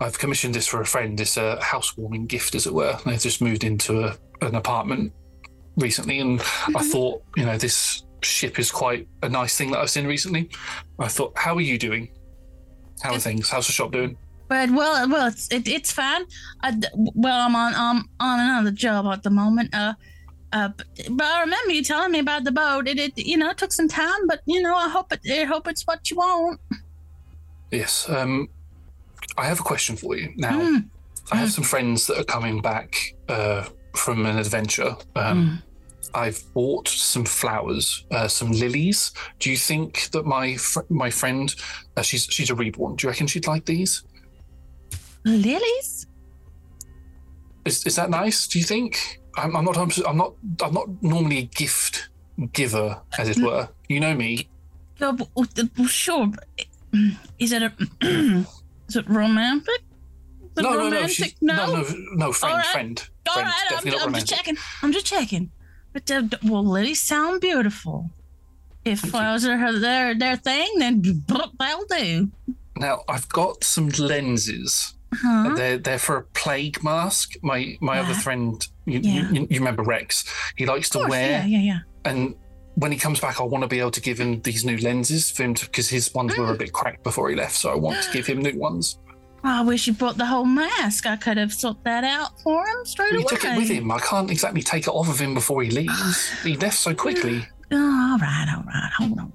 I've 0.00 0.18
commissioned 0.18 0.54
this 0.54 0.68
for 0.68 0.80
a 0.80 0.86
friend. 0.86 1.20
It's 1.20 1.36
a 1.36 1.60
housewarming 1.60 2.26
gift, 2.26 2.54
as 2.54 2.66
it 2.66 2.74
were. 2.74 2.96
They've 3.04 3.20
just 3.20 3.42
moved 3.42 3.64
into 3.64 4.04
a, 4.04 4.16
an 4.42 4.54
apartment 4.54 5.12
recently, 5.76 6.20
and 6.20 6.40
I 6.40 6.82
thought, 6.84 7.22
you 7.36 7.44
know, 7.44 7.58
this 7.58 8.04
ship 8.22 8.58
is 8.58 8.70
quite 8.70 9.08
a 9.22 9.28
nice 9.28 9.56
thing 9.56 9.70
that 9.70 9.78
I've 9.78 9.90
seen 9.90 10.06
recently. 10.06 10.50
I 10.98 11.08
thought, 11.08 11.36
how 11.36 11.54
are 11.54 11.60
you 11.60 11.78
doing? 11.78 12.10
How 13.02 13.14
are 13.14 13.18
things? 13.18 13.48
How's 13.50 13.66
the 13.66 13.72
shop 13.72 13.92
doing? 13.92 14.16
But 14.48 14.70
well, 14.70 15.08
well, 15.08 15.28
it's 15.28 15.50
it, 15.52 15.68
it's 15.68 15.92
fine. 15.92 16.24
I 16.62 16.80
well, 16.94 17.46
I'm 17.46 17.54
on 17.54 17.74
um 17.74 18.08
on 18.18 18.40
another 18.40 18.70
job 18.70 19.06
at 19.06 19.22
the 19.22 19.30
moment. 19.30 19.74
Uh, 19.74 19.94
uh, 20.52 20.68
but, 20.68 20.86
but 21.10 21.26
I 21.26 21.40
remember 21.42 21.72
you 21.72 21.84
telling 21.84 22.12
me 22.12 22.18
about 22.20 22.44
the 22.44 22.52
boat. 22.52 22.88
It, 22.88 22.98
it 22.98 23.18
you 23.18 23.36
know 23.36 23.50
it 23.50 23.58
took 23.58 23.72
some 23.72 23.88
time, 23.88 24.26
but 24.26 24.40
you 24.46 24.62
know 24.62 24.74
I 24.74 24.88
hope 24.88 25.12
it 25.12 25.20
I 25.30 25.44
hope 25.44 25.68
it's 25.68 25.86
what 25.86 26.10
you 26.10 26.16
want. 26.16 26.60
Yes. 27.70 28.08
Um, 28.08 28.48
I 29.36 29.44
have 29.44 29.60
a 29.60 29.62
question 29.62 29.96
for 29.96 30.16
you 30.16 30.32
now. 30.36 30.58
Mm. 30.58 30.88
I 31.30 31.36
have 31.36 31.52
some 31.52 31.64
friends 31.64 32.06
that 32.06 32.18
are 32.18 32.24
coming 32.24 32.62
back 32.62 33.14
uh, 33.28 33.68
from 33.94 34.24
an 34.24 34.38
adventure. 34.38 34.96
Um, 35.14 35.62
I've 36.14 36.42
bought 36.54 36.88
some 36.88 37.24
flowers, 37.24 38.04
uh, 38.10 38.28
some 38.28 38.50
lilies. 38.52 39.12
Do 39.38 39.50
you 39.50 39.56
think 39.56 40.10
that 40.10 40.24
my 40.26 40.56
fr- 40.56 40.88
my 40.88 41.10
friend, 41.10 41.54
uh, 41.96 42.02
she's 42.02 42.24
she's 42.30 42.50
a 42.50 42.54
reborn. 42.54 42.96
Do 42.96 43.06
you 43.06 43.10
reckon 43.10 43.26
she'd 43.26 43.46
like 43.46 43.64
these? 43.66 44.04
Lilies? 45.24 46.06
Is 47.64 47.86
is 47.86 47.96
that 47.96 48.10
nice? 48.10 48.46
Do 48.46 48.58
you 48.58 48.64
think? 48.64 49.20
I'm, 49.36 49.54
I'm 49.56 49.64
not. 49.64 49.76
I'm, 49.76 49.90
I'm 50.06 50.16
not. 50.16 50.34
I'm 50.62 50.74
not 50.74 50.88
normally 51.02 51.38
a 51.38 51.42
gift 51.42 52.08
giver, 52.52 53.00
as 53.18 53.28
it 53.28 53.38
were. 53.38 53.68
You 53.88 54.00
know 54.00 54.14
me. 54.14 54.48
Yeah, 55.00 55.12
but- 55.12 55.28
well, 55.34 55.86
sure. 55.86 56.26
but, 56.28 56.44
mm, 56.92 57.14
Is 57.38 57.52
it 57.52 57.62
a 57.62 57.72
is 58.88 58.96
it 58.96 59.08
romantic? 59.08 59.82
Is 60.56 60.56
it 60.56 60.62
No, 60.62 60.70
no, 60.72 60.88
no, 60.88 61.06
no, 61.40 61.66
no, 61.82 61.84
no, 62.14 62.32
friend, 62.32 62.52
All 62.52 62.58
right. 62.58 62.66
friend, 62.66 63.08
All 63.28 63.34
friend, 63.34 63.48
right, 63.48 64.02
I'm, 64.02 64.08
I'm 64.08 64.14
just 64.14 64.26
checking. 64.26 64.56
I'm 64.82 64.92
just 64.92 65.06
checking. 65.06 65.50
But 66.06 66.30
d- 66.30 66.36
well, 66.48 66.64
lilies 66.64 67.00
sound 67.00 67.40
beautiful. 67.40 68.10
If 68.84 69.00
flowers 69.00 69.44
are 69.44 69.78
their 69.78 70.14
their 70.16 70.36
thing, 70.36 70.78
then 70.78 71.24
that'll 71.58 71.84
do. 71.86 72.30
Now 72.76 73.02
I've 73.08 73.28
got 73.28 73.64
some 73.64 73.88
lenses. 73.88 74.94
Huh? 75.14 75.54
They're 75.54 75.78
they're 75.78 75.98
for 75.98 76.16
a 76.18 76.22
plague 76.22 76.82
mask. 76.84 77.32
My 77.42 77.76
my 77.80 77.98
other 77.98 78.14
friend, 78.14 78.66
you, 78.84 79.00
Yeah. 79.00 79.30
you, 79.30 79.46
you 79.50 79.58
remember 79.58 79.82
Rex? 79.82 80.24
He 80.56 80.66
likes 80.66 80.88
to 80.90 81.06
wear. 81.08 81.30
yeah, 81.30 81.46
yeah, 81.46 81.58
yeah. 81.58 81.78
And 82.04 82.34
when 82.76 82.92
he 82.92 82.98
comes 82.98 83.18
back, 83.20 83.40
I 83.40 83.44
want 83.44 83.62
to 83.62 83.68
be 83.68 83.80
able 83.80 83.90
to 83.90 84.00
give 84.00 84.18
him 84.20 84.40
these 84.42 84.64
new 84.64 84.76
lenses 84.78 85.30
for 85.30 85.42
him 85.42 85.54
because 85.54 85.88
his 85.88 86.14
ones 86.14 86.36
were 86.38 86.50
a 86.50 86.54
Mm. 86.54 86.58
bit 86.58 86.72
cracked 86.72 87.02
before 87.02 87.28
he 87.30 87.34
left. 87.36 87.56
So 87.56 87.70
I 87.70 87.74
want 87.74 88.00
to 88.04 88.12
give 88.12 88.26
him 88.26 88.38
new 88.40 88.56
ones. 88.58 88.98
I 89.44 89.62
wish 89.62 89.86
you 89.86 89.92
brought 89.92 90.16
the 90.16 90.26
whole 90.26 90.44
mask. 90.44 91.06
I 91.06 91.16
could 91.16 91.36
have 91.36 91.52
sorted 91.52 91.84
that 91.84 92.04
out 92.04 92.40
for 92.40 92.66
him 92.66 92.84
straight 92.84 93.10
He 93.10 93.16
away. 93.16 93.24
He 93.30 93.36
took 93.36 93.44
it 93.44 93.56
with 93.56 93.68
him. 93.68 93.90
I 93.90 93.98
can't 94.00 94.30
exactly 94.30 94.62
take 94.62 94.86
it 94.86 94.90
off 94.90 95.08
of 95.08 95.20
him 95.20 95.34
before 95.34 95.62
he 95.62 95.70
leaves. 95.70 96.30
he 96.42 96.56
left 96.56 96.76
so 96.76 96.94
quickly. 96.94 97.46
Oh, 97.70 97.76
all 98.12 98.18
right, 98.18 98.46
all 98.56 98.62
right. 98.62 98.90
Hold 98.96 99.18
on. 99.18 99.32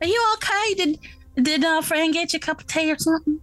Are 0.00 0.06
you 0.06 0.34
okay? 0.34 0.74
Did 0.74 0.98
did 1.34 1.64
our 1.64 1.82
friend 1.82 2.12
get 2.12 2.32
you 2.32 2.36
a 2.36 2.40
cup 2.40 2.60
of 2.60 2.68
tea 2.68 2.92
or 2.92 2.96
something? 2.96 3.40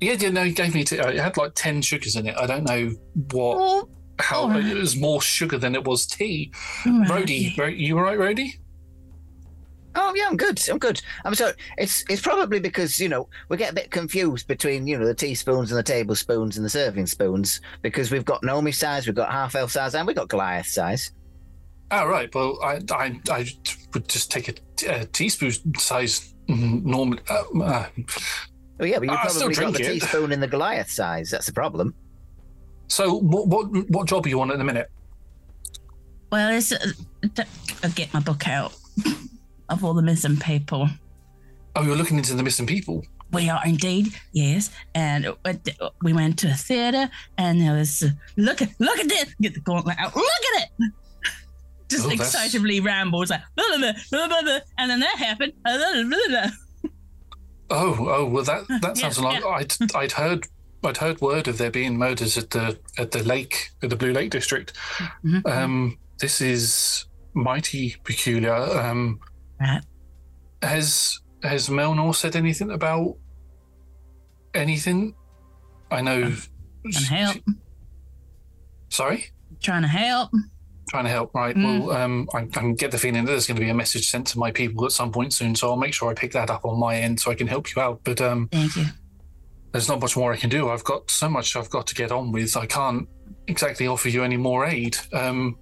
Yeah, 0.00 0.14
yeah, 0.18 0.30
no, 0.30 0.44
he 0.44 0.52
gave 0.52 0.74
me. 0.74 0.82
T- 0.82 0.98
uh, 0.98 1.10
it 1.10 1.18
had 1.18 1.36
like 1.36 1.52
ten 1.54 1.82
sugars 1.82 2.16
in 2.16 2.26
it. 2.26 2.34
I 2.38 2.46
don't 2.46 2.64
know 2.64 2.90
what. 3.32 3.58
Oh, 3.60 3.88
how 4.18 4.48
right. 4.48 4.64
it 4.64 4.78
was 4.78 4.96
more 4.96 5.20
sugar 5.20 5.58
than 5.58 5.74
it 5.74 5.84
was 5.84 6.06
tea. 6.06 6.52
Right, 6.86 7.26
Rhodey, 7.26 7.58
Ro- 7.58 7.66
you 7.66 7.98
all 7.98 8.04
right, 8.04 8.18
Rhodey? 8.18 8.52
Oh 10.02 10.14
yeah, 10.16 10.26
I'm 10.28 10.36
good. 10.36 10.60
I'm 10.68 10.78
good. 10.78 11.00
I'm 11.24 11.34
sorry. 11.34 11.52
It's 11.76 12.04
it's 12.08 12.22
probably 12.22 12.58
because 12.58 12.98
you 12.98 13.08
know 13.08 13.28
we 13.48 13.56
get 13.58 13.70
a 13.72 13.74
bit 13.74 13.90
confused 13.90 14.46
between 14.48 14.86
you 14.86 14.98
know 14.98 15.06
the 15.06 15.14
teaspoons 15.14 15.70
and 15.70 15.78
the 15.78 15.82
tablespoons 15.82 16.56
and 16.56 16.64
the 16.64 16.70
serving 16.70 17.06
spoons 17.06 17.60
because 17.82 18.10
we've 18.10 18.24
got 18.24 18.42
Nomi 18.42 18.74
size, 18.74 19.06
we've 19.06 19.14
got 19.14 19.30
half 19.30 19.54
elf 19.54 19.70
size, 19.70 19.94
and 19.94 20.06
we've 20.06 20.16
got 20.16 20.28
Goliath 20.28 20.66
size. 20.66 21.12
Oh, 21.90 22.06
right. 22.06 22.32
Well, 22.34 22.58
I, 22.62 22.80
I, 22.92 23.20
I 23.30 23.46
would 23.94 24.08
just 24.08 24.30
take 24.30 24.46
a, 24.48 24.52
t- 24.76 24.86
a 24.86 25.04
teaspoon 25.06 25.52
size 25.76 26.34
normal. 26.48 27.18
Uh, 27.28 27.42
uh, 27.62 27.86
Oh 28.78 28.84
yeah, 28.84 28.98
but 29.00 29.08
you 29.08 29.10
I'll 29.14 29.28
still 29.28 29.50
probably 29.50 29.72
got 29.72 29.74
the 29.74 29.82
it. 29.84 29.92
teaspoon 30.00 30.32
in 30.32 30.40
the 30.40 30.46
Goliath 30.46 30.90
size. 30.90 31.30
That's 31.30 31.46
the 31.46 31.52
problem. 31.52 31.94
so, 32.88 33.14
what, 33.18 33.48
what, 33.48 33.90
what 33.90 34.06
job 34.08 34.24
are 34.24 34.28
you 34.30 34.40
on 34.40 34.50
at 34.50 34.56
the 34.58 34.64
minute? 34.64 34.88
Well, 36.32 36.56
it's, 36.56 36.72
uh, 36.72 36.78
d- 37.34 37.42
I'll 37.82 37.90
get 37.90 38.14
my 38.14 38.20
book 38.20 38.48
out 38.48 38.72
of 39.70 39.84
all 39.84 39.94
the 39.94 40.02
missing 40.02 40.36
people. 40.36 40.88
Oh, 41.76 41.82
you're 41.82 41.96
looking 41.96 42.18
into 42.18 42.34
the 42.34 42.42
missing 42.42 42.66
people. 42.66 43.04
We 43.32 43.48
are 43.48 43.60
indeed, 43.64 44.12
yes. 44.32 44.70
And 44.94 45.28
we 46.02 46.12
went 46.12 46.38
to 46.40 46.48
a 46.48 46.54
theater, 46.54 47.08
and 47.38 47.60
there 47.60 47.74
was 47.74 48.04
look 48.36 48.60
at 48.60 48.70
look 48.80 48.98
at 48.98 49.08
this. 49.08 49.32
Get 49.40 49.54
the 49.54 49.60
gauntlet 49.60 49.96
out. 49.98 50.14
Look 50.16 50.26
at 50.56 50.62
it. 50.80 50.92
Just 51.88 52.06
Oh, 52.06 52.10
excitedly 52.10 52.80
rambles 52.80 53.30
like, 53.30 53.40
blah, 53.56 53.64
blah, 53.78 53.92
blah, 54.10 54.28
blah, 54.28 54.42
blah, 54.42 54.58
and 54.78 54.90
then 54.90 55.00
that 55.00 55.16
happened. 55.16 55.52
blah, 55.64 55.76
blah, 55.76 56.02
blah, 56.04 56.18
blah. 56.28 56.90
Oh, 57.70 57.96
oh, 58.08 58.24
well, 58.26 58.44
that 58.44 58.66
that 58.82 58.96
Yeah, 58.98 59.10
sounds 59.10 59.20
like 59.20 59.44
I'd 59.44 59.72
I'd 59.94 60.12
heard 60.12 60.46
I'd 60.84 60.96
heard 60.96 61.20
word 61.20 61.46
of 61.46 61.58
there 61.58 61.70
being 61.70 61.96
murders 61.96 62.36
at 62.36 62.50
the 62.50 62.78
at 62.98 63.12
the 63.12 63.22
lake 63.22 63.70
at 63.82 63.90
the 63.90 63.96
Blue 63.96 64.12
Lake 64.12 64.30
district. 64.30 64.72
Mhm. 65.24 65.46
Um, 65.46 65.98
this 66.18 66.40
is 66.40 67.06
mighty 67.34 67.96
peculiar. 68.04 68.54
Um, 68.54 69.20
Right. 69.60 69.82
has 70.62 71.20
has 71.42 71.68
Melnor 71.68 72.14
said 72.14 72.34
anything 72.36 72.70
about 72.70 73.16
anything? 74.54 75.14
I 75.90 76.00
know. 76.02 76.32
Trying 76.82 76.92
to 76.92 77.04
help. 77.14 77.36
Sorry, 78.88 79.26
Trying 79.62 79.82
to 79.82 79.88
help. 79.88 80.30
trying 80.88 81.04
to 81.04 81.10
help. 81.10 81.34
Right. 81.34 81.54
Mm. 81.54 81.86
Well, 81.86 81.96
um, 81.96 82.28
I, 82.34 82.38
I 82.38 82.46
can 82.46 82.74
get 82.74 82.90
the 82.90 82.98
feeling 82.98 83.24
that 83.24 83.30
there's 83.30 83.46
going 83.46 83.56
to 83.56 83.62
be 83.62 83.68
a 83.70 83.74
message 83.74 84.08
sent 84.08 84.26
to 84.28 84.38
my 84.38 84.50
people 84.50 84.84
at 84.84 84.92
some 84.92 85.12
point 85.12 85.32
soon, 85.32 85.54
so 85.54 85.68
I'll 85.70 85.76
make 85.76 85.94
sure 85.94 86.10
I 86.10 86.14
pick 86.14 86.32
that 86.32 86.50
up 86.50 86.64
on 86.64 86.78
my 86.78 86.96
end 86.96 87.20
so 87.20 87.30
I 87.30 87.34
can 87.34 87.46
help 87.46 87.74
you 87.74 87.82
out. 87.82 88.00
But 88.02 88.20
um, 88.20 88.48
Thank 88.50 88.76
you. 88.76 88.86
there's 89.72 89.88
not 89.88 90.00
much 90.00 90.16
more 90.16 90.32
I 90.32 90.36
can 90.36 90.50
do. 90.50 90.70
I've 90.70 90.82
got 90.84 91.10
so 91.10 91.28
much 91.28 91.54
I've 91.54 91.70
got 91.70 91.86
to 91.88 91.94
get 91.94 92.10
on 92.10 92.32
with. 92.32 92.56
I 92.56 92.66
can't 92.66 93.08
exactly 93.46 93.86
offer 93.86 94.08
you 94.08 94.24
any 94.24 94.36
more 94.36 94.64
aid. 94.66 94.96
Um, 95.12 95.58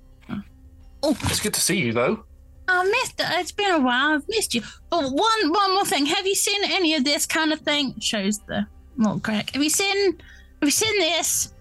Oh. 1.00 1.16
it's 1.24 1.38
good 1.40 1.54
to 1.54 1.60
see 1.60 1.78
you 1.78 1.92
though. 1.92 2.24
I 2.68 2.84
missed 2.84 3.18
it. 3.18 3.26
It's 3.40 3.52
been 3.52 3.70
a 3.70 3.80
while. 3.80 4.12
I've 4.12 4.28
missed 4.28 4.54
you. 4.54 4.62
But 4.90 5.04
one 5.04 5.50
one 5.50 5.74
more 5.74 5.86
thing. 5.86 6.06
Have 6.06 6.26
you 6.26 6.34
seen 6.34 6.62
any 6.64 6.94
of 6.94 7.04
this 7.04 7.26
kind 7.26 7.52
of 7.52 7.60
thing? 7.60 7.98
Shows 7.98 8.38
the 8.40 8.66
little 8.96 9.20
crack. 9.20 9.50
Have 9.50 9.62
you 9.62 9.70
seen 9.70 10.18
have 10.60 10.66
you 10.66 10.70
seen 10.70 10.98
this? 11.00 11.54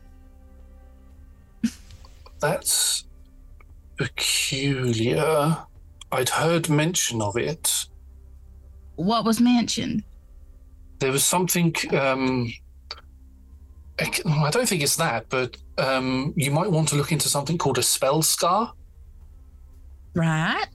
That's 2.40 3.06
peculiar. 3.96 5.58
I'd 6.12 6.30
heard 6.30 6.70
mention 6.70 7.22
of 7.22 7.38
it. 7.38 7.86
What 8.96 9.26
was 9.26 9.40
mentioned? 9.40 10.04
There 11.00 11.12
was 11.12 11.24
something. 11.24 11.74
Um, 11.94 12.52
I 14.00 14.50
don't 14.52 14.68
think 14.68 14.84
it's 14.84 14.96
that, 14.98 15.26
but 15.30 15.58
um, 15.78 16.34
you 16.36 16.52
might 16.52 16.70
want 16.70 16.90
to 16.90 16.96
look 16.96 17.12
into 17.12 17.30
something 17.30 17.58
called 17.58 17.78
a 17.78 17.84
spell 17.84 18.22
scar. 18.22 18.74
Right. 20.18 20.66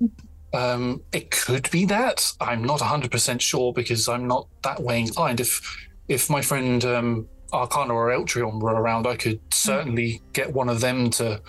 Um, 0.54 1.02
it 1.12 1.30
could 1.32 1.68
be 1.70 1.84
that. 1.86 2.32
I'm 2.40 2.62
not 2.62 2.78
100% 2.78 3.40
sure 3.40 3.72
because 3.72 4.08
I'm 4.08 4.28
not 4.28 4.46
that 4.62 4.80
way 4.80 5.00
inclined. 5.00 5.40
If 5.40 5.88
if 6.08 6.30
my 6.30 6.40
friend 6.42 6.84
um, 6.84 7.28
Arcana 7.52 7.92
or 7.92 8.10
Eltrion 8.10 8.60
were 8.60 8.74
around, 8.74 9.06
I 9.06 9.16
could 9.16 9.40
certainly 9.52 10.22
get 10.32 10.52
one 10.52 10.68
of 10.68 10.80
them 10.80 11.10
to 11.10 11.40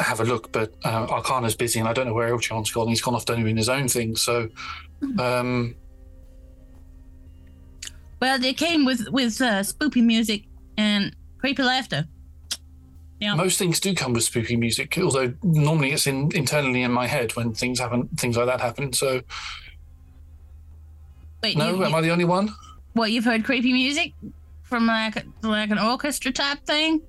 have 0.00 0.20
a 0.20 0.24
look. 0.24 0.50
But 0.50 0.74
uh, 0.84 1.06
Arcana's 1.08 1.54
busy 1.54 1.78
and 1.78 1.88
I 1.88 1.92
don't 1.92 2.06
know 2.06 2.14
where 2.14 2.32
Eltrion's 2.34 2.72
gone. 2.72 2.88
He's 2.88 3.00
gone 3.00 3.14
off 3.14 3.26
doing 3.26 3.56
his 3.56 3.68
own 3.68 3.86
thing. 3.86 4.16
So, 4.16 4.48
um, 5.18 5.76
Well, 8.20 8.38
they 8.38 8.54
came 8.54 8.84
with 8.84 9.08
with 9.10 9.40
uh, 9.40 9.60
spoopy 9.62 10.02
music 10.04 10.46
and 10.76 11.14
creepy 11.38 11.62
laughter. 11.62 12.06
Yeah. 13.20 13.34
most 13.34 13.58
things 13.58 13.78
do 13.80 13.94
come 13.94 14.14
with 14.14 14.24
spooky 14.24 14.56
music, 14.56 14.96
although 14.98 15.34
normally 15.42 15.92
it's 15.92 16.06
in, 16.06 16.30
internally 16.34 16.82
in 16.82 16.90
my 16.90 17.06
head 17.06 17.36
when 17.36 17.52
things 17.52 17.78
happen, 17.78 18.08
things 18.16 18.36
like 18.36 18.46
that 18.46 18.60
happen. 18.62 18.92
So, 18.94 19.20
Wait, 21.42 21.56
no, 21.56 21.74
you, 21.74 21.84
am 21.84 21.94
I 21.94 22.00
the 22.00 22.10
only 22.10 22.24
one? 22.24 22.54
what 22.94 23.12
you've 23.12 23.24
heard 23.24 23.44
creepy 23.44 23.72
music 23.72 24.12
from 24.62 24.86
like 24.86 25.24
like 25.42 25.70
an 25.70 25.78
orchestra 25.78 26.32
type 26.32 26.58
thing? 26.66 27.00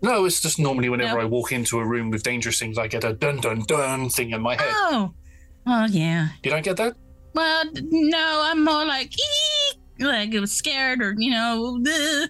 No, 0.00 0.24
it's 0.24 0.40
just 0.40 0.58
normally 0.60 0.88
whenever 0.88 1.16
No. 1.16 1.22
I 1.22 1.24
walk 1.24 1.50
into 1.52 1.78
a 1.80 1.84
room 1.84 2.10
with 2.10 2.22
dangerous 2.22 2.58
things, 2.58 2.78
I 2.78 2.86
get 2.86 3.02
a 3.04 3.12
dun 3.12 3.38
dun 3.40 3.62
dun 3.66 4.08
thing 4.10 4.30
in 4.30 4.40
my 4.40 4.54
head. 4.54 4.70
Oh, 4.72 5.12
oh 5.66 5.86
yeah. 5.86 6.28
You 6.44 6.50
don't 6.50 6.64
get 6.64 6.76
that? 6.76 6.94
Well, 7.34 7.64
no, 7.74 8.40
I'm 8.44 8.64
more 8.64 8.84
like 8.84 9.12
"Eek," 9.12 9.78
like 9.98 10.34
I 10.34 10.38
was 10.40 10.52
scared 10.52 11.00
or 11.02 11.14
you 11.18 11.30
know. 11.32 11.80
"Ugh." 11.86 12.28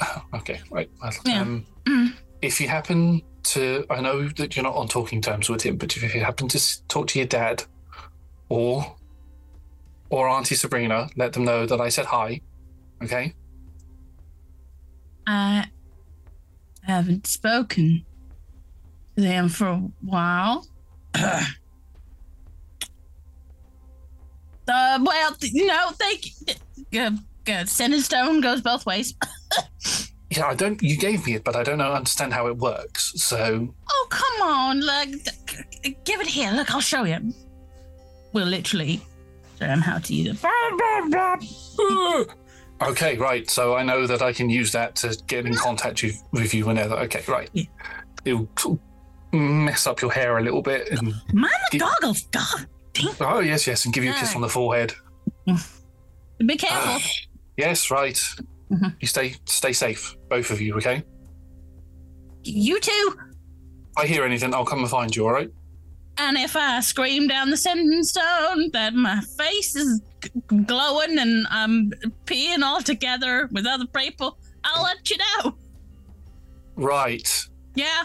Okay, 0.34 0.60
right. 0.70 0.90
Well, 1.02 1.12
Yeah. 1.24 1.40
Um, 1.42 1.66
Mm. 1.84 2.14
If 2.44 2.60
you 2.60 2.68
happen 2.68 3.22
to, 3.44 3.86
I 3.88 4.02
know 4.02 4.28
that 4.28 4.54
you're 4.54 4.64
not 4.64 4.74
on 4.74 4.86
talking 4.86 5.22
terms 5.22 5.48
with 5.48 5.62
him, 5.62 5.78
but 5.78 5.96
if 5.96 6.14
you 6.14 6.20
happen 6.20 6.46
to 6.48 6.86
talk 6.88 7.06
to 7.08 7.18
your 7.18 7.26
dad 7.26 7.64
or 8.50 8.96
or 10.10 10.28
Auntie 10.28 10.54
Sabrina, 10.54 11.08
let 11.16 11.32
them 11.32 11.46
know 11.46 11.64
that 11.64 11.80
I 11.80 11.88
said 11.88 12.04
hi. 12.04 12.42
Okay. 13.02 13.34
I 15.26 15.66
haven't 16.82 17.26
spoken 17.26 18.04
to 19.16 19.22
them 19.22 19.48
for 19.48 19.68
a 19.68 19.76
while. 20.02 20.66
uh, 21.14 21.44
well, 24.68 25.34
th- 25.40 25.52
no, 25.54 25.90
thank 25.94 26.26
you. 26.26 26.54
Good, 26.92 27.18
uh, 27.48 27.64
Sending 27.64 28.02
stone 28.02 28.42
goes 28.42 28.60
both 28.60 28.84
ways. 28.84 29.14
Yeah, 30.36 30.46
I 30.46 30.54
don't. 30.54 30.82
You 30.82 30.96
gave 30.96 31.26
me 31.26 31.34
it, 31.34 31.44
but 31.44 31.56
I 31.56 31.62
don't 31.62 31.80
understand 31.80 32.32
how 32.32 32.46
it 32.46 32.56
works. 32.56 33.12
So 33.16 33.74
Oh, 33.90 34.06
come 34.10 34.48
on. 34.48 34.80
Like, 34.80 35.10
give 36.04 36.20
it 36.20 36.26
here. 36.26 36.50
Look, 36.52 36.74
I'll 36.74 36.80
show 36.80 37.04
you. 37.04 37.32
We'll 38.32 38.46
literally 38.46 39.00
show 39.58 39.66
him 39.66 39.80
how 39.80 39.98
to 39.98 40.14
use 40.14 40.36
it. 40.42 42.26
Okay, 42.82 43.16
right. 43.16 43.48
So 43.48 43.76
I 43.76 43.82
know 43.84 44.06
that 44.06 44.20
I 44.20 44.32
can 44.32 44.50
use 44.50 44.72
that 44.72 44.96
to 44.96 45.16
get 45.26 45.46
in 45.46 45.54
contact 45.54 46.02
you, 46.02 46.12
with 46.32 46.52
you 46.52 46.66
whenever. 46.66 46.96
Okay, 46.96 47.22
right. 47.28 47.48
Yeah. 47.52 47.64
It'll 48.24 48.48
mess 49.32 49.86
up 49.86 50.02
your 50.02 50.10
hair 50.10 50.38
a 50.38 50.42
little 50.42 50.60
bit. 50.60 50.90
And, 50.90 51.14
Mama 51.32 51.48
Gi- 51.70 51.78
goggles. 51.78 52.22
God, 52.32 52.66
oh, 53.20 53.38
yes, 53.40 53.66
yes. 53.66 53.84
And 53.84 53.94
give 53.94 54.04
you 54.04 54.10
a 54.10 54.14
kiss 54.14 54.34
on 54.34 54.42
the 54.42 54.48
forehead. 54.48 54.92
be 55.46 56.56
careful. 56.56 56.78
Ah, 56.92 57.00
yes, 57.56 57.90
right. 57.90 58.20
Mhm. 58.74 58.96
You 59.00 59.06
stay 59.08 59.36
stay 59.46 59.72
safe, 59.72 60.16
both 60.28 60.50
of 60.50 60.60
you, 60.60 60.74
okay? 60.76 61.02
you 62.46 62.78
too. 62.80 63.18
I 63.96 64.04
hear 64.06 64.22
anything, 64.24 64.52
I'll 64.52 64.66
come 64.66 64.80
and 64.80 64.90
find 64.90 65.14
you, 65.16 65.24
all 65.26 65.32
right? 65.32 65.48
And 66.18 66.36
if 66.36 66.56
I 66.56 66.80
scream 66.80 67.26
down 67.26 67.50
the 67.50 67.56
sending 67.56 68.02
stone 68.02 68.70
that 68.72 68.92
my 68.94 69.20
face 69.38 69.74
is 69.74 70.00
g- 70.22 70.30
glowing 70.66 71.18
and 71.18 71.46
I'm 71.50 71.90
peeing 72.26 72.62
all 72.62 72.82
together 72.82 73.48
with 73.50 73.66
other 73.66 73.86
people, 73.86 74.38
I'll 74.62 74.82
let 74.82 75.08
you 75.10 75.16
know. 75.18 75.56
Right. 76.76 77.28
Yeah. 77.74 78.04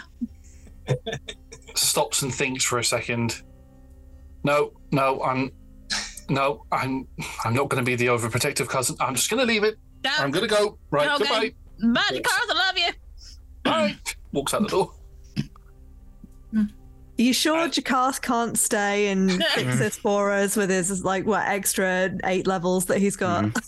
Stops 1.74 2.22
and 2.22 2.34
thinks 2.34 2.64
for 2.64 2.78
a 2.78 2.84
second. 2.84 3.42
No, 4.42 4.72
no, 4.90 5.22
I'm 5.22 5.52
no, 6.28 6.64
I'm 6.72 7.06
I'm 7.44 7.54
not 7.54 7.68
gonna 7.68 7.82
be 7.82 7.94
the 7.96 8.06
overprotective 8.06 8.68
cousin. 8.68 8.96
I'm 9.00 9.14
just 9.14 9.28
gonna 9.30 9.44
leave 9.44 9.64
it. 9.64 9.76
No. 10.04 10.10
I'm 10.18 10.30
gonna 10.30 10.46
go. 10.46 10.78
Right, 10.90 11.08
Okay. 11.20 11.54
goodbye. 11.78 12.00
Bye, 12.10 12.20
Carl. 12.20 12.46
I 12.50 12.54
love 12.54 12.78
you. 12.78 12.92
Bye. 13.62 13.96
Walks 14.32 14.54
out 14.54 14.62
the 14.62 14.68
door. 14.68 14.92
Are 17.20 17.22
you 17.22 17.34
sure 17.34 17.68
Jakar 17.68 18.18
can't 18.22 18.58
stay 18.58 19.08
and 19.08 19.30
fix 19.54 19.78
this 19.78 19.96
for 19.96 20.32
us 20.32 20.56
with 20.56 20.70
his 20.70 21.04
like 21.04 21.26
what 21.26 21.46
extra 21.46 22.16
eight 22.24 22.46
levels 22.46 22.86
that 22.86 22.98
he's 22.98 23.16
got? 23.16 23.44
Mm-hmm. 23.44 23.58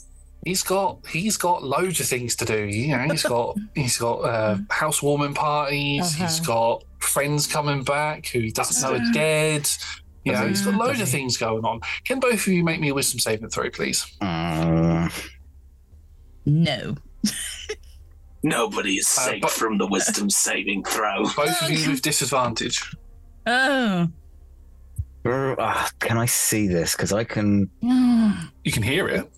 He's 0.47 0.63
got 0.63 1.07
he's 1.07 1.37
got 1.37 1.63
loads 1.63 2.01
of 2.01 2.07
things 2.07 2.35
to 2.37 2.47
do. 2.47 2.65
You 2.65 2.97
know, 2.97 3.09
he's 3.11 3.25
got 3.25 3.59
he's 3.75 3.99
got 3.99 4.21
uh, 4.21 4.55
mm-hmm. 4.55 4.63
housewarming 4.71 5.35
parties. 5.35 6.15
Uh-huh. 6.15 6.25
He's 6.25 6.41
got 6.41 6.85
friends 6.99 7.47
coming 7.47 7.85
back 7.85 8.27
who 8.27 8.41
he 8.41 8.51
doesn't 8.51 8.81
know 8.83 8.97
are 8.97 9.01
uh-huh. 9.01 9.13
dead. 9.13 9.69
You 10.25 10.33
know, 10.33 10.49
he's 10.49 10.63
got 10.63 10.71
mm-hmm. 10.71 10.81
loads 10.81 11.01
of 11.01 11.09
things 11.09 11.37
going 11.37 11.65
on. 11.65 11.81
Can 12.05 12.21
both 12.21 12.47
of 12.47 12.47
you 12.47 12.65
make 12.65 12.81
me 12.81 12.89
a 12.89 12.95
wisdom 12.95 13.19
saving 13.19 13.51
throw, 13.51 13.69
please? 13.71 14.07
Uh, 14.21 15.09
No. 16.47 16.97
Nobody 18.43 18.95
is 18.97 19.07
Uh, 19.07 19.21
safe 19.27 19.43
but- 19.43 19.51
from 19.53 19.79
the 19.79 19.87
wisdom 19.87 20.29
saving 20.31 20.85
throw. 20.85 21.25
Both 21.37 21.63
of 21.63 21.71
you 21.71 21.91
with 21.91 22.03
disadvantage. 22.03 22.83
Oh. 23.47 24.09
Uh, 25.25 25.89
can 26.01 26.19
I 26.19 26.27
see 26.27 26.67
this? 26.67 26.97
Because 26.97 27.13
I 27.13 27.23
can. 27.23 27.71
You 28.65 28.73
can 28.73 28.83
hear 28.83 29.07
it. 29.09 29.31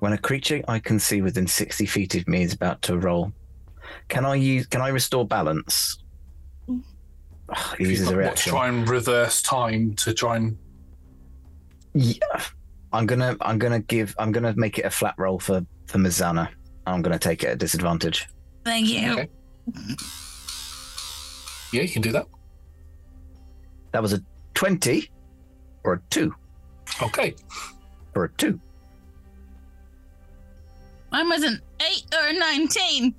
When 0.00 0.12
a 0.12 0.18
creature 0.18 0.62
I 0.66 0.80
can 0.80 0.98
see 0.98 1.22
within 1.22 1.46
sixty 1.46 1.86
feet 1.86 2.16
of 2.16 2.26
me 2.26 2.42
is 2.42 2.52
about 2.52 2.82
to 2.82 2.98
roll, 2.98 3.32
can 4.08 4.24
I 4.24 4.34
use? 4.34 4.66
Can 4.66 4.80
I 4.80 4.88
restore 4.88 5.24
balance? 5.24 5.98
He 7.78 7.84
uses 7.84 8.08
a 8.08 8.10
What, 8.10 8.12
to 8.12 8.18
reaction. 8.18 8.50
try 8.52 8.68
and 8.68 8.88
reverse 8.88 9.42
time 9.42 9.94
to 9.96 10.12
try 10.12 10.36
and. 10.38 10.58
Yeah, 11.94 12.42
I'm 12.92 13.06
gonna. 13.06 13.36
I'm 13.40 13.58
gonna 13.58 13.80
give. 13.80 14.14
I'm 14.18 14.32
gonna 14.32 14.54
make 14.56 14.78
it 14.78 14.84
a 14.84 14.90
flat 14.90 15.14
roll 15.16 15.38
for 15.38 15.64
for 15.86 15.98
Mizana. 15.98 16.48
I'm 16.86 17.00
gonna 17.02 17.18
take 17.18 17.42
it 17.42 17.48
at 17.50 17.58
disadvantage. 17.58 18.28
Thank 18.64 18.88
you. 18.88 19.12
Okay. 19.12 19.28
Yeah, 21.72 21.82
you 21.82 21.88
can 21.88 22.02
do 22.02 22.12
that. 22.12 22.26
That 23.92 24.02
was 24.02 24.12
a 24.12 24.20
twenty, 24.54 25.10
or 25.84 25.94
a 25.94 26.00
two, 26.10 26.34
Okay. 27.02 27.34
or 28.14 28.24
a 28.24 28.32
two. 28.34 28.60
Mine 31.10 31.28
was 31.28 31.42
an 31.42 31.60
eight 31.80 32.04
or 32.14 32.26
a 32.28 32.32
nineteen. 32.32 33.14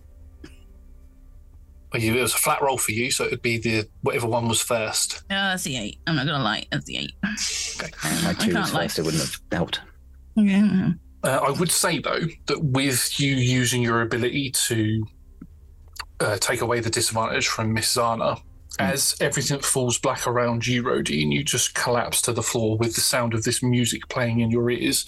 Well, 1.94 2.02
it 2.02 2.12
was 2.22 2.34
a 2.34 2.38
flat 2.38 2.62
roll 2.62 2.78
for 2.78 2.92
you, 2.92 3.12
so 3.12 3.24
it 3.26 3.32
would 3.32 3.42
be 3.44 3.58
the 3.58 3.88
whatever 4.02 4.28
one 4.28 4.48
was 4.48 4.62
first. 4.62 5.22
Oh, 5.26 5.26
that's 5.30 5.64
the 5.64 5.78
eight. 5.78 6.00
I'm 6.08 6.16
not 6.16 6.26
gonna 6.26 6.44
lie, 6.44 6.66
that's 6.72 6.86
the 6.86 6.98
eight. 6.98 7.14
Okay. 7.82 7.92
My 8.24 8.30
I 8.32 8.34
two 8.34 8.48
was 8.48 8.56
can't 8.56 8.74
lie. 8.74 8.84
first. 8.86 9.00
It 9.00 9.02
wouldn't 9.04 9.22
have 9.24 9.40
helped. 9.52 9.82
Yeah. 10.36 10.90
Uh, 11.24 11.40
I 11.48 11.52
would 11.52 11.72
say 11.72 12.00
though 12.00 12.20
that 12.48 12.64
with 12.64 13.20
you 13.20 13.36
using 13.36 13.82
your 13.82 14.02
ability 14.02 14.52
to 14.52 15.06
uh, 16.20 16.38
take 16.38 16.62
away 16.62 16.80
the 16.80 16.90
disadvantage 16.90 17.48
from 17.48 17.72
Miss 17.74 17.96
Zana, 17.96 18.42
as 18.80 19.16
everything 19.22 19.60
falls 19.60 20.00
black 20.00 20.26
around 20.26 20.66
you, 20.66 20.84
Rhodey, 20.84 21.22
and 21.22 21.32
you 21.32 21.44
just 21.44 21.76
collapse 21.76 22.22
to 22.24 22.34
the 22.34 22.42
floor 22.44 22.78
with 22.78 22.96
the 22.96 23.02
sound 23.02 23.34
of 23.36 23.44
this 23.44 23.62
music 23.62 24.08
playing 24.10 24.40
in 24.40 24.50
your 24.50 24.70
ears. 24.72 25.06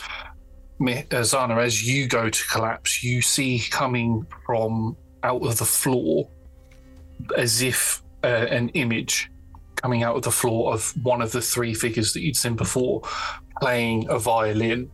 Mi- 0.79 0.99
uh, 1.11 1.21
Zana, 1.21 1.57
as 1.63 1.87
you 1.87 2.07
go 2.07 2.29
to 2.29 2.47
collapse, 2.47 3.03
you 3.03 3.21
see 3.21 3.59
coming 3.71 4.25
from 4.45 4.95
out 5.23 5.41
of 5.41 5.57
the 5.57 5.65
floor, 5.65 6.29
as 7.37 7.61
if 7.61 8.01
uh, 8.23 8.27
an 8.27 8.69
image 8.69 9.31
coming 9.75 10.03
out 10.03 10.15
of 10.15 10.23
the 10.23 10.31
floor 10.31 10.73
of 10.73 10.93
one 11.03 11.21
of 11.21 11.31
the 11.31 11.41
three 11.41 11.73
figures 11.73 12.13
that 12.13 12.21
you'd 12.21 12.37
seen 12.37 12.55
before, 12.55 13.01
playing 13.59 14.07
a 14.09 14.17
violin. 14.17 14.89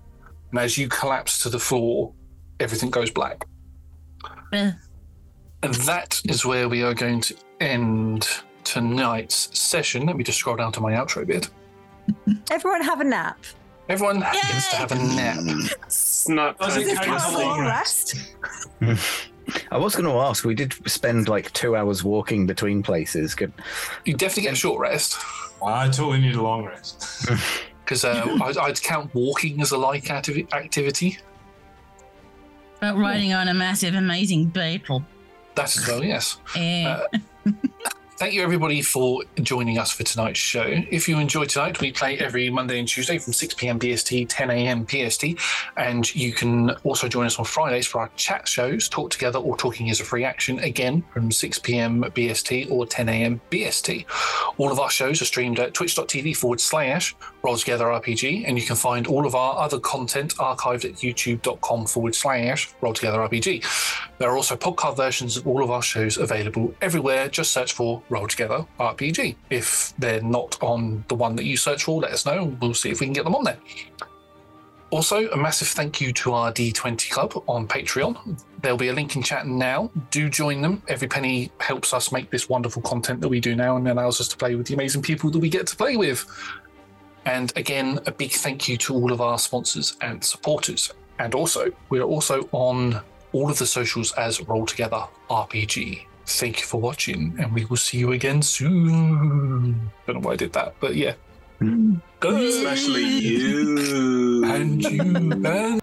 And 0.52 0.60
as 0.60 0.78
you 0.78 0.88
collapse 0.90 1.42
to 1.44 1.50
the 1.50 1.60
floor, 1.60 2.14
everything 2.60 2.90
goes 2.90 3.10
black. 3.10 3.46
Uh, 4.54 4.72
And 5.64 5.74
that 5.76 6.20
is 6.26 6.44
where 6.46 6.68
we 6.68 6.84
are 6.84 6.94
going 6.94 7.22
to 7.22 7.36
end 7.60 8.28
tonight's 8.64 9.58
session. 9.58 10.06
Let 10.08 10.18
me 10.18 10.24
just 10.24 10.40
scroll 10.40 10.56
down 10.56 10.72
to 10.74 10.82
my 10.82 10.94
outro 10.94 11.26
bit. 11.26 11.50
Everyone 12.52 12.82
have 12.82 13.00
a 13.00 13.04
nap. 13.04 13.38
Everyone 13.90 14.20
gets 14.20 14.70
to 14.72 14.76
have 14.78 14.92
a 14.92 14.96
nap. 14.96 15.38
Snap. 15.88 16.58
Does 16.60 16.78
it 16.78 16.96
count 16.98 17.10
as 17.10 17.26
as 17.26 17.34
a 17.34 17.38
long 17.38 17.48
long 17.60 17.62
rest? 17.62 18.16
rest. 19.54 19.66
I 19.72 19.78
was 19.78 19.96
going 19.96 20.06
to 20.06 20.20
ask. 20.20 20.44
We 20.44 20.56
did 20.56 20.74
spend 20.90 21.28
like 21.28 21.52
two 21.54 21.76
hours 21.76 22.04
walking 22.04 22.46
between 22.46 22.84
places. 22.84 23.36
Could 23.36 23.54
You 24.06 24.14
definitely 24.14 24.44
get 24.44 24.54
a 24.54 24.56
short 24.56 24.80
rest 24.80 25.18
I 25.64 25.88
totally 25.90 26.22
need 26.22 26.36
a 26.36 26.42
long 26.42 26.66
rest. 26.66 27.30
because 27.86 28.04
uh, 28.04 28.38
I'd, 28.42 28.58
I'd 28.58 28.82
count 28.82 29.14
walking 29.14 29.62
as 29.62 29.72
a 29.72 29.78
like 29.78 30.06
activi- 30.06 30.52
activity. 30.54 31.20
But 32.80 32.98
riding 32.98 33.34
on 33.34 33.48
a 33.48 33.54
massive, 33.54 33.94
amazing 33.94 34.48
beetle. 34.48 35.06
That 35.56 35.76
as 35.78 35.88
well, 35.88 36.04
yes. 36.04 36.38
Eh. 36.56 37.00
Thank 38.22 38.36
you, 38.36 38.44
everybody, 38.44 38.84
for 38.84 39.24
joining 39.42 39.80
us 39.80 39.92
for 39.92 40.04
tonight's 40.04 40.38
show. 40.38 40.62
If 40.68 41.10
you 41.10 41.18
enjoy 41.18 41.46
tonight, 41.46 41.82
we 41.82 41.92
play 41.92 42.20
every 42.20 42.52
Monday 42.52 42.78
and 42.78 42.88
Tuesday 42.88 43.18
from 43.18 43.34
6 43.34 43.56
p.m. 43.56 43.80
BST, 43.80 44.28
10 44.30 44.52
a.m. 44.52 44.86
PST. 44.88 45.26
And 45.76 46.14
you 46.14 46.32
can 46.32 46.70
also 46.84 47.08
join 47.08 47.26
us 47.26 47.40
on 47.40 47.46
Fridays 47.46 47.88
for 47.88 48.02
our 48.02 48.12
chat 48.18 48.48
shows, 48.48 48.88
Talk 48.88 49.10
Together 49.10 49.40
or 49.40 49.58
Talking 49.58 49.90
as 49.90 50.02
a 50.02 50.04
Free 50.04 50.24
Action, 50.24 50.60
again 50.60 51.04
from 51.12 51.32
6 51.32 51.58
p.m. 51.58 52.04
BST 52.04 52.70
or 52.70 52.86
10 52.86 53.10
a.m. 53.10 53.42
BST. 53.50 54.06
All 54.60 54.72
of 54.72 54.80
our 54.80 54.92
shows 54.92 55.20
are 55.24 55.26
streamed 55.26 55.60
at 55.60 55.74
twitch.tv 55.74 56.38
forward 56.38 56.62
slash 56.62 57.16
Roll 57.42 57.58
Together 57.58 57.86
RPG. 57.86 58.44
And 58.46 58.56
you 58.56 58.64
can 58.64 58.76
find 58.76 59.08
all 59.08 59.26
of 59.26 59.34
our 59.34 59.58
other 59.58 59.80
content 59.80 60.36
archived 60.36 60.86
at 60.86 60.98
youtube.com 60.98 61.88
forward 61.88 62.14
slash 62.14 62.72
Roll 62.82 62.94
Together 62.94 63.18
RPG. 63.18 63.66
There 64.20 64.30
are 64.30 64.38
also 64.38 64.56
podcast 64.56 64.98
versions 64.98 65.38
of 65.38 65.48
all 65.48 65.64
of 65.64 65.72
our 65.72 65.82
shows 65.82 66.18
available 66.18 66.76
everywhere. 66.84 67.28
Just 67.28 67.50
search 67.50 67.74
for 67.74 68.04
Roll 68.12 68.28
Together 68.28 68.66
RPG. 68.80 69.36
If 69.50 69.94
they're 69.98 70.22
not 70.22 70.62
on 70.62 71.04
the 71.08 71.16
one 71.16 71.36
that 71.38 71.46
you 71.46 71.58
search 71.58 71.86
for, 71.86 72.02
let 72.02 72.12
us 72.12 72.26
know. 72.26 72.56
We'll 72.62 72.74
see 72.74 72.92
if 72.92 73.00
we 73.00 73.08
can 73.08 73.14
get 73.14 73.24
them 73.24 73.36
on 73.36 73.46
there. 73.46 73.58
Also, 74.92 75.30
a 75.30 75.38
massive 75.38 75.70
thank 75.70 76.02
you 76.02 76.12
to 76.12 76.34
our 76.34 76.52
D20 76.52 77.10
Club 77.10 77.42
on 77.48 77.66
Patreon. 77.66 78.38
There'll 78.62 78.78
be 78.78 78.90
a 78.90 78.94
link 78.94 79.16
in 79.16 79.24
chat 79.24 79.48
now. 79.48 79.90
Do 80.12 80.30
join 80.30 80.62
them. 80.62 80.84
Every 80.90 81.08
penny 81.08 81.50
helps 81.62 81.94
us 81.94 82.12
make 82.12 82.30
this 82.30 82.50
wonderful 82.50 82.82
content 82.82 83.22
that 83.22 83.30
we 83.30 83.40
do 83.40 83.56
now 83.56 83.78
and 83.78 83.88
allows 83.88 84.20
us 84.20 84.28
to 84.28 84.38
play 84.38 84.56
with 84.56 84.68
the 84.68 84.74
amazing 84.74 85.02
people 85.02 85.32
that 85.32 85.40
we 85.40 85.48
get 85.48 85.66
to 85.68 85.78
play 85.78 85.96
with. 85.96 86.26
And 87.24 87.54
again, 87.56 88.00
a 88.06 88.12
big 88.12 88.32
thank 88.34 88.68
you 88.68 88.76
to 88.80 88.94
all 88.94 89.14
of 89.14 89.22
our 89.22 89.40
sponsors 89.40 89.96
and 90.02 90.22
supporters. 90.22 90.92
And 91.20 91.34
also, 91.36 91.72
we're 91.88 92.04
also 92.04 92.50
on 92.52 93.00
all 93.32 93.50
of 93.50 93.58
the 93.58 93.66
socials 93.66 94.12
as 94.14 94.42
Roll 94.42 94.66
Together 94.66 95.08
RPG. 95.30 96.06
Thank 96.40 96.62
you 96.62 96.66
for 96.66 96.80
watching, 96.80 97.36
and 97.40 97.54
we 97.54 97.66
will 97.66 97.78
see 97.78 97.98
you 98.00 98.12
again 98.12 98.42
soon. 98.42 99.92
Don't 100.08 100.16
know 100.16 100.22
why 100.22 100.34
I 100.34 100.36
did 100.36 100.54
that, 100.54 100.76
but 100.80 100.96
yeah. 100.96 101.14
Hmm. 101.60 101.96
Especially 102.24 103.04
you. 103.04 104.44
And 104.46 104.82
you. 104.82 105.02
And 105.02 105.81